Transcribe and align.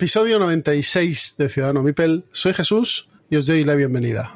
Episodio 0.00 0.38
96 0.38 1.34
de 1.36 1.50
Ciudadano 1.50 1.82
Mipel. 1.82 2.24
Soy 2.32 2.54
Jesús 2.54 3.10
y 3.28 3.36
os 3.36 3.44
doy 3.44 3.64
la 3.64 3.74
bienvenida. 3.74 4.32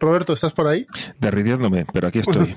Roberto, 0.00 0.32
¿estás 0.32 0.52
por 0.52 0.66
ahí? 0.66 0.88
Derritiéndome, 1.20 1.86
pero 1.92 2.08
aquí 2.08 2.18
estoy. 2.18 2.52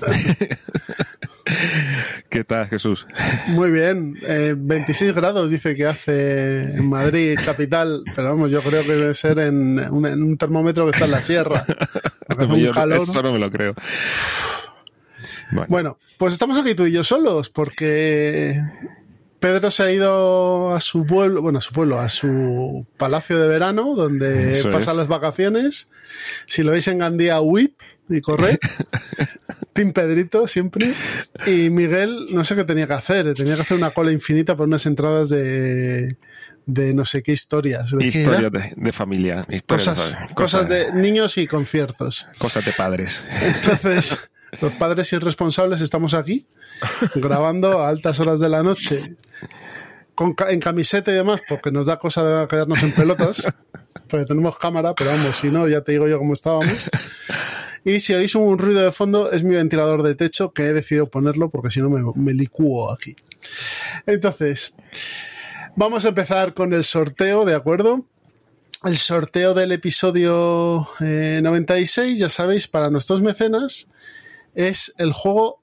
¿Qué 2.28 2.42
tal, 2.42 2.66
Jesús? 2.66 3.06
Muy 3.46 3.70
bien. 3.70 4.18
26 4.56 5.14
grados 5.14 5.52
dice 5.52 5.76
que 5.76 5.86
hace 5.86 6.62
en 6.78 6.88
Madrid, 6.88 7.38
capital, 7.44 8.02
pero 8.16 8.30
vamos, 8.30 8.50
yo 8.50 8.60
creo 8.60 8.82
que 8.82 8.92
debe 8.92 9.14
ser 9.14 9.38
en 9.38 9.78
un, 9.78 10.36
termómetro 10.36 10.84
que 10.86 10.90
está 10.90 11.04
en 11.04 11.12
la 11.12 11.22
sierra. 11.22 11.64
Hace 12.28 12.52
un 12.52 12.72
calor. 12.72 13.02
Eso 13.02 13.22
no 13.22 13.32
me 13.34 13.38
lo 13.38 13.52
creo. 13.52 13.76
Bueno. 15.52 15.66
bueno, 15.68 15.98
pues 16.18 16.32
estamos 16.32 16.58
aquí 16.58 16.74
tú 16.74 16.86
y 16.86 16.92
yo 16.92 17.04
solos, 17.04 17.50
porque 17.50 18.60
Pedro 19.40 19.70
se 19.70 19.82
ha 19.84 19.92
ido 19.92 20.74
a 20.74 20.80
su 20.80 21.06
pueblo, 21.06 21.42
bueno, 21.42 21.58
a 21.58 21.62
su 21.62 21.72
pueblo, 21.72 22.00
a 22.00 22.08
su 22.08 22.86
palacio 22.96 23.38
de 23.38 23.48
verano, 23.48 23.94
donde 23.94 24.60
pasa 24.72 24.94
las 24.94 25.06
vacaciones. 25.06 25.88
Si 26.46 26.62
lo 26.62 26.72
veis 26.72 26.88
en 26.88 26.98
Gandía, 26.98 27.40
huid 27.40 27.70
y 28.08 28.20
corred. 28.20 28.58
Tim 29.72 29.92
Pedrito 29.92 30.48
siempre. 30.48 30.92
Y 31.46 31.70
Miguel, 31.70 32.26
no 32.30 32.44
sé 32.44 32.56
qué 32.56 32.64
tenía 32.64 32.88
que 32.88 32.94
hacer. 32.94 33.32
Tenía 33.34 33.54
que 33.54 33.62
hacer 33.62 33.76
una 33.76 33.92
cola 33.92 34.10
infinita 34.10 34.56
por 34.56 34.66
unas 34.66 34.84
entradas 34.86 35.28
de, 35.28 36.16
de 36.66 36.94
no 36.94 37.04
sé 37.04 37.22
qué 37.22 37.30
historias. 37.30 37.92
¿De 37.92 38.06
historias 38.06 38.50
de, 38.50 38.92
familia. 38.92 39.46
cosas, 39.66 40.16
de, 40.28 40.34
cosas 40.34 40.68
de 40.68 40.92
niños 40.94 41.38
y 41.38 41.46
conciertos. 41.46 42.26
Cosas 42.38 42.64
de 42.64 42.72
padres. 42.72 43.24
Entonces, 43.40 44.18
los 44.60 44.72
padres 44.72 45.12
irresponsables 45.12 45.80
estamos 45.80 46.14
aquí 46.14 46.44
grabando 47.14 47.80
a 47.80 47.88
altas 47.88 48.20
horas 48.20 48.40
de 48.40 48.48
la 48.48 48.62
noche 48.62 49.16
en 50.48 50.60
camiseta 50.60 51.10
y 51.10 51.14
demás, 51.14 51.40
porque 51.48 51.70
nos 51.70 51.86
da 51.86 51.98
cosa 51.98 52.24
de 52.24 52.48
quedarnos 52.48 52.82
en 52.82 52.92
pelotas, 52.92 53.46
porque 54.08 54.26
tenemos 54.26 54.58
cámara, 54.58 54.94
pero 54.94 55.10
vamos, 55.10 55.36
si 55.36 55.50
no, 55.50 55.68
ya 55.68 55.82
te 55.82 55.92
digo 55.92 56.08
yo 56.08 56.18
cómo 56.18 56.32
estábamos. 56.32 56.90
Y 57.84 58.00
si 58.00 58.12
oís 58.14 58.34
un 58.34 58.58
ruido 58.58 58.82
de 58.82 58.90
fondo, 58.90 59.30
es 59.30 59.44
mi 59.44 59.54
ventilador 59.54 60.02
de 60.02 60.14
techo 60.14 60.52
que 60.52 60.64
he 60.64 60.72
decidido 60.72 61.08
ponerlo 61.08 61.50
porque 61.50 61.70
si 61.70 61.80
no 61.80 61.88
me, 61.88 62.02
me 62.16 62.34
licúo 62.34 62.90
aquí. 62.92 63.16
Entonces, 64.04 64.74
vamos 65.76 66.04
a 66.04 66.08
empezar 66.08 66.52
con 66.54 66.74
el 66.74 66.84
sorteo, 66.84 67.44
¿de 67.44 67.54
acuerdo? 67.54 68.04
El 68.84 68.96
sorteo 68.96 69.54
del 69.54 69.72
episodio 69.72 70.88
96, 71.00 72.12
eh, 72.12 72.16
ya 72.16 72.28
sabéis, 72.28 72.68
para 72.68 72.90
nuestros 72.90 73.22
mecenas, 73.22 73.88
es 74.54 74.92
el 74.98 75.12
juego 75.12 75.60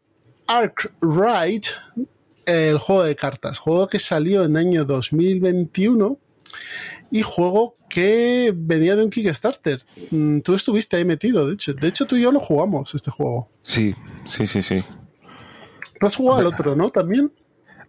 Arkwright, 0.48 1.68
el 2.46 2.78
juego 2.78 3.04
de 3.04 3.16
cartas, 3.16 3.60
juego 3.60 3.88
que 3.88 4.00
salió 4.00 4.44
en 4.44 4.58
año 4.58 4.86
2021 4.86 6.18
y 7.12 7.22
juego 7.22 7.78
que 7.90 8.54
venía 8.56 8.96
de 8.96 9.04
un 9.04 9.10
Kickstarter. 9.10 9.84
Mm, 10.12 10.40
tú 10.40 10.54
estuviste 10.54 10.98
ahí 10.98 11.06
metido, 11.06 11.48
de 11.48 11.54
hecho. 11.54 11.74
De 11.74 11.88
hecho, 11.88 12.06
tú 12.06 12.16
y 12.16 12.22
yo 12.22 12.32
lo 12.32 12.40
jugamos, 12.40 12.94
este 12.94 13.12
juego. 13.12 13.50
Sí, 13.64 13.96
sí, 14.26 14.48
sí, 14.48 14.62
sí. 14.62 14.84
¿Tú 16.00 16.08
has 16.08 16.16
jugado 16.16 16.40
al 16.40 16.48
otro, 16.48 16.76
no? 16.76 16.90
¿También? 16.90 17.32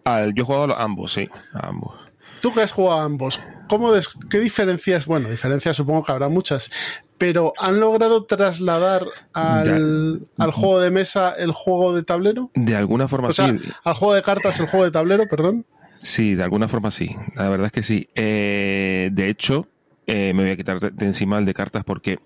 yo 0.05 0.43
he 0.43 0.45
jugado 0.45 0.73
a 0.73 0.83
ambos, 0.83 1.13
sí, 1.13 1.27
a 1.53 1.67
ambos. 1.67 1.93
Tú 2.41 2.53
que 2.53 2.61
has 2.61 2.71
jugado 2.71 3.01
a 3.01 3.03
ambos, 3.03 3.41
¿cómo 3.67 3.91
¿qué 4.29 4.39
diferencias? 4.39 5.05
Bueno, 5.05 5.29
diferencias 5.29 5.75
supongo 5.75 6.03
que 6.03 6.11
habrá 6.13 6.29
muchas, 6.29 6.71
pero 7.17 7.53
¿han 7.57 7.79
logrado 7.79 8.25
trasladar 8.25 9.05
al, 9.33 10.27
juego 10.51 10.79
de 10.79 10.91
mesa 10.91 11.33
el 11.37 11.51
juego 11.51 11.95
de 11.95 12.03
tablero? 12.03 12.51
De 12.53 12.75
alguna 12.75 13.07
forma 13.07 13.31
sí. 13.31 13.43
Al 13.83 13.93
juego 13.93 14.13
de 14.13 14.21
cartas 14.21 14.59
el 14.59 14.67
juego 14.67 14.85
de 14.85 14.91
tablero, 14.91 15.27
perdón. 15.27 15.65
Sí, 16.01 16.35
de 16.35 16.43
alguna 16.43 16.67
forma 16.67 16.91
sí. 16.91 17.15
La 17.35 17.49
verdad 17.49 17.67
es 17.67 17.71
que 17.71 17.83
sí. 17.83 18.07
Eh, 18.15 19.09
de 19.11 19.29
hecho, 19.29 19.67
eh, 20.05 20.33
me 20.35 20.43
voy 20.43 20.51
a 20.51 20.57
quitar 20.57 20.79
de 20.79 21.05
encima 21.05 21.39
el 21.39 21.45
de 21.45 21.53
cartas 21.53 21.83
porque, 21.83 22.19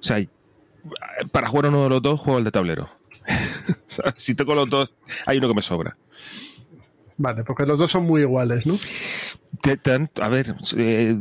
o 0.00 0.02
sea, 0.02 0.24
para 1.30 1.48
jugar 1.48 1.66
uno 1.66 1.84
de 1.84 1.90
los 1.90 2.02
dos, 2.02 2.20
juego 2.20 2.38
el 2.38 2.44
de 2.44 2.50
tablero. 2.50 2.88
si 4.16 4.34
toco 4.34 4.54
los 4.54 4.68
dos, 4.68 4.94
hay 5.26 5.38
uno 5.38 5.48
que 5.48 5.54
me 5.54 5.62
sobra. 5.62 5.96
Vale, 7.16 7.44
porque 7.44 7.66
los 7.66 7.78
dos 7.78 7.92
son 7.92 8.04
muy 8.04 8.22
iguales, 8.22 8.66
¿no? 8.66 8.76
a 10.20 10.28
ver, 10.28 10.56
eh, 10.76 11.16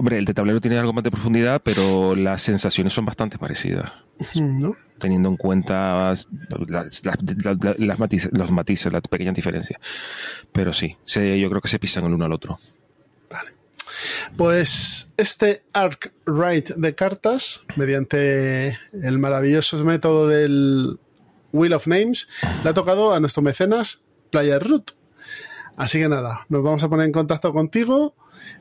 Hombre, 0.00 0.16
el 0.16 0.24
de 0.24 0.32
tablero 0.32 0.62
tiene 0.62 0.78
algo 0.78 0.94
más 0.94 1.04
de 1.04 1.10
profundidad, 1.10 1.60
pero 1.62 2.16
las 2.16 2.40
sensaciones 2.40 2.94
son 2.94 3.04
bastante 3.04 3.36
parecidas. 3.36 3.92
Teniendo 4.98 5.28
en 5.28 5.36
cuenta 5.36 6.14
las, 6.68 7.02
matices, 7.98 8.30
los 8.32 8.50
matices, 8.50 8.90
las 8.90 9.02
pequeñas 9.02 9.34
diferencias. 9.34 9.78
Pero 10.52 10.72
sí, 10.72 10.96
yo 11.04 11.50
creo 11.50 11.60
que 11.60 11.68
se 11.68 11.78
pisan 11.78 12.06
el 12.06 12.14
uno 12.14 12.24
al 12.24 12.32
otro. 12.32 12.58
Vale. 13.30 13.50
Pues 14.38 15.08
este 15.18 15.64
Arc 15.74 16.14
Write 16.24 16.76
de 16.78 16.94
cartas, 16.94 17.60
mediante 17.76 18.78
el 18.94 19.18
maravilloso 19.18 19.84
método 19.84 20.28
del 20.28 20.98
Wheel 21.52 21.74
of 21.74 21.86
Names, 21.88 22.26
le 22.64 22.70
ha 22.70 22.72
tocado 22.72 23.12
a 23.12 23.20
nuestro 23.20 23.42
mecenas 23.42 24.00
Player 24.30 24.66
Root. 24.66 24.92
Así 25.76 25.98
que 25.98 26.08
nada, 26.08 26.46
nos 26.48 26.62
vamos 26.62 26.82
a 26.84 26.88
poner 26.88 27.04
en 27.04 27.12
contacto 27.12 27.52
contigo 27.52 28.14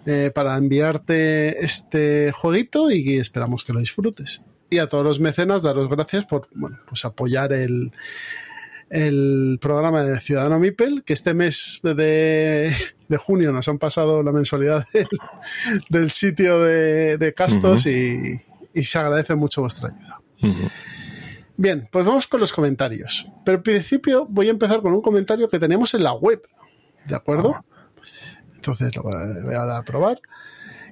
eh, 0.05 0.31
para 0.33 0.57
enviarte 0.57 1.63
este 1.63 2.31
jueguito 2.31 2.91
y 2.91 3.17
esperamos 3.17 3.63
que 3.63 3.73
lo 3.73 3.79
disfrutes. 3.79 4.43
Y 4.69 4.77
a 4.77 4.87
todos 4.87 5.03
los 5.03 5.19
mecenas, 5.19 5.63
daros 5.63 5.89
gracias 5.89 6.25
por 6.25 6.47
bueno, 6.53 6.79
pues 6.87 7.03
apoyar 7.05 7.53
el, 7.53 7.91
el 8.89 9.57
programa 9.61 10.03
de 10.03 10.19
Ciudadano 10.19 10.59
Mipel, 10.59 11.03
que 11.03 11.13
este 11.13 11.33
mes 11.33 11.79
de, 11.83 12.73
junio 13.17 13.51
nos 13.51 13.67
han 13.67 13.77
pasado 13.77 14.23
la 14.23 14.31
mensualidad 14.31 14.85
del, 15.89 16.09
sitio 16.09 16.61
de, 16.61 17.33
Castos 17.35 17.85
y, 17.85 18.41
se 18.83 18.97
agradece 18.97 19.35
mucho 19.35 19.61
vuestra 19.61 19.89
ayuda. 19.89 20.21
Bien, 21.57 21.89
pues 21.91 22.05
vamos 22.05 22.25
con 22.27 22.39
los 22.39 22.53
comentarios. 22.53 23.27
Pero 23.43 23.57
en 23.57 23.63
principio 23.63 24.25
voy 24.29 24.47
a 24.47 24.51
empezar 24.51 24.81
con 24.81 24.93
un 24.93 25.01
comentario 25.01 25.49
que 25.49 25.59
teníamos 25.59 25.93
en 25.93 26.03
la 26.03 26.13
web. 26.13 26.41
¿De 27.05 27.15
acuerdo? 27.15 27.65
Entonces 28.59 28.93
lo 28.93 29.03
voy 29.03 29.13
a 29.13 29.65
dar 29.65 29.79
a 29.79 29.83
probar. 29.83 30.21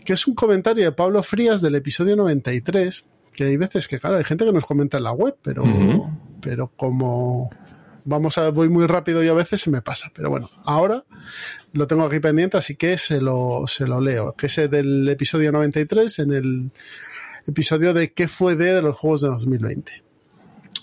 Que 0.05 0.13
es 0.13 0.25
un 0.25 0.35
comentario 0.35 0.85
de 0.85 0.93
Pablo 0.93 1.21
Frías 1.21 1.61
del 1.61 1.75
episodio 1.75 2.15
93. 2.15 3.09
Que 3.35 3.43
hay 3.43 3.57
veces 3.57 3.89
que, 3.89 3.99
claro, 3.99 4.15
hay 4.15 4.23
gente 4.23 4.45
que 4.45 4.53
nos 4.53 4.65
comenta 4.65 4.97
en 4.97 5.03
la 5.03 5.11
web, 5.11 5.35
pero, 5.41 5.63
pero 6.41 6.71
como 6.75 7.49
vamos 8.05 8.37
a 8.37 8.49
voy 8.51 8.69
muy 8.69 8.87
rápido 8.87 9.21
y 9.21 9.27
a 9.27 9.33
veces 9.33 9.61
se 9.61 9.69
me 9.69 9.81
pasa. 9.81 10.11
Pero 10.13 10.29
bueno, 10.29 10.49
ahora 10.63 11.03
lo 11.73 11.87
tengo 11.87 12.05
aquí 12.05 12.21
pendiente, 12.21 12.57
así 12.57 12.75
que 12.75 12.97
se 12.97 13.19
lo, 13.19 13.65
se 13.67 13.85
lo 13.85 13.99
leo. 13.99 14.33
Que 14.33 14.45
es 14.45 14.55
del 14.71 15.07
episodio 15.09 15.51
93, 15.51 16.19
en 16.19 16.31
el 16.31 16.71
episodio 17.45 17.93
de 17.93 18.13
¿Qué 18.13 18.29
fue 18.29 18.55
de 18.55 18.81
los 18.81 18.97
juegos 18.97 19.21
de 19.21 19.27
2020? 19.27 20.03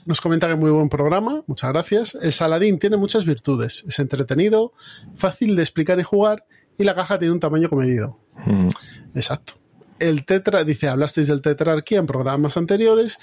Nos 0.04 0.20
comenta 0.20 0.48
que 0.48 0.56
muy 0.56 0.70
buen 0.70 0.90
programa, 0.90 1.42
muchas 1.46 1.70
gracias. 1.70 2.18
El 2.20 2.32
Saladín 2.32 2.78
tiene 2.78 2.98
muchas 2.98 3.24
virtudes, 3.24 3.84
es 3.88 3.98
entretenido, 3.98 4.74
fácil 5.16 5.56
de 5.56 5.62
explicar 5.62 5.98
y 5.98 6.02
jugar 6.02 6.44
y 6.78 6.84
la 6.84 6.94
caja 6.94 7.18
tiene 7.18 7.32
un 7.32 7.40
tamaño 7.40 7.68
comedido. 7.68 8.18
Mm. 8.46 8.68
Exacto. 9.14 9.54
El 9.98 10.24
Tetra, 10.24 10.64
dice, 10.64 10.88
hablasteis 10.88 11.28
del 11.28 11.40
Tetrarquía 11.40 11.98
en 11.98 12.06
programas 12.06 12.56
anteriores 12.56 13.18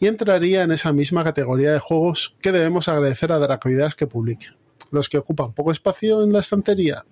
y 0.00 0.06
entraría 0.06 0.62
en 0.62 0.72
esa 0.72 0.92
misma 0.92 1.22
categoría 1.22 1.72
de 1.72 1.78
juegos 1.78 2.36
que 2.40 2.50
debemos 2.50 2.88
agradecer 2.88 3.30
a 3.30 3.38
Dracoideas 3.38 3.94
que 3.94 4.06
publique. 4.06 4.46
Los 4.90 5.08
que 5.08 5.18
ocupan 5.18 5.52
poco 5.52 5.70
espacio 5.70 6.22
en 6.22 6.32
la 6.32 6.40
estantería. 6.40 7.04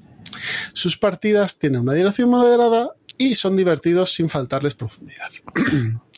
Sus 0.73 0.97
partidas 0.97 1.59
tienen 1.59 1.83
una 1.83 1.95
duración 1.95 2.31
moderada 2.31 2.93
y 3.19 3.35
son 3.35 3.55
divertidos 3.55 4.15
sin 4.15 4.29
faltarles 4.29 4.75
profundidad. 4.75 5.31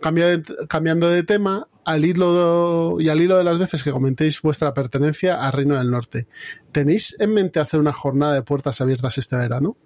cambiando 0.00 1.08
de 1.08 1.22
tema, 1.22 1.68
al 1.84 2.04
hilo 2.04 3.00
y 3.00 3.08
al 3.08 3.20
hilo 3.20 3.36
de 3.36 3.44
las 3.44 3.58
veces 3.58 3.82
que 3.82 3.90
comentéis 3.90 4.42
vuestra 4.42 4.74
pertenencia 4.74 5.46
a 5.46 5.50
Reino 5.50 5.78
del 5.78 5.90
Norte, 5.90 6.28
¿tenéis 6.72 7.16
en 7.18 7.34
mente 7.34 7.60
hacer 7.60 7.80
una 7.80 7.92
jornada 7.92 8.34
de 8.34 8.42
puertas 8.42 8.80
abiertas 8.80 9.18
este 9.18 9.36
verano? 9.36 9.76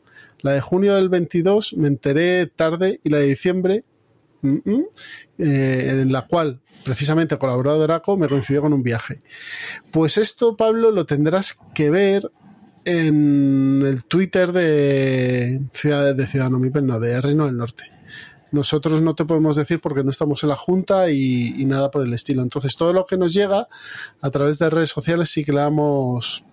La 0.40 0.52
de 0.52 0.60
junio 0.60 0.94
del 0.94 1.08
22 1.08 1.75
me 1.78 1.88
enteré 1.88 2.46
tarde 2.46 3.00
y 3.02 3.10
la 3.10 3.19
de 3.19 3.26
diciembre, 3.26 3.84
eh, 4.42 4.82
en 5.38 6.12
la 6.12 6.26
cual 6.26 6.60
precisamente 6.84 7.38
colaborado 7.38 7.78
de 7.78 7.84
Araco 7.84 8.16
me 8.16 8.28
coincidió 8.28 8.60
con 8.60 8.72
un 8.72 8.82
viaje. 8.82 9.20
Pues 9.90 10.19
esto, 10.19 10.56
Pablo, 10.56 10.90
lo 10.90 11.06
tendrás 11.06 11.56
que 11.75 11.90
ver 11.90 12.31
en 12.84 13.82
el 13.84 14.04
Twitter 14.04 14.52
de 14.52 15.62
Ciudad 15.72 16.14
de 16.14 16.26
Ciudadano 16.26 16.60
de 17.00 17.20
Reino 17.20 17.46
del 17.46 17.56
Norte. 17.56 17.94
Nosotros 18.55 19.03
no 19.03 19.17
te 19.17 19.25
podemos 19.25 19.56
decir 19.56 19.81
porque 19.81 20.05
no 20.05 20.11
estamos 20.11 20.45
en 20.45 20.51
la 20.51 20.55
Junta 20.55 21.11
y, 21.11 21.65
nada 21.67 21.91
por 21.91 22.06
el 22.06 22.12
estilo. 22.12 22.41
Entonces, 22.41 22.77
todo 22.77 22.93
lo 22.93 23.05
que 23.05 23.19
nos 23.19 23.35
llega 23.35 23.67
a 24.23 24.31
través 24.31 24.61
de 24.61 24.71
redes 24.71 24.91
sociales 24.91 25.29
sí 25.29 25.45
que 25.45 25.53
le 25.53 25.59
damos 25.59 26.45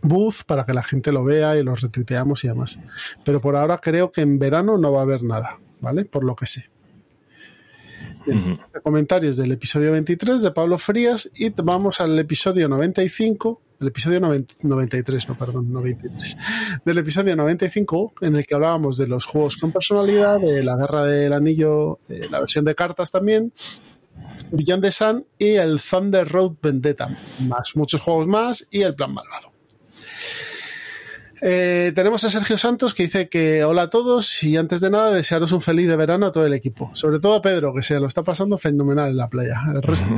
booth 0.00 0.44
para 0.46 0.64
que 0.64 0.72
la 0.72 0.82
gente 0.82 1.12
lo 1.12 1.24
vea 1.24 1.56
y 1.58 1.62
lo 1.62 1.76
retuiteamos 1.76 2.42
y 2.44 2.48
demás. 2.48 2.78
Pero 3.22 3.42
por 3.42 3.54
ahora 3.54 3.78
creo 3.78 4.10
que 4.10 4.22
en 4.22 4.38
verano 4.38 4.78
no 4.78 4.92
va 4.92 5.00
a 5.00 5.02
haber 5.02 5.22
nada, 5.22 5.60
¿vale? 5.80 6.06
Por 6.06 6.24
lo 6.24 6.34
que 6.34 6.46
sé. 6.46 6.70
Comentarios 8.82 9.36
del 9.36 9.52
episodio 9.52 9.92
23 9.92 10.42
de 10.42 10.50
Pablo 10.50 10.78
Frías 10.78 11.30
y 11.34 11.50
vamos 11.50 12.00
al 12.00 12.18
episodio 12.18 12.68
95 12.68 13.62
el 13.80 13.88
episodio 13.88 14.20
93, 14.20 15.28
no, 15.28 15.36
perdón, 15.36 15.70
93, 15.70 16.36
del 16.84 16.98
episodio 16.98 17.36
95, 17.36 18.14
en 18.22 18.36
el 18.36 18.46
que 18.46 18.54
hablábamos 18.54 18.96
de 18.96 19.06
los 19.06 19.26
juegos 19.26 19.58
con 19.58 19.70
personalidad, 19.70 20.40
de 20.40 20.62
la 20.62 20.76
Guerra 20.76 21.04
del 21.04 21.32
Anillo, 21.34 21.98
eh, 22.08 22.26
la 22.30 22.40
versión 22.40 22.64
de 22.64 22.74
cartas 22.74 23.10
también, 23.10 23.52
Beyond 24.50 24.82
the 24.82 24.90
Sun 24.90 25.26
y 25.38 25.56
el 25.56 25.80
Thunder 25.80 26.26
Road 26.26 26.52
Vendetta, 26.62 27.16
más 27.40 27.76
muchos 27.76 28.00
juegos 28.00 28.26
más 28.26 28.66
y 28.70 28.80
el 28.80 28.94
Plan 28.94 29.12
Malvado. 29.12 29.55
Eh, 31.42 31.92
tenemos 31.94 32.24
a 32.24 32.30
Sergio 32.30 32.56
Santos 32.56 32.94
que 32.94 33.04
dice 33.04 33.28
que 33.28 33.62
hola 33.64 33.82
a 33.82 33.90
todos 33.90 34.42
y 34.42 34.56
antes 34.56 34.80
de 34.80 34.88
nada 34.88 35.10
desearos 35.10 35.52
un 35.52 35.60
feliz 35.60 35.86
de 35.86 35.96
verano 35.96 36.26
a 36.26 36.32
todo 36.32 36.46
el 36.46 36.54
equipo. 36.54 36.90
Sobre 36.94 37.18
todo 37.18 37.34
a 37.34 37.42
Pedro, 37.42 37.74
que 37.74 37.82
se 37.82 38.00
lo 38.00 38.06
está 38.06 38.22
pasando 38.22 38.56
fenomenal 38.56 39.10
en 39.10 39.16
la 39.16 39.28
playa. 39.28 39.62
El 39.74 39.82
resto 39.82 40.08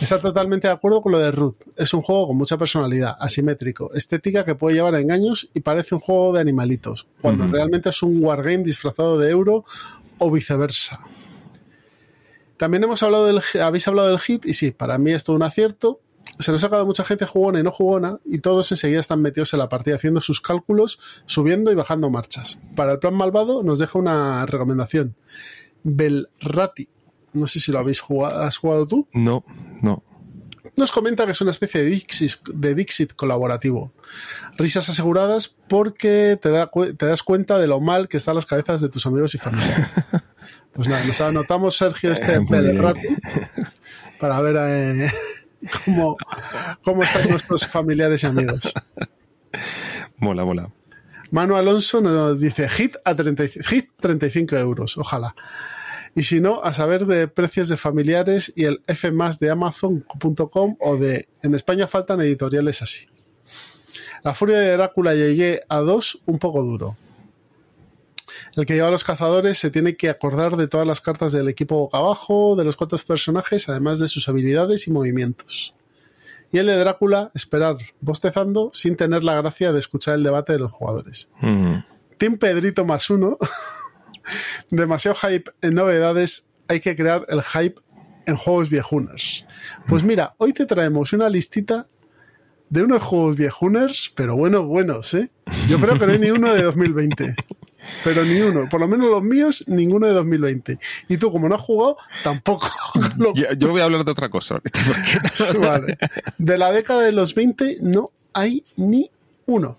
Está 0.00 0.20
totalmente 0.20 0.68
de 0.68 0.74
acuerdo 0.74 1.02
con 1.02 1.12
lo 1.12 1.18
de 1.18 1.30
Ruth. 1.30 1.56
Es 1.76 1.94
un 1.94 2.02
juego 2.02 2.28
con 2.28 2.36
mucha 2.36 2.58
personalidad, 2.58 3.16
asimétrico, 3.18 3.92
estética 3.94 4.44
que 4.44 4.54
puede 4.54 4.76
llevar 4.76 4.94
a 4.94 5.00
engaños 5.00 5.50
y 5.54 5.60
parece 5.60 5.94
un 5.94 6.00
juego 6.00 6.32
de 6.32 6.40
animalitos, 6.40 7.08
cuando 7.20 7.46
realmente 7.46 7.88
es 7.88 8.02
un 8.02 8.22
wargame 8.22 8.64
disfrazado 8.64 9.18
de 9.18 9.30
euro 9.30 9.64
o 10.18 10.30
viceversa. 10.30 11.00
También 12.56 12.84
hemos 12.84 13.02
hablado 13.02 13.26
del, 13.26 13.40
habéis 13.62 13.88
hablado 13.88 14.08
del 14.08 14.18
hit 14.18 14.44
y 14.44 14.52
sí, 14.52 14.72
para 14.72 14.98
mí 14.98 15.12
es 15.12 15.24
todo 15.24 15.36
un 15.36 15.42
acierto 15.42 16.00
se 16.38 16.52
nos 16.52 16.62
ha 16.64 16.68
quedado 16.68 16.86
mucha 16.86 17.04
gente 17.04 17.26
jugona 17.26 17.60
y 17.60 17.62
no 17.62 17.72
jugona 17.72 18.18
y 18.24 18.38
todos 18.38 18.70
enseguida 18.70 19.00
están 19.00 19.22
metidos 19.22 19.52
en 19.52 19.58
la 19.58 19.68
partida 19.68 19.96
haciendo 19.96 20.20
sus 20.20 20.40
cálculos, 20.40 20.98
subiendo 21.26 21.72
y 21.72 21.74
bajando 21.74 22.10
marchas. 22.10 22.58
Para 22.76 22.92
el 22.92 22.98
plan 22.98 23.14
malvado 23.14 23.62
nos 23.62 23.78
deja 23.78 23.98
una 23.98 24.46
recomendación. 24.46 25.16
Belrati. 25.82 26.88
No 27.32 27.46
sé 27.46 27.60
si 27.60 27.72
lo 27.72 27.78
habéis 27.78 28.00
jugado. 28.00 28.40
¿Has 28.42 28.56
jugado 28.56 28.86
tú? 28.86 29.08
No, 29.12 29.44
no. 29.82 30.02
Nos 30.76 30.92
comenta 30.92 31.26
que 31.26 31.32
es 31.32 31.40
una 31.40 31.50
especie 31.50 31.82
de 31.82 31.90
Dixit, 31.90 32.48
de 32.54 32.74
Dixit 32.74 33.14
colaborativo. 33.14 33.92
Risas 34.56 34.88
aseguradas 34.88 35.48
porque 35.48 36.38
te, 36.40 36.50
te, 36.94 37.06
das 37.06 37.22
cuenta 37.22 37.58
de 37.58 37.66
lo 37.66 37.80
mal 37.80 38.08
que 38.08 38.16
están 38.16 38.36
las 38.36 38.46
cabezas 38.46 38.80
de 38.80 38.88
tus 38.88 39.04
amigos 39.06 39.34
y 39.34 39.38
familia. 39.38 39.90
Pues 40.70 40.86
nada, 40.86 41.02
nos 41.04 41.20
anotamos, 41.20 41.76
Sergio, 41.76 42.12
este 42.12 42.38
Belrati 42.38 43.08
para 44.18 44.40
ver 44.40 44.56
eh, 44.60 45.10
cómo, 45.84 46.16
cómo 46.82 47.02
están 47.02 47.28
nuestros 47.28 47.66
familiares 47.66 48.22
y 48.22 48.26
amigos. 48.26 48.72
Mola, 50.18 50.44
mola. 50.44 50.70
Manu 51.30 51.56
Alonso 51.56 52.00
nos 52.00 52.40
dice 52.40 52.68
hit 52.68 52.96
a 53.04 53.14
35 53.14 54.56
euros, 54.56 54.96
ojalá. 54.96 55.34
Y 56.14 56.22
si 56.24 56.40
no, 56.40 56.62
a 56.62 56.72
saber 56.72 57.06
de 57.06 57.28
precios 57.28 57.68
de 57.68 57.76
familiares 57.76 58.52
y 58.56 58.64
el 58.64 58.82
F 58.86 59.12
más 59.12 59.38
de 59.38 59.50
Amazon.com 59.50 60.76
o 60.80 60.96
de 60.96 61.28
en 61.42 61.54
España 61.54 61.86
faltan 61.86 62.20
editoriales 62.20 62.82
así. 62.82 63.06
La 64.24 64.34
furia 64.34 64.58
de 64.58 64.72
Drácula 64.72 65.14
llegué 65.14 65.60
a 65.68 65.78
dos 65.78 66.20
un 66.26 66.38
poco 66.38 66.62
duro. 66.62 66.96
El 68.56 68.66
que 68.66 68.74
lleva 68.74 68.88
a 68.88 68.90
los 68.90 69.04
cazadores 69.04 69.58
se 69.58 69.70
tiene 69.70 69.96
que 69.96 70.08
acordar 70.08 70.56
de 70.56 70.68
todas 70.68 70.86
las 70.86 71.00
cartas 71.00 71.32
del 71.32 71.48
equipo 71.48 71.76
boca 71.76 71.98
abajo, 71.98 72.56
de 72.56 72.64
los 72.64 72.76
cuantos 72.76 73.04
personajes, 73.04 73.68
además 73.68 73.98
de 73.98 74.08
sus 74.08 74.28
habilidades 74.28 74.86
y 74.88 74.90
movimientos. 74.90 75.74
Y 76.50 76.58
el 76.58 76.66
de 76.66 76.76
Drácula, 76.76 77.30
esperar 77.34 77.76
bostezando 78.00 78.70
sin 78.72 78.96
tener 78.96 79.22
la 79.22 79.34
gracia 79.34 79.72
de 79.72 79.78
escuchar 79.78 80.14
el 80.14 80.22
debate 80.22 80.54
de 80.54 80.60
los 80.60 80.72
jugadores. 80.72 81.30
Mm. 81.40 81.76
Team 82.16 82.38
Pedrito 82.38 82.84
más 82.84 83.10
uno. 83.10 83.38
Demasiado 84.70 85.16
hype 85.16 85.50
en 85.60 85.74
novedades. 85.74 86.48
Hay 86.68 86.80
que 86.80 86.96
crear 86.96 87.26
el 87.28 87.42
hype 87.42 87.80
en 88.26 88.36
juegos 88.36 88.70
viejuners. 88.70 89.46
Pues 89.86 90.02
mira, 90.04 90.34
hoy 90.38 90.52
te 90.52 90.66
traemos 90.66 91.12
una 91.12 91.28
listita 91.28 91.86
de 92.70 92.82
unos 92.82 93.02
juegos 93.02 93.36
viejuners, 93.36 94.12
pero 94.14 94.36
buenos, 94.36 94.66
buenos, 94.66 95.14
¿eh? 95.14 95.30
Yo 95.68 95.80
creo 95.80 95.98
que 95.98 96.06
no 96.06 96.12
hay 96.12 96.18
ni 96.18 96.30
uno 96.30 96.52
de 96.52 96.62
2020 96.64 97.34
pero 98.04 98.24
ni 98.24 98.40
uno. 98.40 98.68
Por 98.68 98.80
lo 98.80 98.88
menos 98.88 99.10
los 99.10 99.22
míos, 99.22 99.64
ninguno 99.66 100.06
de 100.06 100.12
2020. 100.12 100.78
Y 101.08 101.16
tú, 101.16 101.30
como 101.30 101.48
no 101.48 101.54
has 101.54 101.60
jugado, 101.60 101.96
tampoco. 102.22 102.68
Yo, 103.34 103.68
voy 103.68 103.80
a 103.80 103.84
hablar 103.84 104.04
de 104.04 104.10
otra 104.10 104.28
cosa. 104.28 104.60
De 106.38 106.58
la 106.58 106.70
década 106.72 107.02
de 107.02 107.12
los 107.12 107.34
20 107.34 107.78
no 107.82 108.12
hay 108.32 108.64
ni 108.76 109.10
uno. 109.46 109.78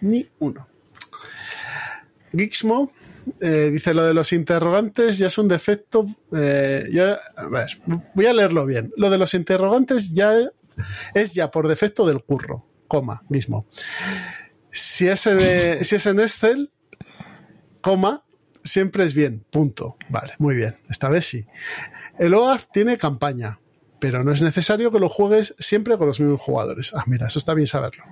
Ni 0.00 0.28
uno. 0.38 0.68
Gixmo 2.36 2.92
eh, 3.40 3.70
dice 3.72 3.94
lo 3.94 4.04
de 4.04 4.14
los 4.14 4.32
interrogantes 4.32 5.18
ya 5.18 5.26
es 5.26 5.38
un 5.38 5.48
defecto. 5.48 6.06
Eh, 6.34 6.86
ya, 6.90 7.18
a 7.36 7.48
ver, 7.48 7.80
voy 8.14 8.26
a 8.26 8.32
leerlo 8.32 8.66
bien. 8.66 8.92
Lo 8.96 9.10
de 9.10 9.18
los 9.18 9.34
interrogantes 9.34 10.12
ya 10.12 10.34
es 11.14 11.34
ya 11.34 11.50
por 11.50 11.68
defecto 11.68 12.06
del 12.06 12.22
curro, 12.22 12.66
coma, 12.86 13.22
mismo. 13.28 13.66
Si 14.70 15.08
es, 15.08 15.20
si 15.20 15.96
es 15.96 16.06
en 16.06 16.20
Excel, 16.20 16.70
coma, 17.88 18.22
siempre 18.62 19.02
es 19.04 19.14
bien, 19.14 19.46
punto. 19.50 19.96
Vale, 20.10 20.34
muy 20.38 20.54
bien, 20.54 20.76
esta 20.90 21.08
vez 21.08 21.24
sí. 21.24 21.46
El 22.18 22.34
OAR 22.34 22.68
tiene 22.70 22.98
campaña, 22.98 23.60
pero 23.98 24.22
no 24.22 24.30
es 24.30 24.42
necesario 24.42 24.90
que 24.90 24.98
lo 24.98 25.08
juegues 25.08 25.54
siempre 25.58 25.96
con 25.96 26.06
los 26.06 26.20
mismos 26.20 26.38
jugadores. 26.38 26.92
Ah, 26.94 27.04
mira, 27.06 27.28
eso 27.28 27.38
está 27.38 27.54
bien 27.54 27.66
saberlo. 27.66 28.04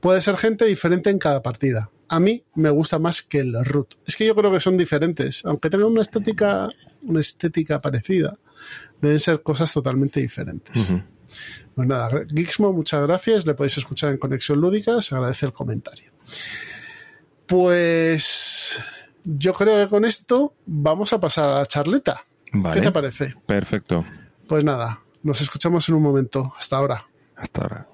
Puede 0.00 0.22
ser 0.22 0.38
gente 0.38 0.64
diferente 0.64 1.10
en 1.10 1.18
cada 1.18 1.42
partida. 1.42 1.90
A 2.08 2.18
mí 2.18 2.44
me 2.54 2.70
gusta 2.70 2.98
más 2.98 3.20
que 3.20 3.40
el 3.40 3.62
root. 3.62 3.96
Es 4.06 4.16
que 4.16 4.24
yo 4.24 4.34
creo 4.34 4.50
que 4.50 4.58
son 4.58 4.78
diferentes, 4.78 5.44
aunque 5.44 5.68
tengan 5.68 5.88
una 5.88 6.00
estética, 6.00 6.70
una 7.02 7.20
estética 7.20 7.82
parecida, 7.82 8.38
deben 9.02 9.20
ser 9.20 9.42
cosas 9.42 9.70
totalmente 9.70 10.18
diferentes. 10.20 10.94
Pues 11.74 11.86
nada, 11.86 12.08
Geeksmo, 12.26 12.72
muchas 12.72 13.02
gracias. 13.02 13.44
Le 13.44 13.52
podéis 13.52 13.76
escuchar 13.76 14.12
en 14.12 14.16
Conexión 14.16 14.62
Lúdica. 14.62 15.02
Se 15.02 15.14
agradece 15.14 15.44
el 15.44 15.52
comentario. 15.52 16.10
Pues 17.46 18.80
yo 19.24 19.52
creo 19.52 19.84
que 19.84 19.90
con 19.90 20.04
esto 20.04 20.52
vamos 20.66 21.12
a 21.12 21.20
pasar 21.20 21.48
a 21.48 21.58
la 21.58 21.66
charleta. 21.66 22.24
¿Qué 22.72 22.80
te 22.80 22.90
parece? 22.90 23.34
Perfecto. 23.46 24.04
Pues 24.48 24.64
nada, 24.64 25.00
nos 25.22 25.40
escuchamos 25.40 25.88
en 25.88 25.94
un 25.94 26.02
momento. 26.02 26.52
Hasta 26.58 26.76
ahora. 26.76 27.06
Hasta 27.36 27.62
ahora. 27.62 27.89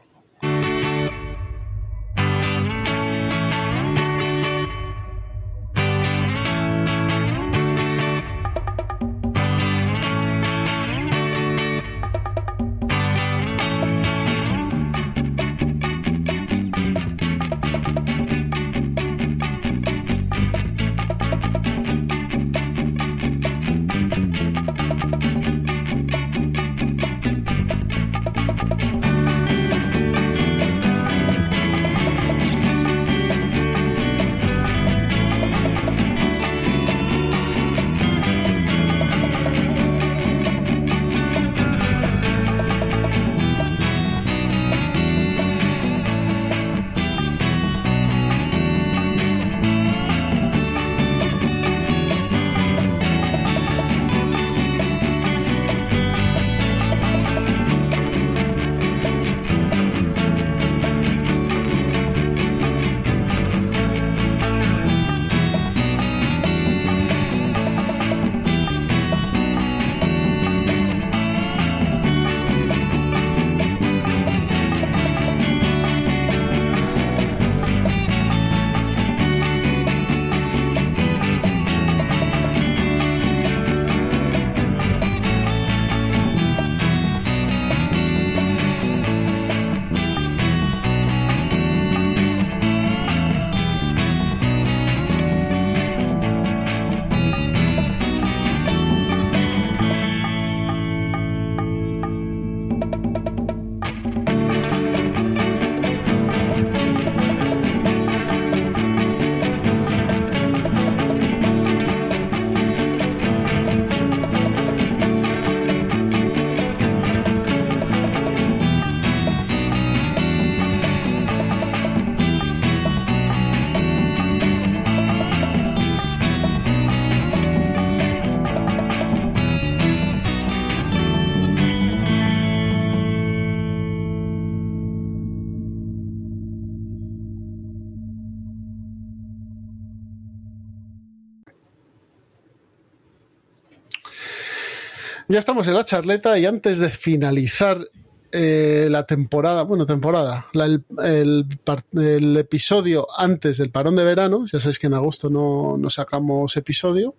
Ya 145.37 145.41
estamos 145.41 145.69
en 145.69 145.75
la 145.75 145.85
charleta 145.85 146.39
y 146.39 146.47
antes 146.47 146.79
de 146.79 146.89
finalizar 146.89 147.91
eh, 148.33 148.89
la 148.91 149.05
temporada, 149.05 149.65
bueno, 149.65 149.85
temporada, 149.85 150.47
el, 150.55 152.37
episodio 152.39 153.07
antes 153.19 153.59
del 153.59 153.69
parón 153.69 153.97
de 153.97 154.05
verano, 154.05 154.47
ya 154.51 154.61
sabéis 154.61 154.79
que 154.79 154.87
en 154.87 154.95
agosto 154.95 155.29
no, 155.29 155.77
no 155.77 155.91
sacamos 155.91 156.57
episodio, 156.57 157.17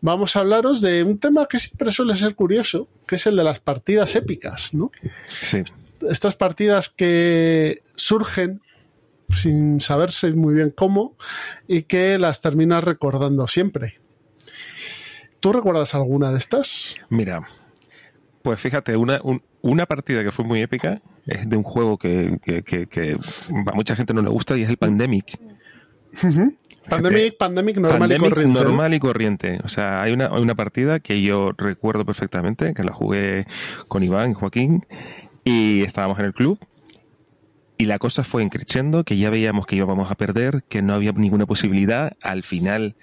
vamos 0.00 0.36
a 0.36 0.40
hablaros 0.40 0.80
de 0.80 1.04
un 1.04 1.18
tema 1.18 1.44
que 1.44 1.58
siempre 1.58 1.90
suele 1.90 2.16
ser 2.16 2.34
curioso, 2.34 2.88
que 3.06 3.16
es 3.16 3.26
el 3.26 3.36
de 3.36 3.44
las 3.44 3.60
partidas 3.60 4.16
épicas, 4.16 4.72
¿no? 4.72 4.90
Sí. 5.26 5.58
Estas 6.08 6.36
partidas 6.36 6.88
que 6.88 7.82
surgen 7.94 8.62
sin 9.28 9.82
saberse 9.82 10.32
muy 10.32 10.54
bien 10.54 10.70
cómo 10.70 11.14
y 11.68 11.82
que 11.82 12.16
las 12.18 12.40
terminas 12.40 12.82
recordando 12.84 13.46
siempre. 13.48 14.00
¿Tú 15.44 15.52
recuerdas 15.52 15.94
alguna 15.94 16.32
de 16.32 16.38
estas? 16.38 16.96
Mira, 17.10 17.42
pues 18.40 18.58
fíjate, 18.58 18.96
una, 18.96 19.20
una 19.60 19.84
partida 19.84 20.24
que 20.24 20.32
fue 20.32 20.42
muy 20.42 20.62
épica 20.62 21.02
es 21.26 21.50
de 21.50 21.58
un 21.58 21.62
juego 21.62 21.98
que, 21.98 22.38
a 23.66 23.74
mucha 23.74 23.94
gente 23.94 24.14
no 24.14 24.22
le 24.22 24.30
gusta 24.30 24.56
y 24.56 24.62
es 24.62 24.70
el 24.70 24.78
Pandemic. 24.78 25.38
Pandemic, 26.88 27.36
Pandemic 27.36 27.76
normal 27.76 28.10
y 28.10 28.16
corriente. 28.16 28.62
Normal 28.62 28.94
y 28.94 28.98
corriente. 28.98 29.60
O 29.64 29.68
sea, 29.68 30.00
hay 30.00 30.14
una, 30.14 30.28
hay 30.28 30.40
una 30.40 30.54
partida 30.54 30.98
que 30.98 31.20
yo 31.20 31.52
recuerdo 31.54 32.06
perfectamente, 32.06 32.72
que 32.72 32.82
la 32.82 32.92
jugué 32.92 33.46
con 33.86 34.02
Iván 34.02 34.30
y 34.30 34.34
Joaquín, 34.34 34.86
y 35.44 35.82
estábamos 35.82 36.18
en 36.20 36.24
el 36.24 36.32
club. 36.32 36.58
Y 37.76 37.84
la 37.84 37.98
cosa 37.98 38.24
fue 38.24 38.48
creciendo, 38.48 39.04
que 39.04 39.18
ya 39.18 39.28
veíamos 39.28 39.66
que 39.66 39.76
íbamos 39.76 40.10
a 40.10 40.14
perder, 40.14 40.64
que 40.70 40.80
no 40.80 40.94
había 40.94 41.12
ninguna 41.12 41.44
posibilidad. 41.44 42.16
Al 42.22 42.44
final 42.44 42.96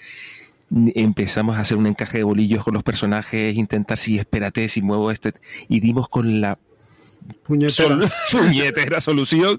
empezamos 0.95 1.57
a 1.57 1.61
hacer 1.61 1.77
un 1.77 1.87
encaje 1.87 2.19
de 2.19 2.23
bolillos 2.23 2.63
con 2.63 2.73
los 2.73 2.83
personajes, 2.83 3.55
intentar 3.55 3.97
si 3.97 4.17
espérate, 4.17 4.67
si 4.69 4.81
muevo 4.81 5.11
este, 5.11 5.33
y 5.67 5.79
dimos 5.79 6.07
con 6.09 6.41
la 6.41 6.57
puñetera, 7.47 9.01
solución. 9.01 9.57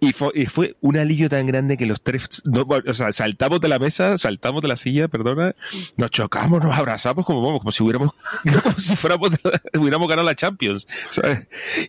Y 0.00 0.12
fue, 0.12 0.30
y 0.34 0.46
fue, 0.46 0.76
un 0.80 0.96
alivio 0.96 1.28
tan 1.28 1.44
grande 1.48 1.76
que 1.76 1.84
los 1.84 2.00
tres, 2.02 2.42
o 2.54 2.94
sea, 2.94 3.10
saltamos 3.10 3.60
de 3.60 3.66
la 3.66 3.80
mesa, 3.80 4.16
saltamos 4.16 4.62
de 4.62 4.68
la 4.68 4.76
silla, 4.76 5.08
perdona, 5.08 5.56
nos 5.96 6.10
chocamos, 6.12 6.62
nos 6.62 6.78
abrazamos 6.78 7.26
como 7.26 7.42
vamos, 7.42 7.58
como 7.58 7.72
si 7.72 7.82
hubiéramos, 7.82 8.12
como 8.62 8.78
si 8.78 8.94
fuéramos, 8.94 9.30
hubiéramos 9.76 10.08
ganado 10.08 10.24
la 10.24 10.36
Champions, 10.36 10.86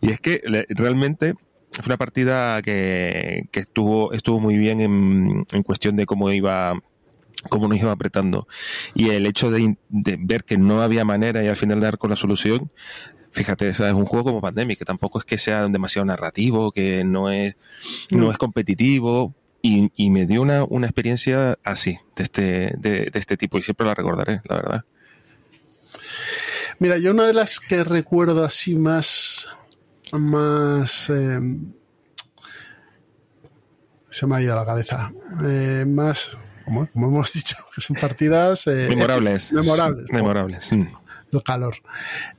Y 0.01 0.10
es 0.10 0.20
que 0.20 0.41
realmente 0.70 1.36
fue 1.72 1.86
una 1.86 1.98
partida 1.98 2.63
que, 2.63 3.48
que 3.51 3.60
estuvo, 3.60 4.12
estuvo 4.12 4.39
muy 4.39 4.58
bien 4.58 4.82
en, 4.82 5.46
en 5.51 5.62
cuestión 5.63 5.96
de 5.96 6.08
cómo 6.08 6.32
iba, 6.32 6.82
cómo 7.48 7.67
nos 7.67 7.79
iba 7.79 7.91
apretando. 7.91 8.48
Y 8.93 9.10
el 9.10 9.25
hecho 9.25 9.51
de, 9.51 9.77
ver 9.89 10.43
que 10.43 10.58
no 10.58 10.81
había 10.81 11.05
manera 11.05 11.43
y 11.43 11.48
al 11.48 11.55
final 11.55 11.79
dar 11.79 11.98
con 11.98 12.10
la 12.10 12.15
solución, 12.15 12.72
fíjate, 13.31 13.69
es 13.69 13.79
un 13.79 14.05
juego 14.05 14.25
como 14.25 14.41
Pandemic, 14.41 14.79
que 14.79 14.86
tampoco 14.86 15.19
es 15.19 15.25
que 15.25 15.38
sea 15.38 15.67
demasiado 15.67 16.05
narrativo, 16.05 16.72
que 16.72 17.03
no 17.03 17.29
es, 17.29 17.55
no 18.12 18.27
mm. 18.27 18.31
es 18.31 18.38
competitivo. 18.38 19.34
Y, 19.62 19.91
y 19.98 20.10
me 20.10 20.25
dio 20.25 20.41
una, 20.41 20.63
una 20.63 20.88
experiencia 20.88 21.60
así, 21.65 21.98
de 22.15 22.24
este, 22.24 22.74
de, 22.77 23.12
este 23.13 23.36
tipo, 23.36 23.58
y 23.58 23.62
siempre 23.62 23.86
la 23.86 23.93
recordaré, 23.93 24.39
la 24.48 24.55
verdad. 24.55 24.86
Mira, 26.79 26.98
yo 26.98 27.12
una 27.12 27.27
de 27.27 27.34
las 27.34 27.60
que 27.60 27.84
recuerdo 27.84 28.46
así 28.46 28.75
más, 28.75 29.50
más, 30.13 31.10
eh, 31.10 31.41
se 34.10 34.27
me 34.27 34.38
ha 34.38 34.41
ido 34.41 34.55
la 34.55 34.65
cabeza, 34.65 35.12
eh, 35.43 35.84
más 35.86 36.38
como, 36.70 37.08
hemos 37.08 37.34
dicho, 37.34 37.56
que 37.74 37.82
son 37.82 37.96
partidas 37.96 38.68
eh, 38.68 38.88
memorables. 38.90 39.52
memorables. 39.52 40.12
Memorables. 40.12 40.72
El 40.72 41.44
calor. 41.44 41.76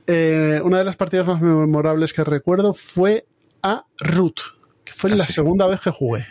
Eh, 0.07 0.61
una 0.63 0.79
de 0.79 0.83
las 0.83 0.97
partidas 0.97 1.27
más 1.27 1.41
memorables 1.41 2.13
que 2.13 2.23
recuerdo 2.23 2.73
fue 2.73 3.25
a 3.63 3.85
Root, 3.99 4.39
que 4.83 4.93
fue 4.93 5.11
la 5.11 5.23
ah, 5.23 5.27
segunda 5.27 5.67
vez 5.67 5.79
que 5.79 5.91
jugué. 5.91 6.25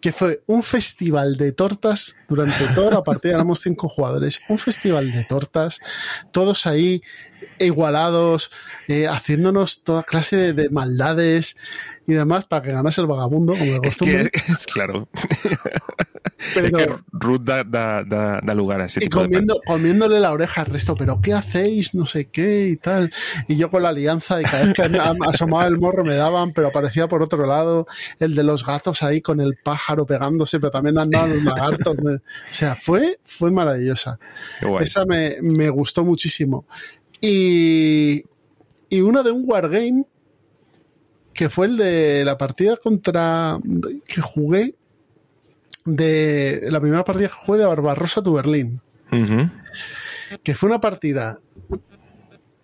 Que 0.00 0.12
fue 0.12 0.42
un 0.46 0.62
festival 0.62 1.36
de 1.36 1.52
tortas 1.52 2.16
durante 2.28 2.66
toda 2.74 2.90
la 2.90 3.02
partida. 3.02 3.34
Éramos 3.34 3.60
cinco 3.60 3.88
jugadores. 3.88 4.40
Un 4.48 4.58
festival 4.58 5.10
de 5.10 5.24
tortas, 5.24 5.80
todos 6.32 6.66
ahí 6.66 7.02
igualados, 7.58 8.50
eh, 8.86 9.08
haciéndonos 9.08 9.82
toda 9.82 10.02
clase 10.02 10.52
de, 10.52 10.70
maldades 10.70 11.56
y 12.08 12.14
demás 12.14 12.46
para 12.46 12.62
que 12.62 12.72
ganase 12.72 13.02
el 13.02 13.06
vagabundo, 13.06 13.52
como 13.52 13.70
de 13.70 13.78
costumbre. 13.80 14.30
es 14.48 14.66
claro. 14.66 15.08
Pero, 16.54 17.00
Ruth 17.12 17.42
da, 17.42 18.54
lugar 18.54 18.80
a 18.80 18.86
ese 18.86 19.04
y 19.04 19.08
comiendo, 19.08 19.60
comiéndole 19.66 20.18
la 20.18 20.32
oreja 20.32 20.62
al 20.62 20.68
resto, 20.68 20.94
pero 20.94 21.20
¿qué 21.20 21.34
hacéis? 21.34 21.94
No 21.94 22.06
sé 22.06 22.30
qué 22.30 22.68
y 22.68 22.76
tal. 22.76 23.12
Y 23.46 23.56
yo 23.56 23.70
con 23.70 23.82
la 23.82 23.90
alianza 23.90 24.40
y 24.40 24.44
cada 24.44 24.64
vez 24.64 24.72
que 24.72 24.98
asomaba 25.26 25.66
el 25.66 25.76
morro 25.76 26.02
me 26.02 26.14
daban, 26.14 26.52
pero 26.54 26.68
aparecía 26.68 27.08
por 27.08 27.22
otro 27.22 27.46
lado 27.46 27.86
el 28.20 28.34
de 28.34 28.42
los 28.42 28.64
gatos 28.64 29.02
ahí 29.02 29.20
con 29.20 29.42
el 29.42 29.58
pájaro 29.62 30.06
pegándose, 30.06 30.58
pero 30.60 30.70
también 30.70 30.96
andaban 30.96 31.34
los 31.34 31.44
lagartos. 31.44 31.98
o 31.98 32.20
sea, 32.50 32.74
fue, 32.74 33.20
fue 33.22 33.50
maravillosa. 33.50 34.18
Esa 34.80 35.04
me, 35.04 35.36
me 35.42 35.68
gustó 35.68 36.06
muchísimo. 36.06 36.64
Y, 37.20 38.24
y 38.88 39.00
una 39.02 39.22
de 39.22 39.30
un 39.30 39.42
wargame 39.46 40.06
que 41.38 41.48
fue 41.48 41.66
el 41.66 41.76
de 41.76 42.24
la 42.24 42.36
partida 42.36 42.76
contra 42.78 43.60
que 44.08 44.20
jugué 44.20 44.74
de 45.84 46.66
la 46.68 46.80
primera 46.80 47.04
partida 47.04 47.28
que 47.28 47.34
jugué 47.34 47.60
de 47.60 47.66
Barbarossa 47.66 48.20
tu 48.22 48.34
Berlín. 48.34 48.80
Que 50.42 50.56
fue 50.56 50.68
una 50.68 50.80
partida 50.80 51.38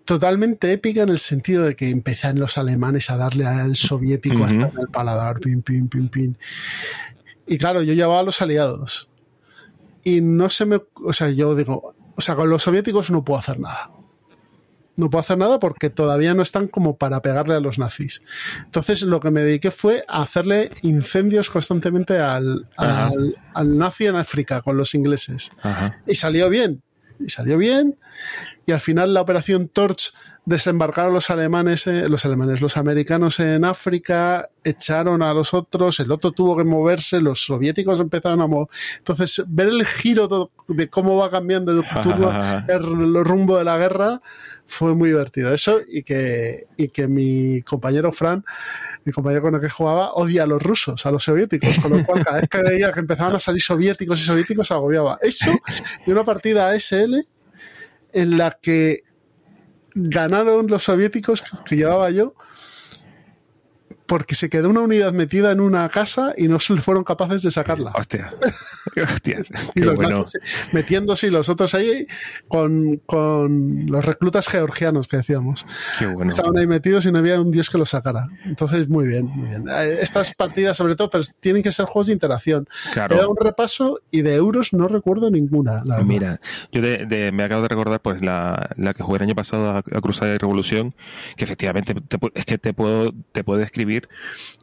totalmente 0.05 0.73
épica 0.73 1.03
en 1.03 1.11
el 1.11 1.21
sentido 1.21 1.63
de 1.63 1.77
que 1.77 1.89
empezaron 1.89 2.41
los 2.41 2.59
alemanes 2.59 3.11
a 3.11 3.17
darle 3.17 3.47
al 3.47 3.77
soviético 3.77 4.43
hasta 4.43 4.67
en 4.67 4.81
el 4.81 4.89
paladar, 4.89 5.39
pim, 5.39 5.63
pim, 5.63 5.89
pim, 5.89 6.09
pim. 6.09 6.35
Y 7.47 7.59
claro, 7.59 7.81
yo 7.81 7.95
llevaba 7.95 8.19
a 8.19 8.25
los 8.25 8.43
aliados. 8.43 9.09
Y 10.03 10.21
no 10.21 10.51
se 10.51 10.67
me. 10.67 10.81
O 11.05 11.13
sea, 11.13 11.31
yo 11.31 11.55
digo, 11.55 11.95
o 12.17 12.21
sea, 12.21 12.35
con 12.35 12.51
los 12.51 12.65
soviéticos 12.65 13.13
no 13.13 13.25
puedo 13.25 13.39
hacer 13.39 13.61
nada 13.61 13.93
no 14.97 15.11
puedo 15.11 15.21
hacer 15.21 15.39
nada 15.39 15.59
porque 15.59 15.91
todavía 15.91 16.35
no 16.35 16.43
están 16.43 16.69
como 16.69 16.97
para 16.97 17.21
pegarle 17.23 17.55
a 17.55 17.61
los 17.61 17.79
nazis. 17.79 18.23
Entonces 18.65 19.03
lo 19.03 19.21
que 19.21 19.31
me 19.31 19.43
dediqué 19.43 19.71
fue 19.71 20.05
a 20.09 20.23
hacerle 20.23 20.71
incendios 20.83 21.51
constantemente 21.51 22.19
al, 22.19 22.67
al, 22.77 23.79
nazi 23.79 24.07
en 24.07 24.17
África 24.17 24.63
con 24.63 24.77
los 24.77 24.95
ingleses. 24.95 25.51
Y 26.07 26.15
salió 26.15 26.49
bien. 26.49 26.83
Y 27.19 27.29
salió 27.29 27.59
bien. 27.59 27.99
Y 28.67 28.73
al 28.73 28.81
final 28.81 29.15
la 29.15 29.21
operación 29.21 29.69
Torch 29.69 30.13
desembarcaron 30.47 31.15
los 31.15 31.31
alemanes, 31.31 31.87
eh, 31.87 32.09
los 32.09 32.25
alemanes, 32.25 32.61
los 32.61 32.77
americanos 32.77 33.41
en 33.41 33.65
África, 33.65 34.51
echaron 34.63 35.23
a 35.23 35.33
los 35.33 35.55
otros, 35.55 36.01
el 36.01 36.13
otro 36.13 36.33
tuvo 36.33 36.57
que 36.57 36.65
moverse, 36.65 37.21
los 37.21 37.45
soviéticos 37.45 38.01
empezaron 38.01 38.41
a 38.43 38.47
mover. 38.47 38.69
Entonces, 38.99 39.43
ver 39.47 39.69
el 39.69 39.87
giro 39.87 40.51
de 40.69 40.89
cómo 40.89 41.17
va 41.17 41.31
cambiando 41.31 41.73
el, 41.73 41.85
el 42.69 43.25
rumbo 43.25 43.57
de 43.57 43.65
la 43.65 43.79
guerra, 43.79 44.21
fue 44.67 44.95
muy 44.95 45.11
divertido 45.11 45.53
eso 45.53 45.81
y 45.87 46.03
que, 46.03 46.67
y 46.77 46.89
que 46.89 47.07
mi 47.07 47.63
compañero 47.63 48.13
Fran, 48.13 48.45
mi 49.05 49.13
compañero 49.13 49.43
con 49.43 49.55
el 49.55 49.61
que 49.61 49.69
jugaba, 49.69 50.13
odia 50.15 50.45
a 50.45 50.47
los 50.47 50.63
rusos, 50.63 51.05
a 51.07 51.11
los 51.11 51.25
soviéticos, 51.25 51.79
con 51.81 51.93
lo 51.93 52.05
cual 52.05 52.25
cada 52.25 52.41
vez 52.41 52.49
que 52.49 52.63
veía 52.63 52.93
que 52.93 53.01
empezaban 53.01 53.35
a 53.37 53.41
salir 53.41 53.61
soviéticos 53.61 54.21
y 54.21 54.25
soviéticos 54.25 54.71
agobiaba. 54.71 55.19
Eso 55.21 55.53
y 56.07 56.11
una 56.11 56.25
partida 56.25 56.71
ASL 56.71 57.27
en 58.13 58.39
la 58.39 58.59
que 58.61 59.04
ganaron 59.95 60.67
los 60.67 60.83
soviéticos 60.83 61.43
que 61.65 61.77
llevaba 61.77 62.11
yo 62.11 62.35
porque 64.07 64.35
se 64.35 64.51
quedó 64.51 64.71
una 64.71 64.81
unidad 64.81 65.13
metida 65.13 65.51
en 65.51 65.61
una 65.61 65.89
casa 65.89 66.35
y 66.37 66.49
no 66.49 66.59
fueron 66.83 67.05
capaces 67.05 67.43
de 67.43 67.51
sacarla. 67.51 67.93
Hostia. 67.95 68.35
Hostia. 69.03 69.43
y 69.75 69.81
los 69.81 69.95
bueno. 69.95 70.25
metiéndose 70.73 71.29
y 71.29 71.31
los 71.31 71.49
otros 71.49 71.75
ahí 71.75 72.07
con, 72.49 73.03
los 73.87 74.05
reclutas 74.05 74.49
georgianos 74.49 75.09
que 75.09 75.19
decíamos. 75.19 75.67
Qué 75.99 76.07
bueno. 76.07 76.31
Estaban 76.31 76.57
ahí 76.59 76.67
metidos 76.67 77.07
y 77.07 77.13
no 77.13 77.19
había 77.19 77.41
un 77.41 77.51
dios 77.51 77.71
que 77.71 77.79
los 77.79 77.91
sacara. 77.91 78.29
Entonces, 78.45 78.89
muy 78.89 79.07
bien, 79.07 79.27
muy 79.27 79.49
bien. 79.49 79.65
Eh, 79.69 79.99
estas 80.01 80.35
partidas, 80.35 80.77
sobre 80.77 80.97
todo, 80.97 81.11
pero 81.11 81.25
tienen 81.41 81.63
que 81.63 81.73
ser 81.73 81.87
juegos 81.87 82.09
de 82.09 82.13
interacción. 82.13 82.69
Claro. 82.93 83.15
He 83.15 83.19
dado 83.19 83.31
un 83.31 83.37
repaso 83.37 84.01
y 84.11 84.23
de 84.23 84.35
euros 84.35 84.73
no 84.73 84.89
recuerdo 84.89 85.31
ninguna. 85.31 85.83
Mira, 86.05 86.41
yo 86.73 86.83
me 86.83 87.45
acabo 87.45 87.63
de 87.63 87.69
recordar 87.69 88.01
pues 88.01 88.23
la, 88.23 88.71
que 88.97 89.03
jugué 89.03 89.17
el 89.19 89.23
año 89.25 89.35
pasado 89.35 89.77
a, 89.77 89.83
Cruzada 89.83 90.35
y 90.35 90.39
Revolución, 90.39 90.95
que 91.37 91.45
efectivamente 91.45 91.95
es 92.35 92.45
que 92.45 92.59
te 92.59 92.75
puedo, 92.75 93.13
te 93.33 93.43
puedo 93.43 93.59
describir 93.59 93.94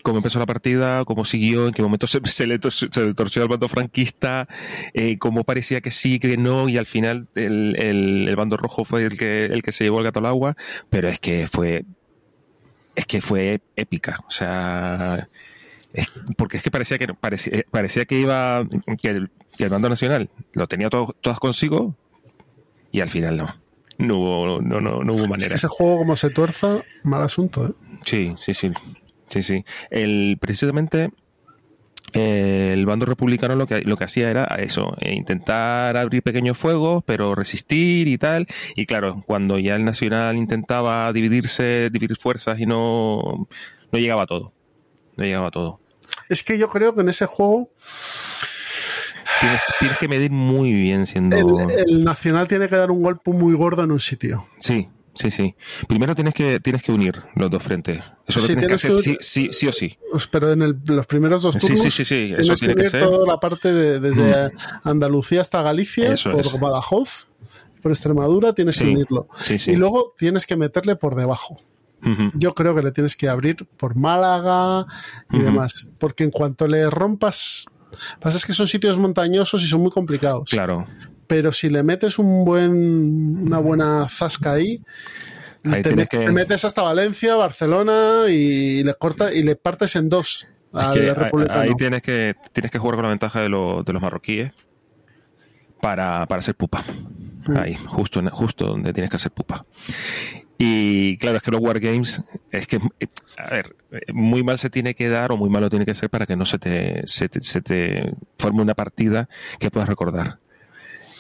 cómo 0.03 0.17
empezó 0.17 0.39
la 0.39 0.45
partida, 0.45 1.05
cómo 1.05 1.25
siguió, 1.25 1.67
en 1.67 1.73
qué 1.73 1.81
momento 1.81 2.07
se, 2.07 2.19
le, 2.47 2.59
torció 2.59 3.41
al 3.41 3.47
bando 3.47 3.67
franquista, 3.67 4.47
eh, 4.93 5.17
cómo 5.17 5.43
parecía 5.43 5.81
que 5.81 5.91
sí, 5.91 6.19
que 6.19 6.37
no, 6.37 6.69
y 6.69 6.77
al 6.77 6.85
final 6.85 7.27
el, 7.35 8.33
bando 8.35 8.57
rojo 8.57 8.85
fue 8.85 9.03
el 9.03 9.17
que, 9.17 9.45
el 9.45 9.61
que 9.61 9.71
se 9.71 9.83
llevó 9.83 9.99
el 9.99 10.05
gato 10.05 10.19
al 10.19 10.25
agua, 10.25 10.55
pero 10.89 11.07
es 11.07 11.19
que 11.19 11.47
fue, 11.47 11.85
es 12.95 13.05
que 13.05 13.21
fue 13.21 13.61
épica, 13.75 14.19
o 14.27 14.31
sea, 14.31 15.27
porque 16.37 16.57
es 16.57 16.63
que 16.63 16.71
parecía 16.71 16.97
que 16.97 17.07
parecía, 17.13 17.63
parecía 17.69 18.05
que 18.05 18.19
iba, 18.19 18.65
que 19.01 19.09
el, 19.09 19.29
bando 19.69 19.89
nacional 19.89 20.29
lo 20.53 20.67
tenía 20.67 20.89
todo, 20.89 21.15
todas 21.21 21.39
consigo, 21.39 21.95
y 22.91 23.01
al 23.01 23.09
final 23.09 23.37
no 23.37 23.61
no 24.01 24.17
hubo, 24.17 24.61
no, 24.61 24.81
no, 24.81 25.03
no 25.03 25.13
hubo 25.13 25.27
manera. 25.27 25.55
ese 25.55 25.67
juego 25.67 25.99
como 25.99 26.15
se 26.15 26.29
tuerza, 26.29 26.81
mal 27.03 27.21
asunto, 27.21 27.67
¿eh? 27.67 27.71
Sí, 28.03 28.35
sí, 28.37 28.53
sí. 28.53 28.71
Sí, 29.31 29.41
sí. 29.41 29.65
El, 29.89 30.37
precisamente 30.39 31.09
eh, 32.13 32.71
el 32.73 32.85
bando 32.85 33.05
republicano 33.05 33.55
lo 33.55 33.65
que, 33.65 33.81
lo 33.81 33.95
que 33.95 34.03
hacía 34.03 34.29
era 34.29 34.43
eso, 34.59 34.97
eh, 34.99 35.13
intentar 35.15 35.95
abrir 35.95 36.21
pequeños 36.21 36.57
fuegos, 36.57 37.03
pero 37.05 37.33
resistir 37.33 38.07
y 38.07 38.17
tal. 38.17 38.45
Y 38.75 38.85
claro, 38.85 39.23
cuando 39.25 39.57
ya 39.57 39.75
el 39.75 39.85
Nacional 39.85 40.35
intentaba 40.35 41.11
dividirse, 41.13 41.89
dividir 41.91 42.17
fuerzas 42.17 42.59
y 42.59 42.65
no, 42.65 43.47
no 43.91 43.99
llegaba 43.99 44.23
a 44.23 44.27
todo. 44.27 44.53
No 45.15 45.23
llegaba 45.23 45.47
a 45.47 45.51
todo. 45.51 45.79
Es 46.29 46.43
que 46.43 46.57
yo 46.57 46.67
creo 46.67 46.93
que 46.93 47.01
en 47.01 47.09
ese 47.09 47.25
juego 47.25 47.71
Tienes, 49.79 49.97
que 49.97 50.07
medir 50.07 50.29
muy 50.29 50.71
bien 50.71 51.07
siendo. 51.07 51.35
El, 51.69 52.03
Nacional 52.03 52.47
tiene 52.47 52.67
que 52.67 52.75
dar 52.75 52.91
un 52.91 53.01
golpe 53.01 53.31
muy 53.31 53.55
gordo 53.55 53.83
en 53.83 53.91
un 53.91 53.99
sitio. 53.99 54.45
Sí, 54.59 54.87
sí, 55.13 55.31
sí. 55.31 55.55
Primero 55.87 56.15
tienes 56.15 56.33
que, 56.33 56.59
tienes 56.59 56.83
que 56.83 56.91
unir 56.91 57.21
los 57.35 57.49
dos 57.49 57.61
frentes. 57.63 58.01
Eso 58.27 58.39
lo 58.39 58.45
tienes 58.47 58.67
que 58.67 58.73
hacer 58.73 58.91
sí, 58.93 59.17
sí, 59.19 59.49
sí, 59.51 59.67
o 59.67 59.71
sí. 59.71 59.97
Pues, 60.11 60.27
pero 60.27 60.51
en 60.51 60.81
los 60.85 61.07
primeros 61.07 61.41
dos 61.41 61.57
turnos. 61.57 61.79
Sí, 61.79 61.91
sí, 61.91 62.05
sí. 62.05 62.33
Eso 62.37 62.53
tiene 62.55 62.75
que, 62.75 62.89
ser. 62.89 63.03
toda 63.03 63.25
la 63.27 63.39
parte 63.39 63.71
desde 63.99 64.47
mm. 64.47 64.51
Andalucía 64.83 65.41
hasta 65.41 65.61
Galicia, 65.61 66.15
por 66.23 66.59
Badajoz, 66.59 67.27
por 67.81 67.91
Extremadura, 67.91 68.53
tienes 68.53 68.77
que 68.77 68.85
unirlo. 68.85 69.27
Y 69.67 69.75
luego 69.75 70.13
tienes 70.17 70.45
que 70.45 70.55
meterle 70.55 70.95
por 70.95 71.15
debajo. 71.15 71.57
Yo 72.33 72.53
creo 72.53 72.73
que 72.73 72.81
le 72.81 72.91
tienes 72.91 73.15
que 73.15 73.29
abrir 73.29 73.67
por 73.77 73.95
Málaga 73.95 74.87
y 75.31 75.39
demás. 75.39 75.89
Porque 75.99 76.23
en 76.23 76.31
cuanto 76.31 76.67
le 76.67 76.89
rompas 76.89 77.67
Pasa 78.19 78.37
es 78.37 78.45
que 78.45 78.53
son 78.53 78.67
sitios 78.67 78.97
montañosos 78.97 79.63
y 79.63 79.67
son 79.67 79.81
muy 79.81 79.91
complicados. 79.91 80.49
Claro. 80.49 80.85
Pero 81.31 81.53
si 81.53 81.69
le 81.69 81.81
metes 81.81 82.19
un 82.19 82.43
buen, 82.43 83.45
una 83.47 83.59
buena 83.59 84.09
zasca 84.09 84.51
ahí, 84.51 84.83
te, 85.63 85.95
metes 86.29 86.65
hasta 86.65 86.81
Valencia, 86.81 87.35
Barcelona 87.35 88.25
y 88.27 88.83
le 88.83 88.93
corta 88.95 89.33
y 89.33 89.41
le 89.41 89.55
partes 89.55 89.95
en 89.95 90.09
dos. 90.09 90.45
ahí 90.73 91.73
tienes 91.77 92.01
que, 92.01 92.35
tienes 92.51 92.69
que 92.69 92.79
jugar 92.79 92.95
con 92.95 93.03
la 93.03 93.09
ventaja 93.11 93.39
de, 93.39 93.45
de 93.45 93.93
los 93.93 94.01
marroquíes 94.01 94.51
para, 95.79 96.25
para 96.25 96.39
hacer 96.39 96.55
pupa. 96.55 96.83
Mm. 97.47 97.55
Ahí, 97.55 97.75
justo, 97.75 98.21
justo 98.29 98.65
donde 98.65 98.91
tienes 98.91 99.09
que 99.09 99.15
hacer 99.15 99.31
pupa. 99.31 99.63
Y 100.57 101.15
claro, 101.17 101.37
es 101.37 101.43
que 101.43 101.51
los 101.51 101.61
Wargames, 101.61 102.23
es 102.51 102.67
que, 102.67 102.77
a 103.37 103.49
ver, 103.51 103.73
muy 104.13 104.43
mal 104.43 104.57
se 104.57 104.69
tiene 104.69 104.95
que 104.95 105.07
dar 105.07 105.31
o 105.31 105.37
muy 105.37 105.49
malo 105.49 105.69
tiene 105.69 105.85
que 105.85 105.93
ser 105.93 106.09
para 106.09 106.25
que 106.25 106.35
no 106.35 106.45
se 106.45 106.59
te, 106.59 107.03
se 107.05 107.29
te, 107.29 108.13
forme 108.37 108.61
una 108.61 108.75
partida 108.75 109.29
que 109.59 109.71
puedas 109.71 109.87
recordar. 109.87 110.39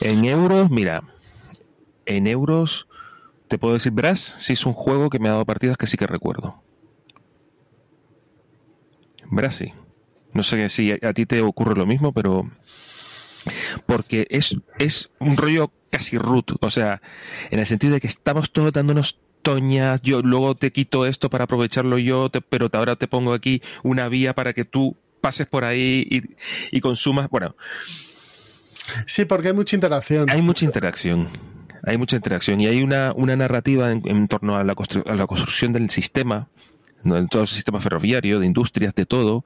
En 0.01 0.25
euros, 0.25 0.69
mira, 0.69 1.03
en 2.05 2.27
euros 2.27 2.87
te 3.47 3.57
puedo 3.57 3.73
decir, 3.73 3.91
verás, 3.91 4.19
si 4.39 4.53
es 4.53 4.65
un 4.65 4.73
juego 4.73 5.09
que 5.09 5.19
me 5.19 5.27
ha 5.27 5.33
dado 5.33 5.45
partidas 5.45 5.77
que 5.77 5.87
sí 5.87 5.97
que 5.97 6.07
recuerdo. 6.07 6.61
Verás, 9.29 9.55
sí. 9.55 9.73
No 10.33 10.43
sé 10.43 10.69
si 10.69 10.91
a, 10.91 11.13
ti 11.13 11.25
te 11.25 11.41
ocurre 11.41 11.75
lo 11.75 11.85
mismo, 11.85 12.13
pero 12.13 12.49
porque 13.85 14.27
es, 14.29 14.55
es 14.79 15.09
un 15.19 15.35
rollo 15.35 15.71
casi 15.89 16.17
root, 16.17 16.53
o 16.61 16.71
sea, 16.71 17.01
en 17.49 17.59
el 17.59 17.65
sentido 17.65 17.93
de 17.93 17.99
que 17.99 18.07
estamos 18.07 18.51
todos 18.51 18.71
dándonos 18.71 19.19
toñas, 19.41 20.01
yo 20.01 20.21
luego 20.21 20.55
te 20.55 20.71
quito 20.71 21.05
esto 21.05 21.29
para 21.29 21.43
aprovecharlo 21.45 21.97
yo, 21.97 22.29
pero 22.49 22.69
ahora 22.71 22.95
te 22.95 23.07
pongo 23.07 23.33
aquí 23.33 23.61
una 23.83 24.07
vía 24.07 24.33
para 24.33 24.53
que 24.53 24.63
tú 24.63 24.95
pases 25.19 25.47
por 25.47 25.63
ahí 25.63 26.07
y, 26.71 26.81
consumas, 26.81 27.29
bueno. 27.29 27.55
Sí, 29.05 29.25
porque 29.25 29.49
hay 29.49 29.53
mucha 29.53 29.75
interacción. 29.75 30.29
Hay 30.29 30.41
mucha 30.41 30.65
interacción. 30.65 31.27
Hay 31.83 31.97
mucha 31.97 32.15
interacción 32.15 32.61
y 32.61 32.67
hay 32.67 32.83
una, 32.83 33.11
una 33.15 33.35
narrativa 33.35 33.91
en, 33.91 34.27
torno 34.27 34.55
a 34.55 34.63
la, 34.63 34.73
a 34.73 35.15
la, 35.15 35.27
construcción 35.27 35.73
del 35.73 35.89
sistema, 35.89 36.47
en 37.03 37.27
todo 37.27 37.41
el 37.41 37.47
sistema 37.47 37.79
ferroviario, 37.79 38.39
de 38.39 38.45
industrias, 38.45 38.93
de 38.93 39.07
todo, 39.07 39.43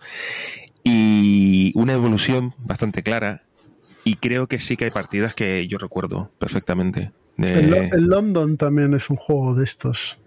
y 0.83 1.71
una 1.75 1.93
evolución 1.93 2.53
bastante 2.57 3.03
clara. 3.03 3.43
Y 4.03 4.17
creo 4.17 4.47
que 4.47 4.59
sí 4.59 4.75
que 4.75 4.85
hay 4.85 4.91
partidas 4.91 5.33
que 5.33 5.67
yo 5.67 5.77
recuerdo 5.77 6.31
perfectamente. 6.37 7.11
El, 7.37 8.07
London 8.07 8.57
también 8.57 8.93
es 8.93 9.09
un 9.09 9.15
juego 9.15 9.55
de 9.55 9.63
estos. 9.63 10.19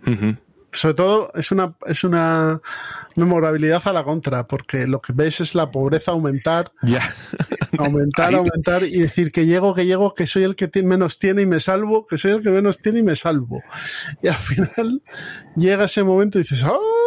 Sobre 0.70 0.94
todo 0.94 1.32
es 1.34 1.50
una, 1.50 1.74
es 1.86 2.04
una 2.04 2.60
memorabilidad 3.16 3.82
a 3.86 3.92
la 3.92 4.04
contra, 4.04 4.46
porque 4.46 4.86
lo 4.86 5.00
que 5.00 5.12
ves 5.14 5.40
es 5.40 5.54
la 5.54 5.70
pobreza 5.70 6.10
aumentar, 6.12 6.70
aumentar, 7.78 8.34
aumentar 8.34 8.84
y 8.84 9.00
decir 9.00 9.32
que 9.32 9.46
llego, 9.46 9.74
que 9.74 9.86
llego, 9.86 10.14
que 10.14 10.26
soy 10.26 10.42
el 10.44 10.56
que 10.56 10.70
menos 10.82 11.18
tiene 11.18 11.42
y 11.42 11.46
me 11.46 11.60
salvo, 11.60 12.06
que 12.06 12.18
soy 12.18 12.32
el 12.32 12.42
que 12.42 12.50
menos 12.50 12.78
tiene 12.78 12.98
y 12.98 13.02
me 13.02 13.16
salvo. 13.16 13.62
Y 14.22 14.28
al 14.28 14.36
final 14.36 15.02
llega 15.56 15.84
ese 15.84 16.02
momento 16.02 16.38
y 16.38 16.42
dices, 16.42 16.62
¡oh! 16.64 16.97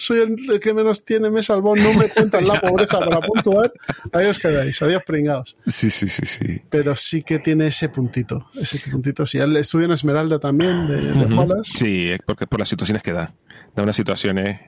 Soy 0.00 0.36
el 0.48 0.60
que 0.60 0.72
menos 0.72 1.04
tiene, 1.04 1.30
me 1.30 1.42
salvó, 1.42 1.74
no 1.76 1.92
me 1.94 2.08
cuentan 2.08 2.44
la 2.46 2.54
pobreza 2.60 2.98
para 2.98 3.20
puntuar, 3.20 3.72
ahí 4.12 4.26
os 4.26 4.38
quedáis, 4.38 4.80
adiós 4.80 5.02
pringados. 5.04 5.56
Sí, 5.66 5.90
sí, 5.90 6.08
sí, 6.08 6.24
sí. 6.24 6.62
Pero 6.70 6.96
sí 6.96 7.22
que 7.22 7.38
tiene 7.38 7.66
ese 7.66 7.90
puntito, 7.90 8.48
ese 8.54 8.78
puntito. 8.90 9.26
Sí, 9.26 9.38
el 9.38 9.56
estudio 9.56 9.86
en 9.86 9.92
Esmeralda 9.92 10.38
también, 10.38 10.86
de, 10.86 11.00
de 11.00 11.64
Sí, 11.64 12.12
porque 12.26 12.46
por 12.46 12.60
las 12.60 12.68
situaciones 12.68 13.02
que 13.02 13.12
da. 13.12 13.34
Da 13.76 13.84
unas 13.84 13.94
situaciones 13.94 14.58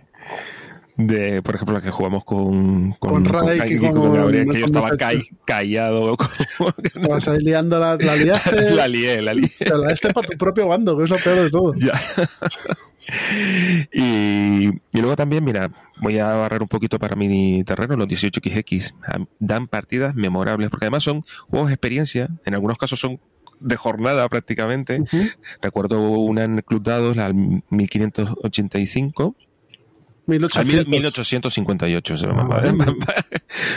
de, 0.97 1.43
por 1.43 1.55
ejemplo, 1.55 1.75
la 1.75 1.81
que 1.81 1.91
jugamos 1.91 2.25
con, 2.25 2.93
con, 2.93 3.25
Ray, 3.25 3.79
con, 3.79 4.13
Gabriel, 4.13 4.49
que 4.49 4.61
yo 4.61 4.67
estaba 4.67 4.91
callado. 5.47 6.17
Estabas 6.83 7.29
ahí 7.29 7.41
liando 7.41 7.79
la, 7.79 7.97
la 7.97 8.17
liaste. 8.17 8.71
la 8.75 8.89
lié, 8.89 9.23
la 9.23 9.33
lié. 9.33 9.49
la 9.61 9.91
este 9.91 10.13
para 10.13 10.29
tu 10.29 10.37
propio 10.37 10.69
bando, 10.69 10.99
que 10.99 11.05
es 11.05 11.11
lo 11.11 11.17
peor 11.17 11.45
de 11.45 11.51
todo. 11.51 11.73
Ya. 11.75 11.93
y, 13.93 14.69
y, 14.69 15.01
luego 15.01 15.17
también, 15.17 15.45
mira, 15.45 15.71
voy 16.01 16.19
a 16.19 16.27
barrer 16.27 16.61
un 16.61 16.69
poquito 16.69 16.99
para 16.99 17.17
mi 17.17 17.65
terreno, 17.65 17.97
los 17.97 18.09
18XX. 18.09 18.93
Dan 19.39 19.69
partidas 19.69 20.15
memorables, 20.15 20.69
porque 20.69 20.85
además 20.87 21.05
son 21.05 21.25
juegos 21.49 21.69
de 21.69 21.75
experiencia, 21.75 22.29
en 22.45 22.55
algunos 22.55 22.77
casos 22.77 23.01
son 23.01 23.19
de 23.61 23.77
jornada 23.77 24.29
prácticamente. 24.29 25.03
Recuerdo 25.63 26.01
una 26.01 26.45
en 26.45 26.61
Club 26.61 26.83
Dados, 26.83 27.17
la 27.17 27.33
1585 27.33 29.37
1858, 30.27 32.05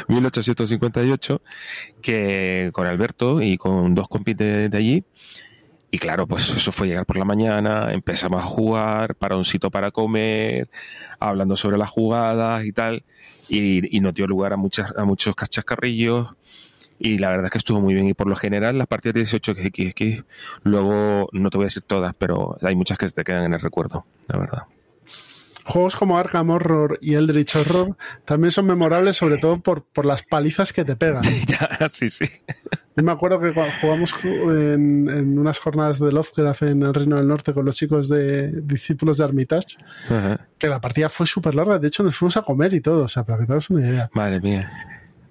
1858, 0.07 1.41
que 2.01 2.69
con 2.73 2.87
Alberto 2.87 3.41
y 3.41 3.57
con 3.57 3.95
dos 3.95 4.07
compis 4.07 4.37
de, 4.37 4.69
allí. 4.73 5.03
Y 5.91 5.97
claro, 5.97 6.27
pues 6.27 6.49
eso 6.49 6.71
fue 6.71 6.87
llegar 6.87 7.05
por 7.05 7.17
la 7.17 7.25
mañana, 7.25 7.93
empezamos 7.93 8.43
a 8.43 8.45
jugar, 8.45 9.15
para 9.15 9.37
un 9.37 9.45
sitio 9.45 9.71
para 9.71 9.91
comer, 9.91 10.69
hablando 11.19 11.55
sobre 11.55 11.77
las 11.77 11.89
jugadas 11.89 12.65
y 12.65 12.71
tal. 12.71 13.03
Y, 13.47 13.95
y 13.95 14.01
nos 14.01 14.13
dio 14.13 14.27
lugar 14.27 14.53
a, 14.53 14.57
muchas, 14.57 14.91
a 14.97 15.05
muchos 15.05 15.35
cachascarrillos. 15.35 16.27
Y 16.97 17.17
la 17.17 17.29
verdad 17.29 17.45
es 17.45 17.51
que 17.51 17.57
estuvo 17.59 17.81
muy 17.81 17.93
bien. 17.93 18.07
Y 18.07 18.13
por 18.13 18.27
lo 18.27 18.35
general, 18.35 18.77
las 18.77 18.87
partidas 18.87 19.13
de 19.15 19.19
18 19.21 19.53
que 19.95 20.23
luego 20.63 21.29
no 21.31 21.49
te 21.49 21.57
voy 21.57 21.65
a 21.65 21.67
decir 21.67 21.83
todas, 21.83 22.13
pero 22.17 22.57
hay 22.61 22.75
muchas 22.75 22.97
que 22.97 23.07
se 23.07 23.15
te 23.15 23.23
quedan 23.23 23.45
en 23.45 23.53
el 23.53 23.61
recuerdo, 23.61 24.05
la 24.27 24.39
verdad. 24.39 24.63
Juegos 25.65 25.95
como 25.95 26.17
Arkham 26.19 26.51
Horror 26.51 26.99
y 27.01 27.15
Eldritch 27.15 27.55
Horror 27.55 27.97
también 28.23 28.51
son 28.51 28.67
memorables, 28.67 29.17
sobre 29.17 29.39
todo 29.39 29.59
por, 29.59 29.83
por 29.83 30.05
las 30.05 30.21
palizas 30.21 30.71
que 30.71 30.85
te 30.85 30.95
pegan. 30.95 31.23
sí, 31.91 32.07
sí. 32.07 32.25
Yo 32.95 33.03
me 33.03 33.11
acuerdo 33.11 33.39
que 33.39 33.51
jugamos 33.81 34.13
en, 34.23 35.09
en, 35.09 35.39
unas 35.39 35.57
jornadas 35.57 35.99
de 35.99 36.11
Lovecraft 36.11 36.61
en 36.61 36.83
el 36.83 36.93
Reino 36.93 37.17
del 37.17 37.27
Norte 37.27 37.51
con 37.51 37.65
los 37.65 37.75
chicos 37.75 38.07
de 38.09 38.61
discípulos 38.61 39.17
de 39.17 39.23
Armitage, 39.23 39.77
que 40.59 40.67
la 40.67 40.79
partida 40.79 41.09
fue 41.09 41.25
súper 41.25 41.55
larga. 41.55 41.79
De 41.79 41.87
hecho, 41.87 42.03
nos 42.03 42.15
fuimos 42.15 42.37
a 42.37 42.43
comer 42.43 42.73
y 42.75 42.81
todo, 42.81 43.05
o 43.05 43.07
sea, 43.07 43.25
para 43.25 43.39
que 43.39 43.47
te 43.47 43.53
hagas 43.53 43.69
una 43.71 43.81
idea. 43.81 44.09
Madre 44.13 44.39
mía. 44.39 44.71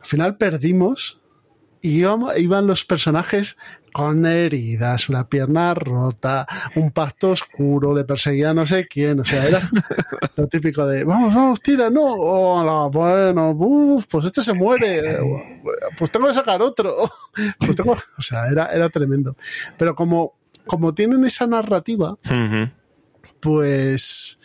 Al 0.01 0.07
final 0.07 0.37
perdimos 0.37 1.23
y 1.81 2.01
iban 2.01 2.67
los 2.67 2.85
personajes 2.85 3.57
con 3.95 4.27
heridas, 4.27 5.09
una 5.09 5.29
pierna 5.29 5.73
rota, 5.73 6.49
un 6.75 6.91
pacto 6.91 7.31
oscuro, 7.31 7.95
le 7.95 8.03
perseguía 8.03 8.53
no 8.53 8.67
sé 8.67 8.89
quién, 8.89 9.21
o 9.21 9.25
sea, 9.25 9.47
era 9.47 9.61
lo 10.37 10.49
típico 10.49 10.85
de, 10.85 11.05
vamos, 11.05 11.33
vamos, 11.33 11.63
tira, 11.63 11.91
no, 11.91 12.03
hola, 12.03 12.89
bueno, 12.89 13.57
pues 14.11 14.27
este 14.27 14.43
se 14.43 14.53
muere, 14.53 15.17
pues 15.97 16.11
tengo 16.11 16.27
que 16.27 16.35
sacar 16.35 16.61
otro, 16.61 16.93
pues 17.61 17.77
tengo, 17.77 17.93
o 17.93 18.23
sea, 18.23 18.49
era, 18.49 18.67
era 18.67 18.91
tremendo. 18.91 19.37
Pero 19.79 19.95
como, 19.95 20.35
como 20.67 20.93
tienen 20.93 21.25
esa 21.25 21.47
narrativa, 21.47 22.19
pues 23.39 24.41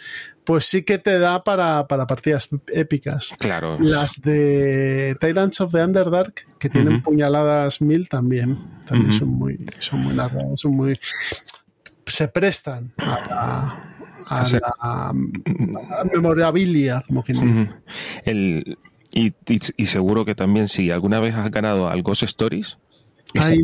pues 0.49 0.65
sí 0.65 0.81
que 0.81 0.97
te 0.97 1.19
da 1.19 1.43
para, 1.43 1.85
partidas 1.85 2.49
épicas. 2.73 3.35
Claro. 3.37 3.77
Las 3.79 4.19
de 4.23 5.15
Tyrants 5.21 5.61
of 5.61 5.71
the 5.71 5.83
Underdark, 5.83 6.57
que 6.57 6.69
tienen 6.69 7.03
puñaladas 7.03 7.81
mil 7.81 8.09
también. 8.09 8.57
También 8.87 9.11
son 9.11 9.27
muy, 9.27 9.63
son 9.77 9.99
muy 9.99 10.15
largas, 10.15 10.59
son 10.59 10.75
muy. 10.75 10.99
Se 12.07 12.29
prestan 12.29 12.91
a, 12.97 13.77
la, 14.27 15.13
memorabilia, 16.15 17.03
como 17.05 17.21
quien 17.21 17.37
dice. 17.39 17.69
El, 18.25 18.79
y, 19.11 19.31
y, 19.77 19.85
seguro 19.85 20.25
que 20.25 20.33
también 20.33 20.67
si 20.67 20.89
alguna 20.89 21.19
vez 21.19 21.35
has 21.35 21.51
ganado 21.51 21.89
al 21.89 22.01
Ghost 22.01 22.23
Stories. 22.23 22.79
Ahí, 23.35 23.59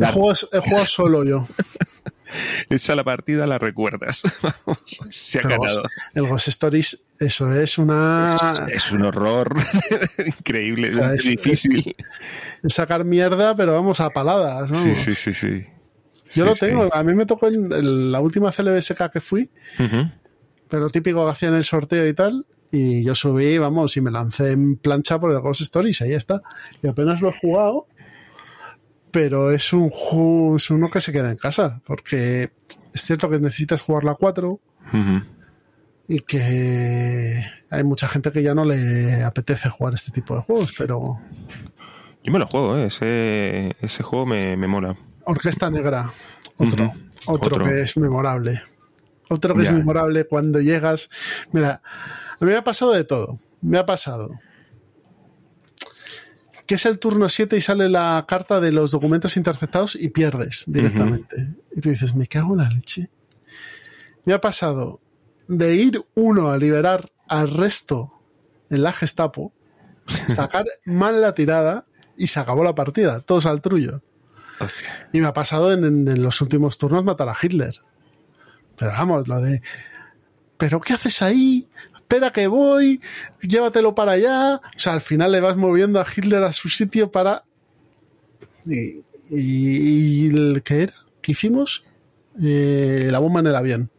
he, 0.00 0.12
jugado, 0.12 0.86
solo 0.86 1.24
yo. 1.24 1.46
Esa 2.70 2.94
la 2.94 3.04
partida 3.04 3.46
la 3.46 3.58
recuerdas. 3.58 4.22
Se 5.08 5.38
ha 5.38 5.42
ganado. 5.42 5.82
El 6.14 6.26
Ghost 6.26 6.48
Stories, 6.48 7.02
eso 7.18 7.52
es 7.54 7.78
una. 7.78 8.36
Es, 8.72 8.92
un 8.92 9.02
horror 9.02 9.56
increíble, 10.26 10.90
es, 10.90 11.24
difícil. 11.24 11.94
sacar 12.68 13.04
mierda, 13.04 13.54
pero 13.56 13.74
vamos 13.74 14.00
a 14.00 14.10
paladas, 14.10 14.70
¿no? 14.70 14.78
Sí, 14.78 14.94
sí, 14.94 15.14
sí, 15.14 15.32
sí. 15.32 15.66
Yo 16.34 16.44
lo 16.44 16.54
tengo, 16.54 16.88
a 16.94 17.02
mí 17.02 17.14
me 17.14 17.26
tocó 17.26 17.48
en 17.48 18.12
la 18.12 18.20
última 18.20 18.52
CLBSK 18.52 19.10
que 19.10 19.20
fui, 19.20 19.50
pero 20.68 20.88
típico 20.88 21.24
que 21.24 21.32
hacían 21.32 21.54
el 21.54 21.64
sorteo 21.64 22.06
y 22.06 22.14
tal, 22.14 22.46
y 22.70 23.02
yo 23.02 23.14
subí, 23.16 23.58
vamos, 23.58 23.96
y 23.96 24.00
me 24.00 24.12
lancé 24.12 24.52
en 24.52 24.76
plancha 24.76 25.18
por 25.18 25.32
el 25.32 25.40
Ghost 25.40 25.62
Stories, 25.62 26.02
ahí 26.02 26.12
está. 26.12 26.42
Y 26.82 26.86
apenas 26.86 27.20
lo 27.20 27.30
he 27.30 27.38
jugado, 27.38 27.86
pero 29.10 29.50
es 29.50 29.72
un 29.72 29.90
juego, 29.90 30.56
es 30.56 30.70
uno 30.70 30.90
que 30.90 31.00
se 31.00 31.12
queda 31.12 31.30
en 31.30 31.36
casa, 31.36 31.80
porque 31.84 32.50
es 32.92 33.04
cierto 33.04 33.28
que 33.28 33.40
necesitas 33.40 33.82
jugar 33.82 34.04
la 34.04 34.14
4 34.14 34.60
y 36.08 36.20
que 36.20 37.44
hay 37.70 37.84
mucha 37.84 38.08
gente 38.08 38.32
que 38.32 38.42
ya 38.42 38.54
no 38.54 38.64
le 38.64 39.22
apetece 39.22 39.68
jugar 39.68 39.94
este 39.94 40.10
tipo 40.10 40.34
de 40.34 40.42
juegos, 40.42 40.74
pero... 40.76 41.20
Yo 42.22 42.32
me 42.32 42.38
lo 42.38 42.46
juego, 42.46 42.76
¿eh? 42.76 42.86
ese, 42.86 43.76
ese 43.80 44.02
juego 44.02 44.26
me, 44.26 44.56
me 44.56 44.66
mola. 44.66 44.96
Orquesta 45.24 45.70
Negra, 45.70 46.12
otro, 46.56 46.92
otro, 47.26 47.64
que 47.64 47.82
es 47.82 47.96
memorable. 47.96 48.62
Otro 49.28 49.54
que 49.54 49.62
es 49.62 49.72
memorable 49.72 50.24
cuando 50.24 50.60
llegas. 50.60 51.08
Mira, 51.52 51.80
a 52.38 52.44
mí 52.44 52.50
me 52.50 52.56
ha 52.56 52.64
pasado 52.64 52.92
de 52.92 53.04
todo. 53.04 53.38
Me 53.62 53.78
ha 53.78 53.86
pasado 53.86 54.30
que 56.70 56.76
es 56.76 56.86
el 56.86 57.00
turno 57.00 57.28
7 57.28 57.56
y 57.56 57.60
sale 57.60 57.88
la 57.88 58.24
carta 58.28 58.60
de 58.60 58.70
los 58.70 58.92
documentos 58.92 59.36
interceptados 59.36 59.96
y 59.96 60.10
pierdes 60.10 60.62
directamente. 60.68 61.48
Y 61.74 61.80
tú 61.80 61.88
dices, 61.88 62.14
me 62.14 62.28
cago 62.28 62.52
en 62.52 62.58
la 62.58 62.70
leche. 62.70 63.10
Me 64.24 64.34
ha 64.34 64.40
pasado 64.40 65.00
de 65.48 65.74
ir 65.74 66.04
uno 66.14 66.52
a 66.52 66.58
liberar 66.58 67.10
al 67.26 67.50
resto 67.50 68.12
en 68.70 68.84
la 68.84 68.92
Gestapo, 68.92 69.52
sacar 70.28 70.64
mal 70.84 71.20
la 71.20 71.34
tirada 71.34 71.86
y 72.16 72.28
se 72.28 72.38
acabó 72.38 72.62
la 72.62 72.76
partida, 72.76 73.18
todos 73.18 73.46
al 73.46 73.62
trullo. 73.62 74.04
Y 75.12 75.18
me 75.18 75.26
ha 75.26 75.34
pasado 75.34 75.72
en, 75.72 76.22
los 76.22 76.40
últimos 76.40 76.78
turnos 76.78 77.02
matar 77.02 77.30
a 77.30 77.36
Hitler. 77.42 77.82
Pero 78.76 78.92
vamos, 78.92 79.26
lo 79.26 79.40
de 79.40 79.60
¿pero 80.56 80.78
qué 80.78 80.92
haces 80.92 81.20
ahí? 81.20 81.68
Espera 82.10 82.32
que 82.32 82.48
voy, 82.48 83.00
llévatelo 83.40 83.94
para 83.94 84.12
allá. 84.12 84.56
O 84.56 84.78
sea, 84.78 84.94
al 84.94 85.00
final 85.00 85.30
le 85.30 85.40
vas 85.40 85.56
moviendo 85.56 86.00
a 86.00 86.04
Hitler 86.04 86.42
a 86.42 86.50
su 86.50 86.68
sitio 86.68 87.12
para... 87.12 87.44
¿Y, 88.66 89.04
y, 89.30 90.60
qué 90.62 90.82
era? 90.82 90.92
¿Qué 91.22 91.30
hicimos? 91.30 91.84
Eh, 92.42 93.06
la 93.12 93.20
bomba 93.20 93.38
en 93.38 93.46
el 93.46 93.54
avión. 93.54 93.90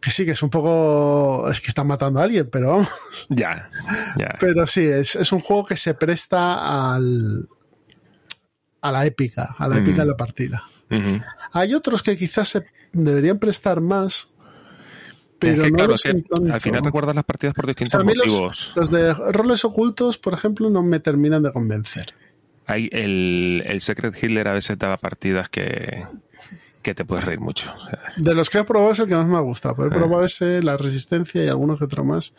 Que 0.00 0.10
sí, 0.10 0.24
que 0.24 0.30
es 0.30 0.42
un 0.42 0.48
poco... 0.48 1.46
Es 1.50 1.60
que 1.60 1.68
están 1.68 1.88
matando 1.88 2.20
a 2.20 2.22
alguien, 2.22 2.48
pero 2.50 2.70
vamos. 2.70 2.88
Ya, 3.28 3.68
ya. 4.16 4.30
Pero 4.40 4.66
sí, 4.66 4.80
es, 4.80 5.14
es 5.14 5.30
un 5.30 5.40
juego 5.40 5.66
que 5.66 5.76
se 5.76 5.92
presta 5.92 6.94
al, 6.94 7.50
a 8.80 8.92
la 8.92 9.04
épica, 9.04 9.56
a 9.58 9.68
la 9.68 9.76
épica 9.76 9.98
de 9.98 10.06
la 10.06 10.16
partida. 10.16 10.64
Hay 11.52 11.74
otros 11.74 12.02
que 12.02 12.16
quizás 12.16 12.48
se 12.48 12.64
deberían 12.94 13.38
prestar 13.38 13.82
más, 13.82 14.31
pero 15.42 15.64
claro, 15.74 15.94
al 16.52 16.60
final 16.60 16.84
recuerdas 16.84 17.14
las 17.14 17.24
partidas 17.24 17.54
por 17.54 17.66
distintos 17.66 18.04
motivos. 18.04 18.72
Los, 18.76 18.90
de 18.90 19.12
roles 19.12 19.64
ocultos, 19.64 20.18
por 20.18 20.34
ejemplo, 20.34 20.70
no 20.70 20.82
me 20.82 21.00
terminan 21.00 21.42
de 21.42 21.52
convencer. 21.52 22.14
Hay 22.66 22.88
el, 22.92 23.62
el 23.66 23.80
Secret 23.80 24.14
Hitler 24.22 24.46
a 24.48 24.52
veces 24.52 24.78
daba 24.78 24.96
partidas 24.96 25.48
que, 25.48 26.04
que 26.82 26.94
te 26.94 27.04
puedes 27.04 27.24
reír 27.24 27.40
mucho. 27.40 27.72
De 28.16 28.34
los 28.34 28.50
que 28.50 28.58
he 28.58 28.64
probado 28.64 28.92
es 28.92 28.98
el 28.98 29.08
que 29.08 29.14
más 29.14 29.26
me 29.26 29.36
ha 29.36 29.40
gustado. 29.40 29.76
Pero 29.76 29.88
he 29.88 29.92
ah. 29.92 29.96
probado 29.96 30.24
ese, 30.24 30.62
la 30.62 30.76
resistencia 30.76 31.44
y 31.44 31.48
algunos 31.48 31.78
que 31.78 31.84
otro 31.84 32.04
más 32.04 32.34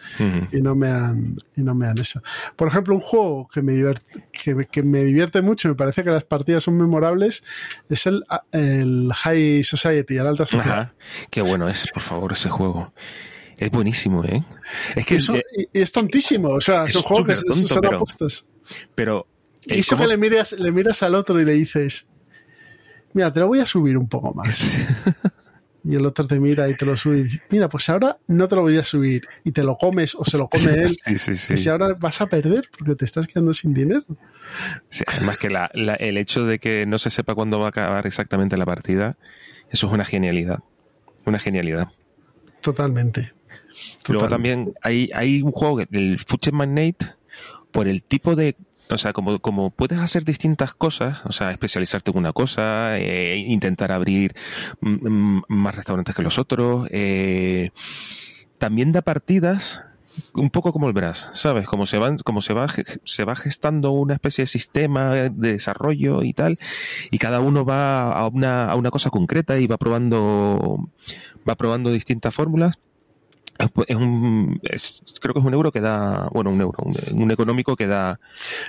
y 0.51 0.61
no 0.61 0.75
me 0.75 0.89
han 0.89 1.37
y 1.55 1.61
no 1.61 1.73
me 1.75 1.87
han 1.87 1.97
eso. 1.97 2.21
Por 2.55 2.67
ejemplo, 2.67 2.95
un 2.95 3.01
juego 3.01 3.47
que 3.47 3.61
me 3.61 3.73
divierte, 3.73 4.25
que, 4.31 4.83
me 4.83 5.03
divierte 5.03 5.41
mucho, 5.41 5.69
me 5.69 5.75
parece 5.75 6.03
que 6.03 6.11
las 6.11 6.23
partidas 6.23 6.63
son 6.63 6.77
memorables, 6.77 7.43
es 7.89 8.05
el, 8.05 8.23
el 8.51 9.11
High 9.13 9.63
Society, 9.63 10.17
el 10.17 10.27
Alta 10.27 10.45
Sociedad. 10.45 10.91
Qué 11.29 11.41
bueno 11.41 11.69
es, 11.69 11.87
por 11.93 12.03
favor, 12.03 12.33
ese 12.33 12.49
juego. 12.49 12.93
Es 13.57 13.71
buenísimo, 13.71 14.23
¿eh? 14.25 14.43
Es 14.95 15.05
que 15.05 15.15
eso, 15.15 15.35
es 15.71 15.91
tontísimo, 15.91 16.49
o 16.49 16.61
sea, 16.61 16.85
es 16.85 16.95
un 16.95 17.03
juego 17.03 17.25
que 17.25 17.35
son 17.35 17.85
apuestas. 17.85 18.45
Pero 18.95 19.27
y 19.65 19.79
eso 19.79 19.95
que 19.97 20.07
le 20.07 20.17
miras, 20.17 20.53
le 20.53 20.71
miras 20.71 21.03
al 21.03 21.15
otro 21.15 21.39
y 21.39 21.45
le 21.45 21.53
dices, 21.53 22.07
mira, 23.13 23.31
te 23.33 23.39
lo 23.39 23.47
voy 23.47 23.59
a 23.59 23.65
subir 23.65 23.97
un 23.97 24.07
poco 24.07 24.33
más. 24.33 24.63
y 25.83 25.95
el 25.95 26.05
otro 26.05 26.25
te 26.25 26.39
mira 26.39 26.69
y 26.69 26.75
te 26.75 26.85
lo 26.85 26.95
sube 26.95 27.19
y 27.19 27.23
dice, 27.23 27.41
mira, 27.49 27.69
pues 27.69 27.89
ahora 27.89 28.17
no 28.27 28.47
te 28.47 28.55
lo 28.55 28.61
voy 28.61 28.77
a 28.77 28.83
subir 28.83 29.27
y 29.43 29.51
te 29.51 29.63
lo 29.63 29.77
comes 29.77 30.15
o 30.15 30.23
se 30.23 30.37
lo 30.37 30.47
come 30.47 30.73
él. 30.73 30.89
Sí, 30.89 31.17
sí, 31.17 31.35
sí. 31.35 31.53
Y 31.53 31.57
si 31.57 31.69
ahora 31.69 31.93
vas 31.93 32.21
a 32.21 32.27
perder 32.27 32.69
porque 32.77 32.95
te 32.95 33.05
estás 33.05 33.27
quedando 33.27 33.53
sin 33.53 33.73
dinero. 33.73 34.03
Además 35.07 35.37
que 35.37 35.47
el 35.73 36.17
hecho 36.17 36.45
de 36.45 36.59
que 36.59 36.85
no 36.85 36.99
se 36.99 37.09
sepa 37.09 37.35
cuándo 37.35 37.59
va 37.59 37.67
a 37.67 37.69
acabar 37.69 38.07
exactamente 38.07 38.55
la 38.57 38.65
partida, 38.65 39.17
eso 39.69 39.87
es 39.87 39.93
una 39.93 40.05
genialidad. 40.05 40.59
Una 41.25 41.39
genialidad. 41.39 41.89
Totalmente. 42.61 43.33
Luego 44.07 44.27
también 44.27 44.73
hay, 44.81 45.09
hay 45.13 45.41
un 45.41 45.51
juego, 45.51 45.81
el 45.91 46.19
Future 46.19 46.55
Magnate, 46.55 47.07
por 47.71 47.87
el 47.87 48.03
tipo 48.03 48.35
de 48.35 48.55
o 48.93 48.97
sea, 48.97 49.13
como, 49.13 49.39
como 49.39 49.71
puedes 49.71 49.99
hacer 49.99 50.23
distintas 50.23 50.73
cosas, 50.73 51.19
o 51.25 51.31
sea, 51.31 51.51
especializarte 51.51 52.11
en 52.11 52.17
una 52.17 52.33
cosa, 52.33 52.97
eh, 52.99 53.37
intentar 53.37 53.91
abrir 53.91 54.35
más 54.81 55.75
restaurantes 55.75 56.15
que 56.15 56.21
los 56.21 56.37
otros, 56.37 56.87
eh, 56.91 57.71
también 58.57 58.91
da 58.91 59.01
partidas 59.01 59.81
un 60.35 60.49
poco 60.51 60.71
como 60.71 60.87
el 60.87 60.93
Brass, 60.93 61.29
¿sabes? 61.33 61.65
Como 61.65 61.85
se 61.85 61.97
van, 61.97 62.17
como 62.19 62.41
se 62.41 62.53
va, 62.53 62.67
se 63.03 63.25
va 63.25 63.35
gestando 63.35 63.91
una 63.91 64.13
especie 64.13 64.43
de 64.43 64.47
sistema 64.47 65.11
de 65.11 65.29
desarrollo 65.29 66.23
y 66.23 66.33
tal, 66.33 66.59
y 67.11 67.17
cada 67.17 67.39
uno 67.39 67.65
va 67.65 68.11
a 68.11 68.27
una, 68.27 68.69
a 68.69 68.75
una 68.75 68.91
cosa 68.91 69.09
concreta 69.09 69.57
y 69.57 69.67
va 69.67 69.77
probando, 69.77 70.89
va 71.47 71.55
probando 71.55 71.91
distintas 71.91 72.33
fórmulas 72.33 72.77
es 73.87 73.95
un 73.95 74.59
creo 75.19 75.33
que 75.33 75.39
es 75.39 75.45
un 75.45 75.53
euro 75.53 75.71
que 75.71 75.81
da 75.81 76.29
bueno 76.33 76.49
un 76.51 76.61
euro 76.61 76.77
un, 77.11 77.31
económico 77.31 77.75
que 77.75 77.87
da 77.87 78.19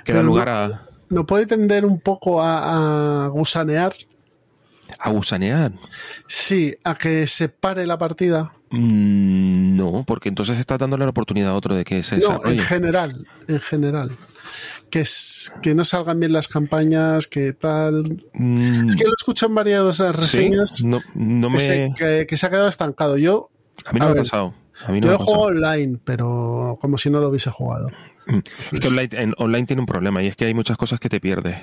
que 0.03 0.13
da 0.13 0.21
lugar 0.21 0.49
a 0.49 0.81
no 1.09 1.25
puede 1.25 1.45
tender 1.45 1.85
un 1.85 1.99
poco 1.99 2.41
a, 2.41 3.27
gusanear 3.27 3.93
a 4.99 5.09
gusanear 5.09 5.71
sí 6.27 6.75
a 6.83 6.95
que 6.95 7.27
se 7.27 7.49
pare 7.49 7.85
la 7.85 7.97
partida. 7.97 8.53
Mm, 8.71 9.77
no 9.77 10.03
porque 10.05 10.29
entonces 10.29 10.57
está 10.57 10.77
dándole 10.77 11.03
la 11.05 11.11
oportunidad 11.11 11.51
a 11.51 11.53
otro 11.53 11.75
de 11.75 11.83
que 11.83 12.01
se 12.01 12.17
no, 12.17 12.41
en 12.45 12.59
general 12.59 13.27
en 13.47 13.59
general. 13.59 14.17
Que 14.89 15.01
es 15.01 15.53
que 15.61 15.75
no 15.75 15.83
salgan 15.83 16.19
bien 16.19 16.33
las 16.33 16.47
campañas 16.47 17.27
que 17.27 17.53
tal. 17.53 18.23
Mm. 18.33 18.87
es 18.87 18.95
que 18.95 19.05
lo 19.05 19.13
escucho 19.15 19.47
en 19.47 19.55
varias 19.55 19.99
reseñas 19.99 20.83
no, 20.83 21.01
no 21.13 21.49
que, 21.49 21.55
me... 21.55 21.59
se, 21.59 22.25
que, 22.27 22.37
se 22.37 22.45
ha 22.45 22.49
quedado 22.49 22.67
estancado. 22.67 23.17
Yo 23.17 23.49
a 23.85 23.93
mí 23.93 23.99
no 23.99 24.07
me 24.07 24.11
ha 24.11 24.15
pasado 24.15 24.53
yo 24.87 25.11
lo 25.11 25.17
juego 25.17 25.43
online, 25.43 25.99
pero 26.03 26.77
como 26.81 26.97
si 26.97 27.09
no 27.09 27.19
lo 27.19 27.29
hubiese 27.29 27.49
jugado. 27.49 27.89
Mm. 28.27 28.39
Es 28.71 28.79
que 28.79 28.87
online, 28.87 29.33
online 29.37 29.67
tiene 29.67 29.81
un 29.81 29.85
problema 29.85 30.23
y 30.23 30.27
es 30.27 30.35
que 30.35 30.45
hay 30.45 30.53
muchas 30.53 30.77
cosas 30.77 30.99
que 30.99 31.09
te 31.09 31.19
pierdes. 31.19 31.57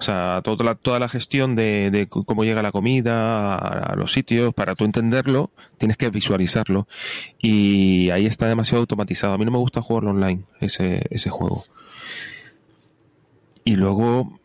O 0.00 0.02
sea, 0.02 0.40
toda 0.42 0.64
la, 0.64 0.74
toda 0.76 0.98
la 0.98 1.10
gestión 1.10 1.54
de, 1.54 2.08
cómo 2.08 2.42
llega 2.42 2.62
la 2.62 2.72
comida 2.72 3.54
a, 3.54 3.94
los 3.96 4.12
sitios, 4.12 4.54
para 4.54 4.74
tú 4.74 4.86
entenderlo, 4.86 5.50
tienes 5.76 5.98
que 5.98 6.08
visualizarlo. 6.08 6.88
Y 7.38 8.08
ahí 8.08 8.24
está 8.24 8.48
demasiado 8.48 8.80
automatizado. 8.80 9.34
A 9.34 9.38
mí 9.38 9.44
no 9.44 9.50
me 9.50 9.58
gusta 9.58 9.82
jugarlo 9.82 10.12
online, 10.12 10.44
ese, 10.58 11.02
ese 11.10 11.28
juego. 11.28 11.64
Y 13.62 13.76
luego 13.76 14.40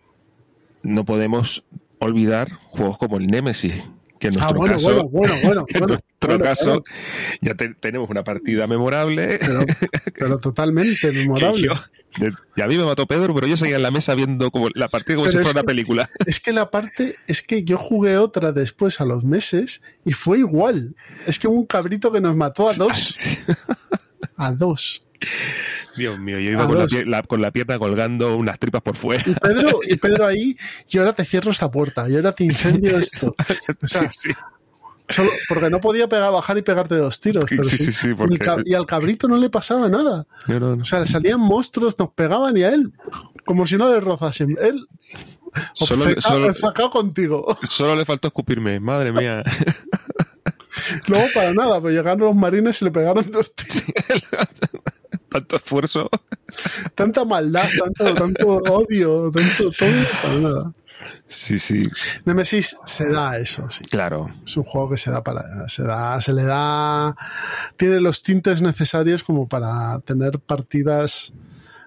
no 0.83 1.05
podemos 1.05 1.63
olvidar 1.99 2.51
juegos 2.67 2.97
como 2.97 3.15
el 3.15 3.27
Nemesis, 3.27 3.81
que 4.19 4.27
en 4.27 4.39
ah, 4.39 4.51
nuestro 4.53 4.89
caso, 4.89 5.09
bueno, 5.09 5.33
en 5.67 5.85
nuestro 5.85 6.39
caso 6.39 6.83
ya 7.41 7.55
tenemos 7.55 8.09
una 8.09 8.23
partida 8.23 8.67
memorable. 8.67 9.39
Pero, 10.13 10.39
totalmente 10.39 11.11
memorable. 11.13 11.69
y 12.55 12.61
a 12.61 12.67
mí 12.67 12.77
me 12.77 12.85
mató 12.85 13.05
Pedro, 13.05 13.33
pero 13.35 13.47
yo 13.47 13.57
seguía 13.57 13.75
en 13.75 13.83
la 13.83 13.91
mesa 13.91 14.15
viendo 14.15 14.51
como 14.51 14.69
la 14.73 14.87
partida 14.87 15.17
como 15.17 15.29
si 15.29 15.37
fuera 15.37 15.51
una 15.51 15.63
película. 15.63 16.09
Es 16.25 16.39
que 16.39 16.53
la 16.53 16.71
parte, 16.71 17.15
es 17.27 17.41
que 17.41 17.63
yo 17.63 17.77
jugué 17.77 18.17
otra 18.17 18.51
después 18.51 19.01
a 19.01 19.05
los 19.05 19.23
meses 19.23 19.81
y 20.05 20.13
fue 20.13 20.39
igual. 20.39 20.95
Es 21.27 21.39
que 21.39 21.47
hubo 21.47 21.55
un 21.55 21.65
cabrito 21.65 22.11
que 22.11 22.21
nos 22.21 22.35
mató 22.35 22.69
a 22.69 22.73
dos. 22.75 23.15
A 24.37 24.51
dos. 24.51 25.05
Dios 25.97 26.19
mío, 26.19 26.39
yo 26.39 26.51
iba 26.51 26.67
con 26.67 26.77
la, 27.09 27.23
con 27.23 27.41
la, 27.41 27.51
pierna 27.51 27.79
colgando 27.79 28.35
unas 28.35 28.59
tripas 28.59 28.81
por 28.81 28.95
fuera. 28.95 29.23
Y 29.25 29.33
Pedro, 29.33 29.79
y 29.87 29.95
Pedro 29.95 30.25
ahí, 30.25 30.57
y 30.89 30.97
ahora 30.97 31.13
te 31.13 31.25
cierro 31.25 31.51
esta 31.51 31.69
puerta, 31.71 32.09
y 32.09 32.15
ahora 32.15 32.33
te 32.33 32.43
incendio 32.43 32.97
esto. 32.97 33.35
O 33.81 33.87
sea, 33.87 34.09
Solo 35.07 35.29
porque 35.47 35.69
no 35.69 35.79
podía 35.79 36.09
pegar, 36.09 36.31
bajar 36.31 36.57
y 36.57 36.63
pegarte 36.63 36.95
dos 36.95 37.19
tiros. 37.19 37.45
sí, 37.47 37.77
sí, 37.77 37.91
sí, 37.91 38.13
porque... 38.15 38.39
y, 38.65 38.73
al 38.73 38.85
cabrito 38.85 39.27
no 39.27 39.37
le 39.37 39.49
pasaba 39.49 39.87
nada. 39.87 40.25
O 40.47 40.85
sea, 40.85 41.01
le 41.01 41.07
salían 41.07 41.39
monstruos, 41.39 41.97
nos 41.99 42.09
pegaban 42.09 42.57
y 42.57 42.63
a 42.63 42.69
él, 42.69 42.91
como 43.45 43.67
si 43.67 43.77
no 43.77 43.91
le 43.91 43.99
rozasen. 43.99 44.57
Él 44.59 44.87
solo, 45.73 46.05
solo, 46.19 46.89
contigo. 46.89 47.57
Solo 47.69 47.95
le 47.95 48.05
faltó 48.05 48.27
escupirme, 48.27 48.79
madre 48.79 49.11
mía. 49.11 49.43
No, 51.07 51.19
para 51.33 51.53
nada, 51.53 51.79
pues 51.79 51.95
llegaron 51.95 52.19
los 52.19 52.35
marines 52.35 52.81
y 52.81 52.85
le 52.85 52.91
pegaron 52.91 53.31
dos 53.31 53.55
tiros. 53.55 53.83
tanto 55.35 55.57
esfuerzo. 55.57 56.09
Tanta 56.95 57.25
maldad, 57.25 57.67
tanto, 57.77 58.15
tanto 58.15 58.47
odio, 58.71 59.31
tanto 59.31 59.71
todo, 59.71 59.89
para 60.21 60.35
nada. 60.35 60.73
Sí, 61.27 61.59
sí. 61.59 61.83
Nemesis 62.23 62.77
se 62.85 63.09
da 63.09 63.37
eso, 63.37 63.69
sí. 63.69 63.83
Claro. 63.85 64.29
Es 64.45 64.55
un 64.57 64.63
juego 64.63 64.91
que 64.91 64.97
se 64.97 65.11
da 65.11 65.23
para. 65.23 65.67
Se 65.67 65.83
da, 65.83 66.21
se 66.21 66.33
le 66.33 66.43
da. 66.43 67.15
Tiene 67.77 67.99
los 67.99 68.23
tintes 68.23 68.61
necesarios 68.61 69.23
como 69.23 69.47
para 69.47 69.99
tener 69.99 70.39
partidas 70.39 71.33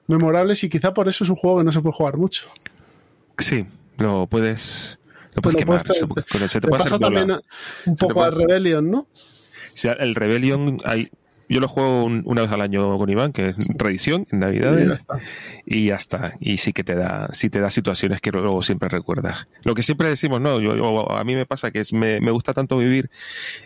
memorables 0.07 0.63
y 0.65 0.69
quizá 0.69 0.93
por 0.93 1.09
eso 1.09 1.25
es 1.25 1.31
un 1.31 1.37
juego 1.37 1.59
que 1.59 1.65
no 1.65 1.73
se 1.73 1.81
puede 1.81 1.95
jugar 1.95 2.17
mucho. 2.17 2.49
Sí, 3.39 3.67
lo 3.97 4.27
puedes. 4.27 4.99
Lo 5.35 5.43
puedes 5.43 5.57
quemar. 5.57 5.81
se, 5.81 6.61
te, 6.61 6.69
pasa 6.69 6.99
también 6.99 7.31
un 7.87 7.97
poco 7.97 8.23
a 8.23 8.31
Rebellion, 8.31 8.91
¿no? 8.91 9.07
Sí, 9.73 9.89
el 9.89 10.15
Rebellion 10.15 10.79
hay 10.85 11.11
yo 11.49 11.61
lo 11.61 11.69
juego 11.69 12.05
una 12.05 12.43
vez 12.43 12.51
al 12.51 12.61
año 12.61 12.99
con 12.99 13.09
Iván, 13.09 13.33
que 13.33 13.49
es 13.49 13.57
tradición 13.77 14.27
en 14.31 14.41
Navidad. 14.41 14.79
Y 15.65 15.87
ya 15.87 15.97
está. 15.97 16.35
Y 16.41 16.59
sí 16.59 16.73
que 16.73 16.85
te 16.85 16.95
da, 16.95 17.29
sí 17.33 17.51
te 17.51 17.61
da 17.61 17.71
situaciones 17.71 18.21
que 18.21 18.31
luego 18.31 18.63
siempre 18.63 18.89
recuerdas. 18.89 19.49
Lo 19.65 19.75
que 19.75 19.83
siempre 19.83 20.09
decimos, 20.09 20.41
no, 20.41 20.61
yo, 20.61 21.11
a 21.11 21.25
mí 21.25 21.35
me 21.35 21.47
pasa 21.47 21.71
que 21.71 21.81
es, 21.81 21.93
me, 21.93 22.19
gusta 22.31 22.53
tanto 22.53 22.79
vivir 22.79 23.11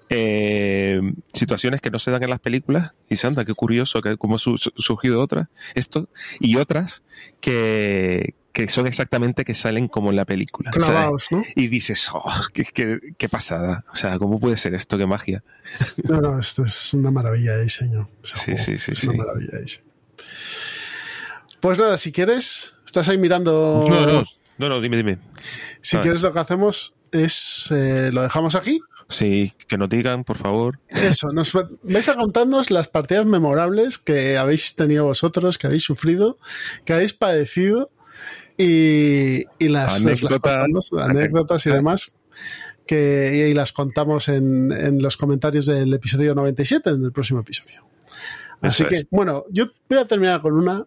eh, 0.09 1.01
situaciones 1.33 1.81
que 1.81 1.91
no 1.91 1.99
se 1.99 2.11
dan 2.11 2.23
en 2.23 2.31
las 2.31 2.41
películas. 2.41 2.95
Y 3.09 3.17
santa, 3.17 3.45
qué 3.45 3.55
curioso, 3.55 4.01
que 4.01 4.17
cómo 4.17 4.37
ha 4.37 4.39
surgido 4.39 5.21
otras, 5.21 5.49
esto, 5.75 6.09
y 6.41 6.57
otras 6.57 7.03
que, 7.41 8.35
que 8.53 8.69
son 8.69 8.87
exactamente 8.87 9.45
que 9.45 9.55
salen 9.55 9.89
como 9.89 10.11
en 10.11 10.17
la 10.17 10.25
película. 10.25 10.71
Y 11.57 11.69
dices, 11.69 12.09
oh, 12.13 12.43
qué, 12.53 13.29
pasada. 13.31 13.85
O 13.93 13.97
sea, 13.97 14.19
¿cómo 14.19 14.39
puede 14.39 14.57
ser 14.57 14.75
esto? 14.75 14.99
Qué 14.99 15.07
magia. 15.07 15.43
No, 16.09 16.21
no, 16.21 16.39
esto 16.39 16.65
es 16.65 16.93
una 16.93 17.11
maravilla 17.11 17.57
de 17.57 17.65
diseño. 17.65 18.09
Sí, 18.23 18.57
sí, 18.57 18.77
sí. 18.77 18.93
Es 18.93 19.05
una 19.05 19.25
maravilla 19.25 19.53
de 19.53 19.63
diseño. 19.63 19.85
Pues 21.61 21.79
nada, 21.79 21.97
si 21.97 22.13
quieres, 22.13 22.75
estás 22.85 23.09
ahí 23.09 23.19
mirando. 23.19 23.87
No, 23.89 24.07
no, 24.07 24.25
no, 24.59 24.69
no 24.69 24.81
dime, 24.81 24.97
dime. 24.97 25.19
Si 25.81 25.97
quieres, 25.99 26.21
lo 26.21 26.33
que 26.33 26.41
hacemos 26.41 26.95
es. 27.11 27.69
Eh, 27.71 28.11
lo 28.13 28.23
dejamos 28.23 28.55
aquí. 28.55 28.81
Sí, 29.09 29.53
que 29.69 29.79
nos 29.79 29.89
digan, 29.89 30.25
por 30.25 30.39
favor. 30.39 30.79
Eso, 30.89 31.33
nos 31.33 31.53
vais 31.83 32.09
a 32.09 32.15
contarnos 32.15 32.71
las 32.71 32.89
partidas 32.89 33.27
memorables 33.27 33.99
que 33.99 34.39
habéis 34.39 34.75
tenido 34.75 35.05
vosotros, 35.05 35.59
que 35.59 35.67
habéis 35.67 35.85
sufrido, 35.85 36.39
que 36.85 36.95
habéis 36.95 37.13
padecido 37.13 37.91
y, 38.57 39.45
las, 39.69 39.97
anécdotas 39.97 41.67
y 41.67 41.71
demás 41.71 42.13
que 42.87 43.49
y 43.51 43.55
las 43.55 43.73
contamos 43.73 44.29
en, 44.29 44.73
en, 44.73 45.03
los 45.03 45.17
comentarios 45.17 45.67
del 45.67 45.93
episodio 45.95 46.35
97, 46.35 46.91
en 46.91 47.05
el 47.05 47.13
próximo 47.13 47.41
episodio. 47.41 47.85
Así 48.61 48.85
que, 48.85 49.03
bueno, 49.11 49.45
yo 49.51 49.67
voy 49.89 49.99
a 49.99 50.07
terminar 50.07 50.41
con 50.41 50.55
una. 50.55 50.87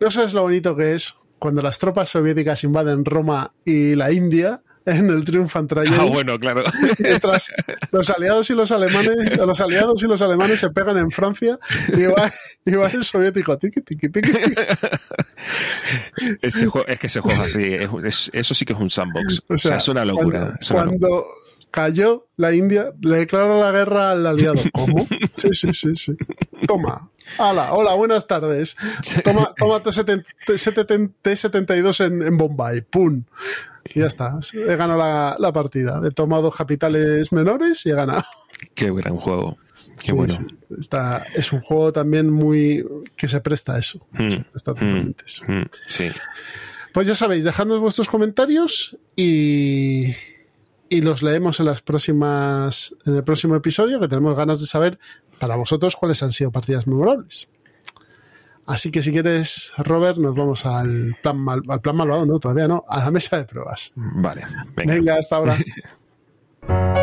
No 0.00 0.10
sabes 0.10 0.32
lo 0.32 0.42
bonito 0.42 0.74
que 0.74 0.94
es 0.94 1.14
cuando 1.38 1.60
las 1.60 1.78
tropas 1.78 2.08
soviéticas 2.08 2.64
invaden 2.64 3.04
Roma 3.04 3.52
y 3.64 3.94
la 3.94 4.10
India 4.10 4.62
en 4.86 5.10
el 5.10 5.24
Triumphant 5.24 5.68
Tragedy. 5.68 5.96
Ah, 5.98 6.04
bueno, 6.04 6.38
claro. 6.38 6.64
los 7.90 8.10
aliados 8.10 8.50
y 8.50 8.54
los 8.54 8.72
alemanes, 8.72 9.36
los 9.36 9.60
aliados 9.60 10.02
y 10.02 10.06
los 10.06 10.22
alemanes 10.22 10.60
se 10.60 10.70
pegan 10.70 10.98
en 10.98 11.10
Francia 11.10 11.58
y 11.88 12.04
va, 12.06 12.88
el 12.88 13.04
soviético 13.04 13.58
tiki 13.58 13.80
tiki 13.80 14.08
tiki. 14.08 14.32
es 16.42 16.98
que 16.98 17.06
ese 17.06 17.20
juego 17.20 17.42
así, 17.42 17.76
eso 18.32 18.54
sí 18.54 18.64
que 18.64 18.72
es 18.72 18.78
un 18.78 18.90
sandbox. 18.90 19.42
O 19.48 19.58
sea, 19.58 19.76
es 19.76 19.88
una 19.88 20.04
locura. 20.04 20.58
Cuando, 20.70 21.24
cayó 21.72 22.28
la 22.36 22.54
India, 22.54 22.92
le 23.00 23.16
declaró 23.16 23.58
la 23.58 23.72
guerra 23.72 24.12
al 24.12 24.24
aliado. 24.24 24.62
¿Cómo? 24.72 25.08
Sí, 25.32 25.48
sí, 25.52 25.72
sí, 25.72 25.96
sí. 25.96 26.16
Toma. 26.66 27.08
Hola, 27.38 27.72
hola, 27.72 27.94
buenas 27.94 28.26
tardes. 28.26 28.76
Toma, 29.24 29.54
toma 29.56 29.82
T-72 29.82 32.04
en, 32.04 32.22
en 32.22 32.36
Bombay. 32.36 32.82
¡Pum! 32.82 33.24
Y 33.94 34.00
ya 34.00 34.06
está. 34.06 34.38
He 34.54 34.76
ganado 34.76 35.36
la, 35.38 35.52
partida. 35.52 36.00
He 36.04 36.10
tomado 36.10 36.50
capitales 36.50 37.32
menores 37.32 37.86
y 37.86 37.90
he 37.90 37.94
ganado. 37.94 38.24
Qué 38.74 38.92
gran 38.92 39.16
juego. 39.16 39.56
Qué 40.04 40.12
bueno. 40.12 40.34
Está, 40.78 41.24
es 41.34 41.52
un 41.52 41.60
juego 41.60 41.92
también 41.92 42.30
muy 42.30 42.84
que 43.16 43.28
se 43.28 43.40
presta 43.40 43.74
a 43.74 43.78
eso. 43.78 44.06
Mm, 44.12 44.28
está 44.54 44.74
totalmente 44.74 45.24
eso. 45.26 45.44
Mm, 45.46 45.64
sí. 45.88 46.08
Pues 46.92 47.06
ya 47.06 47.14
sabéis, 47.14 47.44
dejadnos 47.44 47.80
vuestros 47.80 48.08
comentarios 48.08 48.98
y, 49.16 50.14
y 50.92 51.00
los 51.00 51.22
leemos 51.22 51.58
en 51.58 51.66
las 51.66 51.80
próximas 51.80 52.94
en 53.06 53.16
el 53.16 53.24
próximo 53.24 53.56
episodio 53.56 53.98
que 53.98 54.08
tenemos 54.08 54.36
ganas 54.36 54.60
de 54.60 54.66
saber 54.66 54.98
para 55.40 55.56
vosotros 55.56 55.96
cuáles 55.96 56.22
han 56.22 56.32
sido 56.32 56.52
partidas 56.52 56.86
memorables. 56.86 57.48
Así 58.66 58.90
que 58.90 59.02
si 59.02 59.10
quieres, 59.10 59.72
Robert, 59.78 60.18
nos 60.18 60.36
vamos 60.36 60.66
al 60.66 61.16
plan, 61.22 61.38
mal, 61.38 61.62
al 61.66 61.80
plan 61.80 61.96
malvado, 61.96 62.26
no, 62.26 62.38
todavía 62.38 62.68
no, 62.68 62.84
a 62.86 62.98
la 62.98 63.10
mesa 63.10 63.38
de 63.38 63.44
pruebas. 63.44 63.92
Vale, 63.96 64.42
venga, 64.76 64.94
venga 64.94 65.16
hasta 65.16 65.36
ahora. 65.36 65.56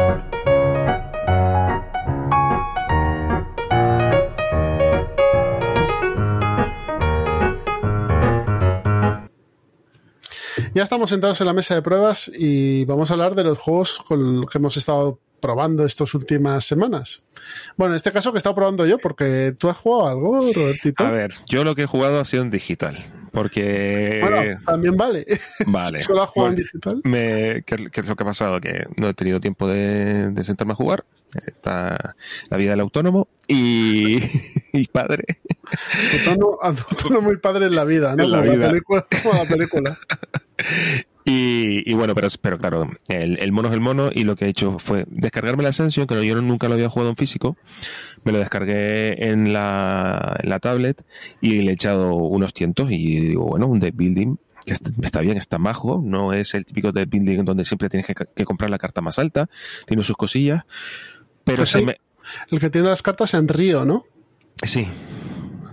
Ya 10.73 10.83
estamos 10.83 11.09
sentados 11.09 11.41
en 11.41 11.47
la 11.47 11.53
mesa 11.53 11.73
de 11.73 11.81
pruebas 11.81 12.31
y 12.33 12.85
vamos 12.85 13.09
a 13.09 13.13
hablar 13.13 13.33
de 13.33 13.43
los 13.43 13.57
juegos 13.57 13.99
con 14.07 14.41
los 14.41 14.45
que 14.45 14.59
hemos 14.59 14.77
estado 14.77 15.19
probando 15.39 15.85
estas 15.85 16.13
últimas 16.13 16.63
semanas. 16.65 17.23
Bueno, 17.75 17.93
en 17.93 17.97
este 17.97 18.11
caso 18.11 18.31
que 18.31 18.37
he 18.37 18.39
estado 18.39 18.55
probando 18.55 18.85
yo, 18.85 18.99
porque 18.99 19.55
tú 19.57 19.69
has 19.69 19.77
jugado 19.77 20.07
algo, 20.07 20.41
Robertito. 20.53 21.03
A 21.03 21.11
ver, 21.11 21.33
yo 21.47 21.63
lo 21.63 21.75
que 21.75 21.83
he 21.83 21.87
jugado 21.87 22.19
ha 22.19 22.25
sido 22.25 22.43
en 22.43 22.51
digital. 22.51 23.03
Porque. 23.39 24.19
Bueno, 24.19 24.59
también 24.65 24.97
vale. 24.97 25.25
Vale. 25.67 26.01
Solo 26.01 26.23
has 26.23 26.29
jugado 26.29 26.49
en 26.51 26.55
digital. 26.57 27.01
Me, 27.05 27.63
¿qué, 27.65 27.75
es 27.75 28.05
lo 28.05 28.15
que 28.17 28.23
ha 28.23 28.25
pasado? 28.25 28.59
Que 28.59 28.85
no 28.97 29.07
he 29.07 29.13
tenido 29.13 29.39
tiempo 29.39 29.65
de, 29.65 30.33
sentarme 30.43 30.73
a 30.73 30.75
jugar. 30.75 31.05
Está 31.47 32.17
la 32.49 32.57
vida 32.57 32.71
del 32.71 32.81
autónomo 32.81 33.29
y, 33.47 34.17
y 34.73 34.87
padre. 34.89 35.23
Autónomo, 36.19 36.59
autónomo, 36.61 37.31
y 37.31 37.37
padre 37.37 37.67
en 37.67 37.75
la 37.75 37.85
vida, 37.85 38.13
¿no? 38.17 38.27
la, 38.27 38.41
Película, 38.41 39.07
como 39.23 39.35
la 39.35 39.45
película. 39.45 39.97
Y, 41.31 41.93
bueno, 41.93 42.15
pero, 42.15 42.27
pero 42.41 42.57
claro, 42.57 42.89
el, 43.07 43.51
mono 43.51 43.67
es 43.67 43.75
el 43.75 43.81
mono 43.81 44.09
y 44.11 44.23
lo 44.23 44.35
que 44.35 44.45
he 44.45 44.47
hecho 44.47 44.79
fue 44.79 45.05
descargarme 45.09 45.61
la 45.61 45.69
Ascension, 45.69 46.07
que 46.07 46.25
yo 46.25 46.41
nunca 46.41 46.67
lo 46.67 46.73
había 46.73 46.89
jugado 46.89 47.11
en 47.11 47.17
físico, 47.17 47.55
me 48.23 48.31
lo 48.31 48.39
descargué 48.39 49.29
en 49.29 49.53
la, 49.53 50.37
en 50.41 50.49
la 50.49 50.59
tablet 50.59 51.05
y 51.39 51.61
le 51.61 51.69
he 51.69 51.73
echado 51.75 52.15
unos 52.15 52.55
tientos 52.55 52.91
y 52.91 53.19
digo, 53.19 53.45
bueno, 53.45 53.67
un 53.67 53.79
deck 53.79 53.95
building 53.95 54.37
que 54.65 54.73
está 54.73 55.21
bien, 55.21 55.37
está 55.37 55.59
majo, 55.59 56.01
no 56.03 56.33
es 56.33 56.55
el 56.55 56.65
típico 56.65 56.91
deck 56.91 57.07
building 57.07 57.45
donde 57.45 57.63
siempre 57.63 57.89
tienes 57.89 58.07
que, 58.07 58.45
comprar 58.45 58.71
la 58.71 58.79
carta 58.79 59.01
más 59.01 59.19
alta, 59.19 59.51
tiene 59.85 60.01
sus 60.01 60.17
cosillas, 60.17 60.63
pero 61.43 61.57
pues 61.57 61.69
se 61.69 61.83
me... 61.83 61.97
El 62.49 62.59
que 62.59 62.71
tiene 62.71 62.87
las 62.87 63.03
cartas 63.03 63.35
en 63.35 63.47
Río, 63.47 63.85
¿no? 63.85 64.05
Sí, 64.63 64.87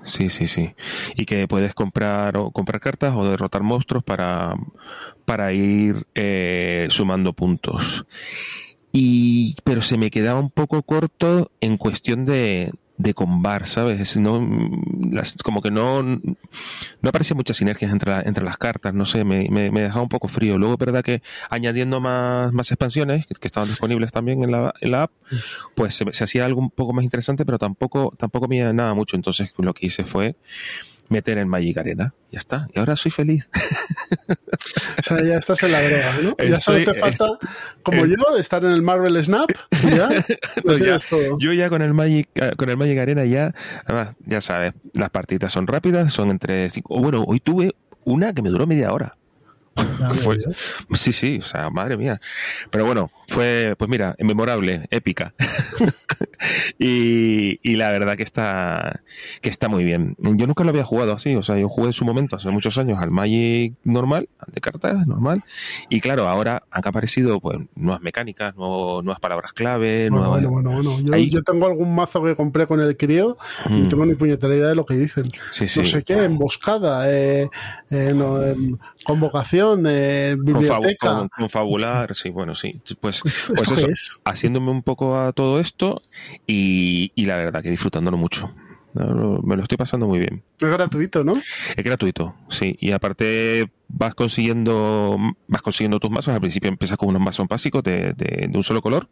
sí, 0.06 0.28
sí, 0.28 0.46
sí. 0.46 0.74
Y 1.16 1.26
que 1.26 1.46
puedes 1.46 1.74
comprar 1.74 2.36
o 2.36 2.50
comprar 2.50 2.80
cartas 2.80 3.14
o 3.14 3.28
derrotar 3.28 3.62
monstruos 3.62 4.02
para, 4.02 4.56
para 5.24 5.52
ir 5.52 6.06
eh, 6.14 6.86
sumando 6.90 7.32
puntos. 7.32 8.06
Y, 8.92 9.56
pero 9.64 9.82
se 9.82 9.98
me 9.98 10.10
quedaba 10.10 10.40
un 10.40 10.50
poco 10.50 10.82
corto 10.82 11.50
en 11.60 11.76
cuestión 11.76 12.24
de, 12.24 12.72
de 12.98 13.14
combar, 13.14 13.66
¿sabes? 13.66 14.16
No, 14.16 14.46
las, 15.10 15.36
como 15.42 15.60
que 15.60 15.70
no, 15.70 16.02
no 16.02 17.08
aparece 17.08 17.34
muchas 17.34 17.58
sinergias 17.58 17.92
entre, 17.92 18.14
entre 18.20 18.44
las 18.44 18.56
cartas, 18.56 18.94
no 18.94 19.04
sé, 19.04 19.24
me, 19.24 19.48
me, 19.50 19.82
dejaba 19.82 20.02
un 20.02 20.08
poco 20.08 20.28
frío. 20.28 20.58
Luego, 20.58 20.76
verdad 20.76 21.02
que 21.02 21.22
añadiendo 21.50 22.00
más, 22.00 22.52
más 22.52 22.70
expansiones, 22.70 23.26
que, 23.26 23.34
estaban 23.46 23.68
disponibles 23.68 24.12
también 24.12 24.42
en 24.42 24.50
la, 24.50 24.74
en 24.80 24.90
la 24.90 25.02
app, 25.04 25.12
pues 25.74 25.94
se, 25.94 26.12
se, 26.12 26.24
hacía 26.24 26.44
algo 26.44 26.60
un 26.60 26.70
poco 26.70 26.92
más 26.92 27.04
interesante, 27.04 27.44
pero 27.44 27.58
tampoco, 27.58 28.14
tampoco 28.18 28.48
me 28.48 28.56
nada 28.72 28.94
mucho. 28.94 29.16
Entonces 29.16 29.54
lo 29.58 29.74
que 29.74 29.86
hice 29.86 30.04
fue 30.04 30.36
meter 31.08 31.38
en 31.38 31.48
Magic 31.48 31.76
Arena. 31.78 32.14
Ya 32.30 32.38
está. 32.38 32.68
Y 32.74 32.78
ahora 32.78 32.96
soy 32.96 33.10
feliz. 33.10 33.48
O 34.98 35.02
sea, 35.02 35.22
ya 35.22 35.36
estás 35.36 35.62
en 35.62 35.72
la 35.72 35.80
droga, 35.80 36.18
¿no? 36.22 36.36
ya 36.44 36.60
solo 36.60 36.84
te 36.84 36.94
falta, 36.94 37.26
como 37.82 38.06
yo, 38.06 38.16
estar 38.38 38.64
en 38.64 38.72
el 38.72 38.82
Marvel 38.82 39.22
Snap. 39.22 39.50
¿ya? 39.94 40.08
Yo 41.38 41.52
ya 41.52 41.68
con 41.68 41.82
el 41.82 41.94
Magic, 41.94 42.28
eh, 42.34 42.52
con 42.56 42.68
el 42.70 42.76
Magic 42.76 42.98
Arena 42.98 43.24
ya, 43.24 43.54
además, 43.84 44.14
ya 44.24 44.40
sabes, 44.40 44.72
las 44.94 45.10
partidas 45.10 45.52
son 45.52 45.66
rápidas, 45.66 46.12
son 46.12 46.30
entre 46.30 46.68
cinco. 46.70 46.98
Bueno, 46.98 47.24
hoy 47.26 47.40
tuve 47.40 47.74
una 48.04 48.32
que 48.32 48.42
me 48.42 48.48
duró 48.48 48.66
media 48.66 48.92
hora. 48.92 49.16
Sí, 50.94 51.12
sí, 51.12 51.38
o 51.38 51.46
sea, 51.46 51.70
madre 51.70 51.96
mía. 51.96 52.20
Pero 52.70 52.86
bueno, 52.86 53.10
fue, 53.28 53.74
pues 53.78 53.90
mira, 53.90 54.14
memorable, 54.18 54.86
épica. 54.90 55.34
y, 56.78 57.58
y, 57.62 57.76
la 57.76 57.90
verdad 57.90 58.16
que 58.16 58.22
está, 58.22 59.02
que 59.40 59.48
está 59.48 59.68
muy 59.68 59.84
bien. 59.84 60.16
Yo 60.18 60.46
nunca 60.46 60.64
lo 60.64 60.70
había 60.70 60.84
jugado 60.84 61.12
así, 61.12 61.34
o 61.34 61.42
sea, 61.42 61.58
yo 61.58 61.68
jugué 61.68 61.88
en 61.88 61.92
su 61.92 62.04
momento, 62.04 62.36
hace 62.36 62.50
muchos 62.50 62.78
años, 62.78 62.98
al 63.00 63.10
Magic 63.10 63.74
normal, 63.84 64.28
al 64.38 64.52
de 64.52 64.60
cartas 64.60 65.06
normal. 65.06 65.42
Y 65.88 66.00
claro, 66.00 66.28
ahora 66.28 66.62
han 66.70 66.86
aparecido 66.86 67.40
pues 67.40 67.58
nuevas 67.74 68.00
mecánicas, 68.02 68.54
nuevas 68.56 69.20
palabras 69.20 69.52
clave. 69.52 70.08
Bueno, 70.10 70.30
bueno, 70.30 70.70
bueno, 70.70 71.00
Yo, 71.00 71.16
yo, 71.16 71.42
tengo 71.42 71.66
algún 71.66 71.94
mazo 71.94 72.22
que 72.22 72.34
compré 72.34 72.66
con 72.66 72.80
el 72.80 72.96
crío 72.96 73.36
y 73.68 73.72
mm. 73.72 73.88
tengo 73.88 74.06
ni 74.06 74.14
puñetera 74.14 74.54
idea 74.54 74.68
de 74.68 74.74
lo 74.74 74.86
que 74.86 74.94
dicen. 74.94 75.24
Sí, 75.52 75.66
sí. 75.66 75.80
No 75.80 75.86
sé 75.86 76.02
qué, 76.02 76.24
emboscada, 76.24 77.10
eh, 77.10 77.48
eh, 77.90 78.12
no, 78.14 78.42
em, 78.42 78.76
convocación, 79.04 79.65
eh, 79.86 80.36
biblioteca. 80.38 81.28
Confabular, 81.36 82.14
sí, 82.14 82.30
bueno, 82.30 82.54
sí. 82.54 82.80
Pues, 83.00 83.22
pues 83.56 83.70
eso, 83.70 84.20
haciéndome 84.24 84.70
un 84.70 84.82
poco 84.82 85.18
a 85.18 85.32
todo 85.32 85.60
esto 85.60 86.02
y, 86.46 87.12
y 87.14 87.26
la 87.26 87.36
verdad 87.36 87.62
que 87.62 87.70
disfrutándolo 87.70 88.16
mucho. 88.16 88.52
Me 88.96 89.56
lo 89.56 89.62
estoy 89.62 89.76
pasando 89.76 90.06
muy 90.06 90.18
bien. 90.18 90.42
Es 90.58 90.68
gratuito, 90.68 91.22
¿no? 91.22 91.34
Es 91.76 91.84
gratuito, 91.84 92.34
sí. 92.48 92.76
Y 92.80 92.92
aparte 92.92 93.70
vas 93.88 94.14
consiguiendo 94.14 95.18
vas 95.48 95.60
consiguiendo 95.60 96.00
tus 96.00 96.10
mazos. 96.10 96.32
Al 96.32 96.40
principio 96.40 96.68
empiezas 96.68 96.96
con 96.96 97.10
unos 97.10 97.20
mazos 97.20 97.46
básicos 97.46 97.82
de, 97.82 98.14
de, 98.14 98.50
un 98.54 98.62
solo 98.62 98.80
color. 98.80 99.08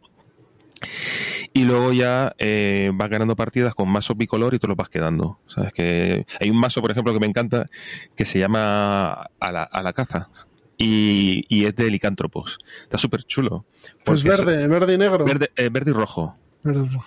Y 1.53 1.63
luego 1.63 1.93
ya 1.93 2.35
eh, 2.37 2.91
vas 2.93 3.09
ganando 3.09 3.35
partidas 3.35 3.75
con 3.75 3.89
mazos 3.89 4.17
bicolor 4.17 4.53
y 4.53 4.59
te 4.59 4.67
los 4.67 4.75
vas 4.75 4.89
quedando. 4.89 5.39
Sabes 5.47 5.71
que 5.73 6.25
hay 6.39 6.49
un 6.49 6.59
mazo, 6.59 6.81
por 6.81 6.91
ejemplo, 6.91 7.13
que 7.13 7.19
me 7.19 7.27
encanta, 7.27 7.67
que 8.15 8.25
se 8.25 8.39
llama 8.39 9.29
A 9.39 9.51
la, 9.51 9.63
a 9.63 9.81
la 9.81 9.93
caza. 9.93 10.29
Y, 10.77 11.45
y, 11.47 11.65
es 11.65 11.75
de 11.75 11.89
licántropos. 11.89 12.59
Está 12.83 12.97
súper 12.97 13.23
chulo. 13.23 13.65
Pues 14.03 14.23
verde, 14.23 14.67
verde 14.67 14.93
y 14.93 14.97
negro. 14.97 15.23
Verde, 15.23 15.51
eh, 15.55 15.69
verde 15.69 15.91
y 15.91 15.93
rojo. 15.93 16.35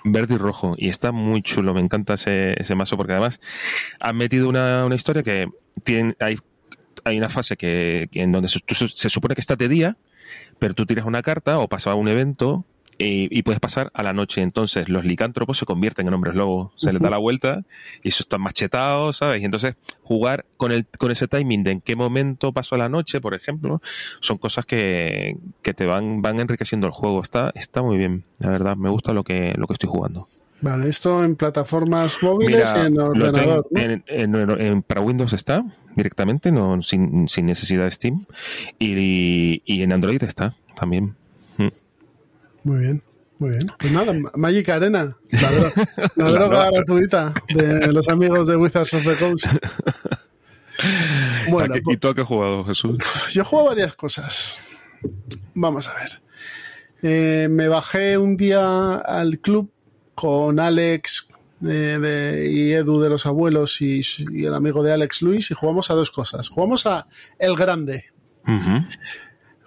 Verde 0.04 0.34
y 0.34 0.38
rojo. 0.38 0.74
Y 0.78 0.88
está 0.88 1.12
muy 1.12 1.42
chulo, 1.42 1.74
me 1.74 1.80
encanta 1.80 2.14
ese, 2.14 2.54
ese 2.60 2.74
mazo 2.74 2.96
porque 2.96 3.12
además 3.12 3.40
han 4.00 4.16
metido 4.16 4.48
una, 4.48 4.86
una 4.86 4.94
historia 4.94 5.22
que 5.22 5.48
tiene, 5.82 6.16
hay, 6.20 6.38
hay 7.04 7.18
una 7.18 7.28
fase 7.28 7.56
que, 7.56 8.08
en 8.12 8.32
donde 8.32 8.48
se, 8.48 8.60
se, 8.68 9.08
supone 9.10 9.34
que 9.34 9.40
está 9.40 9.56
de 9.56 9.68
día, 9.68 9.96
pero 10.58 10.74
tú 10.74 10.86
tiras 10.86 11.06
una 11.06 11.22
carta 11.22 11.58
o 11.58 11.68
pasa 11.68 11.94
un 11.94 12.08
evento 12.08 12.64
y, 12.98 13.42
puedes 13.42 13.60
pasar 13.60 13.90
a 13.94 14.02
la 14.02 14.12
noche. 14.12 14.42
Entonces 14.42 14.88
los 14.88 15.04
licántropos 15.04 15.58
se 15.58 15.66
convierten 15.66 16.08
en 16.08 16.14
hombres 16.14 16.34
lobo. 16.34 16.72
Se 16.76 16.92
les 16.92 17.00
da 17.00 17.10
la 17.10 17.18
vuelta 17.18 17.64
y 18.02 18.08
eso 18.08 18.24
están 18.24 18.40
machetados, 18.40 19.18
¿sabes? 19.18 19.40
Y 19.40 19.44
entonces 19.44 19.76
jugar 20.02 20.44
con, 20.56 20.72
el, 20.72 20.86
con 20.98 21.10
ese 21.10 21.28
timing 21.28 21.62
de 21.62 21.70
en 21.72 21.80
qué 21.80 21.96
momento 21.96 22.52
pasó 22.52 22.74
a 22.74 22.78
la 22.78 22.88
noche, 22.88 23.20
por 23.20 23.34
ejemplo, 23.34 23.80
son 24.20 24.38
cosas 24.38 24.66
que, 24.66 25.36
que 25.62 25.74
te 25.74 25.86
van, 25.86 26.22
van 26.22 26.40
enriqueciendo 26.40 26.86
el 26.86 26.92
juego. 26.92 27.22
Está, 27.22 27.52
está 27.54 27.82
muy 27.82 27.96
bien, 27.96 28.24
la 28.38 28.50
verdad. 28.50 28.76
Me 28.76 28.90
gusta 28.90 29.12
lo 29.12 29.22
que, 29.22 29.54
lo 29.56 29.66
que 29.66 29.74
estoy 29.74 29.88
jugando. 29.88 30.28
Vale, 30.60 30.88
esto 30.88 31.22
en 31.22 31.36
plataformas 31.36 32.20
móviles 32.20 32.68
y 32.76 32.80
en 32.80 32.98
ordenador. 32.98 33.66
en, 33.74 34.82
para 34.82 35.00
Windows 35.00 35.32
está 35.32 35.64
directamente, 35.94 36.50
no 36.50 36.82
sin, 36.82 37.28
sin 37.28 37.46
necesidad 37.46 37.84
de 37.84 37.92
Steam. 37.92 38.26
Y, 38.78 39.62
y 39.64 39.82
en 39.82 39.92
Android 39.92 40.22
está 40.24 40.56
también. 40.74 41.14
Muy 42.68 42.80
bien, 42.80 43.02
muy 43.38 43.48
bien. 43.48 43.66
Pues 43.78 43.90
nada, 43.90 44.12
Magic 44.34 44.68
Arena, 44.68 45.16
la, 46.16 46.30
droga, 46.30 46.70
gratuita 46.70 47.32
de 47.48 47.90
los 47.94 48.10
amigos 48.10 48.46
de 48.46 48.56
Wizards 48.56 48.92
of 48.92 49.04
the 49.04 49.16
Coast. 49.16 49.46
Bueno, 51.50 51.74
¿Y 51.74 51.96
tú 51.96 52.14
qué 52.14 52.20
has 52.20 52.26
jugado, 52.26 52.62
Jesús? 52.64 52.98
Yo 53.32 53.42
he 53.42 53.44
jugado 53.44 53.70
varias 53.70 53.94
cosas. 53.94 54.58
Vamos 55.54 55.88
a 55.88 55.94
ver. 55.94 56.22
Eh, 57.02 57.48
me 57.50 57.66
bajé 57.66 58.16
un 58.16 58.36
día 58.36 58.98
al 58.98 59.40
club 59.40 59.72
con 60.14 60.60
Alex 60.60 61.26
de, 61.58 62.48
y 62.52 62.72
Edu 62.74 63.00
de 63.00 63.10
los 63.10 63.26
abuelos 63.26 63.80
y, 63.80 64.02
el 64.44 64.54
amigo 64.54 64.84
de 64.84 64.92
Alex 64.92 65.22
Luis 65.22 65.50
y 65.50 65.54
jugamos 65.54 65.90
a 65.90 65.94
dos 65.94 66.12
cosas. 66.12 66.48
Jugamos 66.48 66.86
a 66.86 67.08
El 67.40 67.56
Grande 67.56 68.12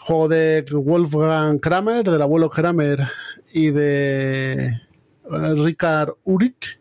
juego 0.01 0.27
de 0.27 0.65
Wolfgang 0.71 1.59
Kramer, 1.59 2.03
del 2.03 2.21
abuelo 2.23 2.49
Kramer 2.49 3.07
y 3.53 3.69
de 3.69 4.53
eh, 4.63 5.53
Richard 5.55 6.15
Urik. 6.23 6.79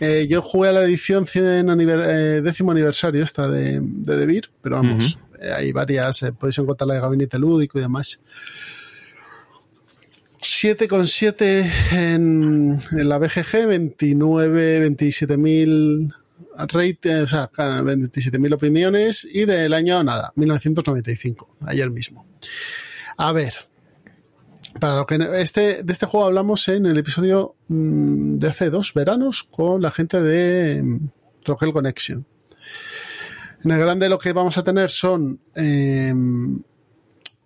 Eh, 0.00 0.26
yo 0.28 0.42
jugué 0.42 0.70
a 0.70 0.72
la 0.72 0.82
edición 0.82 1.24
100 1.24 1.70
eh, 1.70 2.40
décimo 2.42 2.72
aniversario 2.72 3.22
esta 3.22 3.48
de, 3.48 3.78
de 3.80 4.16
Devir, 4.16 4.50
pero 4.60 4.76
vamos, 4.76 5.20
hay 5.56 5.70
varias, 5.70 6.20
podéis 6.36 6.58
encontrar 6.58 6.88
la 6.88 6.94
de 6.94 7.00
Gabinete 7.00 7.38
Lúdico 7.38 7.78
y 7.78 7.82
demás. 7.82 8.18
7,7 10.40 11.70
en, 11.92 12.80
en 12.90 13.08
la 13.08 13.18
BGG, 13.18 13.68
29, 13.68 14.80
27 14.80 15.36
mil 15.36 16.12
rate, 16.56 17.22
o 17.22 17.26
sea, 17.26 17.50
27.000 17.50 18.54
opiniones 18.54 19.26
y 19.30 19.44
del 19.44 19.74
año 19.74 20.02
nada, 20.02 20.32
1995, 20.36 21.56
ayer 21.66 21.90
mismo. 21.90 22.26
A 23.16 23.32
ver, 23.32 23.54
para 24.80 24.96
lo 24.96 25.06
que 25.06 25.16
este, 25.40 25.82
de 25.82 25.92
este 25.92 26.06
juego 26.06 26.26
hablamos 26.26 26.68
en 26.68 26.86
el 26.86 26.98
episodio 26.98 27.54
mm, 27.68 28.38
de 28.38 28.48
hace 28.48 28.70
dos 28.70 28.92
veranos 28.94 29.44
con 29.44 29.80
la 29.80 29.90
gente 29.90 30.20
de 30.20 30.82
mm, 30.82 31.08
Troquel 31.42 31.72
Connection. 31.72 32.26
En 33.64 33.70
el 33.70 33.78
grande 33.78 34.08
lo 34.08 34.18
que 34.18 34.32
vamos 34.32 34.58
a 34.58 34.64
tener 34.64 34.90
son 34.90 35.40
em, 35.54 36.60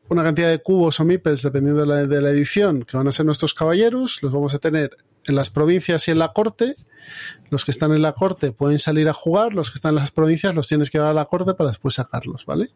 una 0.08 0.22
cantidad 0.22 0.50
de 0.50 0.58
cubos 0.58 0.98
o 1.00 1.04
mipes, 1.04 1.42
dependiendo 1.42 1.82
de 1.82 1.86
la, 1.86 2.06
de 2.06 2.20
la 2.20 2.30
edición, 2.30 2.82
que 2.82 2.96
van 2.96 3.06
a 3.06 3.12
ser 3.12 3.26
nuestros 3.26 3.54
caballeros. 3.54 4.22
Los 4.22 4.32
vamos 4.32 4.54
a 4.54 4.58
tener 4.58 4.96
en 5.32 5.36
las 5.36 5.50
provincias 5.50 6.08
y 6.08 6.10
en 6.10 6.18
la 6.18 6.32
corte 6.32 6.76
los 7.50 7.64
que 7.64 7.70
están 7.70 7.92
en 7.92 8.02
la 8.02 8.12
corte 8.12 8.52
pueden 8.52 8.78
salir 8.78 9.08
a 9.08 9.12
jugar, 9.12 9.54
los 9.54 9.70
que 9.70 9.76
están 9.76 9.90
en 9.90 9.96
las 9.96 10.10
provincias 10.10 10.54
los 10.54 10.68
tienes 10.68 10.90
que 10.90 10.98
llevar 10.98 11.10
a 11.12 11.14
la 11.14 11.24
corte 11.26 11.54
para 11.54 11.70
después 11.70 11.94
sacarlos, 11.94 12.44
¿vale? 12.46 12.70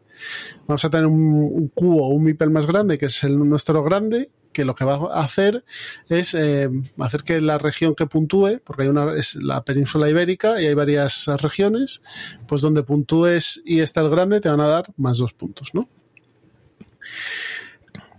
Vamos 0.67 0.83
a 0.85 0.89
tener 0.89 1.05
un, 1.05 1.69
cubo, 1.69 2.07
un 2.09 2.23
MIPEL 2.23 2.49
más 2.49 2.65
grande, 2.65 2.97
que 2.97 3.07
es 3.07 3.23
el 3.23 3.37
nuestro 3.37 3.83
grande, 3.83 4.29
que 4.51 4.65
lo 4.65 4.75
que 4.75 4.85
va 4.85 4.95
a 5.13 5.23
hacer 5.23 5.63
es 6.09 6.35
eh, 6.35 6.69
hacer 6.99 7.23
que 7.23 7.41
la 7.41 7.57
región 7.57 7.95
que 7.95 8.05
puntúe, 8.05 8.61
porque 8.63 8.83
hay 8.83 8.89
una, 8.89 9.13
es 9.15 9.35
la 9.35 9.63
península 9.63 10.09
ibérica 10.09 10.61
y 10.61 10.67
hay 10.67 10.73
varias 10.73 11.27
regiones, 11.27 12.03
pues 12.47 12.61
donde 12.61 12.83
puntúes 12.83 13.61
y 13.65 13.79
está 13.79 14.01
el 14.01 14.09
grande 14.09 14.41
te 14.41 14.49
van 14.49 14.61
a 14.61 14.67
dar 14.67 14.85
más 14.97 15.17
dos 15.17 15.33
puntos, 15.33 15.71
¿no? 15.73 15.89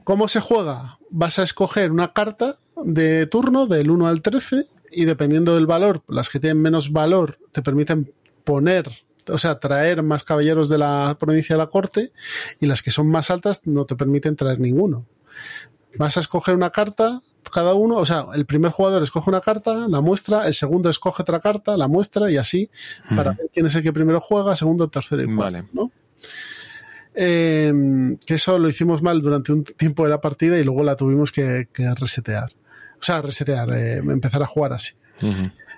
¿Cómo 0.03 0.29
se 0.29 0.41
juega? 0.41 0.99
Vas 1.09 1.39
a 1.39 1.45
escoger 1.45 1.91
una 1.91 2.13
carta 2.13 2.59
de 2.83 3.27
turno 3.27 3.67
del 3.67 3.91
1 3.91 4.07
al 4.07 4.23
13 4.23 4.67
y 4.91 5.05
dependiendo 5.05 5.55
del 5.55 5.67
valor, 5.67 6.03
las 6.09 6.29
que 6.29 6.41
tienen 6.41 6.63
menos 6.63 6.93
valor 6.93 7.39
te 7.53 7.63
permiten 7.63 8.13
poner, 8.45 8.91
o 9.29 9.39
sea, 9.39 9.59
traer 9.59 10.03
más 10.03 10.25
caballeros 10.25 10.69
de 10.69 10.79
la 10.79 11.17
provincia 11.19 11.57
de 11.57 11.59
la 11.59 11.69
corte 11.69 12.13
y 12.61 12.67
las 12.67 12.83
que 12.83 12.91
son 12.91 13.09
más 13.09 13.31
altas 13.31 13.67
no 13.67 13.85
te 13.85 13.97
permiten 13.97 14.37
traer 14.37 14.61
ninguno. 14.61 15.07
Vas 15.97 16.17
a 16.17 16.21
escoger 16.21 16.55
una 16.55 16.71
carta, 16.71 17.21
cada 17.53 17.75
uno, 17.75 17.97
o 17.97 18.07
sea, 18.07 18.27
el 18.35 18.47
primer 18.47 18.73
jugador 18.73 19.03
escoge 19.03 19.31
una 19.31 19.41
carta, 19.41 19.87
la 19.89 20.01
muestra, 20.01 20.47
el 20.47 20.55
segundo 20.55 20.91
escoge 20.91 21.23
otra 21.23 21.41
carta, 21.41 21.77
la 21.77 21.89
muestra 21.89 22.31
y 22.31 22.37
así, 22.37 22.69
para 23.15 23.33
ver 23.33 23.51
quién 23.53 23.67
es 23.67 23.75
el 23.77 23.83
que 23.83 23.93
primero 23.93 24.21
juega, 24.21 24.57
segundo, 24.57 24.89
tercero 24.89 25.23
y 25.23 25.35
cuarto, 25.35 25.67
¿no? 25.73 25.93
Em, 27.17 28.17
que 28.27 28.35
eso 28.35 28.59
lo 28.59 28.69
hicimos 28.69 29.01
mal 29.01 29.23
durante 29.23 29.53
un 29.53 29.63
tiempo 29.63 30.03
de 30.03 30.11
la 30.11 30.21
partida 30.21 30.59
y 30.59 30.65
luego 30.65 30.83
la 30.83 30.97
tuvimos 30.97 31.31
que 31.31 31.69
resetear 31.97 32.53
o 32.99 33.03
sea, 33.03 33.23
resetear, 33.23 33.71
eh, 33.73 33.97
empezar 33.97 34.43
a 34.43 34.47
jugar 34.47 34.73
así. 34.73 34.95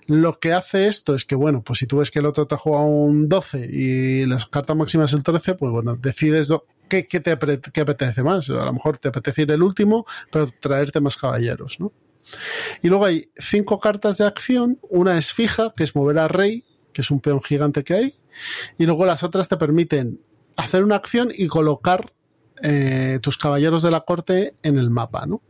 Lo 0.07 0.39
que 0.39 0.53
hace 0.53 0.87
esto 0.87 1.15
es 1.15 1.25
que, 1.25 1.35
bueno, 1.35 1.63
pues 1.63 1.81
si 1.81 1.87
tú 1.87 1.99
ves 1.99 2.11
que 2.11 2.21
el 2.21 2.27
otro 2.27 2.47
te 2.47 2.55
ha 2.55 2.59
jugado 2.59 2.87
un 2.87 3.29
12 3.29 3.69
y 3.71 4.27
las 4.27 4.47
cartas 4.47 4.77
máximas 4.77 5.13
el 5.13 5.25
13, 5.25 5.55
pues 5.55 5.73
bueno, 5.73 5.97
decides 5.97 6.53
qué, 6.89 7.03
te 7.03 7.33
apetece 7.81 8.23
más. 8.23 8.49
A 8.51 8.65
lo 8.65 8.73
mejor 8.73 8.99
te 8.99 9.09
apetece 9.09 9.43
ir 9.43 9.51
el 9.51 9.63
último, 9.63 10.07
pero 10.31 10.49
traerte 10.61 11.01
más 11.01 11.17
caballeros, 11.17 11.81
¿no? 11.81 11.93
Y 12.83 12.89
luego 12.89 13.07
hay 13.07 13.31
cinco 13.37 13.81
cartas 13.81 14.19
de 14.19 14.27
acción. 14.27 14.79
Una 14.89 15.19
es 15.19 15.33
fija, 15.33 15.73
que 15.77 15.85
es 15.85 15.95
mover 15.97 16.19
a 16.19 16.29
rey, 16.29 16.65
que 16.93 17.03
es 17.03 17.11
un 17.11 17.21
peón 17.21 17.43
gigante 17.43 17.85
que 17.85 17.95
hay. 17.95 18.15
Y 18.79 18.87
luego 18.87 19.07
las 19.07 19.23
otras 19.23 19.49
te 19.49 19.57
permiten 19.57 20.21
hacer 20.57 20.85
una 20.85 20.97
acción 20.97 21.31
y 21.35 21.49
colocar 21.49 22.13
eh, 22.63 23.19
tus 23.23 23.39
caballeros 23.39 23.83
de 23.83 23.91
la 23.91 24.01
corte 24.01 24.55
en 24.63 24.79
el 24.79 24.91
mapa, 24.91 25.27
¿no? 25.27 25.43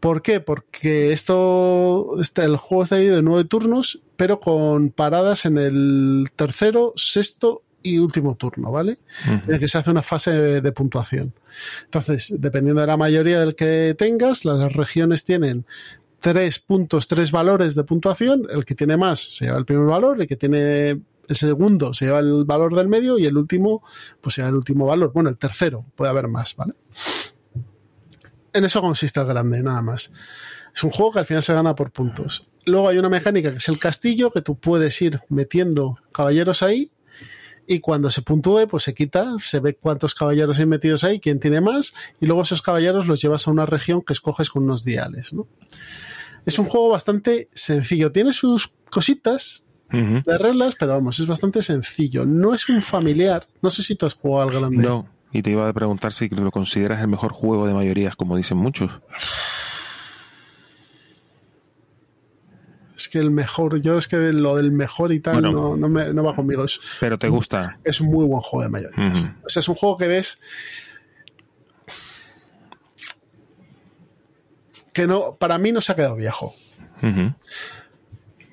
¿Por 0.00 0.22
qué? 0.22 0.40
Porque 0.40 1.12
esto, 1.12 2.20
este, 2.20 2.44
el 2.44 2.56
juego 2.56 2.82
está 2.82 2.96
dividido 2.96 3.18
en 3.18 3.24
nueve 3.24 3.44
turnos, 3.44 4.00
pero 4.16 4.40
con 4.40 4.90
paradas 4.90 5.46
en 5.46 5.58
el 5.58 6.28
tercero, 6.36 6.92
sexto 6.96 7.62
y 7.82 7.98
último 7.98 8.36
turno, 8.36 8.70
¿vale? 8.70 8.98
En 9.26 9.54
el 9.54 9.58
que 9.58 9.68
se 9.68 9.78
hace 9.78 9.90
una 9.90 10.02
fase 10.02 10.32
de, 10.32 10.72
puntuación. 10.72 11.34
Entonces, 11.84 12.34
dependiendo 12.38 12.80
de 12.80 12.86
la 12.86 12.96
mayoría 12.96 13.40
del 13.40 13.54
que 13.54 13.94
tengas, 13.98 14.44
las 14.44 14.72
regiones 14.72 15.24
tienen 15.24 15.66
tres 16.20 16.58
puntos, 16.58 17.08
tres 17.08 17.30
valores 17.32 17.74
de 17.74 17.84
puntuación. 17.84 18.46
El 18.50 18.64
que 18.64 18.74
tiene 18.74 18.96
más 18.96 19.20
se 19.20 19.46
lleva 19.46 19.58
el 19.58 19.64
primer 19.64 19.86
valor, 19.86 20.20
el 20.20 20.26
que 20.26 20.36
tiene 20.36 21.00
El 21.28 21.36
segundo 21.36 21.94
se 21.94 22.06
lleva 22.06 22.20
el 22.20 22.44
valor 22.44 22.74
del 22.74 22.88
medio 22.88 23.18
y 23.18 23.26
el 23.26 23.36
último, 23.36 23.82
pues 24.20 24.34
se 24.34 24.40
lleva 24.40 24.50
el 24.50 24.56
último 24.56 24.86
valor. 24.86 25.12
Bueno, 25.12 25.30
el 25.30 25.38
tercero, 25.38 25.84
puede 25.96 26.10
haber 26.10 26.28
más, 26.28 26.54
¿vale? 26.56 26.74
En 28.52 28.64
eso 28.64 28.80
consiste 28.80 29.20
el 29.20 29.26
grande, 29.26 29.62
nada 29.62 29.82
más. 29.82 30.10
Es 30.74 30.84
un 30.84 30.90
juego 30.90 31.12
que 31.12 31.18
al 31.20 31.26
final 31.26 31.42
se 31.42 31.54
gana 31.54 31.74
por 31.74 31.90
puntos. 31.90 32.46
Luego 32.64 32.88
hay 32.88 32.98
una 32.98 33.08
mecánica 33.08 33.50
que 33.50 33.58
es 33.58 33.68
el 33.68 33.78
castillo, 33.78 34.30
que 34.30 34.42
tú 34.42 34.56
puedes 34.56 35.00
ir 35.02 35.20
metiendo 35.28 35.98
caballeros 36.12 36.62
ahí 36.62 36.92
y 37.66 37.80
cuando 37.80 38.10
se 38.10 38.22
puntúe, 38.22 38.66
pues 38.68 38.82
se 38.84 38.94
quita, 38.94 39.36
se 39.42 39.60
ve 39.60 39.74
cuántos 39.74 40.14
caballeros 40.14 40.58
hay 40.58 40.66
metidos 40.66 41.04
ahí, 41.04 41.20
quién 41.20 41.40
tiene 41.40 41.60
más, 41.60 41.94
y 42.20 42.26
luego 42.26 42.42
esos 42.42 42.62
caballeros 42.62 43.06
los 43.06 43.20
llevas 43.22 43.46
a 43.46 43.50
una 43.50 43.66
región 43.66 44.02
que 44.02 44.12
escoges 44.12 44.50
con 44.50 44.64
unos 44.64 44.84
diales. 44.84 45.32
¿no? 45.32 45.46
Es 46.44 46.58
un 46.58 46.66
juego 46.66 46.88
bastante 46.88 47.48
sencillo, 47.52 48.12
tiene 48.12 48.32
sus 48.32 48.72
cositas 48.90 49.64
de 49.90 50.38
reglas, 50.38 50.74
pero 50.74 50.92
vamos, 50.92 51.20
es 51.20 51.26
bastante 51.26 51.60
sencillo. 51.60 52.24
No 52.24 52.54
es 52.54 52.70
un 52.70 52.80
familiar, 52.80 53.46
no 53.60 53.68
sé 53.68 53.82
si 53.82 53.94
tú 53.94 54.06
has 54.06 54.14
jugado 54.14 54.48
al 54.48 54.54
grande. 54.54 54.78
No, 54.78 55.06
y 55.32 55.42
te 55.42 55.50
iba 55.50 55.68
a 55.68 55.72
preguntar 55.72 56.12
si 56.12 56.28
lo 56.28 56.50
consideras 56.50 57.00
el 57.00 57.08
mejor 57.08 57.32
juego 57.32 57.66
de 57.66 57.74
mayorías, 57.74 58.16
como 58.16 58.36
dicen 58.36 58.58
muchos. 58.58 59.00
Es 62.94 63.08
que 63.08 63.18
el 63.18 63.30
mejor, 63.30 63.80
yo 63.80 63.98
es 63.98 64.06
que 64.06 64.16
lo 64.32 64.56
del 64.56 64.70
mejor 64.70 65.12
y 65.12 65.20
tal 65.20 65.42
no, 65.42 65.76
no, 65.76 65.88
me, 65.88 66.12
no, 66.12 66.22
va 66.22 66.36
conmigo. 66.36 66.64
pero 67.00 67.18
te 67.18 67.28
gusta. 67.28 67.80
Es 67.82 68.00
un 68.00 68.08
muy 68.08 68.26
buen 68.26 68.42
juego 68.42 68.62
de 68.62 68.68
mayoría. 68.68 69.36
O 69.44 69.48
sea, 69.48 69.60
es 69.60 69.68
un 69.68 69.74
juego 69.74 69.96
que 69.96 70.06
ves 70.06 70.40
que 74.92 75.06
no, 75.06 75.36
para 75.36 75.58
mí 75.58 75.72
no 75.72 75.80
se 75.80 75.92
ha 75.92 75.96
quedado 75.96 76.16
viejo. 76.16 76.54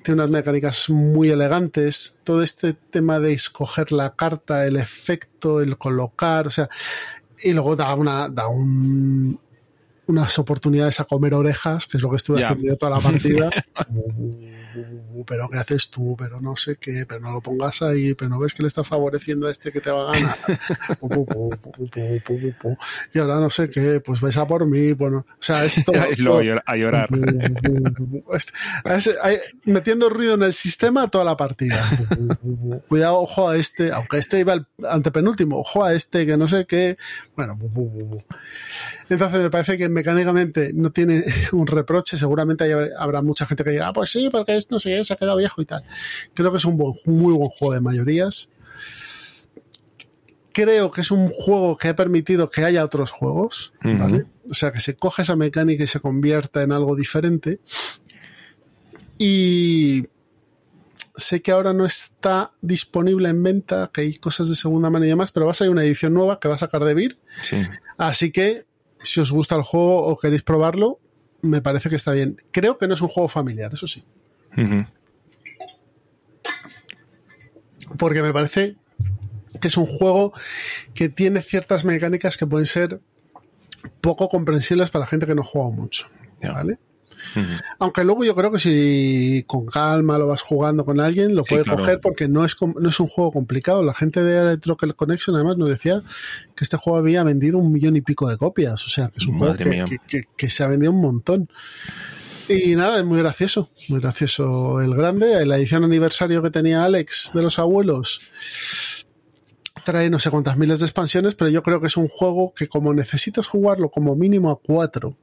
Tiene 0.02 0.22
unas 0.22 0.30
mecánicas 0.30 0.88
muy 0.88 1.28
elegantes. 1.30 2.18
Todo 2.24 2.42
este 2.42 2.72
tema 2.72 3.18
de 3.20 3.32
escoger 3.32 3.92
la 3.92 4.14
carta, 4.14 4.66
el 4.66 4.76
efecto, 4.76 5.60
el 5.60 5.76
colocar, 5.76 6.46
o 6.46 6.50
sea, 6.50 6.68
y 7.42 7.52
luego 7.52 7.76
da 7.76 7.94
una, 7.94 8.28
da 8.28 8.48
un, 8.48 9.38
unas 10.10 10.38
oportunidades 10.38 11.00
a 11.00 11.04
comer 11.04 11.34
orejas, 11.34 11.86
que 11.86 11.96
es 11.96 12.02
lo 12.02 12.10
que 12.10 12.16
estuve 12.16 12.44
haciendo 12.44 12.66
yo 12.66 12.76
toda 12.76 12.96
la 12.96 13.00
partida. 13.00 13.50
pero 15.26 15.48
¿qué 15.48 15.58
haces 15.58 15.90
tú? 15.90 16.16
Pero 16.18 16.40
no 16.40 16.56
sé 16.56 16.76
qué, 16.76 17.04
pero 17.06 17.20
no 17.20 17.32
lo 17.32 17.40
pongas 17.40 17.82
ahí, 17.82 18.14
pero 18.14 18.28
no 18.28 18.38
ves 18.38 18.54
que 18.54 18.62
le 18.62 18.68
está 18.68 18.84
favoreciendo 18.84 19.46
a 19.46 19.50
este 19.50 19.72
que 19.72 19.80
te 19.80 19.90
va 19.90 20.10
a 20.10 20.12
ganar. 20.12 20.38
y 23.12 23.18
ahora 23.18 23.40
no 23.40 23.50
sé 23.50 23.70
qué, 23.70 24.00
pues 24.00 24.20
vais 24.20 24.36
a 24.36 24.46
por 24.46 24.66
mí, 24.66 24.92
bueno, 24.92 25.26
o 25.28 25.42
sea, 25.42 25.64
esto... 25.64 25.92
a 26.66 26.76
llorar. 26.76 27.08
metiendo 29.64 30.08
ruido 30.08 30.34
en 30.34 30.42
el 30.42 30.54
sistema 30.54 31.08
toda 31.08 31.24
la 31.24 31.36
partida. 31.36 31.82
Cuidado, 32.88 33.20
ojo 33.20 33.48
a 33.48 33.56
este, 33.56 33.92
aunque 33.92 34.18
este 34.18 34.40
iba 34.40 34.52
al 34.52 34.66
antepenúltimo, 34.88 35.58
ojo 35.58 35.84
a 35.84 35.94
este 35.94 36.26
que 36.26 36.36
no 36.36 36.48
sé 36.48 36.66
qué, 36.66 36.96
bueno, 37.36 37.58
entonces 39.10 39.40
me 39.40 39.50
parece 39.50 39.76
que 39.76 39.88
mecánicamente 39.88 40.72
no 40.72 40.90
tiene 40.92 41.24
un 41.52 41.66
reproche. 41.66 42.16
Seguramente 42.16 42.72
habrá 42.96 43.22
mucha 43.22 43.46
gente 43.46 43.64
que 43.64 43.70
diga, 43.70 43.88
ah, 43.88 43.92
pues 43.92 44.10
sí, 44.10 44.28
porque 44.30 44.58
no 44.70 44.80
sé, 44.80 45.02
se 45.04 45.12
ha 45.12 45.16
quedado 45.16 45.36
viejo 45.36 45.60
y 45.60 45.64
tal. 45.64 45.84
Creo 46.34 46.50
que 46.50 46.58
es 46.58 46.64
un 46.64 46.76
muy 46.76 47.34
buen 47.34 47.50
juego 47.50 47.74
de 47.74 47.80
mayorías. 47.80 48.48
Creo 50.52 50.90
que 50.90 51.00
es 51.00 51.10
un 51.10 51.28
juego 51.30 51.76
que 51.76 51.88
ha 51.88 51.96
permitido 51.96 52.50
que 52.50 52.64
haya 52.64 52.84
otros 52.84 53.10
juegos, 53.10 53.72
¿vale? 53.82 54.26
O 54.48 54.54
sea, 54.54 54.72
que 54.72 54.80
se 54.80 54.96
coge 54.96 55.22
esa 55.22 55.36
mecánica 55.36 55.84
y 55.84 55.86
se 55.86 56.00
convierta 56.00 56.62
en 56.62 56.72
algo 56.72 56.96
diferente. 56.96 57.60
Y 59.16 60.08
sé 61.16 61.40
que 61.40 61.52
ahora 61.52 61.72
no 61.72 61.84
está 61.84 62.52
disponible 62.62 63.28
en 63.28 63.42
venta, 63.42 63.90
que 63.92 64.00
hay 64.00 64.14
cosas 64.14 64.48
de 64.48 64.56
segunda 64.56 64.90
mano 64.90 65.04
y 65.04 65.08
demás, 65.08 65.30
pero 65.30 65.46
va 65.46 65.52
a 65.52 65.54
salir 65.54 65.70
una 65.70 65.84
edición 65.84 66.14
nueva 66.14 66.40
que 66.40 66.48
va 66.48 66.56
a 66.56 66.58
sacar 66.58 66.84
de 66.84 66.94
Vir. 66.94 67.18
Así 67.96 68.32
que 68.32 68.66
si 69.02 69.20
os 69.20 69.32
gusta 69.32 69.56
el 69.56 69.62
juego 69.62 70.06
o 70.06 70.16
queréis 70.16 70.42
probarlo, 70.42 70.98
me 71.42 71.62
parece 71.62 71.88
que 71.88 71.96
está 71.96 72.12
bien. 72.12 72.42
Creo 72.50 72.78
que 72.78 72.86
no 72.88 72.94
es 72.94 73.00
un 73.00 73.08
juego 73.08 73.28
familiar, 73.28 73.72
eso 73.72 73.86
sí. 73.86 74.04
Porque 77.98 78.22
me 78.22 78.32
parece 78.32 78.76
que 79.60 79.68
es 79.68 79.76
un 79.76 79.86
juego 79.86 80.32
que 80.94 81.08
tiene 81.08 81.42
ciertas 81.42 81.84
mecánicas 81.84 82.36
que 82.36 82.46
pueden 82.46 82.66
ser 82.66 83.00
poco 84.00 84.28
comprensibles 84.28 84.90
para 84.90 85.04
la 85.04 85.08
gente 85.08 85.26
que 85.26 85.34
no 85.34 85.42
juega 85.42 85.70
mucho. 85.70 86.08
¿Vale? 86.42 86.78
Aunque 87.78 88.04
luego 88.04 88.24
yo 88.24 88.34
creo 88.34 88.50
que 88.50 88.58
si 88.58 89.44
con 89.46 89.66
calma 89.66 90.18
lo 90.18 90.26
vas 90.26 90.42
jugando 90.42 90.84
con 90.84 91.00
alguien, 91.00 91.34
lo 91.34 91.44
puede 91.44 91.64
coger 91.64 92.00
porque 92.00 92.28
no 92.28 92.44
es, 92.44 92.56
no 92.60 92.88
es 92.88 93.00
un 93.00 93.08
juego 93.08 93.32
complicado. 93.32 93.82
La 93.82 93.94
gente 93.94 94.22
de 94.22 94.40
Electro 94.40 94.76
Connection 94.76 95.36
además 95.36 95.56
nos 95.56 95.68
decía 95.68 96.02
que 96.54 96.64
este 96.64 96.76
juego 96.76 96.98
había 96.98 97.22
vendido 97.24 97.58
un 97.58 97.72
millón 97.72 97.96
y 97.96 98.00
pico 98.00 98.28
de 98.28 98.36
copias. 98.36 98.84
O 98.86 98.90
sea, 98.90 99.08
que 99.08 99.18
es 99.18 99.26
un 99.26 99.38
juego 99.38 99.54
que, 100.36 100.50
se 100.50 100.64
ha 100.64 100.68
vendido 100.68 100.92
un 100.92 101.00
montón. 101.00 101.48
Y 102.48 102.74
nada, 102.74 102.98
es 102.98 103.04
muy 103.04 103.18
gracioso, 103.18 103.70
muy 103.88 104.00
gracioso 104.00 104.80
el 104.80 104.94
grande. 104.94 105.46
La 105.46 105.56
edición 105.56 105.84
aniversario 105.84 106.42
que 106.42 106.50
tenía 106.50 106.84
Alex 106.84 107.30
de 107.32 107.42
los 107.42 107.58
abuelos 107.60 108.20
trae 109.84 110.10
no 110.10 110.18
sé 110.18 110.30
cuántas 110.30 110.56
miles 110.56 110.80
de 110.80 110.86
expansiones, 110.86 111.34
pero 111.34 111.48
yo 111.48 111.62
creo 111.62 111.80
que 111.80 111.86
es 111.86 111.96
un 111.96 112.08
juego 112.08 112.52
que 112.54 112.66
como 112.66 112.92
necesitas 112.92 113.46
jugarlo 113.46 113.90
como 113.90 114.16
mínimo 114.16 114.50
a 114.50 114.58
cuatro 114.58 115.16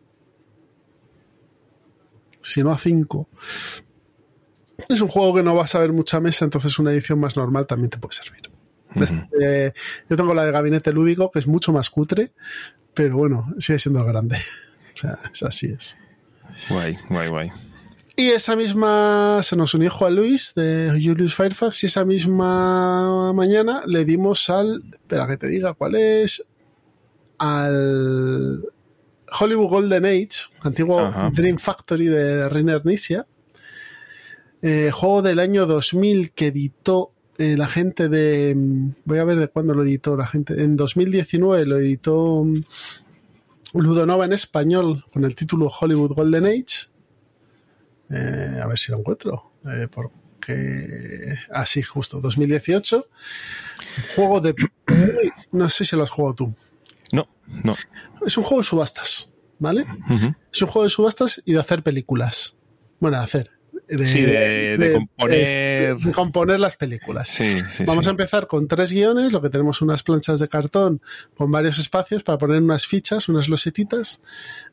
sino 2.47 2.71
a 2.71 2.77
5. 2.77 3.29
Es 4.89 5.01
un 5.01 5.07
juego 5.07 5.35
que 5.35 5.43
no 5.43 5.55
vas 5.55 5.75
a 5.75 5.79
ver 5.79 5.91
mucha 5.91 6.19
mesa, 6.19 6.45
entonces 6.45 6.79
una 6.79 6.91
edición 6.91 7.19
más 7.19 7.35
normal 7.35 7.67
también 7.67 7.89
te 7.89 7.97
puede 7.97 8.15
servir. 8.15 8.41
Este, 8.95 9.73
yo 10.09 10.15
tengo 10.15 10.33
la 10.33 10.45
de 10.45 10.51
gabinete 10.51 10.91
lúdico, 10.93 11.29
que 11.29 11.39
es 11.39 11.47
mucho 11.47 11.73
más 11.73 11.89
cutre, 11.89 12.31
pero 12.93 13.17
bueno, 13.17 13.53
sigue 13.59 13.79
siendo 13.79 13.99
el 13.99 14.07
grande. 14.07 14.37
o 14.95 14.97
sea, 15.33 15.47
así 15.47 15.67
es. 15.67 15.97
Guay, 16.69 16.97
guay, 17.09 17.29
guay. 17.29 17.51
Y 18.15 18.29
esa 18.29 18.55
misma, 18.55 19.41
se 19.43 19.55
nos 19.55 19.73
unió 19.75 19.91
Juan 19.91 20.15
Luis 20.15 20.53
de 20.55 20.89
Julius 20.91 21.35
Firefox 21.35 21.83
y 21.83 21.85
esa 21.85 22.03
misma 22.03 23.31
mañana 23.33 23.83
le 23.85 24.05
dimos 24.05 24.49
al, 24.49 24.83
espera 24.91 25.27
que 25.27 25.37
te 25.37 25.47
diga 25.47 25.75
cuál 25.75 25.95
es, 25.95 26.43
al 27.37 28.63
Hollywood 29.30 29.69
Golden 29.69 30.05
Age, 30.05 30.49
antiguo 30.61 31.11
Dream 31.34 31.57
Factory 31.57 32.07
de 32.07 32.49
Rainer 32.49 32.86
Nisia, 32.86 33.25
eh, 34.61 34.91
juego 34.91 35.21
del 35.21 35.39
año 35.39 35.65
2000 35.65 36.32
que 36.32 36.47
editó 36.47 37.13
eh, 37.38 37.55
la 37.57 37.67
gente 37.67 38.09
de. 38.09 38.55
Voy 39.05 39.19
a 39.19 39.23
ver 39.23 39.39
de 39.39 39.47
cuándo 39.47 39.73
lo 39.73 39.84
editó 39.84 40.17
la 40.17 40.25
gente. 40.25 40.63
En 40.63 40.75
2019 40.75 41.65
lo 41.65 41.78
editó 41.78 42.43
mm, 42.43 42.63
Ludonova 43.73 44.25
en 44.25 44.34
español 44.34 45.05
con 45.13 45.23
el 45.25 45.36
título 45.36 45.69
Hollywood 45.69 46.13
Golden 46.13 46.45
Age. 46.45 46.88
Eh, 48.09 48.59
a 48.61 48.67
ver 48.67 48.80
si 48.80 48.91
lo 48.91 48.99
encuentro. 48.99 49.51
porque. 49.91 51.36
Así, 51.51 51.82
ah, 51.82 51.88
justo, 51.88 52.19
2018. 52.21 53.07
Juego 54.15 54.41
de. 54.41 54.55
No 55.51 55.69
sé 55.69 55.86
si 55.86 55.95
lo 55.95 56.03
has 56.03 56.09
jugado 56.09 56.36
tú. 56.36 56.55
No. 57.63 57.75
Es 58.25 58.37
un 58.37 58.43
juego 58.43 58.61
de 58.61 58.67
subastas, 58.67 59.31
¿vale? 59.59 59.85
Es 60.51 60.61
un 60.61 60.67
juego 60.67 60.83
de 60.83 60.89
subastas 60.89 61.41
y 61.45 61.53
de 61.53 61.59
hacer 61.59 61.83
películas. 61.83 62.55
Bueno, 62.99 63.17
de 63.17 63.23
hacer. 63.23 63.51
De, 63.87 64.07
sí, 64.07 64.21
de, 64.21 64.91
componer... 64.93 65.97
de, 65.97 66.11
componer 66.11 66.59
las 66.59 66.75
películas. 66.75 67.41
Vamos 67.85 68.07
a 68.07 68.09
empezar 68.09 68.47
con 68.47 68.67
tres 68.67 68.91
guiones, 68.91 69.31
lo 69.31 69.41
que 69.41 69.49
tenemos 69.49 69.81
unas 69.81 70.03
planchas 70.03 70.39
de 70.39 70.49
cartón 70.49 71.01
con 71.35 71.51
varios 71.51 71.79
espacios 71.79 72.23
para 72.23 72.37
poner 72.37 72.61
unas 72.61 72.85
fichas, 72.85 73.29
unas 73.29 73.47
losetitas, 73.47 74.19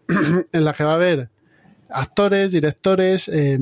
en 0.52 0.64
la 0.64 0.72
que 0.72 0.82
va 0.82 0.92
a 0.92 0.96
haber 0.96 1.30
actores, 1.90 2.50
directores, 2.50 3.28
eh, 3.28 3.58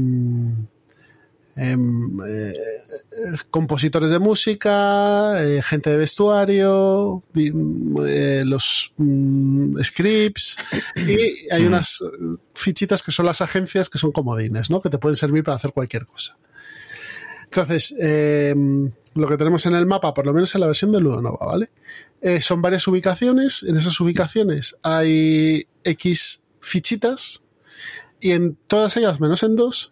Em, 1.55 2.19
eh, 2.27 2.55
compositores 3.51 4.11
de 4.11 4.19
música, 4.19 5.45
eh, 5.45 5.61
gente 5.63 5.91
de 5.91 5.99
vestuario, 5.99 7.23
eh, 7.35 8.43
los 8.47 8.93
mm, 8.97 9.79
scripts 9.83 10.57
y 10.97 11.53
hay 11.53 11.67
unas 11.67 12.03
fichitas 12.55 13.03
que 13.03 13.13
son 13.13 13.27
las 13.27 13.43
agencias 13.43 13.91
que 13.91 13.99
son 13.99 14.13
comodines, 14.13 14.71
¿no? 14.71 14.81
Que 14.81 14.89
te 14.89 14.97
pueden 14.97 15.17
servir 15.17 15.45
para 15.45 15.59
hacer 15.59 15.73
cualquier 15.73 16.05
cosa. 16.05 16.39
Entonces, 17.45 17.95
em, 17.99 18.91
lo 19.15 19.29
que 19.29 19.37
tenemos 19.37 19.67
en 19.67 19.75
el 19.75 19.85
mapa, 19.85 20.15
por 20.15 20.25
lo 20.25 20.33
menos 20.33 20.55
en 20.55 20.63
la 20.63 20.69
versión 20.69 20.91
de 20.91 21.01
Ludonova, 21.01 21.47
¿vale? 21.47 21.71
son 22.41 22.63
varias 22.63 22.87
ubicaciones. 22.87 23.65
En 23.65 23.77
esas 23.77 23.99
ubicaciones 24.01 24.77
hay 24.85 25.67
X 25.83 26.41
fichitas 26.61 27.43
y 28.21 28.31
en 28.31 28.57
todas 28.69 28.97
ellas, 28.97 29.21
menos 29.21 29.43
en 29.43 29.57
dos, 29.57 29.92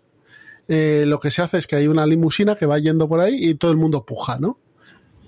eh, 0.73 1.05
lo 1.05 1.19
que 1.19 1.33
se 1.33 1.43
hace 1.43 1.59
es 1.59 1.67
que 1.67 1.75
hay 1.75 1.89
una 1.89 2.07
limusina 2.07 2.55
que 2.55 2.65
va 2.65 2.79
yendo 2.79 3.09
por 3.09 3.19
ahí 3.19 3.35
y 3.41 3.55
todo 3.57 3.73
el 3.73 3.77
mundo 3.77 4.07
puja, 4.07 4.39
¿no? 4.39 4.59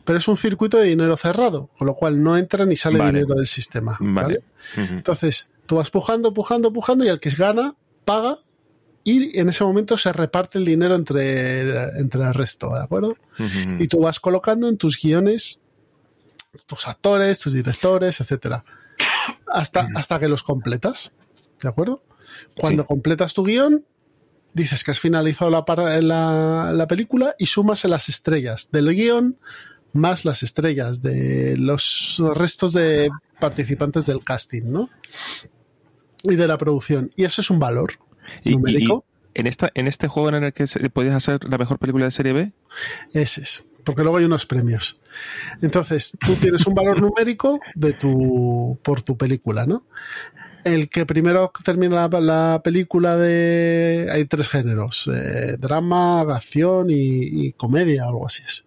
Pero 0.05 0.19
es 0.19 0.29
un 0.29 0.37
circuito 0.37 0.79
de 0.79 0.85
dinero 0.87 1.17
cerrado, 1.17 1.69
con 1.77 1.87
lo 1.89 1.95
cual 1.95 2.23
no 2.23 2.37
entra 2.37 2.65
ni 2.65 2.77
sale 2.77 3.05
dinero 3.05 3.35
del 3.35 3.47
sistema. 3.47 3.99
¿vale? 4.01 4.43
Entonces, 4.77 5.49
tú 5.67 5.77
vas 5.77 5.91
pujando, 5.91 6.33
pujando, 6.33 6.73
pujando 6.73 7.05
y 7.05 7.09
el 7.09 7.21
que 7.21 7.31
gana 7.31 7.75
paga 8.05 8.39
y 9.05 9.37
en 9.39 9.49
ese 9.49 9.65
momento 9.65 9.97
se 9.97 10.13
reparte 10.13 10.59
el 10.59 10.65
dinero 10.65 10.95
entre, 10.95 11.99
entre 11.99 12.23
el 12.23 12.35
resto, 12.35 12.75
¿de 12.75 12.83
acuerdo? 12.83 13.17
Y 13.79 13.89
tú 13.89 14.01
vas 14.01 14.21
colocando 14.21 14.69
en 14.69 14.77
tus 14.77 15.01
guiones 15.01 15.61
tus 16.67 16.87
actores, 16.87 17.41
tus 17.41 17.53
directores, 17.53 18.21
etcétera, 18.21 18.65
hasta, 19.47 19.89
hasta 19.95 20.19
que 20.19 20.29
los 20.29 20.43
completas, 20.43 21.13
¿de 21.63 21.69
acuerdo? 21.69 22.05
Cuando 22.57 22.87
completas 22.87 23.35
tu 23.35 23.45
guion, 23.45 23.85
dices 24.55 24.85
que 24.85 24.91
has 24.91 25.01
finalizado 25.01 25.51
la, 25.51 25.65
la, 26.01 26.73
la 26.73 26.87
película 26.87 27.35
y 27.39 27.47
sumas 27.47 27.85
las 27.85 28.09
estrellas 28.09 28.71
del 28.71 28.95
guion 28.95 29.39
más 29.93 30.25
las 30.25 30.43
estrellas 30.43 31.03
de 31.03 31.57
los 31.57 32.23
restos 32.35 32.73
de 32.73 33.11
participantes 33.41 34.07
del 34.07 34.23
casting, 34.23 34.63
¿no? 34.65 34.91
Y 36.25 36.37
de 36.37 36.47
la 36.47 36.59
producción. 36.59 37.11
Y 37.17 37.25
eso 37.25 37.41
es 37.41 37.51
un 37.51 37.59
valor 37.59 37.93
numérico. 38.45 39.05
en, 39.35 39.47
esta, 39.47 39.71
en 39.75 39.87
este 39.87 40.09
juego 40.09 40.31
en 40.31 40.45
el 40.45 40.53
que 40.53 40.67
puedes 40.91 41.13
hacer 41.13 41.41
la 41.49 41.59
mejor 41.59 41.79
película 41.79 42.07
de 42.07 42.11
serie 42.11 42.33
B? 42.33 42.53
Ese 43.13 43.43
es. 43.43 43.69
Porque 43.85 44.03
luego 44.03 44.19
hay 44.19 44.25
unos 44.25 44.47
premios. 44.47 45.01
Entonces, 45.61 46.17
tú 46.25 46.37
tienes 46.37 46.67
un 46.67 46.75
valor 46.75 47.01
numérico 47.01 47.59
de 47.75 47.93
tu, 47.93 48.79
por 48.83 49.03
tu 49.03 49.17
película, 49.17 49.67
¿no? 49.67 49.85
El 50.65 50.89
que 50.89 51.07
primero 51.07 51.53
termina 51.65 52.09
la, 52.09 52.61
película 52.63 53.17
de... 53.17 54.09
Hay 54.13 54.25
tres 54.27 54.49
géneros. 54.49 55.09
Eh, 55.13 55.57
drama, 55.59 56.21
acción 56.21 56.91
y, 56.91 57.47
y 57.47 57.53
comedia, 57.53 58.05
algo 58.05 58.27
así 58.27 58.43
es 58.47 58.65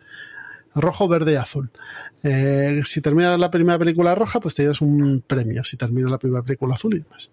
rojo, 0.76 1.08
verde 1.08 1.34
y 1.34 1.36
azul. 1.36 1.72
Eh, 2.24 2.82
si 2.84 3.02
terminas 3.02 3.40
la 3.40 3.50
primera 3.52 3.80
película 3.80 4.14
roja, 4.14 4.40
pues 4.40 4.56
te 4.56 4.64
llevas 4.64 4.82
un 4.82 5.24
premio. 5.26 5.64
Si 5.64 5.78
terminas 5.78 6.12
la 6.12 6.20
primera 6.20 6.44
película 6.44 6.76
azul 6.76 6.96
y 6.96 7.00
demás. 7.00 7.32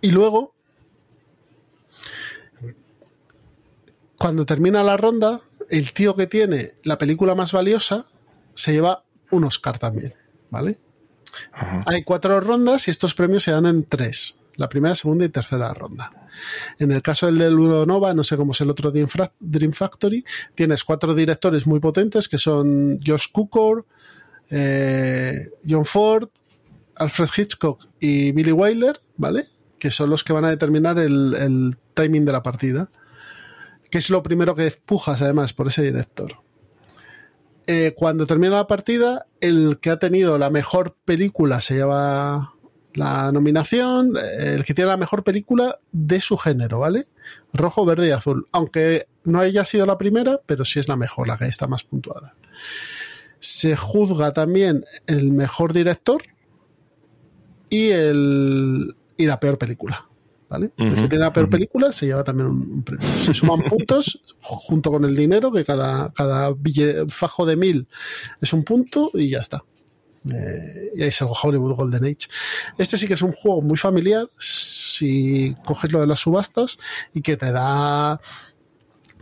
Y 0.00 0.10
luego, 0.10 0.54
cuando 4.18 4.46
termina 4.46 4.82
la 4.82 4.96
ronda, 4.96 5.40
el 5.68 5.92
tío 5.92 6.14
que 6.14 6.26
tiene 6.26 6.74
la 6.84 6.98
película 6.98 7.34
más 7.34 7.52
valiosa 7.52 8.06
se 8.54 8.72
lleva 8.72 9.04
un 9.30 9.44
Oscar 9.44 9.78
también, 9.78 10.14
¿vale? 10.50 10.78
Hay 11.86 12.02
cuatro 12.02 12.40
rondas 12.40 12.88
y 12.88 12.90
estos 12.90 13.14
premios 13.14 13.42
se 13.42 13.52
dan 13.52 13.66
en 13.66 13.84
tres. 13.84 14.36
La 14.56 14.68
primera, 14.68 14.94
segunda 14.94 15.24
y 15.24 15.28
tercera 15.28 15.72
ronda. 15.72 16.12
En 16.78 16.92
el 16.92 17.02
caso 17.02 17.26
del 17.26 17.38
de 17.38 17.50
Ludonova, 17.50 18.12
no 18.14 18.22
sé 18.22 18.36
cómo 18.36 18.52
es 18.52 18.60
el 18.60 18.70
otro 18.70 18.92
Dream 18.92 19.72
Factory, 19.72 20.24
tienes 20.54 20.84
cuatro 20.84 21.14
directores 21.14 21.66
muy 21.66 21.80
potentes 21.80 22.28
que 22.28 22.38
son 22.38 23.00
Josh 23.04 23.26
Cukor, 23.32 23.86
eh, 24.50 25.46
John 25.68 25.84
Ford, 25.84 26.28
Alfred 26.96 27.30
Hitchcock 27.34 27.80
y 27.98 28.32
Billy 28.32 28.52
Wilder, 28.52 29.00
¿vale? 29.16 29.46
Que 29.78 29.90
son 29.90 30.10
los 30.10 30.24
que 30.24 30.32
van 30.32 30.44
a 30.44 30.50
determinar 30.50 30.98
el, 30.98 31.76
timing 31.94 32.24
de 32.24 32.32
la 32.32 32.42
partida. 32.42 32.90
Que 33.90 33.98
es 33.98 34.10
lo 34.10 34.22
primero 34.22 34.54
que 34.54 34.66
empujas, 34.66 35.22
además, 35.22 35.52
por 35.52 35.68
ese 35.68 35.82
director. 35.82 36.42
Eh, 37.72 37.94
cuando 37.94 38.26
termina 38.26 38.56
la 38.56 38.66
partida, 38.66 39.26
el 39.40 39.78
que 39.80 39.90
ha 39.90 39.98
tenido 40.00 40.38
la 40.38 40.50
mejor 40.50 40.96
película 41.04 41.60
se 41.60 41.74
lleva 41.74 42.52
la 42.94 43.30
nominación, 43.30 44.14
el 44.16 44.64
que 44.64 44.74
tiene 44.74 44.90
la 44.90 44.96
mejor 44.96 45.22
película 45.22 45.78
de 45.92 46.20
su 46.20 46.36
género, 46.36 46.80
¿vale? 46.80 47.06
Rojo, 47.52 47.84
verde 47.84 48.08
y 48.08 48.10
azul. 48.10 48.48
Aunque 48.50 49.06
no 49.22 49.38
haya 49.38 49.64
sido 49.64 49.86
la 49.86 49.98
primera, 49.98 50.40
pero 50.46 50.64
sí 50.64 50.80
es 50.80 50.88
la 50.88 50.96
mejor, 50.96 51.28
la 51.28 51.38
que 51.38 51.44
está 51.44 51.68
más 51.68 51.84
puntuada. 51.84 52.34
Se 53.38 53.76
juzga 53.76 54.32
también 54.32 54.84
el 55.06 55.30
mejor 55.30 55.72
director 55.72 56.24
y, 57.68 57.90
el, 57.90 58.96
y 59.16 59.26
la 59.26 59.38
peor 59.38 59.58
película. 59.58 60.09
¿Vale? 60.50 60.72
el 60.78 60.94
que 60.96 61.08
tiene 61.08 61.24
la 61.24 61.32
peor 61.32 61.48
película 61.48 61.92
se 61.92 62.06
lleva 62.06 62.24
también 62.24 62.48
un, 62.48 62.82
premio. 62.82 63.06
Se 63.22 63.32
suman 63.32 63.62
puntos 63.70 64.20
junto 64.40 64.90
con 64.90 65.04
el 65.04 65.14
dinero, 65.14 65.52
que 65.52 65.64
cada, 65.64 66.12
cada 66.12 66.52
fajo 67.08 67.46
de 67.46 67.56
mil 67.56 67.86
es 68.40 68.52
un 68.52 68.64
punto 68.64 69.12
y 69.14 69.30
ya 69.30 69.38
está. 69.38 69.62
Eh, 70.28 70.90
y 70.96 71.02
ahí 71.02 71.08
es 71.08 71.22
algo 71.22 71.34
Hollywood 71.40 71.76
Golden 71.76 72.04
Age. 72.04 72.26
Este 72.76 72.98
sí 72.98 73.06
que 73.06 73.14
es 73.14 73.22
un 73.22 73.30
juego 73.30 73.62
muy 73.62 73.78
familiar 73.78 74.28
si 74.38 75.54
coges 75.64 75.92
lo 75.92 76.00
de 76.00 76.08
las 76.08 76.18
subastas 76.18 76.80
y 77.14 77.22
que 77.22 77.36
te 77.36 77.52
da 77.52 78.20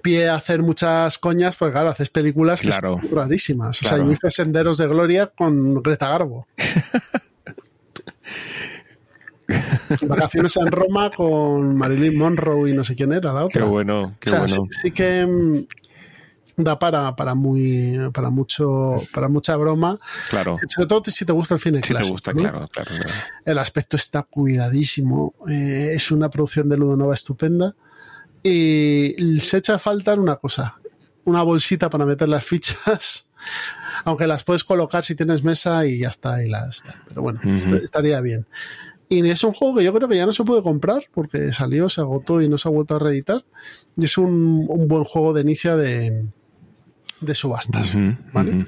pie 0.03 0.29
a 0.29 0.37
hacer 0.37 0.63
muchas 0.63 1.19
coñas, 1.19 1.57
porque 1.57 1.73
claro, 1.73 1.91
haces 1.91 2.09
películas 2.09 2.63
que 2.63 2.73
son 2.73 3.03
rarísimas. 3.11 3.83
O 3.83 3.89
sea, 3.89 3.99
yo 3.99 4.11
hice 4.11 4.31
Senderos 4.31 4.79
de 4.79 4.87
Gloria 4.87 5.27
con 5.27 5.83
Greta 5.83 6.09
Garbo. 6.09 6.47
Vacaciones 10.09 10.57
en 10.57 10.67
Roma 10.69 11.11
con 11.11 11.77
Marilyn 11.77 12.17
Monroe 12.17 12.71
y 12.71 12.75
no 12.75 12.85
sé 12.85 12.95
quién 12.95 13.13
era 13.13 13.33
la 13.33 13.45
otra. 13.45 13.63
Qué 13.63 13.67
bueno, 13.67 14.17
qué 14.21 14.31
bueno. 14.31 14.67
sí, 14.71 14.91
que 14.91 15.27
mm, 15.27 16.63
da 16.63 16.79
para, 16.79 17.15
para 17.17 17.35
muy 17.35 17.99
para 18.13 18.31
mucho 18.31 18.95
para 19.15 19.29
mucha 19.29 19.57
broma. 19.57 19.99
Claro. 20.29 20.57
Sobre 20.69 20.89
todo 20.89 21.03
si 21.07 21.25
te 21.25 21.33
gusta 21.33 21.55
el 21.55 21.61
cine 21.61 21.81
si 21.83 21.95
te 21.95 22.03
gusta, 22.03 22.33
claro, 22.33 22.69
claro, 22.69 22.91
El 23.45 23.59
aspecto 23.59 23.97
está 23.97 24.25
cuidadísimo. 24.25 25.35
Eh, 25.49 25.93
es 25.95 26.11
una 26.11 26.29
producción 26.29 26.69
de 26.69 26.77
Ludonova 26.77 27.15
estupenda. 27.15 27.75
Y 28.43 29.15
se 29.41 29.59
echa 29.59 29.75
a 29.75 29.79
falta 29.79 30.15
una 30.15 30.37
cosa. 30.37 30.77
Una 31.25 31.43
bolsita 31.43 31.91
para 31.91 32.07
meter 32.07 32.29
las 32.29 32.45
fichas. 32.45 33.29
Aunque 34.05 34.27
las 34.27 34.45
puedes 34.45 34.65
colocar 34.65 35.05
si 35.05 35.15
tienes 35.15 35.43
mesa 35.43 35.85
y 35.87 35.99
ya 35.99 36.09
está. 36.09 36.43
Y 36.43 36.49
las, 36.49 36.83
pero 37.09 37.23
bueno, 37.23 37.41
estaría 37.83 38.21
bien. 38.21 38.47
Y 39.09 39.27
es 39.29 39.43
un 39.43 39.55
juego 39.55 39.79
que 39.79 39.85
yo 39.85 39.95
creo 39.95 40.09
que 40.09 40.17
ya 40.17 40.27
no 40.27 40.33
se 40.33 40.45
puede 40.45 40.63
comprar 40.63 41.05
porque 41.13 41.53
salió, 41.53 41.89
se 41.89 42.01
agotó 42.01 42.43
y 42.43 42.49
no 42.49 42.59
se 42.59 42.69
ha 42.69 42.73
vuelto 42.73 42.97
a 42.97 42.99
reeditar. 42.99 43.45
Y 43.97 44.05
es 44.05 44.19
un, 44.19 44.67
un 44.69 44.87
buen 44.87 45.05
juego 45.05 45.33
de 45.33 45.41
inicio 45.41 45.77
de, 45.77 46.27
de 47.21 47.35
subastas. 47.35 47.97
¿vale? 48.33 48.67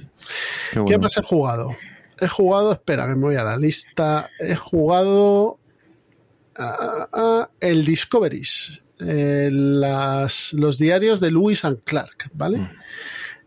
Qué, 0.86 0.98
más 0.98 1.16
he 1.16 1.22
jugado? 1.22 1.76
He 2.18 2.28
jugado, 2.28 2.72
espera, 2.72 3.06
me 3.06 3.14
voy 3.14 3.36
a 3.36 3.44
la 3.44 3.56
lista. 3.56 4.30
He 4.38 4.56
jugado 4.56 5.58
el 7.60 7.84
Discoveries, 7.84 8.84
los 8.98 10.78
diarios 10.78 11.20
de 11.20 11.30
Lewis 11.30 11.64
and 11.64 11.82
Clark, 11.84 12.30
¿vale? 12.34 12.58
Mm. 12.58 12.70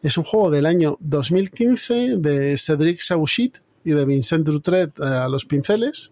Es 0.04 0.18
un 0.18 0.26
juego 0.26 0.52
del 0.52 0.66
año 0.66 0.98
2015 1.00 2.18
de 2.18 2.58
Cedric 2.58 3.00
Sauchit 3.00 3.58
y 3.86 3.92
de 3.92 4.06
Vincent 4.06 4.46
Dutret 4.46 5.00
eh, 5.00 5.04
a 5.04 5.28
los 5.30 5.46
pinceles, 5.46 6.12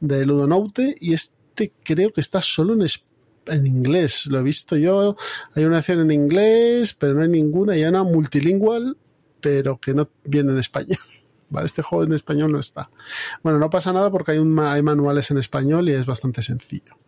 de 0.00 0.26
Ludonote, 0.26 0.94
y 1.00 1.14
este 1.14 1.72
creo 1.82 2.12
que 2.12 2.20
está 2.20 2.40
solo 2.40 2.74
en 2.74 2.82
España 2.82 3.06
en 3.46 3.66
inglés. 3.66 4.26
Lo 4.26 4.40
he 4.40 4.42
visto 4.42 4.76
yo. 4.76 5.16
Hay 5.54 5.64
una 5.64 5.78
edición 5.78 6.00
en 6.00 6.10
inglés, 6.10 6.94
pero 6.94 7.14
no 7.14 7.22
hay 7.22 7.28
ninguna. 7.28 7.74
Hay 7.74 7.84
una 7.84 8.02
multilingüe, 8.02 8.94
pero 9.40 9.78
que 9.78 9.94
no 9.94 10.08
viene 10.24 10.52
en 10.52 10.58
español. 10.58 10.98
Vale, 11.48 11.66
este 11.66 11.82
juego 11.82 12.04
en 12.04 12.12
español 12.12 12.52
no 12.52 12.58
está. 12.58 12.90
Bueno, 13.42 13.58
no 13.58 13.70
pasa 13.70 13.92
nada 13.92 14.10
porque 14.10 14.32
hay, 14.32 14.38
un, 14.38 14.58
hay 14.58 14.82
manuales 14.82 15.30
en 15.30 15.38
español 15.38 15.88
y 15.88 15.92
es 15.92 16.04
bastante 16.04 16.42
sencillo. 16.42 16.98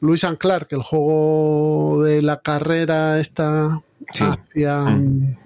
Luis 0.00 0.22
and 0.24 0.38
Clark, 0.38 0.68
el 0.70 0.82
juego 0.82 2.02
de 2.04 2.22
la 2.22 2.40
carrera 2.40 3.18
está 3.18 3.82
hacia, 4.06 4.80
mm. 4.82 5.36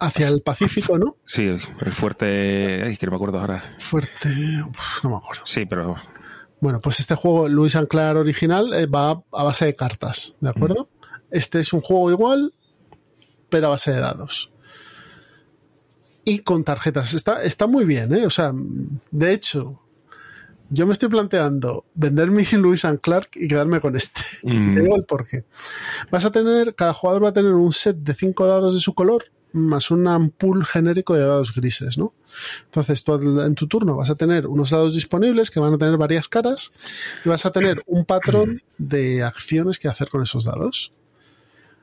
Hacia 0.00 0.28
el 0.28 0.42
Pacífico, 0.42 0.98
¿no? 0.98 1.16
Sí, 1.24 1.46
el, 1.46 1.60
fuerte. 1.60 2.82
Ay, 2.82 2.96
que 2.96 3.06
no 3.06 3.12
me 3.12 3.16
acuerdo 3.16 3.38
ahora. 3.38 3.76
Fuerte. 3.78 4.28
no 5.02 5.10
me 5.10 5.16
acuerdo. 5.16 5.42
Sí, 5.44 5.66
pero 5.66 5.96
bueno, 6.60 6.78
pues 6.82 7.00
este 7.00 7.14
juego, 7.14 7.48
Luis 7.48 7.76
Anclar 7.76 8.16
original, 8.16 8.72
eh, 8.74 8.86
va 8.86 9.22
a 9.32 9.44
base 9.44 9.66
de 9.66 9.74
cartas, 9.74 10.36
¿de 10.40 10.50
acuerdo? 10.50 10.88
Este 11.30 11.60
es 11.60 11.72
un 11.72 11.80
juego 11.80 12.10
igual, 12.10 12.54
pero 13.48 13.68
a 13.68 13.70
base 13.70 13.92
de 13.92 14.00
dados. 14.00 14.52
Y 16.24 16.40
con 16.40 16.64
tarjetas. 16.64 17.14
Está, 17.14 17.42
está 17.42 17.66
muy 17.66 17.84
bien, 17.84 18.14
¿eh? 18.14 18.26
O 18.26 18.30
sea, 18.30 18.52
de 19.10 19.32
hecho, 19.32 19.80
yo 20.68 20.86
me 20.86 20.92
estoy 20.92 21.08
planteando 21.08 21.86
vender 21.94 22.30
mi 22.30 22.44
Luis 22.52 22.84
and 22.84 23.00
Clark 23.00 23.30
y 23.34 23.48
quedarme 23.48 23.80
con 23.80 23.96
este. 23.96 24.20
Te 24.42 24.80
digo 24.80 24.96
el 24.96 25.04
porqué. 25.04 25.44
Vas 26.10 26.24
a 26.24 26.30
tener, 26.30 26.74
cada 26.74 26.92
jugador 26.92 27.24
va 27.24 27.28
a 27.30 27.34
tener 27.34 27.52
un 27.52 27.72
set 27.72 27.96
de 27.96 28.14
cinco 28.14 28.46
dados 28.46 28.74
de 28.74 28.80
su 28.80 28.94
color 28.94 29.24
más 29.52 29.90
un 29.90 30.30
pool 30.30 30.64
genérico 30.64 31.14
de 31.14 31.20
dados 31.20 31.54
grises, 31.54 31.98
¿no? 31.98 32.14
Entonces, 32.64 33.02
tú 33.04 33.14
en 33.40 33.54
tu 33.54 33.66
turno 33.66 33.96
vas 33.96 34.10
a 34.10 34.14
tener 34.14 34.46
unos 34.46 34.70
dados 34.70 34.94
disponibles 34.94 35.50
que 35.50 35.60
van 35.60 35.74
a 35.74 35.78
tener 35.78 35.96
varias 35.96 36.28
caras 36.28 36.72
y 37.24 37.28
vas 37.28 37.44
a 37.46 37.52
tener 37.52 37.82
un 37.86 38.04
patrón 38.04 38.62
de 38.78 39.22
acciones 39.22 39.78
que 39.78 39.88
hacer 39.88 40.08
con 40.08 40.22
esos 40.22 40.44
dados. 40.44 40.92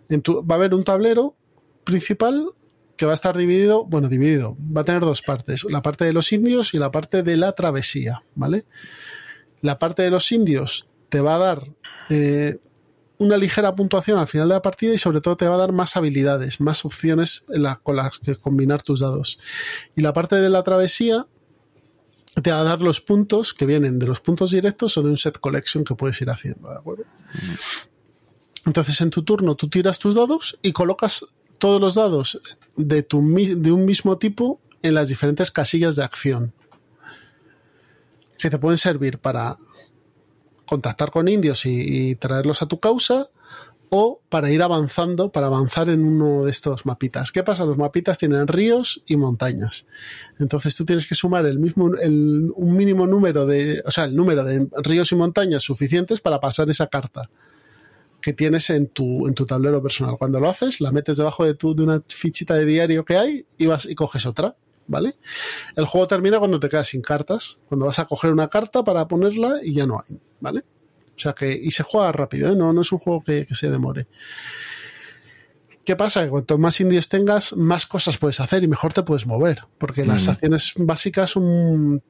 va 0.09 0.55
a 0.55 0.57
haber 0.57 0.73
un 0.73 0.83
tablero 0.83 1.35
principal 1.83 2.51
que 2.95 3.05
va 3.05 3.11
a 3.11 3.15
estar 3.15 3.37
dividido, 3.37 3.85
bueno, 3.85 4.09
dividido, 4.09 4.57
va 4.59 4.81
a 4.81 4.85
tener 4.85 5.01
dos 5.01 5.21
partes, 5.21 5.63
la 5.65 5.81
parte 5.81 6.03
de 6.03 6.13
los 6.13 6.33
indios 6.33 6.73
y 6.73 6.79
la 6.79 6.91
parte 6.91 7.21
de 7.21 7.37
la 7.37 7.53
travesía, 7.53 8.23
¿vale? 8.33 8.65
La 9.61 9.77
parte 9.77 10.01
de 10.01 10.09
los 10.09 10.31
indios 10.31 10.87
te 11.09 11.21
va 11.21 11.35
a 11.35 11.37
dar 11.37 11.67
eh, 12.09 12.57
una 13.19 13.37
ligera 13.37 13.75
puntuación 13.75 14.19
al 14.19 14.27
final 14.27 14.47
de 14.47 14.55
la 14.55 14.61
partida 14.61 14.93
y 14.93 14.97
sobre 14.97 15.21
todo 15.21 15.37
te 15.37 15.47
va 15.47 15.55
a 15.55 15.57
dar 15.57 15.71
más 15.71 15.97
habilidades, 15.97 16.61
más 16.61 16.85
opciones 16.85 17.45
con 17.83 17.95
las 17.95 18.19
que 18.19 18.35
combinar 18.35 18.83
tus 18.83 18.99
dados. 18.99 19.39
Y 19.95 20.01
la 20.01 20.13
parte 20.13 20.35
de 20.35 20.49
la 20.49 20.63
travesía 20.63 21.25
te 22.41 22.51
va 22.51 22.59
a 22.59 22.63
dar 22.63 22.81
los 22.81 23.01
puntos 23.01 23.53
que 23.53 23.65
vienen 23.65 23.97
de 23.97 24.05
los 24.05 24.19
puntos 24.19 24.51
directos 24.51 24.97
o 24.97 25.03
de 25.03 25.09
un 25.09 25.17
set 25.17 25.39
collection 25.39 25.83
que 25.83 25.95
puedes 25.95 26.21
ir 26.21 26.29
haciendo, 26.29 26.69
¿de 26.69 26.77
acuerdo? 26.77 27.03
Entonces 28.65 28.99
en 29.01 29.09
tu 29.09 29.23
turno 29.23 29.55
tú 29.55 29.69
tiras 29.69 29.97
tus 29.97 30.15
dados 30.15 30.59
y 30.61 30.71
colocas 30.71 31.25
todos 31.57 31.81
los 31.81 31.95
dados 31.95 32.39
de, 32.75 33.01
tu, 33.01 33.19
de 33.35 33.71
un 33.71 33.85
mismo 33.85 34.17
tipo 34.17 34.61
en 34.83 34.93
las 34.93 35.09
diferentes 35.09 35.49
casillas 35.51 35.95
de 35.95 36.03
acción 36.03 36.53
que 38.37 38.51
te 38.51 38.59
pueden 38.59 38.77
servir 38.77 39.17
para 39.17 39.57
contactar 40.67 41.09
con 41.09 41.27
indios 41.27 41.65
y, 41.65 42.15
traerlos 42.15 42.61
a 42.61 42.67
tu 42.67 42.79
causa 42.79 43.29
o 43.89 44.21
para 44.29 44.51
ir 44.51 44.61
avanzando, 44.61 45.31
para 45.31 45.47
avanzar 45.47 45.89
en 45.89 46.03
uno 46.03 46.43
de 46.43 46.51
estos 46.51 46.85
mapitas. 46.85 47.31
¿Qué 47.31 47.41
pasa? 47.41 47.65
Los 47.65 47.77
mapitas 47.77 48.17
tienen 48.17 48.47
ríos 48.47 49.01
y 49.07 49.15
montañas. 49.15 49.87
Entonces 50.39 50.75
tú 50.75 50.83
tienes 50.85 51.07
que 51.07 51.15
sumar 51.15 51.45
el 51.45 51.57
mismo, 51.57 51.85
un 51.85 52.75
mínimo 52.75 53.07
número 53.07 53.45
de, 53.45 53.81
o 53.85 53.91
sea, 53.91 54.03
el 54.03 54.15
número 54.15 54.43
de 54.43 54.67
ríos 54.83 55.11
y 55.13 55.15
montañas 55.15 55.63
suficientes 55.63 56.19
para 56.19 56.41
pasar 56.41 56.69
esa 56.69 56.87
carta 56.87 57.29
que 58.21 58.33
tienes 58.33 58.69
en 58.69 58.87
tu, 58.87 59.25
en 59.27 59.33
tu 59.33 59.45
tablero 59.45 59.81
personal. 59.81 60.17
Cuando 60.17 60.41
lo 60.41 60.49
haces, 60.49 60.81
la 60.81 60.91
metes 60.91 61.15
debajo 61.15 61.45
de, 61.45 61.53
tu, 61.53 61.73
de 61.73 61.83
una 61.83 62.03
fichita 62.07 62.55
de 62.55 62.65
diario 62.65 63.05
que 63.05 63.15
hay 63.15 63.45
y 63.57 63.67
vas 63.67 63.85
y 63.85 63.95
coges 63.95 64.25
otra. 64.25 64.57
¿Vale? 64.87 65.15
El 65.75 65.85
juego 65.85 66.07
termina 66.07 66.39
cuando 66.39 66.59
te 66.59 66.69
quedas 66.69 66.87
sin 66.87 67.01
cartas, 67.01 67.59
cuando 67.67 67.85
vas 67.87 67.99
a 67.99 68.05
coger 68.05 68.31
una 68.31 68.47
carta 68.47 68.83
para 68.83 69.07
ponerla 69.07 69.59
y 69.61 69.73
ya 69.73 69.85
no 69.85 69.99
hay, 69.99 70.17
¿vale? 70.39 70.63
O 71.17 71.19
sea 71.19 71.33
que, 71.33 71.51
y 71.51 71.71
se 71.71 71.83
juega 71.83 72.11
rápido, 72.11 72.51
¿eh? 72.51 72.55
no, 72.55 72.71
no 72.71 72.81
es 72.81 72.91
un 72.91 72.99
juego 72.99 73.21
que, 73.21 73.45
se 73.51 73.69
demore. 73.69 74.07
¿Qué 75.83 75.95
pasa? 75.95 76.23
Que 76.23 76.29
cuanto 76.29 76.57
más 76.57 76.79
indios 76.79 77.09
tengas, 77.09 77.53
más 77.53 77.85
cosas 77.87 78.17
puedes 78.17 78.39
hacer 78.39 78.63
y 78.63 78.67
mejor 78.67 78.93
te 78.93 79.03
puedes 79.03 79.25
mover, 79.25 79.63
porque 79.77 80.05
las 80.05 80.27
mm. 80.27 80.29
acciones 80.29 80.73
básicas 80.77 81.31
son 81.31 82.03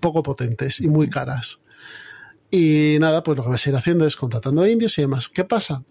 poco 0.00 0.22
potentes 0.22 0.80
y 0.80 0.88
muy 0.88 1.08
caras. 1.08 1.60
Y 2.50 2.96
nada, 3.00 3.22
pues 3.22 3.36
lo 3.36 3.44
que 3.44 3.50
vas 3.50 3.66
a 3.66 3.70
ir 3.70 3.76
haciendo 3.76 4.06
es 4.06 4.16
contratando 4.16 4.66
indios 4.66 4.98
y 4.98 5.02
demás. 5.02 5.28
¿Qué 5.28 5.44
pasa? 5.44 5.84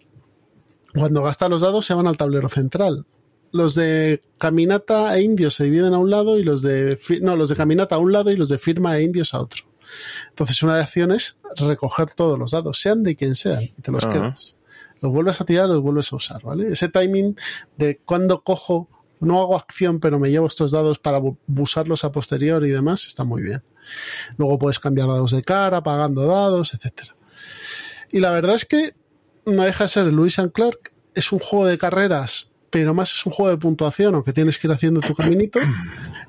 Cuando 0.94 1.22
gastas 1.22 1.50
los 1.50 1.62
dados 1.62 1.86
se 1.86 1.94
van 1.94 2.06
al 2.06 2.16
tablero 2.16 2.48
central. 2.48 3.06
Los 3.52 3.74
de 3.74 4.22
caminata 4.38 5.16
e 5.16 5.22
indios 5.22 5.54
se 5.54 5.64
dividen 5.64 5.94
a 5.94 5.98
un 5.98 6.10
lado 6.10 6.38
y 6.38 6.42
los 6.42 6.62
de 6.62 6.98
no, 7.20 7.36
los 7.36 7.50
de 7.50 7.56
caminata 7.56 7.96
a 7.96 7.98
un 7.98 8.10
lado 8.10 8.30
y 8.30 8.36
los 8.36 8.48
de 8.48 8.58
firma 8.58 8.96
e 8.96 9.02
indios 9.02 9.34
a 9.34 9.40
otro. 9.40 9.64
Entonces, 10.30 10.62
una 10.62 10.76
de 10.76 10.82
acciones 10.82 11.36
recoger 11.56 12.14
todos 12.14 12.38
los 12.38 12.52
dados, 12.52 12.80
sean 12.80 13.02
de 13.02 13.16
quien 13.16 13.34
sean, 13.34 13.62
y 13.62 13.82
te 13.82 13.92
los 13.92 14.06
quedas. 14.06 14.56
Los 15.00 15.12
vuelves 15.12 15.40
a 15.40 15.44
tirar, 15.44 15.68
los 15.68 15.80
vuelves 15.80 16.12
a 16.12 16.16
usar, 16.16 16.42
¿vale? 16.42 16.72
Ese 16.72 16.88
timing 16.88 17.36
de 17.76 18.00
cuando 18.04 18.42
cojo, 18.42 18.88
no 19.20 19.40
hago 19.40 19.56
acción, 19.56 20.00
pero 20.00 20.18
me 20.18 20.30
llevo 20.30 20.46
estos 20.46 20.70
dados 20.70 20.98
para 20.98 21.20
usarlos 21.56 22.04
a 22.04 22.12
posterior 22.12 22.64
y 22.64 22.70
demás, 22.70 23.06
está 23.06 23.24
muy 23.24 23.42
bien. 23.42 23.62
Luego 24.36 24.58
puedes 24.58 24.78
cambiar 24.78 25.08
dados 25.08 25.32
de 25.32 25.42
cara, 25.42 25.82
pagando 25.82 26.26
dados, 26.26 26.74
etcétera. 26.74 27.14
Y 28.10 28.20
la 28.20 28.30
verdad 28.30 28.54
es 28.54 28.64
que 28.64 28.94
no 29.44 29.64
deja 29.64 29.84
de 29.84 29.88
ser 29.88 30.06
Lewis 30.06 30.38
and 30.38 30.52
Clark, 30.52 30.92
es 31.14 31.32
un 31.32 31.40
juego 31.40 31.66
de 31.66 31.78
carreras 31.78 32.51
pero 32.72 32.94
más 32.94 33.12
es 33.12 33.26
un 33.26 33.32
juego 33.32 33.50
de 33.50 33.58
puntuación 33.58 34.14
o 34.14 34.24
que 34.24 34.32
tienes 34.32 34.58
que 34.58 34.66
ir 34.66 34.72
haciendo 34.72 35.02
tu 35.02 35.14
caminito. 35.14 35.60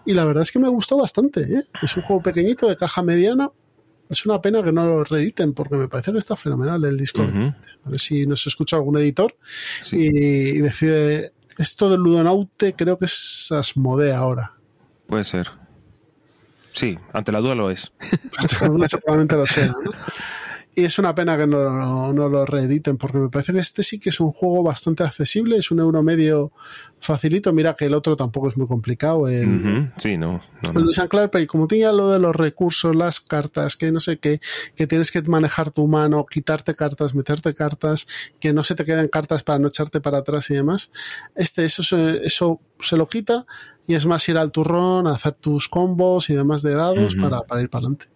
Y 0.05 0.13
la 0.13 0.25
verdad 0.25 0.43
es 0.43 0.51
que 0.51 0.59
me 0.59 0.67
gustó 0.67 0.97
bastante. 0.97 1.41
¿eh? 1.41 1.63
Es 1.81 1.95
un 1.95 2.03
juego 2.03 2.21
pequeñito 2.21 2.67
de 2.67 2.75
caja 2.75 3.01
mediana. 3.01 3.49
Es 4.09 4.25
una 4.25 4.41
pena 4.41 4.61
que 4.61 4.73
no 4.73 4.85
lo 4.85 5.05
reediten 5.05 5.53
porque 5.53 5.77
me 5.77 5.87
parece 5.87 6.11
que 6.11 6.17
está 6.17 6.35
fenomenal 6.35 6.83
el 6.83 6.97
disco. 6.97 7.21
A 7.21 7.89
ver 7.89 7.99
si 7.99 8.27
nos 8.27 8.45
escucha 8.45 8.75
algún 8.75 8.97
editor 8.97 9.33
y, 9.93 10.59
decide. 10.59 11.31
Esto 11.57 11.89
del 11.89 12.01
Ludonaute 12.01 12.73
creo 12.75 12.97
que 12.97 13.05
es 13.05 13.49
Asmodee 13.51 14.11
ahora. 14.11 14.51
Puede 15.07 15.23
ser. 15.23 15.47
Sí, 16.73 16.99
ante 17.13 17.31
la 17.31 17.39
duda 17.39 17.55
lo 17.55 17.71
es. 17.71 17.93
ante 18.37 18.55
la 18.59 18.67
duda 18.67 18.87
seguramente 18.89 19.35
lo 19.37 19.45
sea. 19.45 19.67
¿no? 19.67 19.91
Y 20.75 20.85
es 20.85 20.97
una 20.97 21.13
pena 21.13 21.37
que 21.37 21.45
no, 21.45 22.13
no, 22.13 22.29
lo 22.29 22.45
reediten, 22.45 22.97
porque 22.97 23.19
me 23.19 23.29
parece 23.29 23.53
que 23.53 23.59
este 23.59 23.83
sí 23.83 23.99
que 23.99 24.09
es 24.09 24.19
un 24.19 24.31
juego 24.31 24.63
bastante 24.63 25.03
accesible, 25.03 25.57
es 25.57 25.69
un 25.69 25.79
euro 25.79 26.01
medio 26.01 26.51
facilito. 26.99 27.53
Mira 27.53 27.75
que 27.75 27.85
el 27.85 27.93
otro 27.93 28.15
tampoco 28.15 28.47
es 28.49 28.57
muy 28.57 28.65
complicado. 28.65 29.27
El, 29.27 29.91
Sí, 29.97 30.17
no. 30.17 30.41
no, 30.73 31.29
pero 31.31 31.47
como 31.47 31.67
tenía 31.67 31.91
lo 31.91 32.09
de 32.09 32.17
los 32.17 32.35
recursos, 32.35 32.95
las 32.95 33.19
cartas, 33.19 33.77
que 33.77 33.91
no 33.91 33.99
sé 33.99 34.17
qué, 34.17 34.39
que 34.75 34.87
tienes 34.87 35.11
que 35.11 35.21
manejar 35.21 35.69
tu 35.69 35.87
mano, 35.87 36.25
quitarte 36.25 36.73
cartas, 36.73 37.13
meterte 37.13 37.53
cartas, 37.53 38.07
que 38.39 38.51
no 38.51 38.63
se 38.63 38.73
te 38.73 38.83
queden 38.83 39.09
cartas 39.09 39.43
para 39.43 39.59
no 39.59 39.67
echarte 39.67 40.01
para 40.01 40.19
atrás 40.19 40.49
y 40.49 40.55
demás. 40.55 40.91
Este, 41.35 41.65
eso, 41.65 41.83
eso 41.97 42.61
se 42.79 42.97
lo 42.97 43.07
quita 43.07 43.45
y 43.85 43.95
es 43.95 44.05
más 44.05 44.27
ir 44.29 44.37
al 44.37 44.51
turrón, 44.51 45.07
hacer 45.07 45.33
tus 45.33 45.67
combos 45.67 46.29
y 46.29 46.35
demás 46.35 46.61
de 46.61 46.73
dados 46.73 47.15
para, 47.15 47.41
para, 47.41 47.61
ir 47.61 47.69
para 47.69 47.81
adelante. 47.81 48.07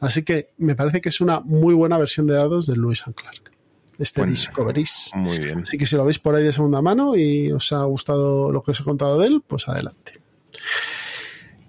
Así 0.00 0.22
que 0.22 0.50
me 0.58 0.76
parece 0.76 1.00
que 1.00 1.08
es 1.08 1.20
una 1.20 1.40
muy 1.40 1.74
buena 1.74 1.96
versión 1.98 2.26
de 2.26 2.34
dados 2.34 2.66
de 2.66 2.76
Lewis 2.76 3.06
and 3.06 3.14
Clark. 3.14 3.50
Este 3.98 4.26
Discoveries. 4.26 5.12
Muy 5.14 5.38
bien. 5.38 5.60
Así 5.60 5.78
que 5.78 5.86
si 5.86 5.96
lo 5.96 6.04
veis 6.04 6.18
por 6.18 6.34
ahí 6.34 6.42
de 6.42 6.52
segunda 6.52 6.82
mano 6.82 7.16
y 7.16 7.52
os 7.52 7.72
ha 7.72 7.84
gustado 7.84 8.52
lo 8.52 8.62
que 8.62 8.72
os 8.72 8.80
he 8.80 8.84
contado 8.84 9.18
de 9.18 9.28
él, 9.28 9.42
pues 9.46 9.68
adelante. 9.68 10.20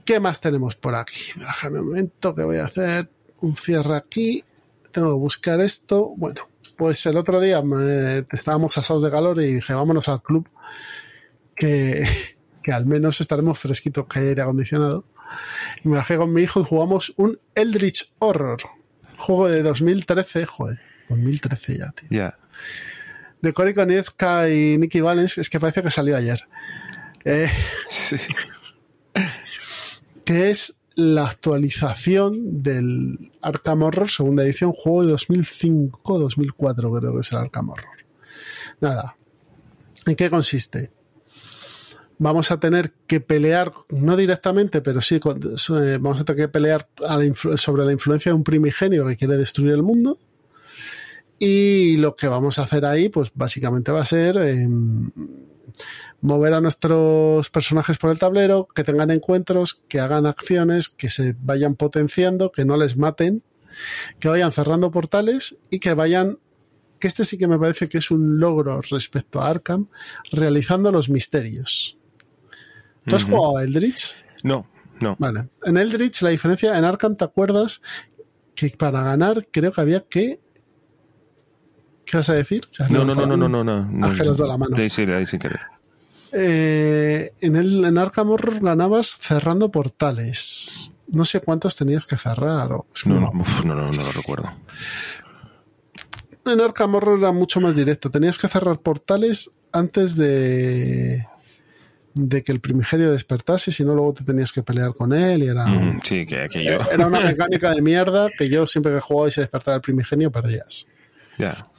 ¿Qué 0.04 0.20
más 0.20 0.42
tenemos 0.42 0.76
por 0.76 0.96
aquí? 0.96 1.22
Déjame 1.36 1.80
un 1.80 1.88
momento 1.88 2.34
que 2.36 2.44
voy 2.44 2.58
a 2.58 2.66
hacer 2.66 3.10
un 3.42 3.56
cierre 3.56 3.96
aquí. 3.96 4.44
Tengo 4.92 5.10
que 5.10 5.20
buscar 5.20 5.62
esto. 5.62 6.14
Bueno, 6.18 6.48
pues 6.78 7.06
el 7.06 7.18
otro 7.18 7.40
día 7.40 7.64
estábamos 8.32 8.78
asados 8.78 9.04
de 9.04 9.12
calor 9.12 9.42
y 9.42 9.56
dije, 9.56 9.74
vámonos 9.74 10.10
al 10.10 10.22
club. 10.22 10.50
Que 11.56 12.04
que 12.66 12.74
al 12.74 12.88
menos 12.88 13.22
estaremos 13.22 13.60
fresquitos 13.60 14.08
que 14.08 14.18
hay 14.18 14.28
aire 14.30 14.42
acondicionado. 14.42 15.04
Y 15.84 15.88
me 15.88 15.98
bajé 15.98 16.18
con 16.18 16.34
mi 16.34 16.42
hijo 16.42 16.62
y 16.62 16.64
jugamos 16.64 17.14
un 17.16 17.40
Eldritch 17.54 18.12
Horror. 18.18 18.60
Juego 19.18 19.50
de 19.50 19.62
2013, 19.62 20.48
joder, 20.48 20.80
2013 21.10 21.78
ya, 21.78 21.92
tío. 21.92 22.08
Ya. 22.10 22.40
De 23.40 23.54
Cory 23.54 23.76
Konietzka 23.76 24.50
y 24.50 24.80
Nicky 24.80 25.00
Valens, 25.00 25.38
es 25.38 25.48
que 25.48 25.60
parece 25.60 25.84
que 25.84 25.92
salió 25.92 26.18
ayer. 26.18 26.48
Eh, 27.24 27.52
sí. 27.84 28.16
Que 30.26 30.50
es 30.50 30.80
la 30.96 31.28
actualización 31.28 32.64
del 32.64 33.32
Arkham 33.44 33.84
Horror, 33.84 34.10
segunda 34.10 34.44
edición, 34.44 34.72
juego 34.72 35.06
de 35.06 35.14
2005-2004, 35.14 37.00
creo 37.00 37.14
que 37.14 37.20
es 37.20 37.32
el 37.32 37.38
Arkham 37.38 37.70
Horror. 37.70 38.06
Nada. 38.82 39.18
¿En 40.08 40.16
qué 40.16 40.32
consiste? 40.32 40.95
Vamos 42.18 42.52
a 42.52 42.60
tener 42.60 42.94
que 43.08 43.20
pelear, 43.20 43.72
no 43.90 44.16
directamente, 44.16 44.82
pero 44.82 45.02
sí 45.02 45.16
eh, 45.16 45.98
vamos 46.00 46.22
a 46.22 46.26
tener 46.26 46.44
que 46.44 46.48
pelear 46.48 46.88
sobre 47.58 47.86
la 47.86 47.92
influencia 47.92 48.32
de 48.32 48.36
un 48.36 48.44
primigenio 48.44 49.08
que 49.08 49.18
quiere 49.18 49.38
destruir 49.38 49.74
el 49.74 49.84
mundo. 49.84 50.18
Y 51.38 51.98
lo 51.98 52.16
que 52.16 52.28
vamos 52.28 52.60
a 52.60 52.64
hacer 52.64 52.86
ahí, 52.86 53.10
pues 53.10 53.32
básicamente 53.34 53.92
va 53.92 54.02
a 54.02 54.06
ser 54.06 54.38
em, 54.38 55.12
mover 56.22 56.54
a 56.54 56.62
nuestros 56.62 57.50
personajes 57.50 57.98
por 57.98 58.10
el 58.10 58.20
tablero, 58.20 58.68
que 58.74 58.84
tengan 58.84 59.12
encuentros, 59.12 59.82
que 59.88 60.00
hagan 60.00 60.26
acciones, 60.26 60.90
que 60.90 61.10
se 61.10 61.36
vayan 61.40 61.76
potenciando, 61.76 62.52
que 62.52 62.64
no 62.64 62.78
les 62.78 62.96
maten, 62.96 63.44
que 64.20 64.30
vayan 64.30 64.54
cerrando 64.54 64.92
portales 64.92 65.58
y 65.70 65.80
que 65.80 65.94
vayan 65.94 66.40
que 67.00 67.08
este 67.08 67.26
sí 67.26 67.38
que 67.38 67.48
me 67.48 67.60
parece 67.60 67.90
que 67.90 67.98
es 67.98 68.10
un 68.10 68.40
logro 68.40 68.82
respecto 68.82 69.42
a 69.42 69.50
Arkham, 69.50 69.90
realizando 70.32 70.92
los 70.92 71.10
misterios. 71.10 71.95
¿Tú 73.06 73.16
has 73.16 73.24
jugado 73.24 73.58
a 73.58 73.64
Eldritch? 73.64 74.16
No, 74.44 74.68
no. 75.00 75.16
Vale. 75.20 75.50
En 75.64 75.78
Eldritch 75.78 76.22
la 76.22 76.30
diferencia, 76.30 76.78
en 76.78 76.84
Arkham, 76.84 77.16
¿te 77.16 77.26
acuerdas 77.26 77.82
que 78.56 78.70
para 78.70 79.04
ganar 79.04 79.48
creo 79.52 79.72
que 79.72 79.82
había 79.82 80.02
que... 80.02 80.40
¿Qué 82.06 82.18
vas 82.18 82.30
a 82.30 82.34
decir? 82.34 82.68
No, 82.90 83.04
no, 83.04 83.16
no, 83.16 83.26
no, 83.26 83.36
no, 83.38 83.50
no, 83.50 83.64
no. 83.64 84.06
Ángeles 84.06 84.38
de 84.38 84.48
la 84.48 84.58
mano. 84.58 84.76
Sí, 84.76 84.90
sí, 84.90 85.02
ahí 85.04 85.26
sin 85.26 85.40
querer. 85.40 85.60
Eh, 86.32 87.32
en, 87.42 87.56
el, 87.56 87.84
en 87.84 87.98
Arkham 87.98 88.30
Horror 88.30 88.60
ganabas 88.60 89.18
cerrando 89.18 89.72
portales. 89.72 90.94
No 91.08 91.26
sé 91.26 91.42
cuántos 91.42 91.76
tenías 91.76 92.06
que 92.06 92.18
cerrar. 92.18 92.74
O, 92.74 92.88
no, 93.06 93.20
no, 93.20 93.32
no, 93.64 93.76
no, 93.76 93.92
no 93.92 94.04
lo 94.04 94.12
recuerdo. 94.12 94.52
En 96.46 96.62
Arkham 96.62 96.96
Horror 96.96 97.20
era 97.20 97.32
mucho 97.32 97.60
más 97.60 97.76
directo. 97.76 98.12
Tenías 98.12 98.38
que 98.38 98.48
cerrar 98.48 98.80
portales 98.80 99.50
antes 99.72 100.16
de 100.16 101.26
de 102.16 102.44
que 102.44 102.54
el 102.54 102.62
primigenio 102.62 103.12
despertase, 103.12 103.72
si 103.72 103.84
no 103.84 103.94
luego 103.94 104.14
te 104.14 104.24
tenías 104.24 104.54
que 104.54 104.64
pelear 104.64 104.94
con 104.94 105.12
él 105.12 105.44
y 105.44 105.48
era, 105.48 105.66
sí, 106.02 106.26
que, 106.26 106.48
yo. 106.64 106.80
era 106.90 107.06
una 107.06 107.20
mecánica 107.20 107.72
de 107.72 107.82
mierda 107.82 108.30
que 108.38 108.50
yo 108.50 108.66
siempre 108.68 108.94
que 108.94 109.02
jugaba 109.02 109.28
y 109.28 109.32
se 109.32 109.42
despertaba 109.42 109.76
el 109.76 109.82
primigenio 109.82 110.32
perdías. 110.32 110.88
Ya. 111.38 111.70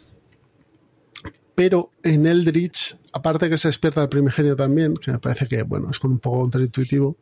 Pero 1.55 1.91
en 2.03 2.27
Eldritch, 2.27 2.99
aparte 3.15 3.49
que 3.49 3.57
se 3.57 3.69
despierta 3.69 4.03
el 4.03 4.11
primigenio 4.11 4.55
también, 4.55 4.95
que 4.99 5.11
me 5.11 5.19
parece 5.19 5.47
que 5.47 5.63
bueno, 5.63 5.91
es 5.91 5.99
como 5.99 6.13
un 6.13 6.21
poco 6.21 6.41
contraintuitivo, 6.41 7.17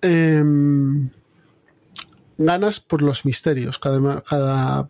em, 0.00 1.08
ganas 2.36 2.80
por 2.80 3.00
los 3.00 3.24
misterios. 3.24 3.78
Cada, 3.78 4.22
cada 4.22 4.88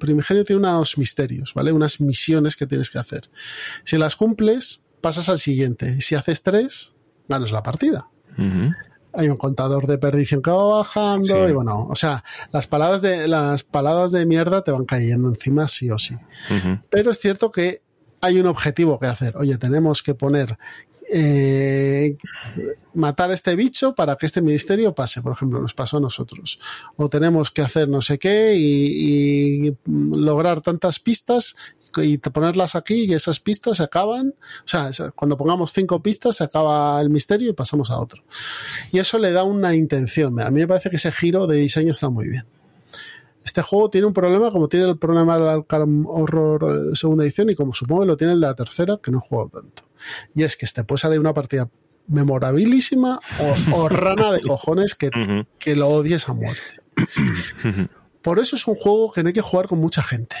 primigenio 0.00 0.44
tiene 0.44 0.60
unos 0.60 0.96
misterios, 0.96 1.52
¿vale? 1.52 1.72
Unas 1.72 2.00
misiones 2.00 2.56
que 2.56 2.66
tienes 2.66 2.88
que 2.88 2.98
hacer. 2.98 3.28
Si 3.84 3.98
las 3.98 4.16
cumples, 4.16 4.82
pasas 5.00 5.28
al 5.28 5.38
siguiente. 5.38 6.00
Si 6.00 6.14
haces 6.14 6.42
tres, 6.42 6.94
ganas 7.28 7.52
la 7.52 7.62
partida. 7.62 8.08
hay 9.12 9.28
un 9.28 9.36
contador 9.36 9.86
de 9.86 9.98
perdición 9.98 10.42
que 10.42 10.50
va 10.50 10.78
bajando 10.78 11.48
y 11.48 11.52
bueno, 11.52 11.88
o 11.90 11.94
sea, 11.94 12.22
las 12.52 12.66
paladas 12.66 13.02
de 13.02 13.26
las 13.26 13.64
paladas 13.64 14.12
de 14.12 14.26
mierda 14.26 14.62
te 14.62 14.70
van 14.70 14.84
cayendo 14.84 15.28
encima 15.28 15.66
sí 15.68 15.90
o 15.90 15.98
sí. 15.98 16.14
Pero 16.90 17.10
es 17.10 17.18
cierto 17.18 17.50
que 17.50 17.82
hay 18.20 18.40
un 18.40 18.46
objetivo 18.46 18.98
que 18.98 19.06
hacer. 19.06 19.36
Oye, 19.36 19.56
tenemos 19.58 20.02
que 20.02 20.14
poner 20.14 20.58
eh, 21.10 22.18
matar 22.92 23.30
a 23.30 23.34
este 23.34 23.56
bicho 23.56 23.94
para 23.94 24.16
que 24.16 24.26
este 24.26 24.42
ministerio 24.42 24.94
pase, 24.94 25.22
por 25.22 25.32
ejemplo, 25.32 25.60
nos 25.60 25.72
pasó 25.72 25.96
a 25.96 26.00
nosotros. 26.00 26.60
O 26.96 27.08
tenemos 27.08 27.50
que 27.50 27.62
hacer 27.62 27.88
no 27.88 28.02
sé 28.02 28.18
qué 28.18 28.54
y, 28.56 29.74
lograr 29.86 30.60
tantas 30.60 30.98
pistas 30.98 31.56
y 31.96 32.18
ponerlas 32.18 32.74
aquí 32.74 33.04
y 33.04 33.14
esas 33.14 33.40
pistas 33.40 33.78
se 33.78 33.82
acaban. 33.82 34.34
O 34.64 34.68
sea, 34.68 34.90
cuando 35.14 35.36
pongamos 35.36 35.72
cinco 35.72 36.02
pistas 36.02 36.36
se 36.36 36.44
acaba 36.44 37.00
el 37.00 37.10
misterio 37.10 37.50
y 37.50 37.52
pasamos 37.52 37.90
a 37.90 37.98
otro. 37.98 38.22
Y 38.92 38.98
eso 38.98 39.18
le 39.18 39.32
da 39.32 39.44
una 39.44 39.74
intención. 39.74 40.40
A 40.40 40.50
mí 40.50 40.60
me 40.60 40.68
parece 40.68 40.90
que 40.90 40.96
ese 40.96 41.12
giro 41.12 41.46
de 41.46 41.56
diseño 41.56 41.92
está 41.92 42.08
muy 42.08 42.28
bien. 42.28 42.44
Este 43.44 43.62
juego 43.62 43.88
tiene 43.88 44.06
un 44.06 44.12
problema 44.12 44.50
como 44.50 44.68
tiene 44.68 44.90
el 44.90 44.98
problema 44.98 45.38
del 45.38 45.48
Arkham 45.48 46.06
Horror 46.06 46.90
eh, 46.92 46.96
segunda 46.96 47.24
edición 47.24 47.48
y 47.48 47.54
como 47.54 47.72
supongo 47.72 48.04
lo 48.04 48.16
tiene 48.16 48.34
el 48.34 48.40
de 48.40 48.46
la 48.46 48.54
tercera, 48.54 48.98
que 49.02 49.10
no 49.10 49.18
he 49.18 49.20
jugado 49.20 49.60
tanto. 49.60 49.84
Y 50.34 50.42
es 50.42 50.56
que 50.56 50.66
te 50.66 50.84
puede 50.84 50.98
salir 50.98 51.18
una 51.18 51.32
partida 51.32 51.70
memorabilísima 52.08 53.20
o, 53.72 53.88
rana 53.88 54.32
de 54.32 54.40
cojones 54.40 54.94
que, 54.94 55.10
que 55.58 55.76
lo 55.76 55.88
odies 55.88 56.28
a 56.28 56.34
muerte. 56.34 56.60
Por 58.22 58.38
eso 58.38 58.56
es 58.56 58.66
un 58.66 58.74
juego 58.74 59.12
que 59.12 59.22
no 59.22 59.28
hay 59.28 59.32
que 59.32 59.40
jugar 59.40 59.66
con 59.66 59.78
mucha 59.78 60.02
gente. 60.02 60.36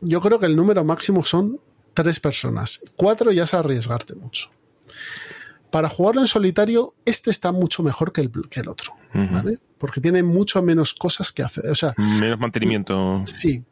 Yo 0.00 0.20
creo 0.20 0.38
que 0.38 0.46
el 0.46 0.56
número 0.56 0.84
máximo 0.84 1.24
son 1.24 1.60
tres 1.94 2.20
personas. 2.20 2.80
Cuatro 2.96 3.32
ya 3.32 3.44
es 3.44 3.54
arriesgarte 3.54 4.14
mucho. 4.14 4.50
Para 5.70 5.88
jugarlo 5.88 6.20
en 6.20 6.26
solitario, 6.26 6.94
este 7.04 7.30
está 7.30 7.52
mucho 7.52 7.82
mejor 7.82 8.12
que 8.12 8.20
el, 8.22 8.30
que 8.50 8.60
el 8.60 8.68
otro, 8.68 8.94
¿vale? 9.14 9.58
Porque 9.78 10.00
tiene 10.00 10.22
mucho 10.22 10.62
menos 10.62 10.94
cosas 10.94 11.30
que 11.30 11.42
hacer. 11.42 11.66
O 11.70 11.74
sea, 11.74 11.94
menos 11.96 12.38
mantenimiento. 12.40 13.22
Sí. 13.24 13.62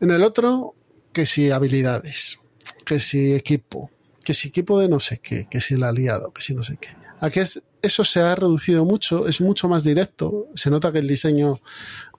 En 0.00 0.10
el 0.12 0.22
otro, 0.22 0.74
que 1.12 1.26
si 1.26 1.50
habilidades, 1.50 2.38
que 2.84 3.00
si 3.00 3.32
equipo, 3.32 3.90
que 4.22 4.34
si 4.34 4.48
equipo 4.48 4.78
de 4.78 4.88
no 4.88 5.00
sé 5.00 5.18
qué, 5.18 5.48
que 5.50 5.60
si 5.60 5.74
el 5.74 5.82
aliado, 5.82 6.32
que 6.32 6.42
si 6.42 6.54
no 6.54 6.62
sé 6.62 6.76
qué. 6.76 6.90
Aquí 7.20 7.40
es, 7.40 7.62
eso 7.82 8.04
se 8.04 8.20
ha 8.20 8.34
reducido 8.34 8.84
mucho, 8.84 9.26
es 9.26 9.40
mucho 9.40 9.68
más 9.68 9.82
directo. 9.82 10.48
Se 10.54 10.70
nota 10.70 10.92
que 10.92 10.98
el 10.98 11.08
diseño 11.08 11.60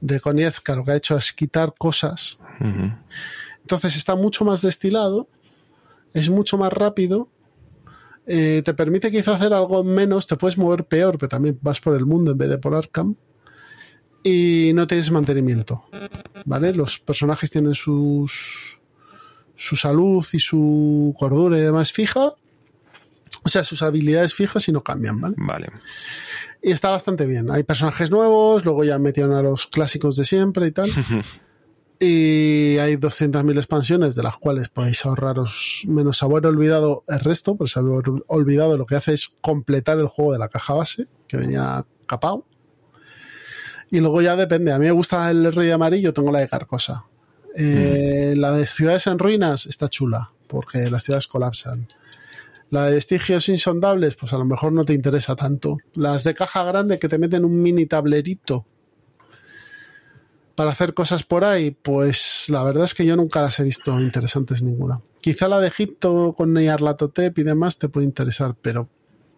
de 0.01 0.19
Konietzka 0.19 0.75
lo 0.75 0.83
que 0.83 0.91
ha 0.91 0.95
hecho 0.95 1.17
es 1.17 1.33
quitar 1.33 1.73
cosas. 1.77 2.39
Entonces 2.59 3.95
está 3.95 4.15
mucho 4.15 4.45
más 4.45 4.61
destilado, 4.61 5.27
es 6.13 6.29
mucho 6.29 6.57
más 6.57 6.71
rápido. 6.71 7.29
Eh, 8.25 8.61
te 8.63 8.73
permite 8.73 9.09
quizá 9.09 9.35
hacer 9.35 9.53
algo 9.53 9.83
menos, 9.83 10.27
te 10.27 10.35
puedes 10.35 10.57
mover 10.57 10.85
peor, 10.85 11.17
pero 11.17 11.29
también 11.29 11.57
vas 11.61 11.79
por 11.79 11.95
el 11.95 12.05
mundo 12.05 12.31
en 12.31 12.37
vez 12.37 12.49
de 12.49 12.57
por 12.57 12.75
Arkham. 12.75 13.15
Y 14.23 14.71
no 14.73 14.87
tienes 14.87 15.11
mantenimiento. 15.11 15.85
¿Vale? 16.45 16.73
Los 16.73 16.99
personajes 16.99 17.49
tienen 17.49 17.73
sus, 17.73 18.81
su 19.55 19.75
salud 19.75 20.25
y 20.33 20.39
su 20.39 21.15
cordura 21.17 21.57
y 21.57 21.61
demás 21.61 21.91
fija. 21.91 22.33
O 23.43 23.49
sea, 23.49 23.63
sus 23.63 23.81
habilidades 23.81 24.33
fijas 24.33 24.67
y 24.67 24.71
no 24.71 24.83
cambian, 24.83 25.21
¿vale? 25.21 25.35
Vale. 25.37 25.69
Y 26.61 26.71
está 26.71 26.89
bastante 26.89 27.25
bien. 27.25 27.49
Hay 27.51 27.63
personajes 27.63 28.11
nuevos, 28.11 28.65
luego 28.65 28.83
ya 28.83 28.99
metieron 28.99 29.33
a 29.33 29.41
los 29.41 29.67
clásicos 29.67 30.17
de 30.17 30.25
siempre 30.25 30.67
y 30.67 30.71
tal. 30.71 30.89
y 31.99 32.77
hay 32.77 32.95
200.000 32.95 33.57
expansiones, 33.57 34.15
de 34.15 34.23
las 34.23 34.37
cuales 34.37 34.69
podéis 34.69 35.05
ahorraros 35.05 35.83
menos 35.87 36.21
haber 36.21 36.45
olvidado 36.45 37.03
el 37.07 37.19
resto, 37.19 37.55
pues 37.55 37.75
haber 37.75 38.03
olvidado 38.27 38.77
lo 38.77 38.85
que 38.85 38.95
hace 38.95 39.13
es 39.13 39.33
completar 39.41 39.97
el 39.97 40.07
juego 40.07 40.33
de 40.33 40.39
la 40.39 40.49
caja 40.49 40.75
base, 40.75 41.07
que 41.27 41.37
venía 41.37 41.85
capao. 42.05 42.45
Y 43.89 43.99
luego 43.99 44.21
ya 44.21 44.35
depende. 44.35 44.71
A 44.71 44.79
mí 44.79 44.85
me 44.85 44.91
gusta 44.91 45.31
el 45.31 45.51
rey 45.53 45.71
amarillo, 45.71 46.13
tengo 46.13 46.31
la 46.31 46.39
de 46.39 46.47
Carcosa. 46.47 47.05
Eh, 47.55 48.35
la 48.37 48.51
de 48.51 48.67
ciudades 48.67 49.07
en 49.07 49.17
ruinas 49.17 49.65
está 49.65 49.89
chula, 49.89 50.31
porque 50.47 50.91
las 50.91 51.03
ciudades 51.03 51.25
colapsan. 51.25 51.87
La 52.69 52.85
de 52.85 52.93
vestigios 52.93 53.49
insondables, 53.49 54.15
pues 54.15 54.33
a 54.33 54.37
lo 54.37 54.45
mejor 54.45 54.73
no 54.73 54.85
te 54.85 54.93
interesa 54.93 55.35
tanto. 55.35 55.77
Las 55.95 56.25
de 56.25 56.35
caja 56.35 56.63
grande 56.63 56.99
que 56.99 57.09
te 57.09 57.17
meten 57.17 57.45
un 57.45 57.61
mini 57.61 57.85
tablerito 57.85 58.65
para 60.57 60.71
hacer 60.71 60.95
cosas 60.95 61.21
por 61.21 61.45
ahí, 61.45 61.69
pues 61.69 62.45
la 62.47 62.63
verdad 62.63 62.85
es 62.85 62.95
que 62.95 63.05
yo 63.05 63.15
nunca 63.15 63.43
las 63.43 63.59
he 63.59 63.63
visto 63.63 63.99
interesantes 63.99 64.63
ninguna. 64.63 65.03
Quizá 65.21 65.47
la 65.47 65.59
de 65.59 65.67
Egipto 65.67 66.33
con 66.35 66.51
Nyarlathotep 66.51 67.37
y 67.37 67.43
demás 67.43 67.77
te 67.77 67.89
puede 67.89 68.07
interesar, 68.07 68.55
pero 68.59 68.89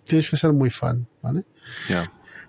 tienes 0.06 0.30
que 0.30 0.38
ser 0.38 0.54
muy 0.54 0.70
fan, 0.70 1.10
¿vale? 1.22 1.44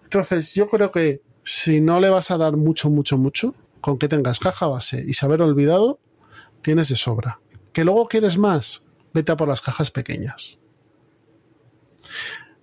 Entonces, 0.05 0.55
yo 0.55 0.68
creo 0.68 0.93
que 0.93 1.21
si 1.43 1.81
no 1.81 1.99
le 1.99 2.11
vas 2.11 2.31
a 2.31 2.39
dar 2.39 2.57
mucho, 2.57 2.91
mucho, 2.91 3.18
mucho, 3.18 3.57
con 3.81 3.99
que 3.99 4.07
tengas 4.07 4.39
caja 4.39 4.68
base 4.68 5.05
y 5.05 5.14
saber 5.14 5.43
olvidado, 5.43 5.99
tienes 6.62 6.89
de 6.91 6.95
sobra. 6.95 7.41
Que 7.73 7.83
luego 7.83 8.07
quieres 8.07 8.39
más, 8.39 8.85
vete 9.12 9.33
a 9.33 9.37
por 9.37 9.49
las 9.49 9.62
cajas 9.62 9.91
pequeñas. 9.91 10.61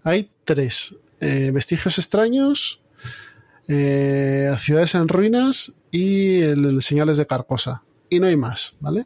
Hay 0.04 0.32
tres. 0.46 0.96
Eh, 1.20 1.52
vestigios 1.54 1.98
extraños, 2.00 2.82
eh, 3.68 4.56
ciudades 4.60 4.96
en 4.96 5.08
ruinas 5.08 5.74
y 5.92 6.42
el, 6.42 6.82
señales 6.82 7.18
de 7.18 7.26
Carcosa. 7.26 7.84
Y 8.10 8.20
no 8.20 8.28
hay 8.28 8.38
más, 8.38 8.74
¿vale? 8.80 9.06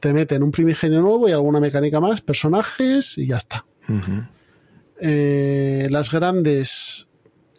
Te 0.00 0.12
meten 0.12 0.42
un 0.42 0.50
primigenio 0.50 1.00
nuevo 1.00 1.28
y 1.28 1.32
alguna 1.32 1.60
mecánica 1.60 2.00
más, 2.00 2.20
personajes 2.20 3.18
y 3.18 3.26
ya 3.26 3.36
está. 3.36 3.66
Eh, 5.00 5.88
las 5.90 6.10
grandes 6.10 7.10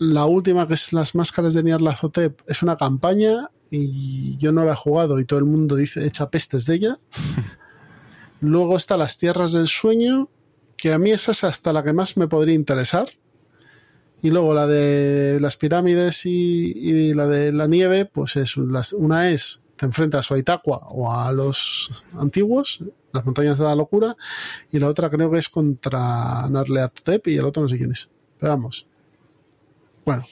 la 0.02 0.26
última, 0.26 0.68
que 0.68 0.74
es 0.74 0.94
las 0.94 1.14
máscaras 1.14 1.54
de 1.54 1.62
Nyarlathotep, 1.62 2.42
es 2.48 2.64
una 2.64 2.76
campaña 2.76 3.52
y 3.70 4.36
yo 4.38 4.52
no 4.52 4.66
la 4.66 4.72
he 4.72 4.76
jugado 4.76 5.20
y 5.20 5.26
todo 5.26 5.38
el 5.38 5.46
mundo 5.46 5.76
dice 5.76 6.08
echa 6.08 6.32
pestes 6.32 6.66
de 6.66 6.74
ella. 6.74 6.98
Luego 8.40 8.78
está 8.78 8.98
Las 8.98 9.20
Tierras 9.20 9.52
del 9.52 9.68
Sueño, 9.68 10.28
que 10.76 10.92
a 10.92 10.98
mí 10.98 11.12
esa 11.12 11.34
es 11.34 11.44
hasta 11.44 11.72
la 11.72 11.84
que 11.84 11.94
más 11.94 12.18
me 12.18 12.28
podría 12.28 12.56
interesar. 12.56 13.12
Y 14.22 14.30
luego 14.30 14.54
la 14.54 14.68
de 14.68 15.40
las 15.40 15.58
pirámides 15.58 16.26
y, 16.26 17.14
la 17.14 17.28
de 17.28 17.52
la 17.52 17.68
nieve, 17.68 18.06
pues 18.06 18.36
es 18.36 18.56
una 18.58 19.30
es 19.30 19.62
te 19.82 19.88
enfrentas 19.88 20.32
a 20.32 20.38
Itaqua 20.38 20.78
o 20.90 21.12
a 21.12 21.32
los 21.32 22.04
antiguos, 22.16 22.84
las 23.14 23.26
montañas 23.26 23.58
de 23.58 23.64
la 23.64 23.74
locura, 23.74 24.16
y 24.72 24.78
la 24.78 24.88
otra 24.88 25.10
creo 25.10 25.32
que 25.32 25.40
es 25.40 25.50
contra 25.50 26.48
Narleatotep 26.48 27.28
y 27.30 27.38
el 27.38 27.46
otro 27.46 27.64
no 27.64 27.70
sé 27.70 27.80
quién 27.80 27.92
es. 27.92 28.08
Pero 28.40 28.52
vamos, 28.52 28.86
bueno, 30.06 30.24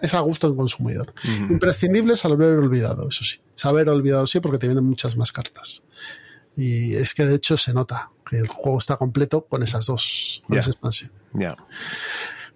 es 0.00 0.14
a 0.14 0.20
gusto 0.20 0.48
del 0.48 0.56
consumidor. 0.56 1.14
Imprescindible 1.48 2.14
es 2.14 2.24
haber 2.24 2.58
olvidado, 2.58 3.08
eso 3.08 3.22
sí. 3.22 3.40
Saber 3.54 3.88
olvidado 3.88 4.26
sí, 4.26 4.40
porque 4.40 4.58
te 4.58 4.66
vienen 4.66 4.84
muchas 4.84 5.16
más 5.16 5.30
cartas. 5.30 5.84
Y 6.56 6.94
es 6.94 7.14
que 7.14 7.24
de 7.24 7.36
hecho 7.36 7.56
se 7.56 7.72
nota 7.72 8.10
que 8.28 8.38
el 8.38 8.48
juego 8.48 8.78
está 8.78 8.96
completo 8.96 9.46
con 9.46 9.62
esas 9.62 9.86
dos, 9.86 10.42
con 10.46 10.58
esa 10.58 10.70
expansión. 10.70 11.12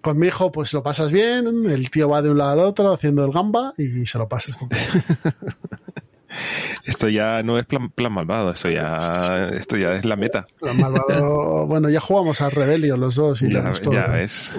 Con 0.07 0.19
mi 0.19 0.27
hijo, 0.27 0.53
pues 0.53 0.71
lo 0.71 0.83
pasas 0.83 1.11
bien, 1.11 1.69
el 1.69 1.89
tío 1.89 2.07
va 2.07 2.21
de 2.21 2.29
un 2.29 2.37
lado 2.37 2.51
al 2.51 2.59
otro 2.59 2.93
haciendo 2.93 3.25
el 3.25 3.33
gamba 3.33 3.73
y 3.77 4.05
se 4.05 4.17
lo 4.17 4.29
pasas. 4.29 4.57
Esto 6.85 7.09
ya 7.09 7.43
no 7.43 7.59
es 7.59 7.65
plan, 7.65 8.13
malvado, 8.13 8.51
esto 8.51 8.69
ya, 8.69 9.49
esto 9.53 9.75
ya 9.75 9.95
es 9.95 10.05
la 10.05 10.15
meta. 10.15 10.47
Plan 10.61 10.79
malvado, 10.79 11.65
bueno, 11.67 11.89
ya 11.89 11.99
jugamos 11.99 12.39
a 12.39 12.49
Rebellion 12.49 13.01
los 13.01 13.15
dos 13.15 13.41
y 13.41 13.51
ya, 13.51 13.59
le 13.59 13.67
gustó. 13.67 13.91
Ya 13.91 14.07
ves, 14.07 14.57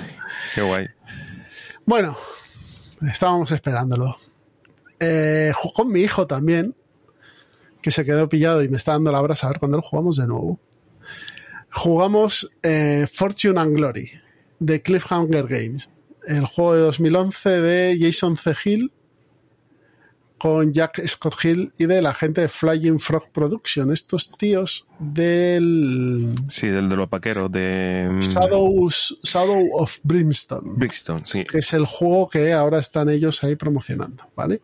qué 0.54 0.60
guay. 0.60 0.86
Bueno, 1.86 2.14
estábamos 3.10 3.50
esperándolo. 3.50 4.18
Eh, 5.00 5.54
con 5.74 5.90
mi 5.90 6.00
hijo 6.00 6.26
también, 6.26 6.74
que 7.80 7.90
se 7.90 8.04
quedó 8.04 8.28
pillado 8.28 8.62
y 8.62 8.68
me 8.68 8.76
está 8.76 8.92
dando 8.92 9.12
la 9.12 9.22
brasa 9.22 9.46
a 9.46 9.50
ver 9.50 9.60
cuándo 9.60 9.78
lo 9.78 9.82
jugamos 9.82 10.18
de 10.18 10.26
nuevo. 10.26 10.60
Jugamos 11.70 12.50
eh, 12.62 13.06
Fortune 13.10 13.58
and 13.58 13.74
Glory 13.74 14.27
de 14.60 14.82
Cliffhanger 14.82 15.46
Games, 15.46 15.90
el 16.26 16.44
juego 16.44 16.74
de 16.74 16.80
2011 16.80 17.50
de 17.60 17.98
Jason 18.00 18.36
C. 18.36 18.54
Hill 18.64 18.92
con 20.38 20.72
Jack 20.72 21.04
Scott 21.06 21.34
Hill 21.42 21.72
y 21.78 21.86
de 21.86 22.00
la 22.00 22.14
gente 22.14 22.42
de 22.42 22.48
Flying 22.48 23.00
Frog 23.00 23.30
Production. 23.30 23.92
Estos 23.92 24.30
tíos 24.30 24.86
del. 24.98 26.30
Sí, 26.48 26.68
del 26.68 26.88
de 26.88 26.96
los 26.96 27.10
vaqueros 27.10 27.50
de. 27.50 28.16
Shadows, 28.20 29.18
Shadow 29.22 29.68
of 29.72 29.98
Brimstone. 30.02 30.74
Brimstone, 30.76 31.24
sí. 31.24 31.44
Que 31.44 31.58
es 31.58 31.72
el 31.72 31.84
juego 31.84 32.28
que 32.28 32.52
ahora 32.52 32.78
están 32.78 33.08
ellos 33.08 33.42
ahí 33.42 33.56
promocionando, 33.56 34.30
¿vale? 34.34 34.60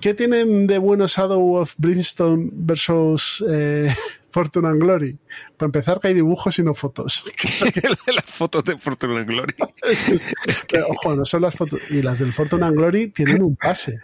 ¿Qué 0.00 0.14
tienen 0.14 0.68
de 0.68 0.78
bueno 0.78 1.06
Shadow 1.08 1.56
of 1.56 1.74
Brimstone 1.76 2.50
versus 2.52 3.44
eh, 3.48 3.92
Fortune 4.30 4.68
and 4.68 4.78
Glory? 4.80 5.18
Para 5.56 5.68
empezar, 5.68 6.00
que 6.00 6.08
hay 6.08 6.14
dibujos 6.14 6.58
y 6.58 6.62
no 6.62 6.74
fotos. 6.74 7.24
las 8.14 8.24
fotos 8.24 8.64
de 8.64 8.78
Fortune 8.78 9.18
and 9.18 9.26
Glory. 9.26 9.54
ojo, 10.88 11.16
no 11.16 11.24
son 11.24 11.42
las 11.42 11.54
fotos. 11.54 11.80
Y 11.90 12.02
las 12.02 12.18
del 12.18 12.32
Fortune 12.32 12.64
and 12.64 12.76
Glory 12.76 13.08
tienen 13.08 13.42
un 13.42 13.56
pase 13.56 14.00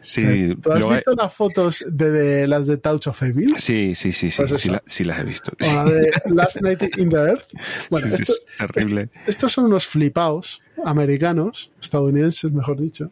Sí. 0.00 0.56
¿Tú 0.62 0.72
has 0.72 0.88
visto 0.88 1.12
las 1.12 1.32
fotos 1.32 1.84
de, 1.86 2.46
las 2.46 2.66
de 2.66 2.78
Touch 2.78 3.06
of 3.06 3.22
Evil? 3.22 3.54
Sí, 3.58 3.94
sí, 3.94 4.12
sí, 4.12 4.30
sí, 4.30 4.42
pues 4.46 4.68
sí, 4.86 5.04
las 5.04 5.20
he 5.20 5.24
visto. 5.24 5.52
O 5.60 5.74
la 5.74 5.84
de 5.84 6.10
Last 6.26 6.62
Night 6.62 6.82
in 6.96 7.10
the 7.10 7.16
Earth. 7.16 7.48
Bueno, 7.90 8.06
esto, 8.06 8.32
es 8.32 8.46
terrible. 8.56 9.10
estos 9.26 9.52
son 9.52 9.66
unos 9.66 9.86
flipaos 9.86 10.62
americanos, 10.84 11.70
estadounidenses, 11.80 12.52
mejor 12.52 12.80
dicho, 12.80 13.10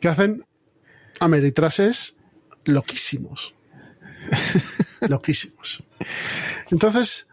que 0.00 0.08
hacen 0.08 0.44
ameritrases 1.20 2.16
loquísimos. 2.64 3.54
loquísimos. 5.08 5.82
Entonces, 6.70 7.26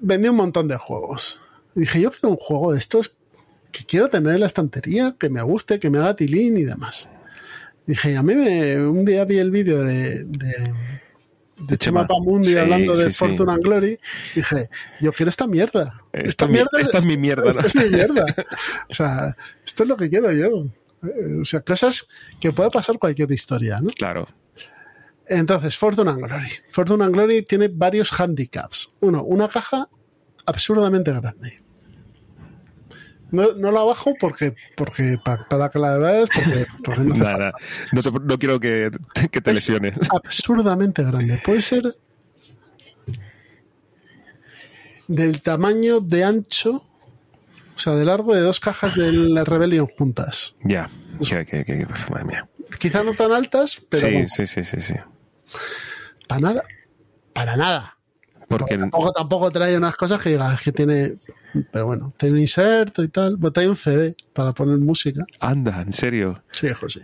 vendí 0.00 0.28
un 0.28 0.36
montón 0.36 0.68
de 0.68 0.76
juegos. 0.76 1.40
dije, 1.74 2.00
yo 2.00 2.10
quiero 2.10 2.30
un 2.30 2.36
juego 2.36 2.72
de 2.72 2.78
estos 2.78 3.14
que 3.72 3.84
quiero 3.84 4.08
tener 4.08 4.34
en 4.34 4.40
la 4.40 4.46
estantería, 4.46 5.14
que 5.18 5.30
me 5.30 5.42
guste, 5.42 5.78
que 5.78 5.90
me 5.90 5.98
haga 5.98 6.16
tilín 6.16 6.56
y 6.56 6.64
demás. 6.64 7.08
dije, 7.86 8.16
a 8.16 8.22
mí 8.22 8.34
me, 8.34 8.84
un 8.86 9.04
día 9.04 9.24
vi 9.24 9.38
el 9.38 9.50
vídeo 9.50 9.82
de, 9.82 10.24
de, 10.24 10.74
de 11.60 11.78
Chema 11.78 12.06
Pamundi 12.06 12.56
hablando 12.56 12.96
de 12.96 13.10
Fortune 13.10 13.52
and 13.52 13.62
Glory. 13.62 13.98
Dije, 14.34 14.68
yo 15.00 15.12
quiero 15.12 15.30
esta 15.30 15.46
mierda. 15.46 16.02
Esta, 16.12 16.46
mierda, 16.46 16.80
esta 16.80 16.98
es 16.98 17.06
mi 17.06 17.16
mierda. 17.16 17.48
Esta 17.48 17.66
es 17.66 17.74
mi 17.74 17.88
mierda. 17.88 18.24
O 18.90 18.94
sea, 18.94 19.36
esto 19.64 19.84
es 19.84 19.88
lo 19.88 19.96
que 19.96 20.08
quiero 20.08 20.32
yo. 20.32 20.66
O 21.40 21.44
sea, 21.44 21.60
cosas 21.60 22.06
que 22.40 22.52
puede 22.52 22.70
pasar 22.70 22.98
cualquier 22.98 23.30
historia, 23.30 23.78
¿no? 23.80 23.90
Claro. 23.90 24.26
Entonces, 25.30 25.76
Fortune 25.76 26.10
and 26.10 26.18
Glory. 26.18 26.50
Fortune 26.70 27.04
and 27.04 27.14
Glory 27.14 27.42
tiene 27.42 27.68
varios 27.68 28.12
handicaps. 28.18 28.90
Uno, 28.98 29.22
una 29.22 29.46
caja 29.46 29.88
absurdamente 30.44 31.12
grande. 31.12 31.62
No, 33.30 33.52
no 33.54 33.70
la 33.70 33.84
bajo 33.84 34.14
porque, 34.18 34.56
porque 34.76 35.18
para, 35.24 35.70
que 35.70 35.78
la 35.78 35.96
veas, 35.98 36.28
porque, 36.82 37.00
no, 37.04 37.14
Nada, 37.14 37.52
no, 37.92 38.38
quiero 38.40 38.58
que, 38.58 38.90
que 39.30 39.40
te 39.40 39.52
lesiones. 39.52 40.00
Absurdamente 40.10 41.04
grande. 41.04 41.40
Puede 41.44 41.60
ser 41.60 41.94
del 45.06 45.42
tamaño 45.42 46.00
de 46.00 46.24
ancho, 46.24 46.84
o 47.76 47.78
sea, 47.78 47.94
de 47.94 48.04
largo 48.04 48.34
de 48.34 48.40
dos 48.40 48.58
cajas 48.58 48.96
de 48.96 49.12
la 49.12 49.44
Rebellion 49.44 49.86
juntas. 49.86 50.56
Ya, 50.64 50.90
que, 51.20 51.44
que, 51.64 51.86
madre 52.10 52.24
mía. 52.24 52.48
Quizá 52.80 53.04
no 53.04 53.14
tan 53.14 53.30
altas, 53.30 53.80
pero. 53.88 54.08
Sí, 54.08 54.26
sí, 54.26 54.46
sí, 54.48 54.64
sí, 54.64 54.80
sí. 54.80 54.94
Para 56.26 56.40
nada. 56.40 56.62
Para 57.32 57.56
nada. 57.56 57.96
Porque, 58.48 58.76
tampoco, 58.76 59.12
tampoco 59.12 59.50
trae 59.52 59.76
unas 59.76 59.94
cosas 59.94 60.20
que 60.20 60.30
digas 60.30 60.60
que 60.60 60.72
tiene. 60.72 61.16
Pero 61.72 61.86
bueno, 61.86 62.12
tiene 62.16 62.34
un 62.34 62.40
inserto 62.40 63.02
y 63.02 63.08
tal. 63.08 63.38
Pero 63.38 63.52
trae 63.52 63.68
un 63.68 63.76
CD 63.76 64.16
para 64.32 64.52
poner 64.52 64.78
música. 64.78 65.24
Anda, 65.38 65.82
¿en 65.82 65.92
serio? 65.92 66.42
Sí, 66.50 66.66
hijo, 66.66 66.88
sí. 66.88 67.00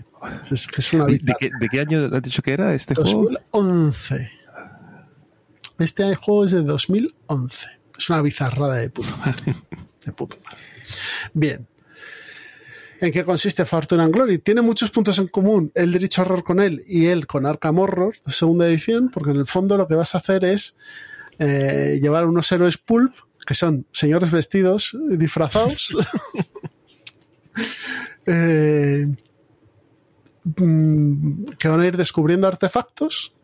Es, 0.51 0.67
es 0.77 0.93
una 0.93 1.07
¿De, 1.07 1.21
qué, 1.39 1.51
¿De, 1.61 1.69
qué, 1.69 1.81
año 1.81 2.09
has 2.13 2.23
dicho 2.23 2.43
que 2.43 2.53
era 2.53 2.75
este 2.75 2.95
2011. 2.95 4.09
juego? 4.09 4.27
Este 5.79 6.15
juego 6.17 6.45
es 6.45 6.51
de 6.51 6.63
2011. 6.63 7.67
Es 7.97 8.11
una 8.11 8.23
bizarrada 8.23 8.77
de 8.77 8.91
puta 8.91 9.17
madre. 9.17 9.55
de 10.05 10.13
puta 10.13 10.37
madre. 10.45 10.65
Bien. 11.33 11.67
¿En 12.99 13.13
qué 13.13 13.25
consiste 13.25 13.67
Fortune 13.67 14.03
and 14.03 14.15
Glory? 14.15 14.39
Tiene 14.39 14.63
muchos 14.63 14.91
puntos 14.91 15.19
en 15.19 15.29
común 15.29 15.71
el 15.75 15.93
derecho 15.93 16.23
Horror 16.23 16.43
con 16.43 16.61
él 16.61 16.83
y 16.87 17.07
él 17.07 17.27
con 17.27 17.45
Arkham 17.45 17.79
Horror, 17.79 18.17
segunda 18.27 18.67
edición, 18.67 19.11
porque 19.11 19.31
en 19.31 19.37
el 19.37 19.47
fondo 19.47 19.77
lo 19.77 19.87
que 19.87 19.95
vas 19.95 20.15
a 20.15 20.19
hacer 20.19 20.45
es 20.45 20.77
eh, 21.39 21.99
llevar 22.01 22.25
unos 22.25 22.51
héroes 22.53 22.79
pulp, 22.79 23.15
que 23.47 23.55
son 23.55 23.87
señores 23.93 24.31
vestidos, 24.31 24.97
disfrazados, 25.11 25.95
eh, 28.27 29.07
mm, 30.57 31.45
que 31.59 31.69
van 31.69 31.81
a 31.81 31.87
ir 31.87 31.99
descubriendo 31.99 32.49
artefactos, 32.49 33.35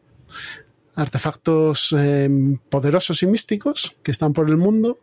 artefactos 0.94 1.92
em, 1.92 2.56
poderosos 2.70 3.22
y 3.22 3.26
místicos 3.26 3.96
que 4.02 4.12
están 4.12 4.32
por 4.32 4.48
el 4.48 4.56
mundo 4.56 4.98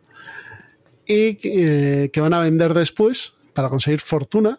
y 1.06 1.34
que 1.34 2.10
eh, 2.12 2.20
van 2.20 2.34
a 2.34 2.40
vender 2.40 2.74
después 2.74 3.34
para 3.52 3.68
conseguir 3.68 4.00
fortuna 4.00 4.58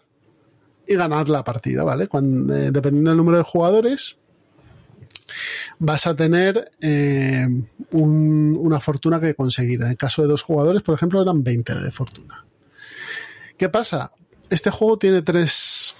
y 0.86 0.94
ganar 0.94 1.28
la 1.28 1.44
partida, 1.44 1.84
¿vale? 1.84 2.08
Cuando, 2.08 2.54
eh, 2.54 2.70
dependiendo 2.70 3.10
del 3.10 3.16
número 3.16 3.38
de 3.38 3.44
jugadores, 3.44 4.18
vas 5.78 6.06
a 6.06 6.14
tener 6.14 6.72
eh, 6.80 7.46
una 7.90 8.80
fortuna 8.80 9.20
que 9.20 9.34
conseguir. 9.34 9.82
En 9.82 9.88
el 9.88 9.96
caso 9.96 10.22
de 10.22 10.28
dos 10.28 10.42
jugadores, 10.42 10.82
por 10.82 10.94
ejemplo, 10.94 11.22
eran 11.22 11.42
20 11.42 11.74
de 11.74 11.90
fortuna. 11.90 12.44
¿Qué 13.56 13.68
pasa? 13.68 14.12
Este 14.50 14.70
juego 14.70 14.98
tiene 14.98 15.22
tres, 15.22 15.94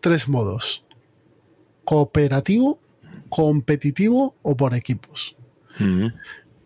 tres 0.00 0.28
modos. 0.28 0.84
Cooperativo, 1.84 2.78
competitivo 3.28 4.36
o 4.42 4.56
por 4.56 4.74
equipos. 4.74 5.36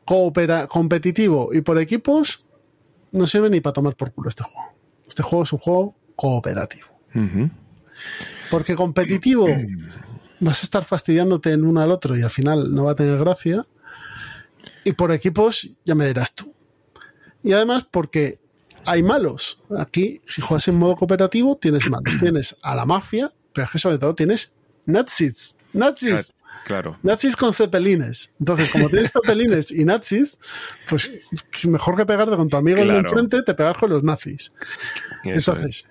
Coopera 0.05 0.67
competitivo 0.67 1.51
y 1.53 1.61
por 1.61 1.79
equipos 1.79 2.43
no 3.13 3.27
sirve 3.27 3.51
ni 3.51 3.61
para 3.61 3.75
tomar 3.75 3.97
por 3.97 4.13
culo 4.13 4.29
este 4.29 4.43
juego. 4.43 4.75
Este 5.07 5.23
juego 5.23 5.45
es 5.45 5.53
un 5.53 5.59
juego 5.59 5.97
cooperativo. 6.17 6.89
Porque 8.51 8.75
competitivo 8.75 9.47
vas 10.41 10.61
a 10.61 10.63
estar 10.63 10.85
fastidiándote 10.85 11.53
en 11.53 11.65
uno 11.65 11.81
al 11.81 11.91
otro 11.91 12.17
y 12.17 12.23
al 12.23 12.31
final 12.31 12.75
no 12.75 12.85
va 12.85 12.93
a 12.93 12.97
tener 12.97 13.19
gracia. 13.19 13.65
Y 14.85 14.93
por 14.93 15.13
equipos 15.13 15.71
ya 15.85 15.95
me 15.95 16.07
dirás 16.07 16.35
tú. 16.35 16.53
Y 17.43 17.53
además 17.53 17.87
porque 17.91 18.41
hay 18.85 19.03
malos. 19.03 19.59
Aquí, 19.79 20.23
si 20.27 20.41
juegas 20.41 20.69
en 20.69 20.77
modo 20.77 20.97
cooperativo, 20.97 21.57
tienes 21.57 21.89
malos. 21.91 22.17
tienes 22.21 22.57
a 22.63 22.75
la 22.75 22.87
mafia, 22.87 23.31
pero 23.53 23.67
es 23.67 23.71
que 23.71 23.79
sobre 23.79 23.99
todo 23.99 24.15
tienes 24.15 24.55
nazis. 24.87 25.55
Nazis. 25.73 26.33
Claro. 26.65 26.99
Nazis 27.03 27.37
con 27.37 27.53
cepelines. 27.53 28.33
Entonces, 28.39 28.71
como 28.71 28.89
tienes 28.89 29.11
cepelines 29.13 29.71
y 29.71 29.85
nazis, 29.85 30.39
pues 30.89 31.11
mejor 31.65 31.97
que 31.97 32.07
pegarte 32.07 32.37
con 32.37 32.49
tu 32.49 32.57
amigo 32.57 32.79
en 32.79 32.91
el 32.91 32.97
enfrente, 32.97 33.43
te 33.43 33.55
pegas 33.55 33.77
con 33.77 33.91
los 33.91 34.03
nazis. 34.03 34.53
Entonces, 35.25 35.87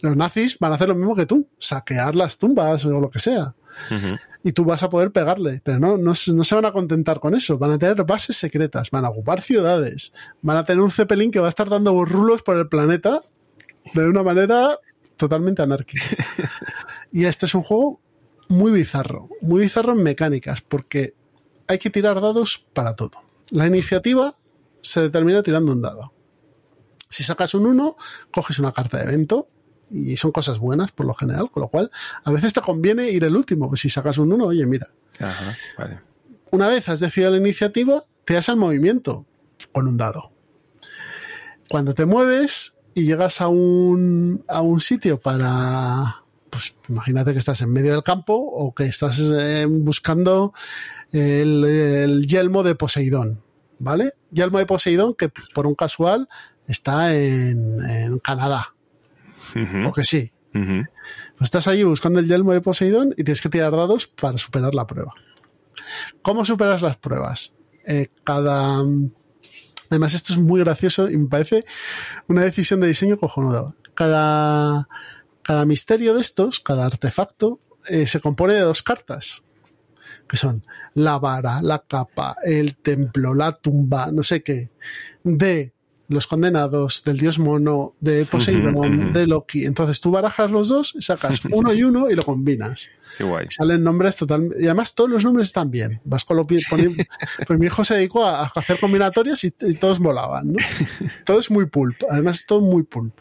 los 0.00 0.16
nazis 0.16 0.58
van 0.58 0.72
a 0.72 0.74
hacer 0.74 0.88
lo 0.88 0.94
mismo 0.94 1.14
que 1.14 1.26
tú, 1.26 1.48
saquear 1.58 2.14
las 2.14 2.38
tumbas 2.38 2.84
o 2.84 3.00
lo 3.00 3.10
que 3.10 3.18
sea. 3.18 3.54
Y 4.42 4.52
tú 4.52 4.64
vas 4.64 4.82
a 4.82 4.88
poder 4.88 5.10
pegarle, 5.10 5.60
pero 5.62 5.78
no, 5.78 5.98
no, 5.98 6.12
no, 6.12 6.44
se 6.44 6.54
van 6.54 6.64
a 6.64 6.72
contentar 6.72 7.20
con 7.20 7.34
eso. 7.34 7.58
Van 7.58 7.72
a 7.72 7.78
tener 7.78 8.04
bases 8.04 8.36
secretas, 8.36 8.90
van 8.90 9.04
a 9.04 9.10
ocupar 9.10 9.42
ciudades, 9.42 10.12
van 10.40 10.56
a 10.56 10.64
tener 10.64 10.82
un 10.82 10.90
cepelín 10.90 11.30
que 11.30 11.40
va 11.40 11.46
a 11.46 11.50
estar 11.50 11.68
dando 11.68 12.04
rulos 12.04 12.42
por 12.42 12.56
el 12.56 12.68
planeta 12.68 13.20
de 13.92 14.08
una 14.08 14.22
manera 14.22 14.78
totalmente 15.16 15.62
anárquica. 15.62 16.04
y 17.12 17.24
este 17.24 17.46
es 17.46 17.54
un 17.54 17.62
juego 17.62 18.00
muy 18.48 18.72
bizarro, 18.72 19.28
muy 19.40 19.62
bizarro 19.62 19.92
en 19.92 20.02
mecánicas, 20.02 20.60
porque 20.60 21.14
hay 21.66 21.78
que 21.78 21.90
tirar 21.90 22.20
dados 22.20 22.64
para 22.72 22.94
todo. 22.96 23.22
La 23.50 23.66
iniciativa 23.66 24.34
se 24.80 25.00
determina 25.00 25.42
tirando 25.42 25.72
un 25.72 25.82
dado. 25.82 26.12
Si 27.08 27.24
sacas 27.24 27.54
un 27.54 27.66
1, 27.66 27.96
coges 28.30 28.58
una 28.58 28.72
carta 28.72 28.98
de 28.98 29.04
evento 29.04 29.48
y 29.90 30.16
son 30.16 30.32
cosas 30.32 30.58
buenas 30.58 30.92
por 30.92 31.06
lo 31.06 31.14
general, 31.14 31.50
con 31.50 31.60
lo 31.60 31.68
cual 31.68 31.90
a 32.24 32.30
veces 32.30 32.52
te 32.52 32.60
conviene 32.60 33.08
ir 33.10 33.24
el 33.24 33.36
último, 33.36 33.68
pues 33.68 33.80
si 33.80 33.88
sacas 33.88 34.18
un 34.18 34.32
1, 34.32 34.44
oye, 34.44 34.66
mira. 34.66 34.88
Una 36.50 36.68
vez 36.68 36.88
has 36.88 37.00
decidido 37.00 37.30
la 37.30 37.38
iniciativa, 37.38 38.02
te 38.24 38.34
das 38.34 38.48
al 38.48 38.56
movimiento 38.56 39.26
con 39.72 39.86
un 39.88 39.96
dado. 39.96 40.32
Cuando 41.68 41.94
te 41.94 42.06
mueves 42.06 42.76
y 42.94 43.04
llegas 43.04 43.40
a 43.40 43.48
un, 43.48 44.44
a 44.48 44.60
un 44.60 44.80
sitio 44.80 45.20
para, 45.20 46.22
pues 46.56 46.74
imagínate 46.88 47.32
que 47.32 47.38
estás 47.38 47.60
en 47.60 47.70
medio 47.70 47.92
del 47.92 48.02
campo 48.02 48.32
o 48.34 48.74
que 48.74 48.84
estás 48.84 49.20
eh, 49.20 49.66
buscando 49.68 50.54
el, 51.12 52.24
yelmo 52.26 52.62
de 52.62 52.74
Poseidón, 52.74 53.42
¿vale? 53.78 54.14
Yelmo 54.30 54.58
de 54.58 54.64
Poseidón 54.64 55.14
que 55.14 55.28
por 55.28 55.66
un 55.66 55.74
casual 55.74 56.30
está 56.66 57.14
en, 57.14 58.18
Canadá. 58.20 58.72
Porque 59.84 60.04
sí. 60.04 60.32
Pues 60.50 60.88
estás 61.42 61.68
ahí 61.68 61.84
buscando 61.84 62.20
el 62.20 62.26
yelmo 62.26 62.54
de 62.54 62.62
Poseidón 62.62 63.10
y 63.18 63.24
tienes 63.24 63.42
que 63.42 63.50
tirar 63.50 63.72
dados 63.72 64.06
para 64.06 64.38
superar 64.38 64.74
la 64.74 64.86
prueba. 64.86 65.12
¿Cómo 66.22 66.46
superas 66.46 66.80
las 66.80 66.96
pruebas? 66.96 67.52
Eh, 67.86 68.08
cada... 68.24 68.82
Además, 69.90 70.14
esto 70.14 70.32
es 70.32 70.38
muy 70.38 70.60
gracioso 70.60 71.10
y 71.10 71.18
me 71.18 71.28
parece 71.28 71.66
una 72.28 72.42
decisión 72.44 72.80
de 72.80 72.86
diseño 72.86 73.18
cojonuda. 73.18 73.74
Cada 73.94 74.88
cada 75.46 75.64
misterio 75.64 76.12
de 76.14 76.22
estos, 76.22 76.58
cada 76.58 76.86
artefacto, 76.86 77.60
eh, 77.86 78.08
se 78.08 78.18
compone 78.18 78.54
de 78.54 78.62
dos 78.62 78.82
cartas, 78.82 79.44
que 80.28 80.36
son 80.36 80.64
la 80.94 81.20
vara, 81.20 81.62
la 81.62 81.84
capa, 81.86 82.36
el 82.42 82.74
templo, 82.74 83.32
la 83.32 83.52
tumba, 83.52 84.10
no 84.10 84.24
sé 84.24 84.42
qué, 84.42 84.72
de 85.22 85.72
los 86.08 86.26
condenados, 86.26 87.04
del 87.04 87.18
dios 87.18 87.38
mono, 87.38 87.94
de 88.00 88.24
Poseidón, 88.24 89.12
de 89.12 89.28
Loki. 89.28 89.66
Entonces 89.66 90.00
tú 90.00 90.10
barajas 90.10 90.50
los 90.50 90.68
dos, 90.68 90.96
sacas 90.98 91.40
uno 91.52 91.72
y 91.72 91.84
uno 91.84 92.10
y 92.10 92.16
lo 92.16 92.24
combinas. 92.24 92.90
Qué 93.16 93.22
guay. 93.22 93.46
Salen 93.48 93.84
nombres 93.84 94.16
totalmente. 94.16 94.60
Y 94.60 94.64
además 94.64 94.96
todos 94.96 95.10
los 95.10 95.22
nombres 95.22 95.46
están 95.46 95.70
bien. 95.70 96.00
Vas 96.04 96.24
con 96.24 96.38
lo 96.38 96.44
poniendo. 96.44 97.04
Pues 97.46 97.56
mi 97.56 97.66
hijo 97.66 97.84
se 97.84 97.94
dedicó 97.94 98.24
a, 98.24 98.50
hacer 98.52 98.80
combinatorias 98.80 99.44
y, 99.44 99.50
todos 99.50 100.00
volaban, 100.00 100.54
¿no? 100.54 100.58
Todo 101.24 101.38
es 101.38 101.52
muy 101.52 101.66
pulp. 101.66 102.02
Además 102.10 102.40
es 102.40 102.46
todo 102.46 102.60
muy 102.60 102.82
pulp. 102.82 103.14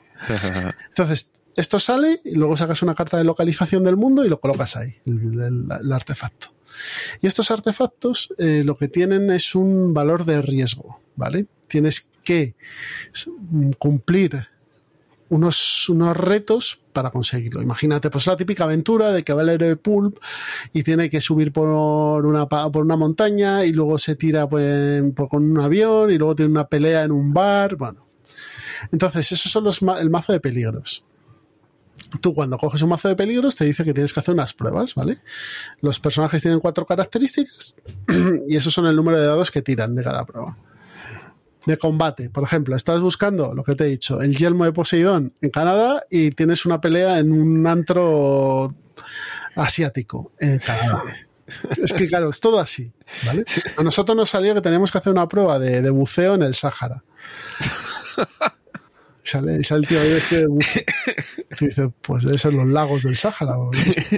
Entonces, 0.90 1.32
esto 1.56 1.80
sale 1.80 2.22
y 2.24 2.36
luego 2.36 2.58
sacas 2.58 2.82
una 2.82 2.96
carta 2.96 3.18
de 3.18 3.24
localización 3.24 3.84
del 3.84 3.96
mundo 3.96 4.26
y 4.26 4.30
lo 4.30 4.40
colocas 4.40 4.76
ahí, 4.76 4.96
el, 5.06 5.92
artefacto. 5.92 6.48
Y 7.22 7.28
estos 7.28 7.52
artefactos 7.52 8.34
eh, 8.38 8.64
lo 8.66 8.76
que 8.76 8.90
tienen 8.90 9.32
es 9.32 9.56
un 9.56 9.94
valor 9.94 10.26
de 10.26 10.42
riesgo, 10.42 11.00
¿vale? 11.16 11.46
Tienes 11.68 12.10
que 12.24 12.56
cumplir 13.80 14.50
unos, 15.30 15.90
unos 15.90 16.18
retos 16.18 16.80
para 16.94 17.10
conseguirlo. 17.10 17.62
Imagínate, 17.62 18.10
pues 18.10 18.28
la 18.28 18.36
típica 18.36 18.66
aventura 18.66 19.12
de 19.12 19.24
que 19.24 19.34
va 19.34 19.42
el 19.42 19.50
héroe 19.50 19.76
Pulp 19.76 20.18
y 20.74 20.84
tiene 20.84 21.10
que 21.10 21.22
subir 21.22 21.52
por 21.52 21.68
una, 22.26 22.48
por 22.48 22.78
una 22.84 22.96
montaña 22.96 23.66
y 23.66 23.72
luego 23.72 23.98
se 23.98 24.16
tira 24.16 24.48
pues, 24.48 25.04
con 25.30 25.52
un 25.52 25.60
avión 25.60 26.12
y 26.12 26.18
luego 26.18 26.36
tiene 26.36 26.52
una 26.52 26.68
pelea 26.68 27.04
en 27.04 27.12
un 27.12 27.34
bar. 27.34 27.76
Bueno, 27.76 28.08
entonces 28.92 29.32
esos 29.32 29.52
son 29.52 29.64
los, 29.64 29.82
el 29.82 30.10
mazo 30.10 30.34
de 30.34 30.40
peligros. 30.40 31.04
Tú 32.22 32.34
cuando 32.34 32.58
coges 32.58 32.82
un 32.82 32.90
mazo 32.90 33.08
de 33.08 33.16
peligros 33.16 33.56
te 33.56 33.66
dice 33.66 33.84
que 33.84 33.94
tienes 33.94 34.14
que 34.14 34.20
hacer 34.20 34.34
unas 34.34 34.54
pruebas, 34.54 34.96
¿vale? 34.96 35.20
Los 35.82 36.00
personajes 36.00 36.42
tienen 36.42 36.60
cuatro 36.60 36.86
características 36.86 37.76
y 38.48 38.56
esos 38.56 38.74
son 38.74 38.86
el 38.86 38.96
número 38.96 39.20
de 39.20 39.26
dados 39.26 39.52
que 39.52 39.62
tiran 39.62 39.96
de 39.96 40.04
cada 40.04 40.26
prueba 40.26 40.58
de 41.66 41.78
combate. 41.78 42.30
Por 42.30 42.44
ejemplo, 42.44 42.76
estás 42.76 43.02
buscando 43.02 43.54
lo 43.54 43.64
que 43.64 43.76
te 43.76 43.86
he 43.86 43.88
dicho, 43.88 44.22
el 44.22 44.36
yelmo 44.36 44.66
de 44.66 44.72
Poseidón 44.72 45.34
en 45.42 45.50
Canadá 45.50 46.06
y 46.10 46.32
tienes 46.32 46.66
una 46.66 46.80
pelea 46.80 47.20
en 47.20 47.32
un 47.32 47.66
antro 47.68 48.76
asiático 49.56 50.32
en 50.40 50.60
Canadá. 50.60 51.04
Es 51.78 51.94
que 51.94 52.08
claro, 52.08 52.30
es 52.30 52.40
todo 52.40 52.60
así. 52.60 52.92
¿vale? 53.26 53.44
A 53.78 53.84
nosotros 53.84 54.16
nos 54.16 54.30
salió 54.30 54.54
que 54.54 54.62
teníamos 54.62 54.92
que 54.92 54.98
hacer 54.98 55.12
una 55.12 55.28
prueba 55.28 55.60
de, 55.60 55.90
buceo 55.90 56.36
en 56.36 56.44
el 56.44 56.56
Sáhara. 56.56 57.04
Sale, 59.26 59.64
sale, 59.64 59.82
el 59.82 59.88
tío 59.88 60.02
este 60.02 60.42
de 60.42 60.48
buceo. 60.48 60.84
Y 61.60 61.66
dice, 61.66 61.92
pues 62.02 62.24
debe 62.24 62.38
ser 62.38 62.54
los 62.54 62.68
lagos 62.68 63.04
del 63.04 63.16
Sáhara. 63.18 63.56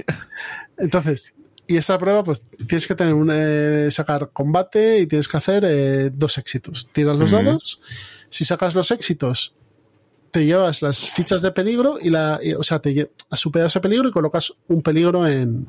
Entonces, 0.76 1.32
y 1.66 1.76
esa 1.78 1.98
prueba, 1.98 2.22
pues 2.22 2.42
tienes 2.66 2.86
que 2.86 2.94
tener 2.94 3.14
un, 3.14 3.30
eh, 3.32 3.88
sacar 3.90 4.30
combate 4.32 5.00
y 5.00 5.06
tienes 5.06 5.26
que 5.26 5.36
hacer 5.38 5.64
eh, 5.66 6.10
dos 6.12 6.36
éxitos. 6.36 6.88
Tiras 6.92 7.16
los 7.16 7.30
dados. 7.30 7.80
Si 8.28 8.44
sacas 8.44 8.74
los 8.74 8.90
éxitos, 8.90 9.54
te 10.30 10.44
llevas 10.44 10.82
las 10.82 11.10
fichas 11.10 11.40
de 11.40 11.52
peligro 11.52 11.98
y 12.00 12.10
la, 12.10 12.38
o 12.58 12.62
sea, 12.62 12.80
te 12.80 13.10
has 13.30 13.40
superado 13.40 13.68
ese 13.68 13.80
peligro 13.80 14.08
y 14.08 14.12
colocas 14.12 14.52
un 14.68 14.82
peligro 14.82 15.26
en 15.26 15.68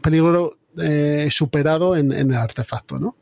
peligro 0.00 0.56
eh, 0.78 1.26
superado 1.30 1.96
en, 1.96 2.12
en, 2.12 2.30
el 2.30 2.36
artefacto, 2.36 3.00
¿no? 3.00 3.16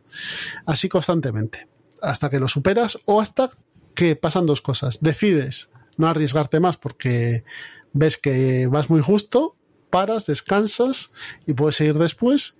Así 0.66 0.90
constantemente, 0.90 1.66
hasta 2.02 2.28
que 2.28 2.38
lo 2.38 2.46
superas 2.48 2.98
o 3.06 3.22
hasta 3.22 3.50
que 3.94 4.16
pasan 4.16 4.46
dos 4.46 4.60
cosas. 4.60 4.98
Decides 5.00 5.70
no 5.96 6.08
arriesgarte 6.08 6.60
más 6.60 6.76
porque 6.76 7.44
ves 7.92 8.18
que 8.18 8.66
vas 8.66 8.90
muy 8.90 9.00
justo 9.00 9.56
paras, 9.94 10.26
descansas 10.26 11.12
y 11.46 11.52
puedes 11.52 11.76
seguir 11.76 11.96
después, 11.96 12.56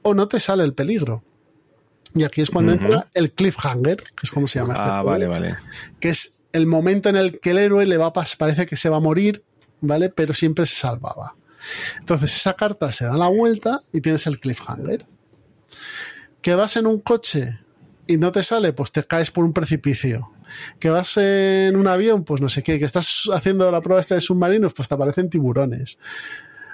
o 0.00 0.14
no 0.14 0.28
te 0.28 0.40
sale 0.40 0.64
el 0.64 0.72
peligro. 0.72 1.22
Y 2.14 2.24
aquí 2.24 2.40
es 2.40 2.48
cuando 2.48 2.72
entra 2.72 3.10
el 3.12 3.32
cliffhanger, 3.32 3.98
que 3.98 4.22
es 4.22 4.30
como 4.30 4.46
se 4.46 4.60
llama 4.60 4.72
este 4.72 4.86
ah, 4.86 5.02
vale, 5.02 5.26
vale. 5.26 5.56
Que 6.00 6.08
es 6.08 6.38
el 6.54 6.66
momento 6.66 7.10
en 7.10 7.16
el 7.16 7.38
que 7.38 7.50
el 7.50 7.58
héroe 7.58 7.84
le 7.84 7.98
va 7.98 8.06
a 8.06 8.12
parece 8.12 8.64
que 8.64 8.78
se 8.78 8.88
va 8.88 8.96
a 8.96 9.00
morir, 9.00 9.44
¿vale? 9.82 10.08
Pero 10.08 10.32
siempre 10.32 10.64
se 10.64 10.76
salvaba. 10.76 11.36
Entonces 12.00 12.34
esa 12.34 12.54
carta 12.54 12.92
se 12.92 13.04
da 13.04 13.18
la 13.18 13.28
vuelta 13.28 13.82
y 13.92 14.00
tienes 14.00 14.26
el 14.26 14.40
cliffhanger. 14.40 15.04
Que 16.40 16.54
vas 16.54 16.78
en 16.78 16.86
un 16.86 16.98
coche 16.98 17.58
y 18.06 18.16
no 18.16 18.32
te 18.32 18.42
sale, 18.42 18.72
pues 18.72 18.90
te 18.90 19.04
caes 19.04 19.30
por 19.30 19.44
un 19.44 19.52
precipicio. 19.52 20.30
Que 20.78 20.90
vas 20.90 21.16
en 21.16 21.76
un 21.76 21.86
avión, 21.86 22.24
pues 22.24 22.40
no 22.40 22.48
sé 22.48 22.62
qué. 22.62 22.78
Que 22.78 22.84
estás 22.84 23.28
haciendo 23.32 23.70
la 23.70 23.80
prueba 23.80 24.00
esta 24.00 24.14
de 24.14 24.20
submarinos, 24.20 24.74
pues 24.74 24.88
te 24.88 24.94
aparecen 24.94 25.30
tiburones. 25.30 25.98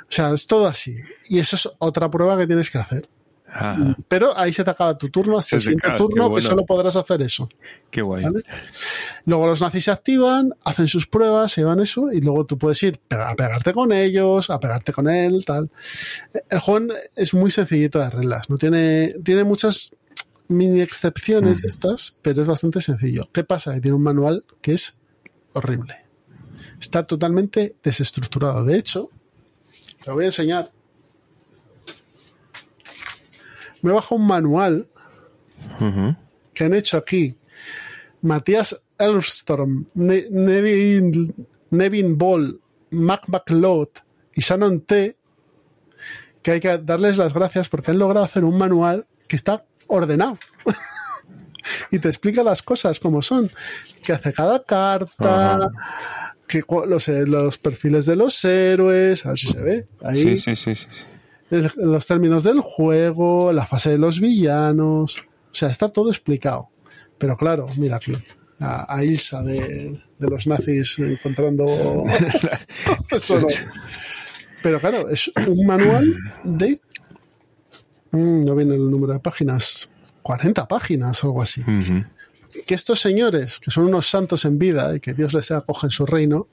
O 0.02 0.12
sea, 0.12 0.32
es 0.32 0.46
todo 0.46 0.66
así. 0.66 0.98
Y 1.28 1.38
eso 1.38 1.56
es 1.56 1.68
otra 1.78 2.10
prueba 2.10 2.36
que 2.36 2.46
tienes 2.46 2.70
que 2.70 2.78
hacer. 2.78 3.08
Ah. 3.52 3.96
Pero 4.08 4.36
ahí 4.38 4.52
se 4.52 4.62
te 4.62 4.70
acaba 4.70 4.96
tu 4.96 5.08
turno, 5.08 5.38
hasta 5.38 5.56
el 5.56 5.62
siguiente 5.62 5.90
turno 5.96 6.32
que 6.32 6.40
solo 6.40 6.64
podrás 6.64 6.96
hacer 6.96 7.20
eso. 7.22 7.48
Qué 7.90 8.00
guay. 8.00 8.24
Luego 9.24 9.46
los 9.48 9.60
nazis 9.60 9.84
se 9.84 9.90
activan, 9.90 10.54
hacen 10.64 10.86
sus 10.86 11.06
pruebas, 11.06 11.52
se 11.52 11.62
llevan 11.62 11.80
eso, 11.80 12.12
y 12.12 12.20
luego 12.20 12.46
tú 12.46 12.58
puedes 12.58 12.80
ir 12.82 13.00
a 13.10 13.34
pegarte 13.34 13.72
con 13.72 13.92
ellos, 13.92 14.50
a 14.50 14.60
pegarte 14.60 14.92
con 14.92 15.08
él, 15.08 15.44
tal. 15.44 15.70
El 16.48 16.58
juego 16.60 16.94
es 17.16 17.34
muy 17.34 17.50
sencillito 17.50 17.98
de 17.98 18.10
reglas, 18.10 18.48
no 18.50 18.56
tiene, 18.56 19.16
tiene 19.24 19.44
muchas 19.44 19.92
mini 20.50 20.80
excepciones 20.80 21.62
mm. 21.62 21.66
estas, 21.66 22.18
pero 22.22 22.42
es 22.42 22.48
bastante 22.48 22.80
sencillo. 22.80 23.28
¿Qué 23.32 23.44
pasa? 23.44 23.72
Que 23.74 23.80
tiene 23.80 23.96
un 23.96 24.02
manual 24.02 24.44
que 24.60 24.72
es 24.74 24.98
horrible. 25.52 26.04
Está 26.80 27.06
totalmente 27.06 27.76
desestructurado. 27.82 28.64
De 28.64 28.76
hecho, 28.76 29.10
te 30.04 30.10
voy 30.10 30.24
a 30.24 30.26
enseñar. 30.26 30.72
Me 33.82 33.92
bajo 33.92 34.14
un 34.14 34.26
manual 34.26 34.88
que 36.52 36.64
han 36.64 36.74
hecho 36.74 36.98
aquí 36.98 37.38
Matías 38.22 38.82
Elfstorm, 38.98 39.86
Nevin, 39.94 41.34
Nevin 41.70 42.18
Ball, 42.18 42.60
Mac 42.90 43.22
McLeod 43.28 43.88
y 44.34 44.42
Shannon 44.42 44.80
T. 44.80 45.16
Que 46.42 46.52
hay 46.52 46.60
que 46.60 46.78
darles 46.78 47.18
las 47.18 47.34
gracias 47.34 47.68
porque 47.68 47.90
han 47.90 47.98
logrado 47.98 48.24
hacer 48.24 48.44
un 48.44 48.56
manual 48.56 49.06
que 49.30 49.36
está 49.36 49.64
ordenado. 49.86 50.36
y 51.92 52.00
te 52.00 52.08
explica 52.08 52.42
las 52.42 52.62
cosas 52.62 52.98
como 52.98 53.22
son. 53.22 53.48
Que 54.02 54.12
hace 54.12 54.32
cada 54.32 54.64
carta, 54.64 55.70
que 56.48 56.64
los, 56.86 57.08
eh, 57.08 57.26
los 57.26 57.58
perfiles 57.58 58.06
de 58.06 58.16
los 58.16 58.44
héroes, 58.44 59.24
a 59.24 59.28
ver 59.30 59.38
si 59.38 59.46
se 59.46 59.60
ve. 59.60 59.86
Ahí. 60.02 60.36
Sí, 60.36 60.56
sí, 60.56 60.74
sí, 60.74 60.86
Los 61.76 62.06
términos 62.08 62.42
del 62.42 62.60
juego, 62.60 63.52
la 63.52 63.66
fase 63.66 63.90
de 63.90 63.98
los 63.98 64.18
villanos. 64.18 65.18
O 65.18 65.54
sea, 65.54 65.70
está 65.70 65.88
todo 65.88 66.10
explicado. 66.10 66.70
Pero 67.16 67.36
claro, 67.36 67.68
mira 67.76 67.96
aquí. 67.96 68.14
A, 68.58 69.02
Ilsa 69.04 69.42
de, 69.42 70.02
los 70.18 70.46
nazis 70.48 70.98
encontrando. 70.98 71.66
Pero 74.62 74.80
claro, 74.80 75.08
es 75.08 75.30
un 75.46 75.66
manual 75.66 76.16
de. 76.44 76.80
Mm, 78.12 78.42
no 78.42 78.54
viene 78.54 78.74
el 78.74 78.90
número 78.90 79.12
de 79.12 79.20
páginas. 79.20 79.88
40 80.22 80.68
páginas 80.68 81.24
o 81.24 81.28
algo 81.28 81.40
así 81.40 81.64
que 82.66 82.74
estos 82.74 83.00
señores, 83.00 83.58
que 83.58 83.70
son 83.70 83.84
unos 83.84 84.08
santos 84.08 84.44
en 84.44 84.58
vida 84.58 84.94
y 84.94 85.00
que 85.00 85.14
Dios 85.14 85.34
les 85.34 85.50
acoge 85.50 85.86
en 85.86 85.90
su 85.90 86.06
reino, 86.06 86.48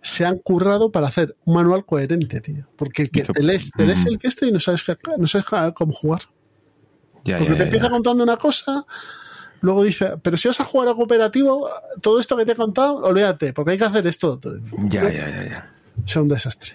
se 0.00 0.24
han 0.24 0.38
currado 0.38 0.92
para 0.92 1.08
hacer 1.08 1.36
un 1.44 1.54
manual 1.54 1.84
coherente, 1.84 2.40
tío. 2.40 2.66
Porque 2.76 3.02
el 3.02 3.10
que 3.10 3.22
te 3.22 3.42
lees, 3.42 3.72
te 3.72 3.86
lees 3.86 4.06
el 4.06 4.18
que 4.18 4.28
este 4.28 4.46
y 4.46 4.52
no 4.52 4.60
sabes, 4.60 4.84
no 5.18 5.26
sabes 5.26 5.46
cómo 5.74 5.92
jugar. 5.92 6.22
Porque 7.24 7.54
te 7.54 7.64
empieza 7.64 7.90
contando 7.90 8.22
una 8.22 8.36
cosa, 8.36 8.86
luego 9.60 9.82
dice, 9.82 10.16
pero 10.22 10.36
si 10.36 10.46
vas 10.46 10.60
a 10.60 10.64
jugar 10.64 10.88
a 10.88 10.94
cooperativo, 10.94 11.68
todo 12.02 12.20
esto 12.20 12.36
que 12.36 12.46
te 12.46 12.52
he 12.52 12.56
contado, 12.56 12.98
olvídate, 12.98 13.52
porque 13.52 13.72
hay 13.72 13.78
que 13.78 13.84
hacer 13.84 14.06
esto. 14.06 14.40
Ya, 14.88 15.10
ya, 15.10 15.28
ya, 15.28 15.48
ya. 15.48 15.72
Es 16.06 16.14
un 16.14 16.28
desastre. 16.28 16.74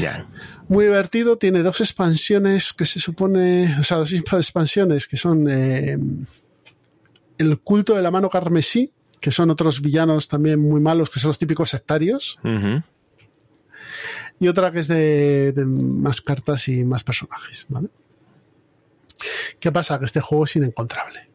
Ya. 0.00 0.26
Muy 0.68 0.84
divertido, 0.84 1.36
tiene 1.36 1.62
dos 1.62 1.80
expansiones 1.80 2.72
que 2.72 2.86
se 2.86 2.98
supone, 2.98 3.76
o 3.78 3.82
sea, 3.82 3.98
dos 3.98 4.12
expansiones 4.12 5.06
que 5.06 5.16
son 5.16 5.46
eh, 5.48 5.98
el 7.38 7.60
culto 7.60 7.94
de 7.94 8.02
la 8.02 8.10
mano 8.10 8.30
carmesí, 8.30 8.92
que 9.20 9.30
son 9.30 9.50
otros 9.50 9.82
villanos 9.82 10.28
también 10.28 10.60
muy 10.60 10.80
malos, 10.80 11.10
que 11.10 11.20
son 11.20 11.28
los 11.28 11.38
típicos 11.38 11.70
sectarios. 11.70 12.38
Y 14.40 14.48
otra 14.48 14.72
que 14.72 14.80
es 14.80 14.88
de, 14.88 15.54
más 15.84 16.20
cartas 16.20 16.68
y 16.68 16.84
más 16.84 17.04
personajes, 17.04 17.66
¿vale? 17.68 17.88
¿Qué 19.60 19.70
pasa? 19.72 19.98
Que 19.98 20.04
este 20.04 20.20
juego 20.20 20.44
es 20.44 20.56
inencontrable. 20.56 21.30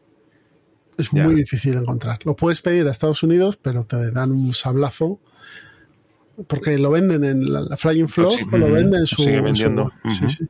Es 0.98 1.12
muy 1.12 1.34
difícil 1.34 1.72
de 1.72 1.78
encontrar. 1.78 2.18
Lo 2.24 2.36
puedes 2.36 2.60
pedir 2.60 2.86
a 2.86 2.90
Estados 2.90 3.22
Unidos, 3.22 3.56
pero 3.56 3.84
te 3.84 4.10
dan 4.10 4.32
un 4.32 4.52
sablazo. 4.52 5.18
Porque 6.46 6.78
lo 6.78 6.90
venden 6.90 7.24
en 7.24 7.52
la, 7.52 7.76
Flying 7.76 8.08
Flow, 8.08 8.32
o 8.52 8.58
lo 8.58 8.72
venden 8.72 9.00
en 9.00 9.06
su. 9.06 9.22
Sigue 9.22 9.40
vendiendo. 9.40 9.92
sí, 10.08 10.28
sí. 10.28 10.48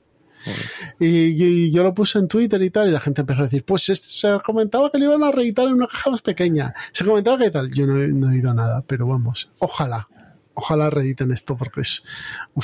Y, 0.98 1.70
yo 1.70 1.82
lo 1.82 1.94
puse 1.94 2.18
en 2.18 2.28
Twitter 2.28 2.60
y 2.62 2.70
tal, 2.70 2.88
y 2.88 2.92
la 2.92 3.00
gente 3.00 3.22
empezó 3.22 3.40
a 3.40 3.44
decir, 3.44 3.64
pues 3.64 3.82
se 3.84 4.38
comentaba 4.44 4.90
que 4.90 4.98
lo 4.98 5.06
iban 5.06 5.22
a 5.24 5.30
reeditar 5.30 5.66
en 5.66 5.74
una 5.74 5.86
caja 5.86 6.10
más 6.10 6.22
pequeña. 6.22 6.74
Se 6.92 7.04
comentaba 7.04 7.38
que 7.38 7.50
tal. 7.50 7.70
Yo 7.72 7.86
no, 7.86 7.96
he 7.96 8.12
oído 8.12 8.54
nada, 8.54 8.82
pero 8.86 9.06
vamos, 9.06 9.50
ojalá, 9.58 10.08
ojalá 10.54 10.90
reediten 10.90 11.32
esto 11.32 11.56
porque 11.56 11.82
es, 11.82 12.02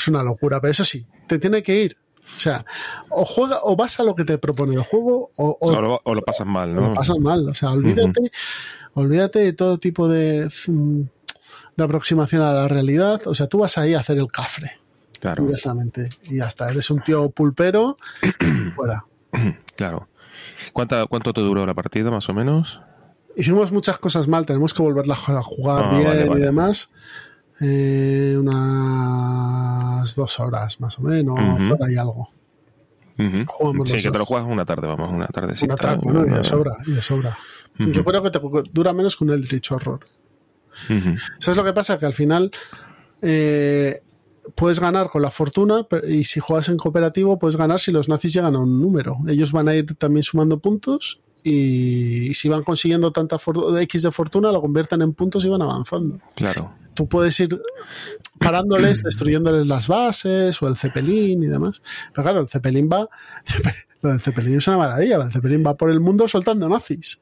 una 0.09 0.23
locura. 0.23 0.61
Pero 0.61 0.71
eso 0.71 0.85
sí, 0.85 1.07
te 1.27 1.39
tiene 1.39 1.63
que 1.63 1.83
ir. 1.83 1.97
O 2.37 2.41
sea, 2.41 2.65
o 3.09 3.25
juega, 3.25 3.61
o 3.63 3.77
vas 3.77 4.01
a 4.01 4.03
lo 4.03 4.15
que 4.17 4.25
te 4.25 4.37
propone 4.39 4.75
el 4.75 4.83
juego, 4.83 5.31
o, 5.37 5.59
o, 5.61 5.81
lo, 6.13 6.23
pasas 6.23 6.47
mal, 6.47 6.75
¿no? 6.75 6.89
lo 6.89 6.93
pasas 6.93 7.19
mal. 7.19 7.49
O 7.49 7.55
sea, 7.55 7.71
olvídate, 7.71 8.33
olvídate 8.95 9.39
de 9.39 9.53
todo 9.53 9.79
tipo 9.79 10.09
de, 10.09 10.51
de 11.77 11.85
aproximación 11.85 12.43
a 12.43 12.53
la 12.53 12.69
realidad. 12.69 13.21
O 13.27 13.35
sea, 13.35 13.47
tú 13.47 13.59
vas 13.59 13.79
ahí 13.79 13.95
a 13.95 14.01
hacer 14.01 14.19
el 14.19 14.31
cafre. 14.31 14.73
Claro. 15.21 15.47
Y 16.25 16.37
ya 16.37 16.47
está. 16.47 16.71
Eres 16.71 16.91
un 16.91 17.01
tío 17.01 17.31
pulpero. 17.31 17.95
fuera. 18.75 19.05
Claro. 19.77 20.09
¿Cuánto, 20.73 21.07
¿Cuánto 21.09 21.35
te 21.35 21.43
duró 21.43 21.67
la 21.67 21.75
partida, 21.75 22.11
más 22.11 22.27
o 22.31 22.33
menos? 22.33 22.81
Hicimos 23.37 23.73
muchas 23.73 23.99
cosas 23.99 24.27
mal. 24.27 24.47
Tenemos 24.47 24.73
que 24.73 24.81
volverla 24.81 25.13
a 25.13 25.43
jugar 25.43 25.85
ah, 25.93 25.99
bien 25.99 26.33
y 26.35 26.41
demás. 26.41 26.91
Eh, 27.61 28.37
unas 28.39 30.15
dos 30.15 30.41
horas 30.41 30.81
más 30.81 30.99
o 30.99 31.03
menos, 31.03 31.39
hora 31.39 31.93
y 31.93 31.97
algo. 31.97 32.31
Sí, 33.85 34.03
que 34.03 34.11
te 34.11 34.19
lo 34.19 34.27
juegas 34.27 34.47
una 34.47 34.65
tarde, 34.67 34.87
vamos, 34.87 35.11
una 35.11 35.27
tarde. 35.27 35.55
Una 35.63 35.77
tarde, 35.77 36.01
bueno, 36.03 36.27
y 36.27 36.31
de 36.31 36.45
sobra, 36.45 36.77
y 36.87 36.93
de 36.93 37.03
sobra. 37.03 37.37
Yo 37.79 38.05
creo 38.05 38.23
que 38.23 38.31
te 38.31 38.41
dura 38.73 38.93
menos 38.93 39.17
que 39.17 39.25
un 39.25 39.31
Eldritch 39.31 39.73
Horror. 39.73 40.01
¿Sabes 41.39 41.57
lo 41.57 41.65
que 41.65 41.73
pasa? 41.73 41.99
Que 41.99 42.07
al 42.07 42.13
final 42.13 42.51
eh, 43.23 44.01
puedes 44.55 44.81
ganar 44.81 45.09
con 45.09 45.23
la 45.23 45.31
fortuna 45.31 45.87
y 46.07 46.25
si 46.25 46.41
juegas 46.41 46.69
en 46.69 46.77
cooperativo 46.77 47.39
puedes 47.39 47.57
ganar 47.57 47.81
si 47.81 47.93
los 47.93 48.09
nazis 48.09 48.33
llegan 48.35 48.55
a 48.55 48.61
un 48.61 48.81
número. 48.81 49.19
Ellos 49.29 49.53
van 49.53 49.69
a 49.69 49.75
ir 49.75 49.95
también 49.97 50.23
sumando 50.23 50.59
puntos 50.61 51.21
y, 51.47 52.35
si 52.35 52.49
van 52.49 52.65
consiguiendo 52.65 53.13
tanta 53.13 53.37
X 53.81 54.03
de 54.03 54.11
fortuna 54.11 54.51
lo 54.51 54.61
convierten 54.61 55.03
en 55.03 55.13
puntos 55.13 55.45
y 55.45 55.49
van 55.49 55.63
avanzando. 55.63 56.19
Claro. 56.35 56.73
Tú 56.95 57.07
puedes 57.09 57.39
ir 57.39 57.61
parándoles, 58.41 59.03
destruyéndoles 59.05 59.67
las 59.67 59.87
bases 59.87 60.61
o 60.61 60.69
el 60.69 60.77
Zeppelin 60.77 61.43
y 61.43 61.47
demás. 61.47 61.83
Pero 62.13 62.23
claro, 62.25 62.41
el 62.41 62.49
Zeppelin 62.49 62.89
va... 62.93 63.09
Lo 64.03 64.11
del 64.11 64.21
Zeppelin 64.21 64.57
es 64.57 64.69
una 64.69 64.77
maravilla. 64.77 65.17
El 65.17 65.33
Zeppelin 65.33 65.65
va 65.67 65.75
por 65.75 65.91
el 65.91 66.01
mundo 66.01 66.29
soltando 66.29 66.69
nazis. 66.69 67.21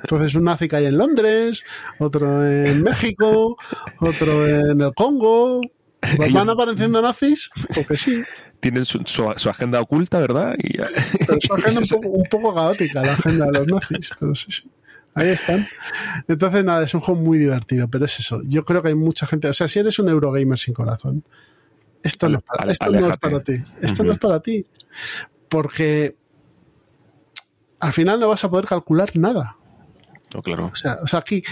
Entonces 0.00 0.34
un 0.34 0.44
nazi 0.44 0.66
cae 0.66 0.86
en 0.86 0.96
Londres, 0.96 1.62
otro 1.98 2.44
en 2.44 2.82
México, 2.82 3.56
otro 4.00 4.46
en 4.48 4.80
el 4.80 4.94
Congo, 4.94 5.60
¿Van 6.32 6.50
apareciendo 6.50 7.00
nazis? 7.00 7.50
Porque 7.74 7.96
sí. 7.96 8.22
Tienen 8.62 8.84
su, 8.84 9.50
agenda 9.50 9.80
oculta, 9.80 10.20
¿verdad? 10.20 10.54
Y 10.56 10.78
Pero 10.78 11.40
su 11.40 11.52
agenda 11.52 11.80
un 11.80 11.88
poco, 11.88 12.08
un 12.10 12.24
poco, 12.30 12.54
caótica, 12.54 13.02
la 13.02 13.14
agenda 13.14 13.46
de 13.46 13.52
los 13.52 13.66
nazis. 13.66 14.10
Pero 14.20 14.36
sí, 14.36 14.52
sí. 14.52 14.70
Ahí 15.14 15.30
están. 15.30 15.66
Entonces, 16.28 16.64
nada, 16.64 16.84
es 16.84 16.94
un 16.94 17.00
juego 17.00 17.20
muy 17.20 17.38
divertido, 17.38 17.88
pero 17.88 18.04
es 18.04 18.20
eso. 18.20 18.40
Yo 18.44 18.64
creo 18.64 18.80
que 18.80 18.88
hay 18.88 18.94
mucha 18.94 19.26
gente. 19.26 19.48
O 19.48 19.52
sea, 19.52 19.66
si 19.66 19.80
eres 19.80 19.98
un 19.98 20.08
Eurogamer 20.08 20.60
sin 20.60 20.74
corazón, 20.74 21.24
esto 22.04 22.28
no 22.28 22.38
es 22.38 22.44
para, 22.44 22.70
esto 22.70 22.88
no 22.88 23.00
es 23.00 23.16
para 23.16 23.42
ti. 23.42 23.64
Esto 23.80 24.04
no 24.04 24.12
es 24.12 24.18
para 24.18 24.40
ti. 24.40 24.64
Porque 25.48 26.14
al 27.80 27.92
final 27.92 28.20
no 28.20 28.28
vas 28.28 28.44
a 28.44 28.48
poder 28.48 28.66
calcular 28.66 29.10
nada. 29.14 29.56
No, 30.36 30.40
claro. 30.40 30.70
O 30.72 30.76
sea, 30.76 30.98
o 31.02 31.08
sea, 31.08 31.18
aquí 31.18 31.42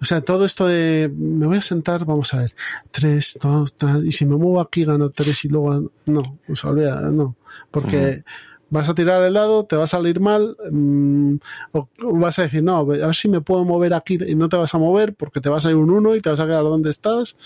o 0.00 0.04
sea, 0.04 0.20
todo 0.20 0.44
esto 0.44 0.66
de 0.66 1.10
me 1.16 1.46
voy 1.46 1.58
a 1.58 1.62
sentar, 1.62 2.04
vamos 2.04 2.34
a 2.34 2.38
ver, 2.38 2.54
tres, 2.90 3.38
dos, 3.40 3.74
y 4.04 4.12
si 4.12 4.26
me 4.26 4.36
muevo 4.36 4.60
aquí 4.60 4.84
gano 4.84 5.10
tres 5.10 5.44
y 5.44 5.48
luego 5.48 5.90
no, 6.06 6.38
pues 6.46 6.64
olvida, 6.64 7.00
no, 7.10 7.36
porque 7.70 8.24
vas 8.68 8.88
a 8.88 8.94
tirar 8.94 9.22
el 9.22 9.34
dado, 9.34 9.64
te 9.64 9.76
va 9.76 9.84
a 9.84 9.88
salir 9.88 10.20
mal, 10.20 10.56
mm, 10.70 11.36
o, 11.72 11.88
vas 12.18 12.38
a 12.38 12.42
decir, 12.42 12.62
no, 12.62 12.78
a 12.78 12.84
ver 12.84 13.14
si 13.14 13.28
me 13.28 13.40
puedo 13.40 13.64
mover 13.64 13.94
aquí 13.94 14.18
y 14.26 14.34
no 14.34 14.48
te 14.48 14.56
vas 14.56 14.74
a 14.74 14.78
mover 14.78 15.14
porque 15.14 15.40
te 15.40 15.48
va 15.48 15.58
a 15.58 15.60
salir 15.60 15.76
un 15.76 15.90
uno 15.90 16.14
y 16.14 16.20
te 16.20 16.30
vas 16.30 16.40
a 16.40 16.46
quedar 16.46 16.64
donde 16.64 16.90
estás 16.90 17.36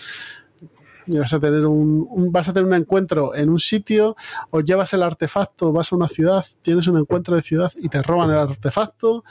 vas 1.19 1.33
a 1.33 1.41
tener 1.41 1.67
un, 1.67 2.31
vas 2.33 2.49
a 2.49 2.53
tener 2.53 2.67
un 2.67 2.75
encuentro 2.75 3.35
en 3.35 3.51
un 3.51 3.59
sitio 3.59 4.17
o 4.51 4.61
llevas 4.61 4.93
el 4.93 5.03
artefacto, 5.03 5.73
vas 5.73 5.93
a 5.93 5.97
una 5.97 6.09
ciudad, 6.09 6.45
tienes 6.63 6.87
un 6.87 6.99
encuentro 6.99 7.37
de 7.37 7.43
ciudad 7.43 7.73
y 7.77 7.89
te 7.89 8.03
roban 8.03 8.31
el 8.31 8.39
artefacto. 8.39 9.25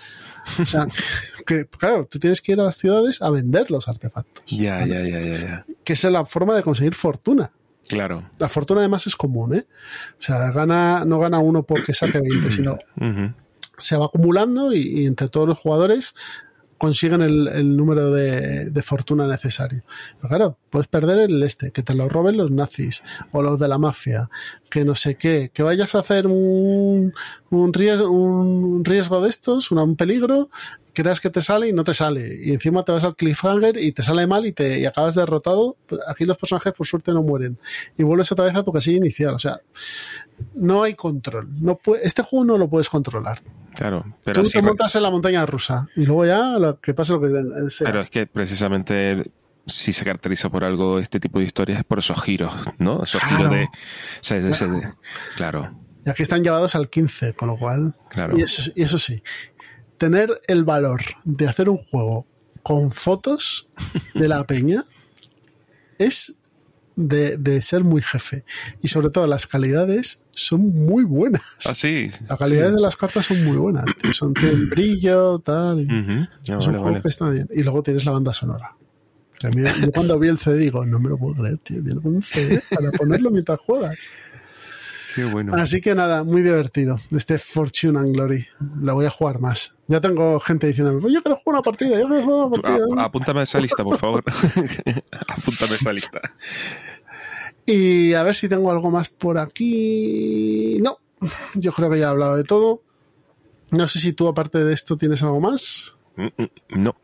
O 0.60 0.66
sea, 0.66 0.88
que 1.46 1.66
claro, 1.66 2.06
tú 2.06 2.20
tienes 2.20 2.42
que 2.42 2.52
ir 2.54 2.60
a 2.60 2.64
las 2.64 2.78
ciudades 2.78 3.22
a 3.22 3.30
vender 3.30 3.72
los 3.72 3.88
artefactos. 3.88 4.44
Ya, 4.48 4.86
ya, 4.86 5.02
ya, 5.02 5.20
ya, 5.20 5.38
ya. 5.38 5.66
Que 5.84 5.94
es 5.94 6.04
la 6.04 6.26
forma 6.26 6.56
de 6.56 6.64
conseguir 6.64 6.96
fortuna. 6.96 7.52
Claro. 7.88 8.30
La 8.38 8.50
fortuna 8.50 8.82
además 8.82 9.08
es 9.08 9.16
común, 9.16 9.56
¿eh? 9.56 9.66
O 10.12 10.22
sea, 10.22 10.52
gana, 10.52 11.06
no 11.06 11.18
gana 11.18 11.40
uno 11.40 11.64
porque 11.64 11.94
saque 11.94 12.20
20, 12.20 12.52
sino 12.52 12.78
se 13.80 13.98
va 13.98 14.06
acumulando 14.06 14.74
y, 14.74 15.06
entre 15.06 15.28
todos 15.30 15.48
los 15.48 15.58
jugadores 15.58 16.14
consiguen 16.80 17.22
el, 17.22 17.78
número 17.78 18.10
de, 18.10 18.82
fortuna 18.82 19.28
necesario. 19.28 19.84
Pero 20.18 20.30
claro, 20.30 20.58
puedes 20.72 20.88
perder 20.88 21.20
el 21.20 21.44
este, 21.44 21.72
que 21.72 21.84
te 21.84 21.94
lo 21.94 22.10
roben 22.10 22.38
los 22.38 22.50
nazis 22.50 23.04
o 23.32 23.44
los 23.44 23.60
de 23.60 23.68
la 23.68 23.78
mafia, 23.78 24.30
que 24.72 24.86
no 24.86 24.96
sé 24.96 25.16
qué, 25.16 25.52
que 25.54 25.62
vayas 25.62 25.94
a 25.94 26.00
hacer 26.00 26.26
un, 26.26 27.14
un, 27.52 27.74
riesgo, 27.74 28.10
un 28.10 28.84
riesgo 28.84 29.22
de 29.22 29.30
estos, 29.30 29.72
un, 29.72 29.96
peligro, 29.96 30.50
creas 31.02 31.22
que 31.22 31.30
te 31.30 31.42
sale 31.42 31.70
y 31.70 31.74
no 31.74 31.84
te 31.84 31.94
sale. 31.94 32.38
Y 32.44 32.52
encima 32.52 32.84
te 32.84 32.92
vas 32.92 33.04
al 33.04 33.16
cliffhanger 33.16 33.78
y 33.78 33.92
te 33.94 34.04
sale 34.04 34.28
mal 34.28 34.46
y 34.46 34.52
te 34.52 34.80
y 34.80 34.86
acabas 34.86 35.16
derrotado. 35.16 35.78
Aquí 36.08 36.26
los 36.26 36.38
personajes 36.38 36.74
por 36.74 36.86
suerte 36.86 37.14
no 37.14 37.24
mueren. 37.24 37.58
Y 37.98 38.04
vuelves 38.04 38.32
otra 38.32 38.46
vez 38.46 38.56
a 38.56 38.64
tu 38.64 38.74
casilla 38.74 38.98
inicial. 38.98 39.34
O 39.34 39.40
sea, 39.40 39.60
no 40.56 40.84
hay 40.84 40.96
control. 40.96 41.48
No 41.62 41.80
este 42.02 42.22
juego 42.22 42.46
no 42.46 42.58
lo 42.58 42.70
puedes 42.70 42.90
controlar. 42.90 43.42
Claro, 43.76 44.04
pero 44.26 44.44
Tú 44.44 44.50
te 44.50 44.62
montas 44.62 44.94
en 44.96 45.04
la 45.04 45.10
montaña 45.10 45.46
rusa 45.46 45.88
y 45.96 46.06
luego 46.06 46.26
ya 46.26 46.60
lo 46.60 46.80
que 46.80 46.94
pasa 46.94 47.14
lo 47.14 47.22
que 47.22 47.72
sea. 47.72 47.86
Pero 47.88 48.02
es 48.02 48.10
que 48.10 48.28
precisamente 48.28 49.32
si 49.68 49.94
se 49.94 50.04
caracteriza 50.04 50.50
por 50.50 50.66
algo 50.66 51.00
este 51.00 51.20
tipo 51.20 51.40
de 51.40 51.46
historias 51.46 51.80
es 51.80 51.86
por 51.86 52.00
esos 52.00 52.22
giros, 52.22 52.54
¿no? 52.78 53.04
Esos 53.04 53.22
giros 53.22 53.52
de, 53.52 53.68
claro. 55.38 55.72
Y 56.06 56.10
aquí 56.10 56.24
están 56.24 56.44
llevados 56.44 56.76
al 56.76 56.90
15, 56.90 57.34
con 57.34 57.50
lo 57.50 57.58
cual. 57.58 57.96
Claro. 58.10 58.38
Y 58.38 58.42
eso, 58.42 58.72
y 58.76 58.82
eso 58.84 58.98
sí, 58.98 59.22
tener 60.00 60.42
el 60.48 60.64
valor 60.64 61.02
de 61.26 61.48
hacer 61.48 61.70
un 61.70 61.78
juego 61.78 62.26
con 62.64 62.90
fotos 62.90 63.68
de 64.16 64.28
la 64.28 64.44
peña 64.48 64.84
es 66.00 66.36
de, 66.96 67.62
ser 67.62 67.84
muy 67.84 68.02
jefe. 68.02 68.44
Y 68.82 68.88
sobre 68.88 69.10
todo 69.10 69.28
las 69.28 69.48
calidades 69.48 70.22
son 70.32 70.70
muy 70.70 71.04
buenas. 71.04 71.44
Ah, 71.66 71.76
sí. 71.76 72.10
Las 72.28 72.38
calidades 72.38 72.74
de 72.74 72.82
las 72.82 72.96
cartas 72.96 73.26
son 73.26 73.44
muy 73.44 73.58
buenas. 73.58 73.86
Son 74.14 74.34
el 74.42 74.68
brillo, 74.68 75.40
tal. 75.40 75.82
Y 75.82 77.64
luego 77.64 77.84
tienes 77.84 78.06
la 78.06 78.12
banda 78.12 78.34
sonora. 78.34 78.76
yo 79.42 79.92
cuando 79.92 80.20
vi 80.20 80.28
el 80.28 80.40
CD 80.40 80.58
digo, 80.58 80.86
no 80.86 81.00
me 81.00 81.10
lo 81.10 81.18
puedo 81.18 81.36
creer, 81.36 81.58
tío. 81.60 81.82
Viene 81.82 82.02
con 82.02 82.16
un 82.16 82.22
CD 82.22 82.62
para 82.70 82.92
ponerlo 82.92 83.32
mientras 83.32 83.60
juegas. 83.60 84.10
Qué 85.16 85.26
bueno. 85.26 85.54
Así 85.56 85.82
que 85.82 85.96
nada, 85.96 86.24
muy 86.24 86.42
divertido. 86.42 87.00
Este 87.12 87.40
Fortune 87.40 87.98
and 88.00 88.14
Glory. 88.14 88.46
La 88.82 88.94
voy 88.94 89.06
a 89.06 89.10
jugar 89.10 89.40
más. 89.40 89.76
Ya 89.88 90.00
tengo 90.02 90.40
gente 90.40 90.68
diciéndome, 90.68 91.02
pues 91.02 91.14
yo 91.14 91.22
quiero 91.22 91.36
jugar 91.36 91.56
una 91.56 91.64
partida, 91.64 92.00
yo 92.00 92.08
quiero 92.08 92.24
jugar 92.24 92.46
una 92.46 92.62
partida. 92.62 93.04
apúntame 93.04 93.42
esa 93.44 93.60
lista, 93.60 93.84
por 93.84 93.98
favor. 93.98 94.24
apúntame 95.28 95.76
esa 95.76 95.94
lista. 95.94 96.22
Y 97.66 98.14
a 98.14 98.24
ver 98.24 98.36
si 98.36 98.50
tengo 98.50 98.72
algo 98.72 98.92
más 98.92 99.10
por 99.10 99.38
aquí. 99.38 100.80
No, 100.82 101.00
yo 101.56 101.72
creo 101.72 101.90
que 101.90 102.00
ya 102.00 102.06
he 102.06 102.10
hablado 102.10 102.36
de 102.36 102.44
todo. 102.44 102.84
No 103.72 103.88
sé 103.88 104.00
si 104.00 104.14
tú, 104.14 104.28
aparte 104.28 104.64
de 104.64 104.74
esto, 104.74 104.98
tienes 104.98 105.22
algo 105.22 105.40
más. 105.40 105.96
Mm, 106.20 106.26
mm, 106.38 106.84
no, 106.84 106.96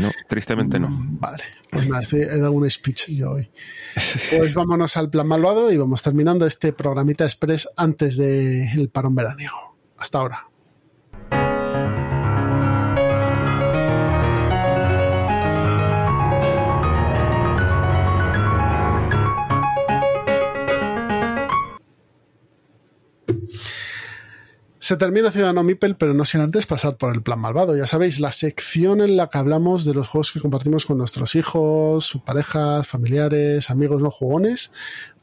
no, 0.00 0.10
tristemente 0.26 0.80
no. 0.80 0.88
Vale, 0.90 1.44
pues 1.70 1.86
nada, 1.86 2.02
he 2.10 2.38
dado 2.38 2.52
un 2.52 2.68
speech 2.70 3.10
yo 3.10 3.32
hoy. 3.32 3.50
Pues 3.94 4.54
vámonos 4.54 4.96
al 4.96 5.10
plan 5.10 5.26
malvado 5.26 5.70
y 5.70 5.76
vamos 5.76 6.02
terminando 6.02 6.46
este 6.46 6.72
programita 6.72 7.24
express 7.24 7.68
antes 7.76 8.16
del 8.16 8.88
parón 8.88 9.14
veraniego. 9.14 9.76
Hasta 9.98 10.18
ahora. 10.18 10.47
Se 24.88 24.96
termina 24.96 25.30
Ciudadano 25.30 25.62
Mipel, 25.64 25.96
pero 25.96 26.14
no 26.14 26.24
sin 26.24 26.40
antes 26.40 26.64
pasar 26.64 26.96
por 26.96 27.14
el 27.14 27.20
plan 27.20 27.38
malvado. 27.38 27.76
Ya 27.76 27.86
sabéis, 27.86 28.20
la 28.20 28.32
sección 28.32 29.02
en 29.02 29.18
la 29.18 29.28
que 29.28 29.36
hablamos 29.36 29.84
de 29.84 29.92
los 29.92 30.08
juegos 30.08 30.32
que 30.32 30.40
compartimos 30.40 30.86
con 30.86 30.96
nuestros 30.96 31.34
hijos, 31.34 32.18
parejas, 32.24 32.86
familiares, 32.86 33.68
amigos 33.68 34.02
no 34.02 34.10
jugones, 34.10 34.72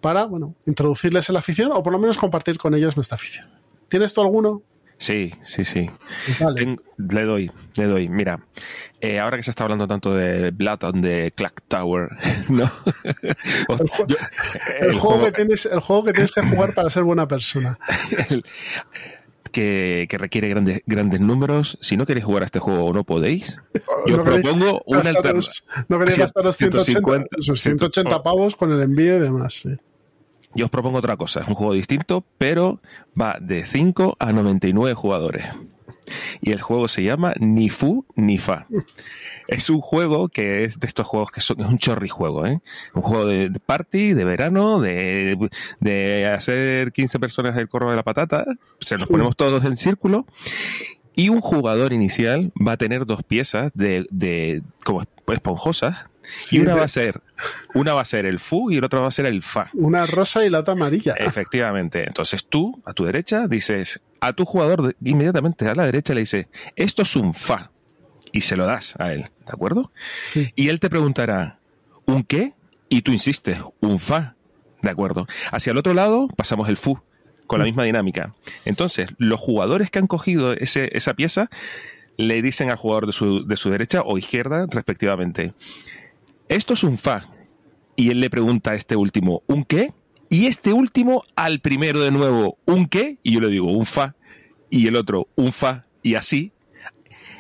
para, 0.02 0.26
bueno, 0.26 0.54
introducirles 0.68 1.30
en 1.30 1.34
la 1.34 1.40
afición 1.40 1.72
o 1.74 1.82
por 1.82 1.94
lo 1.94 1.98
menos 1.98 2.20
compartir 2.20 2.60
con 2.60 2.76
ellos 2.76 2.96
nuestra 2.96 3.16
afición. 3.16 3.50
¿Tienes 3.90 4.14
tú 4.14 4.22
alguno? 4.22 4.62
Sí, 5.00 5.34
sí, 5.42 5.64
sí. 5.64 5.90
le 6.98 7.24
doy, 7.24 7.52
le 7.76 7.86
doy. 7.86 8.08
Mira, 8.08 8.46
eh, 9.02 9.20
ahora 9.20 9.38
que 9.38 9.42
se 9.42 9.50
está 9.50 9.64
hablando 9.64 9.88
tanto 9.88 10.14
de 10.14 10.52
Blood 10.52 10.94
de 10.94 11.34
Clock 11.36 11.62
Tower, 11.68 12.10
¿no? 12.50 12.72
el, 14.80 14.94
juego, 15.00 15.26
que 15.26 15.32
tienes, 15.32 15.66
el 15.66 15.80
juego 15.80 16.04
que 16.04 16.14
tienes 16.14 16.32
que 16.32 16.44
jugar 16.44 16.76
para 16.76 16.92
ser 16.92 17.02
buena 17.02 17.28
persona. 17.28 17.80
que, 19.56 20.18
requiere 20.20 20.50
grandes, 20.50 20.82
grandes 20.86 21.22
números. 21.22 21.78
Si 21.80 21.96
no 21.96 22.06
queréis 22.06 22.26
jugar 22.26 22.44
a 22.44 22.46
este 22.46 22.60
juego 22.60 22.86
o 22.86 22.94
no 22.94 23.06
podéis, 23.06 23.58
yo 24.06 24.22
propongo 24.24 24.82
una 24.86 25.00
alternativa. 25.00 25.42
No 25.88 25.98
queréis 25.98 26.18
gastar 26.18 26.44
los 26.44 26.58
180, 26.58 27.28
180 27.40 28.24
pavos 28.24 28.56
con 28.56 28.74
el 28.74 28.82
envío 28.82 29.16
y 29.16 29.20
demás. 29.20 29.64
Yo 30.54 30.66
os 30.66 30.72
propongo 30.72 30.98
otra 30.98 31.16
cosa. 31.16 31.42
Es 31.42 31.48
un 31.48 31.56
juego 31.56 31.74
distinto, 31.74 32.26
pero 32.38 32.82
va 33.20 33.38
de 33.40 33.66
5 33.66 34.18
a 34.20 34.32
99 34.34 34.94
jugadores. 34.94 35.46
Y 36.42 36.52
el 36.52 36.62
juego 36.62 36.88
se 36.88 37.04
llama 37.04 37.34
Ni 37.40 37.70
Fu 37.70 38.06
Ni 38.16 38.38
Fa. 38.38 38.68
Es 39.48 39.70
un 39.70 39.82
juego 39.82 40.30
que 40.30 40.64
es 40.64 40.80
de 40.80 40.88
estos 40.88 41.06
juegos 41.06 41.32
que 41.32 41.42
son, 41.42 41.60
es 41.60 41.68
un 41.68 41.78
chorri 41.78 42.10
juego, 42.10 42.46
¿eh? 42.46 42.62
Un 42.94 43.02
juego 43.02 43.26
de, 43.26 43.52
party, 43.66 44.14
de 44.14 44.26
verano, 44.26 44.80
de, 44.80 45.38
de 45.80 46.28
hacer 46.28 46.92
15 46.92 47.20
personas 47.20 47.56
el 47.58 47.70
corro 47.70 47.90
de 47.90 47.96
la 47.96 48.04
patata, 48.04 48.46
se 48.80 48.96
nos 48.98 49.08
ponemos 49.08 49.36
todos 49.36 49.64
en 49.66 49.76
círculo 49.78 50.26
y 51.16 51.30
un 51.30 51.42
jugador 51.42 51.94
inicial 51.94 52.52
va 52.56 52.74
a 52.74 52.78
tener 52.78 53.06
dos 53.06 53.24
piezas 53.24 53.72
de, 53.74 54.06
de 54.12 54.62
como 54.84 55.04
esponjosas 55.28 56.10
y 56.52 56.60
una 56.60 56.76
va 56.76 56.84
a 56.84 56.88
ser 56.88 57.22
una 57.74 57.94
va 57.94 58.02
a 58.02 58.06
ser 58.06 58.26
el 58.26 58.40
fu 58.40 58.72
y 58.72 58.78
el 58.78 58.84
otro 58.84 59.02
va 59.02 59.08
a 59.08 59.12
ser 59.12 59.26
el 59.26 59.42
fa. 59.42 59.70
Una 59.74 60.06
rosa 60.06 60.46
y 60.46 60.50
la 60.50 60.60
otra 60.60 60.74
amarilla. 60.74 61.14
Efectivamente. 61.14 62.06
Entonces 62.06 62.46
tú, 62.48 62.82
a 62.86 62.94
tu 62.94 63.06
derecha, 63.06 63.48
dices 63.48 64.02
a 64.20 64.34
tu 64.34 64.46
jugador 64.46 64.96
inmediatamente 65.04 65.68
a 65.68 65.76
la 65.76 65.86
derecha 65.86 66.14
le 66.14 66.22
dices, 66.22 66.48
esto 66.76 67.04
es 67.04 67.16
un 67.16 67.34
fa. 67.34 67.72
Y 68.32 68.42
se 68.42 68.58
lo 68.58 68.66
das 68.66 68.96
a 69.00 69.14
él, 69.14 69.22
¿de 69.22 69.52
acuerdo? 69.52 69.92
Y 70.56 70.68
él 70.68 70.80
te 70.80 70.90
preguntará, 70.90 71.60
¿un 72.06 72.24
qué? 72.24 72.54
Y 72.90 73.02
tú 73.02 73.12
insistes, 73.12 73.60
un 73.80 74.00
fa. 74.00 74.36
¿De 74.82 74.90
acuerdo? 74.90 75.26
Hacia 75.52 75.72
el 75.72 75.78
otro 75.78 75.94
lado 75.94 76.28
pasamos 76.36 76.68
el 76.70 76.78
fu, 76.78 77.00
con 77.48 77.60
la 77.60 77.66
mm. 77.66 77.68
misma 77.68 77.84
dinámica. 77.84 78.36
Entonces, 78.66 79.08
los 79.18 79.40
jugadores 79.40 79.90
que 79.90 80.00
han 80.00 80.08
cogido 80.08 80.54
ese, 80.54 80.90
esa 80.98 81.14
pieza 81.14 81.50
le 82.18 82.42
dicen 82.42 82.70
al 82.70 82.78
jugador 82.78 83.08
de 83.08 83.14
su, 83.14 83.46
de 83.46 83.58
su 83.58 83.70
derecha 83.70 84.02
o 84.02 84.18
izquierda, 84.18 84.68
respectivamente, 84.70 85.54
esto 86.50 86.74
es 86.74 86.84
un 86.84 86.98
fa. 86.98 87.30
Y 87.96 88.10
él 88.10 88.20
le 88.20 88.30
pregunta 88.30 88.72
a 88.72 88.76
este 88.76 88.96
último, 88.96 89.44
¿un 89.48 89.64
qué? 89.64 89.94
Y 90.30 90.48
este 90.48 90.74
último 90.74 91.24
al 91.36 91.62
primero 91.62 92.02
de 92.02 92.12
nuevo, 92.12 92.58
¿un 92.66 92.88
qué? 92.88 93.18
Y 93.24 93.34
yo 93.34 93.40
le 93.40 93.50
digo, 93.50 93.72
un 93.72 93.86
fa. 93.86 94.16
Y 94.70 94.88
el 94.88 94.96
otro, 94.96 95.30
un 95.36 95.52
fa. 95.52 95.86
Y 96.04 96.16
así. 96.16 96.52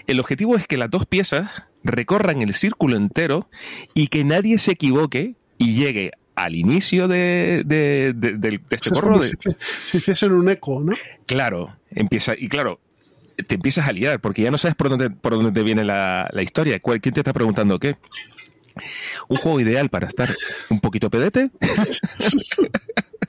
El 0.07 0.19
objetivo 0.19 0.55
es 0.55 0.67
que 0.67 0.77
las 0.77 0.89
dos 0.89 1.05
piezas 1.05 1.49
recorran 1.83 2.41
el 2.41 2.53
círculo 2.53 2.95
entero 2.95 3.49
y 3.93 4.07
que 4.07 4.23
nadie 4.23 4.57
se 4.57 4.71
equivoque 4.71 5.35
y 5.57 5.75
llegue 5.75 6.11
al 6.35 6.55
inicio 6.55 7.07
de, 7.07 7.63
de, 7.65 8.59
este 8.69 8.89
corro. 8.93 9.21
Si, 9.21 9.33
si 9.85 9.97
hiciesen 9.97 10.33
un 10.33 10.49
eco, 10.49 10.81
¿no? 10.83 10.95
Claro, 11.25 11.75
empieza, 11.91 12.33
y 12.37 12.49
claro, 12.49 12.79
te 13.47 13.55
empiezas 13.55 13.87
a 13.87 13.93
liar 13.93 14.19
porque 14.19 14.41
ya 14.41 14.51
no 14.51 14.57
sabes 14.57 14.75
por 14.75 14.89
dónde, 14.89 15.09
por 15.09 15.33
dónde 15.33 15.51
te 15.51 15.63
viene 15.63 15.83
la, 15.83 16.29
la 16.31 16.41
historia. 16.43 16.79
¿Quién 16.79 16.99
te 17.01 17.19
está 17.19 17.33
preguntando 17.33 17.79
qué? 17.79 17.97
Un 19.27 19.37
juego 19.37 19.59
ideal 19.59 19.89
para 19.89 20.07
estar 20.07 20.29
un 20.69 20.79
poquito 20.79 21.09
pedete. 21.09 21.51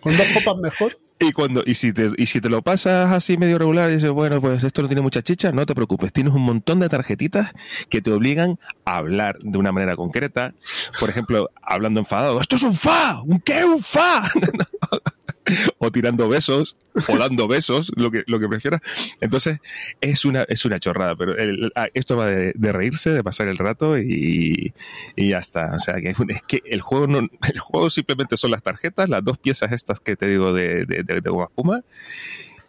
Con 0.01 0.17
dos 0.17 0.27
copas 0.35 0.57
mejor. 0.59 0.99
Y 1.19 1.33
cuando 1.33 1.63
y 1.65 1.75
si 1.75 1.95
te 1.95 2.11
y 2.19 2.27
si 2.27 2.43
te 2.43 2.51
lo 2.51 2.61
pasas 2.61 3.11
así 3.11 3.39
medio 3.39 3.59
regular 3.59 3.89
y 3.89 3.95
dices, 3.95 4.11
bueno, 4.11 4.39
pues 4.43 4.63
esto 4.63 4.83
no 4.83 4.89
tiene 4.89 5.01
mucha 5.01 5.23
chicha, 5.23 5.51
no 5.51 5.65
te 5.65 5.75
preocupes, 5.75 6.13
tienes 6.13 6.35
un 6.35 6.43
montón 6.43 6.79
de 6.79 6.91
tarjetitas 6.91 7.53
que 7.89 8.03
te 8.03 8.13
obligan 8.13 8.59
a 8.85 8.99
hablar 8.99 9.39
de 9.41 9.57
una 9.57 9.73
manera 9.73 9.97
concreta. 9.97 10.53
Por 11.01 11.09
ejemplo, 11.09 11.51
hablando 11.63 12.01
enfadado, 12.01 12.39
esto 12.39 12.57
es 12.57 12.63
un 12.65 12.75
fa, 12.75 13.23
un 13.23 13.41
qué, 13.41 13.65
un 13.65 13.83
fa. 13.83 14.31
o 15.79 15.91
tirando 15.91 16.29
besos, 16.29 16.77
o 17.09 17.19
dando 17.19 17.49
besos, 17.49 17.93
lo 17.97 18.11
que, 18.11 18.25
lo 18.27 18.39
que 18.39 18.49
prefieras. 18.49 18.81
Entonces, 19.21 19.59
es 20.01 20.25
una, 20.25 20.43
es 20.49 20.65
una 20.65 20.81
chorrada, 20.81 21.17
pero 21.17 21.35
ah, 21.75 21.89
esto 21.95 22.17
va 22.17 22.27
de, 22.27 22.73
reírse, 22.73 23.11
de 23.11 23.23
pasar 23.23 23.49
el 23.49 23.59
rato 23.59 23.99
y, 23.99 24.73
y 25.15 25.29
ya 25.31 25.39
está. 25.39 25.75
O 25.75 25.79
sea, 25.79 25.97
que 25.97 26.15
es 26.29 26.43
que 26.43 26.63
el 26.65 26.81
juego 26.81 27.07
no, 27.07 27.19
el 27.19 27.59
juego 27.59 27.91
simplemente 27.91 28.37
son 28.37 28.51
las 28.51 28.63
tarjetas, 28.63 29.09
las 29.09 29.25
dos 29.25 29.39
piezas 29.39 29.73
estas 29.73 30.01
que 30.01 30.17
te 30.17 30.27
digo 30.27 30.53
de, 30.53 30.85
de, 30.87 31.03
de, 31.03 31.21
de 31.21 31.31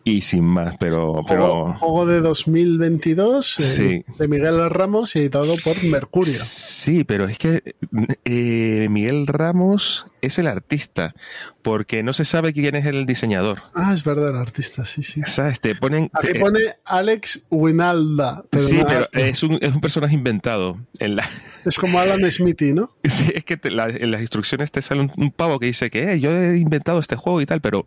y 0.07 0.21
sin 0.21 0.45
más, 0.45 0.77
pero... 0.79 1.19
pero... 1.27 1.73
Juego, 1.73 2.05
de 2.05 2.21
2022 2.21 3.79
eh, 3.79 4.05
de 4.17 4.27
Miguel 4.29 4.69
Ramos 4.69 5.13
editado 5.17 5.53
por 5.61 5.83
Mercurio. 5.83 6.33
Sí, 6.33 7.03
pero 7.03 7.25
es 7.25 7.37
que 7.37 7.75
eh, 8.23 8.87
Miguel 8.89 9.27
Ramos 9.27 10.05
es 10.21 10.39
el 10.39 10.47
artista, 10.47 11.13
porque 11.61 12.03
no 12.03 12.13
se 12.13 12.25
sabe 12.25 12.53
quién 12.53 12.75
es 12.75 12.85
el 12.85 13.05
diseñador. 13.05 13.63
Ah, 13.73 13.93
es 13.93 14.03
verdad, 14.03 14.29
el 14.29 14.37
artista, 14.37 14.85
sí, 14.85 15.03
sí. 15.03 15.21
¿Sabes? 15.25 15.59
Te 15.59 15.75
ponen, 15.75 16.09
Aquí 16.13 16.39
pone 16.39 16.75
Alex 16.85 17.43
Winalda. 17.49 18.45
sí, 18.53 18.79
pero 18.87 19.01
es 19.11 19.43
un, 19.43 19.59
es 19.61 19.73
un, 19.73 19.81
personaje 19.81 20.13
inventado. 20.13 20.77
En 20.99 21.17
la... 21.17 21.29
Es 21.65 21.77
como 21.77 21.99
Alan 21.99 22.31
Smithy, 22.31 22.73
¿no? 22.73 22.91
Sí, 23.03 23.31
es 23.33 23.43
que 23.43 23.59
en 23.63 24.11
las 24.11 24.21
instrucciones 24.21 24.71
te 24.71 24.81
sale 24.81 25.01
un, 25.01 25.31
pavo 25.31 25.59
que 25.59 25.65
dice 25.65 25.89
que 25.89 26.13
eh, 26.13 26.19
yo 26.19 26.31
he 26.31 26.57
inventado 26.57 26.99
este 26.99 27.15
juego 27.15 27.41
y 27.41 27.45
tal, 27.45 27.61
pero 27.61 27.85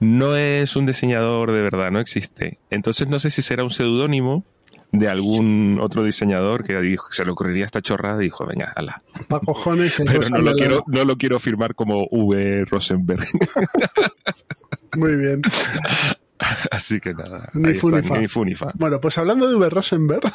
no 0.00 0.36
es 0.36 0.74
un 0.76 0.86
diseñador 0.86 1.43
de 1.52 1.62
verdad, 1.62 1.90
no 1.90 2.00
existe. 2.00 2.58
Entonces 2.70 3.08
no 3.08 3.18
sé 3.18 3.30
si 3.30 3.42
será 3.42 3.64
un 3.64 3.70
seudónimo 3.70 4.44
de 4.92 5.08
algún 5.08 5.78
otro 5.80 6.04
diseñador 6.04 6.64
que 6.64 6.80
dijo, 6.80 7.06
se 7.10 7.24
le 7.24 7.32
ocurriría 7.32 7.64
esta 7.64 7.82
chorrada 7.82 8.20
y 8.22 8.26
dijo, 8.26 8.46
venga, 8.46 8.72
ala. 8.76 9.02
Pa' 9.28 9.40
cojones 9.40 10.00
Pero 10.06 10.28
no 10.30 10.38
lo, 10.38 10.54
quiero, 10.54 10.84
no 10.86 11.04
lo 11.04 11.16
quiero 11.16 11.40
firmar 11.40 11.74
como 11.74 12.06
V. 12.10 12.64
Rosenberg. 12.66 13.24
Muy 14.96 15.16
bien. 15.16 15.42
Así 16.70 17.00
que 17.00 17.12
nada. 17.14 17.50
Ni 17.54 17.74
funifa. 17.74 18.72
Bueno, 18.74 19.00
pues 19.00 19.18
hablando 19.18 19.48
de 19.48 19.56
V. 19.56 19.70
Rosenberg. 19.70 20.22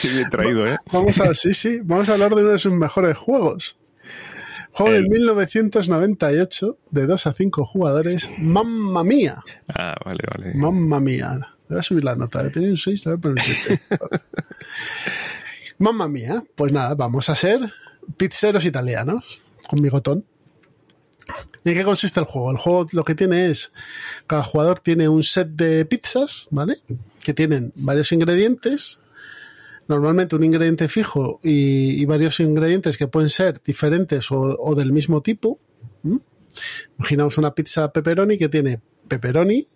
Qué 0.00 0.08
bien 0.08 0.30
traído, 0.30 0.66
¿eh? 0.66 0.78
Vamos 0.92 1.18
a, 1.20 1.34
sí, 1.34 1.54
sí, 1.54 1.80
vamos 1.82 2.08
a 2.08 2.12
hablar 2.12 2.34
de 2.34 2.42
uno 2.42 2.50
de 2.52 2.58
sus 2.58 2.72
mejores 2.72 3.16
juegos. 3.16 3.78
Juego 4.72 4.92
de 4.92 5.02
1998, 5.02 6.78
de 6.90 7.06
2 7.06 7.26
a 7.26 7.32
5 7.32 7.64
jugadores, 7.66 8.30
Mamma 8.38 9.04
Mía. 9.04 9.42
Ah, 9.68 9.94
vale, 10.04 10.22
vale. 10.30 10.54
Mamma 10.54 10.98
Mía. 11.00 11.52
Voy 11.68 11.78
a 11.78 11.82
subir 11.82 12.04
la 12.04 12.14
nota. 12.14 12.50
Tenía 12.50 12.68
un 12.68 12.76
6, 12.76 13.04
voy 13.04 13.14
a 13.14 13.16
poner 13.16 13.44
un 13.44 13.54
7. 13.54 13.82
Mamma 15.78 16.06
mía. 16.06 16.44
Pues 16.54 16.70
nada, 16.70 16.94
vamos 16.94 17.28
a 17.30 17.36
ser 17.36 17.60
pizzeros 18.16 18.64
italianos 18.66 19.40
con 19.68 19.80
bigotón. 19.80 20.24
¿Y 21.64 21.70
en 21.70 21.76
qué 21.76 21.84
consiste 21.84 22.20
el 22.20 22.26
juego? 22.26 22.50
El 22.50 22.56
juego 22.58 22.86
lo 22.92 23.04
que 23.04 23.14
tiene 23.14 23.46
es, 23.46 23.72
cada 24.26 24.42
jugador 24.42 24.80
tiene 24.80 25.08
un 25.08 25.22
set 25.22 25.48
de 25.48 25.84
pizzas, 25.86 26.48
¿vale? 26.50 26.76
Que 27.22 27.32
tienen 27.32 27.72
varios 27.76 28.12
ingredientes, 28.12 28.98
normalmente 29.88 30.36
un 30.36 30.44
ingrediente 30.44 30.88
fijo 30.88 31.40
y, 31.42 32.04
varios 32.06 32.40
ingredientes 32.40 32.96
que 32.96 33.08
pueden 33.08 33.28
ser 33.28 33.60
diferentes 33.64 34.28
o, 34.30 34.74
del 34.74 34.92
mismo 34.92 35.22
tipo. 35.22 35.58
Imaginamos 36.98 37.38
una 37.38 37.54
pizza 37.54 37.92
pepperoni 37.92 38.36
que 38.36 38.48
tiene 38.48 38.80
pepperoni 39.08 39.66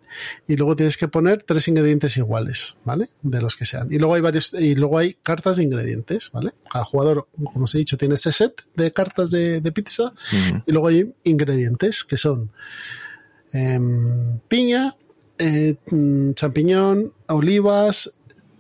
y 0.47 0.57
luego 0.57 0.77
tienes 0.77 0.97
que 0.97 1.09
poner 1.09 1.43
tres 1.43 1.69
ingredientes 1.69 2.17
iguales, 2.17 2.77
¿vale? 2.85 3.09
De 3.23 3.41
los 3.41 3.57
que 3.57 3.65
sean. 3.65 3.93
Y 3.93 3.99
luego 3.99 4.15
hay 4.15 4.21
varios, 4.21 4.55
y 4.55 4.75
luego 4.75 4.99
hay 4.99 5.15
cartas 5.15 5.57
de 5.57 5.65
ingredientes, 5.65 6.31
¿vale? 6.33 6.53
Cada 6.71 6.85
jugador, 6.85 7.29
como 7.53 7.65
os 7.65 7.75
he 7.75 7.79
dicho, 7.79 7.97
tiene 7.97 8.15
ese 8.15 8.33
set 8.33 8.63
de 8.75 8.93
cartas 8.93 9.31
de, 9.31 9.61
pizza 9.75 10.13
y 10.67 10.73
luego 10.73 10.89
hay 10.89 11.15
ingredientes 11.25 12.05
que 12.05 12.17
son 12.17 12.51
em, 13.53 14.39
piña, 14.49 14.95
eh, 15.39 15.77
mm, 15.91 16.33
champiñón, 16.33 17.13
olivas, 17.27 18.15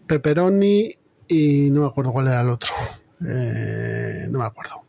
pepperoni 0.06 0.96
y 1.28 1.70
no 1.70 1.82
me 1.82 1.86
acuerdo 1.88 2.12
cuál 2.12 2.28
era 2.28 2.40
el 2.40 2.50
otro. 2.50 2.72
Eh, 3.26 4.26
no 4.30 4.38
me 4.40 4.44
acuerdo. 4.44 4.82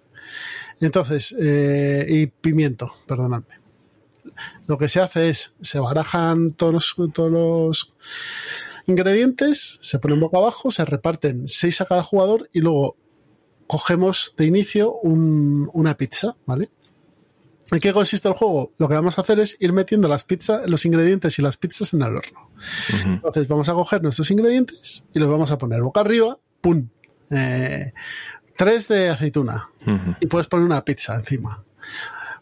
Entonces, 0.80 1.36
eh, 1.40 2.06
y 2.08 2.28
pimiento, 2.28 2.94
perdonadme 3.08 3.68
lo 4.68 4.78
que 4.78 4.90
se 4.90 5.02
hace 5.02 5.30
es, 5.30 5.56
se 5.62 5.80
barajan 5.80 6.54
todos 6.54 6.74
los, 6.74 7.14
todos 7.14 7.32
los 7.32 7.94
ingredientes, 8.86 9.80
se 9.82 10.00
ponen 10.00 10.20
boca 10.20 10.38
abajo, 10.38 10.72
se 10.72 10.86
reparten 10.86 11.48
seis 11.48 11.82
a 11.82 11.86
cada 11.86 12.04
jugador 12.04 12.50
y 12.54 12.62
luego 12.62 12.96
cogemos 13.68 14.34
de 14.38 14.46
inicio 14.46 14.94
una 14.94 15.96
pizza, 15.96 16.38
¿vale? 16.46 16.70
¿En 17.72 17.80
qué 17.80 17.92
consiste 17.92 18.28
el 18.28 18.34
juego? 18.34 18.72
Lo 18.78 18.88
que 18.88 18.94
vamos 18.94 19.18
a 19.18 19.22
hacer 19.22 19.40
es 19.40 19.58
ir 19.60 19.74
metiendo 19.74 20.08
las 20.08 20.24
pizzas, 20.24 20.70
los 20.70 20.86
ingredientes 20.86 21.38
y 21.38 21.42
las 21.42 21.58
pizzas 21.58 21.94
en 21.94 22.02
el 22.02 22.16
horno. 22.16 22.50
Entonces 23.06 23.48
vamos 23.48 23.68
a 23.70 23.74
coger 23.74 24.02
nuestros 24.02 24.32
ingredientes 24.32 25.06
y 25.14 25.20
los 25.20 25.30
vamos 25.30 25.52
a 25.52 25.58
poner 25.58 25.82
boca 25.82 26.00
arriba, 26.00 26.38
¡pum! 26.62 26.88
Eh, 27.30 27.92
tres 28.56 28.88
de 28.88 29.10
aceituna 29.10 29.70
y 30.22 30.28
puedes 30.28 30.48
poner 30.48 30.66
una 30.66 30.84
pizza 30.86 31.16
encima. 31.16 31.64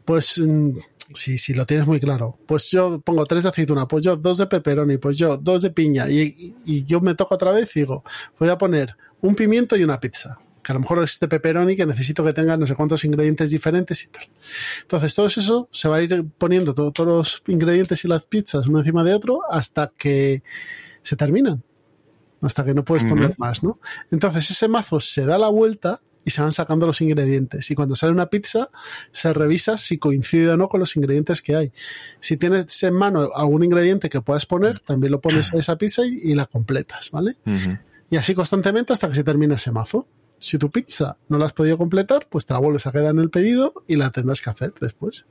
Pues 0.06 0.38
mm, 0.38 0.78
si, 1.16 1.40
si 1.40 1.56
lo 1.56 1.66
tienes 1.66 1.88
muy 1.88 2.00
claro, 2.00 2.38
pues 2.46 2.70
yo 2.70 3.00
pongo 3.02 3.26
tres 3.26 3.44
de 3.44 3.50
aceituna, 3.50 3.88
pues 3.88 4.06
yo 4.06 4.16
dos 4.16 4.38
de 4.38 4.46
pepperoni, 4.46 4.98
pues 4.98 5.18
yo 5.18 5.38
dos 5.38 5.64
de 5.64 5.72
piña, 5.72 6.08
y, 6.08 6.56
y 6.66 6.84
yo 6.84 7.02
me 7.02 7.16
toco 7.16 7.34
otra 7.34 7.52
vez 7.52 7.76
y 7.76 7.80
digo, 7.80 8.04
voy 8.38 8.50
a 8.50 8.58
poner 8.58 8.96
un 9.22 9.36
pimiento 9.36 9.76
y 9.76 9.84
una 9.84 10.00
pizza 10.00 10.40
que 10.66 10.72
a 10.72 10.74
lo 10.76 10.80
mejor 10.80 11.04
es 11.04 11.20
de 11.20 11.28
pepperoni 11.28 11.76
que 11.76 11.86
necesito 11.86 12.26
que 12.26 12.34
tenga 12.34 12.58
no 12.58 12.66
sé 12.66 12.74
cuántos 12.74 13.06
ingredientes 13.06 13.52
diferentes 13.52 14.04
y 14.04 14.08
tal. 14.08 14.24
Entonces, 14.82 15.14
todo 15.14 15.28
eso 15.28 15.68
se 15.70 15.88
va 15.88 15.98
a 15.98 16.02
ir 16.02 16.26
poniendo 16.40 16.74
todos 16.74 17.08
los 17.08 17.44
ingredientes 17.46 18.04
y 18.04 18.08
las 18.08 18.26
pizzas 18.26 18.66
uno 18.66 18.80
encima 18.80 19.04
de 19.04 19.14
otro 19.14 19.42
hasta 19.48 19.92
que 19.96 20.42
se 21.04 21.16
terminan. 21.16 21.62
Hasta 22.42 22.66
que 22.66 22.74
no 22.74 22.84
puedes 22.84 23.04
poner 23.06 23.36
más, 23.38 23.64
¿no? 23.64 23.80
Entonces, 24.12 24.50
ese 24.50 24.68
mazo 24.68 25.00
se 25.00 25.26
da 25.26 25.38
la 25.38 25.50
vuelta 25.50 26.00
y 26.24 26.32
se 26.32 26.42
van 26.42 26.52
sacando 26.52 26.88
los 26.88 27.00
ingredientes. 27.00 27.70
Y 27.70 27.76
cuando 27.76 27.96
sale 27.96 28.12
una 28.12 28.26
pizza, 28.28 28.70
se 29.12 29.34
revisa 29.34 29.78
si 29.78 30.00
coincide 30.00 30.50
o 30.50 30.58
no 30.58 30.68
con 30.68 30.80
los 30.80 30.96
ingredientes 30.96 31.44
que 31.44 31.56
hay. 31.56 31.74
Si 32.20 32.38
tienes 32.38 32.82
en 32.82 32.96
mano 32.96 33.30
algún 33.36 33.64
ingrediente 33.64 34.10
que 34.10 34.22
puedas 34.22 34.48
poner, 34.48 34.80
también 34.80 35.12
lo 35.12 35.22
pones 35.22 35.54
a 35.54 35.58
esa 35.58 35.78
pizza 35.78 36.02
y, 36.06 36.34
la 36.34 36.48
completas, 36.48 37.12
¿vale? 37.12 37.38
Y 38.10 38.18
así 38.18 38.34
constantemente 38.34 38.94
hasta 38.94 39.08
que 39.08 39.16
se 39.16 39.24
termine 39.24 39.54
ese 39.56 39.72
mazo. 39.72 40.08
Si 40.40 40.58
tu 40.58 40.70
pizza 40.70 41.18
no 41.30 41.38
la 41.38 41.46
has 41.46 41.54
podido 41.54 41.78
completar, 41.78 42.28
pues 42.30 42.46
te 42.46 42.54
la 42.54 42.60
vuelves 42.60 42.86
a 42.88 42.92
quedar 42.92 43.12
en 43.12 43.20
el 43.20 43.30
pedido 43.30 43.74
y 43.88 43.96
la 43.96 44.12
tendrás 44.12 44.42
que 44.42 44.50
hacer 44.50 44.74
después. 44.80 45.28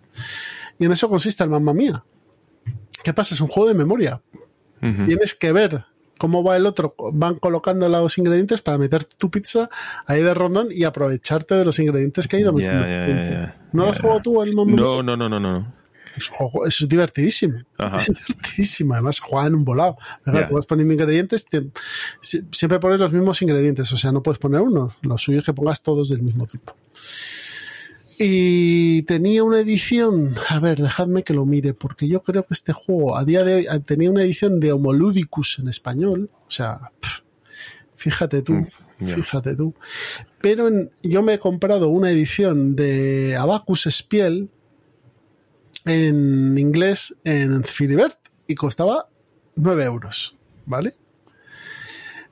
Y 0.79 0.87
en 0.87 0.93
eso 0.93 1.09
consiste 1.09 1.45
el 1.45 1.51
mamma 1.51 1.75
mía. 1.75 2.05
¿Qué 3.03 3.13
pasa? 3.13 3.35
Es 3.35 3.41
un 3.41 3.49
juego 3.49 3.69
de 3.69 3.75
memoria. 3.75 4.23
Tienes 4.81 5.35
que 5.35 5.51
ver 5.53 5.85
cómo 6.19 6.45
va 6.45 6.57
el 6.57 6.67
otro, 6.67 6.95
van 7.13 7.37
colocando 7.37 7.89
los 7.89 8.19
ingredientes 8.19 8.61
para 8.61 8.77
meter 8.77 9.05
tu 9.05 9.31
pizza 9.31 9.71
ahí 10.07 10.23
de 10.23 10.35
rondón 10.35 10.69
y 10.71 10.85
aprovecharte 10.85 11.55
de 11.55 11.65
los 11.65 11.79
ingredientes 11.79 12.29
que 12.29 12.37
ha 12.37 12.41
ido 12.41 12.53
metiendo. 12.53 13.53
¿No 13.73 13.85
lo 13.85 13.91
has 13.91 14.01
jugado 14.01 14.21
tú 14.21 14.43
el 14.43 14.55
No, 14.55 15.03
no, 15.03 15.17
no, 15.17 15.29
no, 15.29 15.41
no. 15.41 15.84
Es, 16.17 16.31
es 16.81 16.89
divertidísimo. 16.89 17.59
Es 17.97 18.07
divertidísimo. 18.07 18.95
Además, 18.95 19.21
juega 19.21 19.47
en 19.47 19.55
un 19.55 19.65
volado. 19.65 19.97
Tú 20.25 20.55
vas 20.55 20.67
poniendo 20.67 20.95
ingredientes, 20.95 21.47
siempre 22.51 22.79
pones 22.79 23.01
los 23.01 23.13
mismos 23.13 23.41
ingredientes. 23.43 23.93
O 23.93 23.97
sea, 23.97 24.13
no 24.13 24.23
puedes 24.23 24.39
poner 24.39 24.61
uno. 24.61 24.95
Lo 25.03 25.19
suyo 25.19 25.39
es 25.39 25.45
que 25.45 25.53
pongas 25.53 25.83
todos 25.83 26.09
del 26.09 26.23
mismo 26.23 26.47
tipo. 26.47 26.75
Y 28.19 29.03
tenía 29.03 29.43
una 29.43 29.59
edición, 29.59 30.35
a 30.49 30.61
ver, 30.61 30.81
dejadme 30.81 31.25
que 31.25 31.35
lo 31.35 31.47
mire, 31.47 31.75
porque 31.75 32.07
yo 32.07 32.23
creo 32.23 32.45
que 32.45 32.55
este 32.55 32.73
juego 32.73 33.17
a 33.17 33.25
día 33.25 33.43
de 33.43 33.55
hoy 33.69 33.81
tenía 33.81 34.11
una 34.11 34.23
edición 34.23 34.61
de 34.61 34.73
Homoludicus 34.73 35.59
en 35.59 35.69
español, 35.69 36.31
o 36.47 36.51
sea, 36.51 36.93
fíjate 37.97 38.43
tú, 38.43 38.53
mm, 38.99 39.05
fíjate 39.05 39.57
tú. 39.57 39.75
Pero 40.41 40.71
yo 41.03 41.23
me 41.23 41.35
he 41.35 41.39
comprado 41.39 41.89
una 41.89 42.11
edición 42.11 42.77
de 42.77 43.37
Abacus 43.37 43.89
Spiel 43.91 44.51
en 45.85 46.57
inglés 46.59 47.17
en 47.25 47.65
Filibert 47.65 48.19
y 48.47 48.55
costaba 48.55 49.09
9 49.57 49.85
euros, 49.85 50.37
¿vale? 50.67 50.95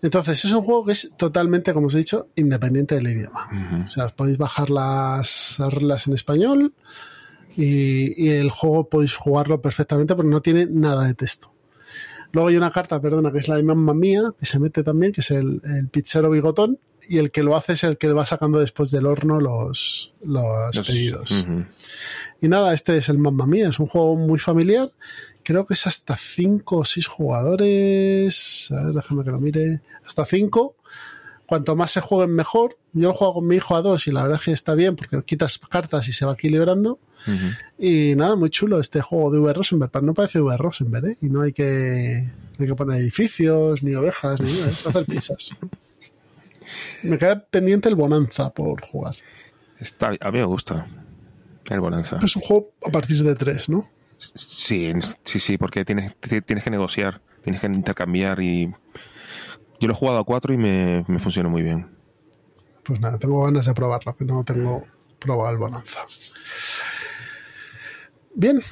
Entonces, 0.03 0.45
es 0.45 0.53
un 0.53 0.63
juego 0.63 0.85
que 0.85 0.93
es 0.93 1.13
totalmente, 1.17 1.73
como 1.73 1.87
os 1.87 1.95
he 1.95 1.99
dicho, 1.99 2.29
independiente 2.35 2.97
del 2.97 3.07
idioma. 3.07 3.85
O 3.85 3.89
sea, 3.89 4.07
os 4.07 4.13
podéis 4.13 4.37
bajar 4.37 4.69
las 4.69 5.59
reglas 5.61 6.09
en 6.09 6.15
español 6.15 6.75
y, 7.57 8.31
el 8.31 8.51
juego 8.51 8.89
podéis 8.89 9.15
jugarlo 9.15 9.63
perfectamente 9.63 10.17
porque 10.17 10.31
no 10.31 10.43
tiene 10.43 10.67
nada 10.67 11.07
de 11.07 11.15
texto. 11.15 11.53
Luego 12.33 12.49
hay 12.49 12.57
una 12.57 12.71
carta, 12.71 13.01
perdona, 13.01 13.31
que 13.31 13.39
es 13.39 13.47
la 13.47 13.57
de 13.57 13.63
Mamma 13.63 13.95
Mía, 13.95 14.35
que 14.37 14.47
se 14.47 14.59
mete 14.59 14.83
también, 14.83 15.13
que 15.13 15.21
es 15.21 15.31
el, 15.31 15.61
el 15.65 15.89
pizzero 15.89 16.31
bigotón, 16.31 16.81
y 17.09 17.19
el 17.19 17.31
que 17.31 17.43
lo 17.43 17.57
hace 17.57 17.75
es 17.75 17.85
el 17.85 17.99
que 17.99 18.13
va 18.13 18.27
sacando 18.27 18.59
después 18.59 18.91
del 18.91 19.07
horno 19.07 19.41
los, 19.41 20.13
los, 20.25 20.87
pedidos. 20.87 21.47
Y 22.43 22.49
nada, 22.49 22.75
este 22.75 22.99
es 22.99 23.09
el 23.09 23.17
Mamma 23.17 23.47
Mía, 23.47 23.69
es 23.69 23.79
un 23.79 23.87
juego 23.87 24.17
muy 24.17 24.39
familiar 24.39 24.91
creo 25.43 25.67
que 25.67 25.75
es 25.75 25.87
hasta 25.87 26.17
5 26.17 26.79
o 26.79 26.85
6 26.85 27.07
jugadores. 27.07 28.71
A 28.73 28.85
ver, 28.85 28.95
déjame 28.95 29.25
que 29.25 29.31
lo 29.31 29.41
mire. 29.41 29.81
Hasta 30.07 30.25
5. 30.25 30.77
Cuanto 31.47 31.77
más 31.77 31.91
se 31.91 32.01
jueguen, 32.01 32.35
mejor. 32.35 32.77
Yo 32.93 33.09
lo 33.09 33.15
juego 33.15 33.35
con 33.35 33.47
mi 33.47 33.57
hijo 33.57 33.75
a 33.75 33.83
2 33.83 34.07
y 34.07 34.13
la 34.13 34.23
verdad 34.23 34.39
es 34.39 34.45
que 34.45 34.53
está 34.53 34.75
bien 34.75 34.97
porque 34.97 35.23
quitas 35.23 35.59
cartas 35.59 36.09
y 36.09 36.13
se 36.13 36.25
va 36.25 36.33
equilibrando. 36.33 36.99
Y 37.79 38.15
nada, 38.17 38.35
muy 38.35 38.51
chulo 38.51 38.81
este 38.81 39.01
juego 39.01 39.31
de 39.31 39.39
V. 39.39 39.53
Rosenberg. 39.53 40.03
no 40.03 40.15
parece 40.15 40.41
V. 40.41 40.57
Rosenberg, 40.57 41.07
¿eh? 41.07 41.17
Y 41.23 41.29
no 41.29 41.43
hay 41.43 41.53
que, 41.53 42.29
hay 42.59 42.67
que 42.67 42.75
poner 42.75 43.01
edificios, 43.01 43.83
ni 43.83 43.95
ovejas, 43.95 44.41
ni 44.41 44.53
nada. 44.53 44.71
Es 44.71 44.87
hacer 44.87 45.05
pizzas. 45.05 45.51
me 47.03 47.19
queda 47.19 47.39
pendiente 47.45 47.89
el 47.89 47.95
Bonanza 47.95 48.51
por 48.51 48.81
jugar. 48.81 49.17
Está, 49.79 50.17
a 50.21 50.31
mí 50.31 50.39
me 50.39 50.45
gusta 50.45 50.87
el 51.71 51.81
Bonanza. 51.81 52.19
Es 52.23 52.37
un 52.37 52.43
juego 52.43 52.73
a 52.87 52.91
partir 52.91 53.23
de 53.23 53.35
3, 53.35 53.69
¿no? 53.69 53.89
Sí, 54.17 54.93
sí, 55.25 55.41
sí, 55.41 55.59
porque 55.59 55.85
tienes, 55.85 56.15
tienes 56.21 56.63
que 56.65 56.71
negociar, 56.71 57.21
tienes 57.43 57.61
que 57.61 57.67
intercambiar 57.67 58.41
y 58.41 58.71
yo 59.81 59.89
lo 59.89 59.95
he 59.95 59.97
jugado 59.97 60.19
a 60.19 60.25
cuatro 60.25 60.55
y 60.55 60.57
me, 60.57 61.05
me 61.09 61.19
funciona 61.19 61.49
muy 61.49 61.63
bien. 61.63 61.91
Pues 62.85 63.01
nada, 63.01 63.19
tengo 63.19 63.45
ganas 63.45 63.67
de 63.67 63.75
probarlo, 63.75 64.17
que 64.17 64.25
no 64.25 64.45
tengo 64.45 64.85
probado 65.19 65.51
el 65.51 65.59
Bonanza. 65.59 66.01
Bien, 68.35 68.63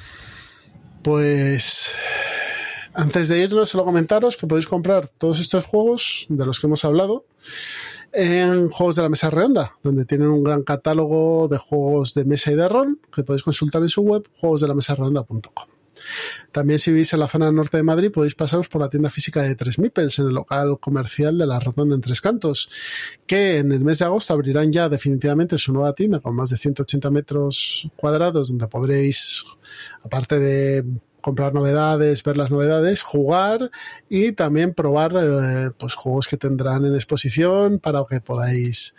pues 1.03 1.91
antes 2.93 3.29
de 3.29 3.39
irnos, 3.39 3.69
solo 3.69 3.85
comentaros 3.85 4.37
que 4.37 4.47
podéis 4.47 4.67
comprar 4.67 5.07
todos 5.07 5.39
estos 5.39 5.65
juegos 5.65 6.25
de 6.29 6.45
los 6.45 6.59
que 6.59 6.67
hemos 6.67 6.83
hablado 6.83 7.25
en 8.13 8.69
Juegos 8.69 8.95
de 8.95 9.01
la 9.01 9.09
Mesa 9.09 9.29
Redonda, 9.29 9.75
donde 9.83 10.05
tienen 10.05 10.27
un 10.27 10.43
gran 10.43 10.63
catálogo 10.63 11.47
de 11.47 11.57
juegos 11.57 12.13
de 12.13 12.25
mesa 12.25 12.51
y 12.51 12.55
de 12.55 12.67
rol 12.67 12.99
que 13.13 13.23
podéis 13.23 13.43
consultar 13.43 13.81
en 13.81 13.89
su 13.89 14.01
web, 14.01 14.27
juegosdelamesarredonda.com. 14.39 15.67
También 16.51 16.79
si 16.79 16.91
vivís 16.91 17.13
en 17.13 17.19
la 17.19 17.27
zona 17.27 17.51
norte 17.51 17.77
de 17.77 17.83
Madrid 17.83 18.11
podéis 18.11 18.35
pasaros 18.35 18.67
por 18.67 18.81
la 18.81 18.89
tienda 18.89 19.09
física 19.09 19.43
de 19.43 19.55
Tres 19.55 19.77
Mipels 19.79 20.19
en 20.19 20.27
el 20.27 20.33
local 20.33 20.79
comercial 20.79 21.37
de 21.37 21.45
la 21.45 21.59
Redonda 21.59 21.95
en 21.95 22.01
Tres 22.01 22.21
Cantos, 22.21 22.69
que 23.25 23.59
en 23.59 23.71
el 23.71 23.81
mes 23.81 23.99
de 23.99 24.05
agosto 24.05 24.33
abrirán 24.33 24.71
ya 24.71 24.89
definitivamente 24.89 25.57
su 25.57 25.73
nueva 25.73 25.93
tienda 25.93 26.19
con 26.19 26.35
más 26.35 26.49
de 26.49 26.57
180 26.57 27.09
metros 27.11 27.89
cuadrados 27.95 28.49
donde 28.49 28.67
podréis, 28.67 29.43
aparte 30.03 30.39
de 30.39 30.85
comprar 31.21 31.53
novedades, 31.53 32.23
ver 32.23 32.37
las 32.37 32.51
novedades, 32.51 33.03
jugar 33.03 33.71
y 34.09 34.33
también 34.33 34.73
probar 34.73 35.13
eh, 35.15 35.71
pues 35.77 35.93
juegos 35.93 36.27
que 36.27 36.37
tendrán 36.37 36.85
en 36.85 36.95
exposición 36.95 37.79
para 37.79 38.03
que 38.09 38.21
podáis 38.21 38.95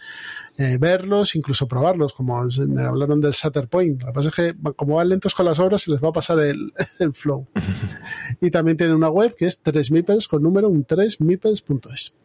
eh, 0.58 0.76
verlos, 0.78 1.34
incluso 1.34 1.66
probarlos, 1.66 2.12
como 2.12 2.42
me 2.68 2.82
hablaron 2.82 3.20
del 3.20 3.32
Shutter 3.32 3.68
Point. 3.68 4.02
Lo 4.02 4.08
que 4.08 4.12
pasa 4.12 4.28
es 4.28 4.34
que 4.34 4.54
como 4.76 4.96
van 4.96 5.08
lentos 5.08 5.34
con 5.34 5.46
las 5.46 5.58
obras 5.58 5.82
se 5.82 5.90
les 5.90 6.02
va 6.02 6.08
a 6.08 6.12
pasar 6.12 6.38
el, 6.40 6.72
flow. 7.14 7.46
y 8.40 8.50
también 8.50 8.76
tienen 8.76 8.96
una 8.96 9.08
web 9.08 9.34
que 9.36 9.46
es 9.46 9.62
3mipels 9.62 10.28
con 10.28 10.42
número 10.42 10.68
un 10.68 10.86
3mipels.es. 10.86 12.16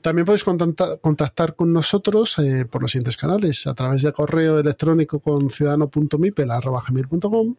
También 0.00 0.24
podéis 0.24 0.44
contactar 0.44 1.54
con 1.54 1.72
nosotros 1.72 2.38
eh, 2.38 2.64
por 2.64 2.80
los 2.80 2.92
siguientes 2.92 3.18
canales, 3.18 3.66
a 3.66 3.74
través 3.74 4.02
de 4.02 4.12
correo 4.12 4.58
electrónico 4.58 5.20
con 5.20 5.50
ciudadano.mipel.com 5.50 7.56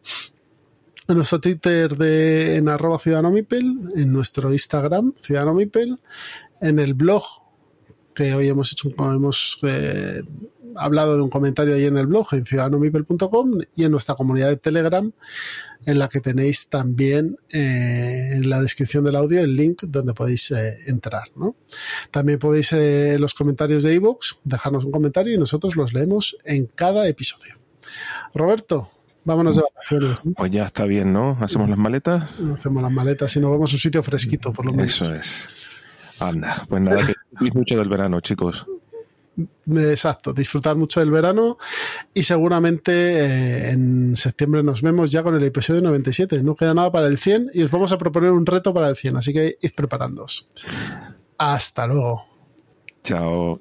en 1.08 1.16
nuestro 1.16 1.40
Twitter 1.40 1.96
de, 1.96 2.56
en 2.56 2.68
arroba 2.68 3.00
en 3.04 4.12
nuestro 4.12 4.52
Instagram 4.52 5.14
Ciudadano 5.20 5.54
Mipel, 5.54 5.98
en 6.60 6.78
el 6.78 6.94
blog 6.94 7.24
que 8.14 8.34
hoy 8.34 8.48
hemos 8.48 8.72
hecho, 8.72 8.90
hemos 8.98 9.58
eh, 9.62 10.22
hablado 10.76 11.16
de 11.16 11.22
un 11.22 11.30
comentario 11.30 11.74
ahí 11.74 11.84
en 11.84 11.96
el 11.96 12.06
blog 12.06 12.28
en 12.32 12.44
ciudadanomipel.com 12.44 13.60
y 13.74 13.84
en 13.84 13.90
nuestra 13.90 14.14
comunidad 14.14 14.48
de 14.48 14.56
Telegram 14.56 15.12
en 15.84 15.98
la 15.98 16.08
que 16.08 16.20
tenéis 16.20 16.68
también 16.68 17.36
eh, 17.50 18.30
en 18.34 18.48
la 18.48 18.60
descripción 18.60 19.04
del 19.04 19.16
audio 19.16 19.40
el 19.40 19.56
link 19.56 19.82
donde 19.82 20.14
podéis 20.14 20.50
eh, 20.50 20.78
entrar. 20.86 21.24
¿no? 21.34 21.56
También 22.10 22.38
podéis 22.38 22.72
en 22.72 23.20
los 23.20 23.34
comentarios 23.34 23.82
de 23.82 23.94
iVoox 23.94 24.36
dejarnos 24.44 24.84
un 24.84 24.92
comentario 24.92 25.34
y 25.34 25.38
nosotros 25.38 25.76
los 25.76 25.92
leemos 25.92 26.36
en 26.44 26.66
cada 26.66 27.08
episodio. 27.08 27.58
Roberto, 28.34 28.90
Vámonos 29.24 29.56
de 29.56 29.62
vacaciones. 29.62 30.18
Pues 30.36 30.50
ya 30.50 30.64
está 30.64 30.84
bien, 30.84 31.12
¿no? 31.12 31.36
Hacemos 31.40 31.68
las 31.68 31.78
maletas. 31.78 32.30
Hacemos 32.54 32.82
las 32.82 32.92
maletas 32.92 33.36
y 33.36 33.40
nos 33.40 33.50
vamos 33.50 33.72
a 33.72 33.76
un 33.76 33.80
sitio 33.80 34.02
fresquito, 34.02 34.52
por 34.52 34.66
lo 34.66 34.72
menos. 34.72 34.90
Eso 34.90 35.14
es. 35.14 35.48
Anda, 36.18 36.64
pues 36.68 36.82
nada, 36.82 37.06
que 37.06 37.14
mucho 37.52 37.76
del 37.76 37.88
verano, 37.88 38.20
chicos. 38.20 38.66
Exacto, 39.66 40.32
disfrutar 40.34 40.76
mucho 40.76 41.00
del 41.00 41.10
verano 41.10 41.56
y 42.12 42.22
seguramente 42.22 42.92
eh, 42.92 43.70
en 43.70 44.14
septiembre 44.14 44.62
nos 44.62 44.82
vemos 44.82 45.10
ya 45.10 45.22
con 45.22 45.34
el 45.34 45.42
episodio 45.42 45.80
97. 45.82 46.42
No 46.42 46.54
queda 46.54 46.74
nada 46.74 46.92
para 46.92 47.06
el 47.06 47.16
100 47.16 47.50
y 47.54 47.62
os 47.62 47.70
vamos 47.70 47.92
a 47.92 47.98
proponer 47.98 48.30
un 48.30 48.44
reto 48.44 48.74
para 48.74 48.88
el 48.88 48.96
100, 48.96 49.16
así 49.16 49.32
que 49.32 49.56
id 49.60 49.70
preparándoos. 49.74 50.48
Hasta 51.38 51.86
luego. 51.86 52.26
Chao. 53.02 53.58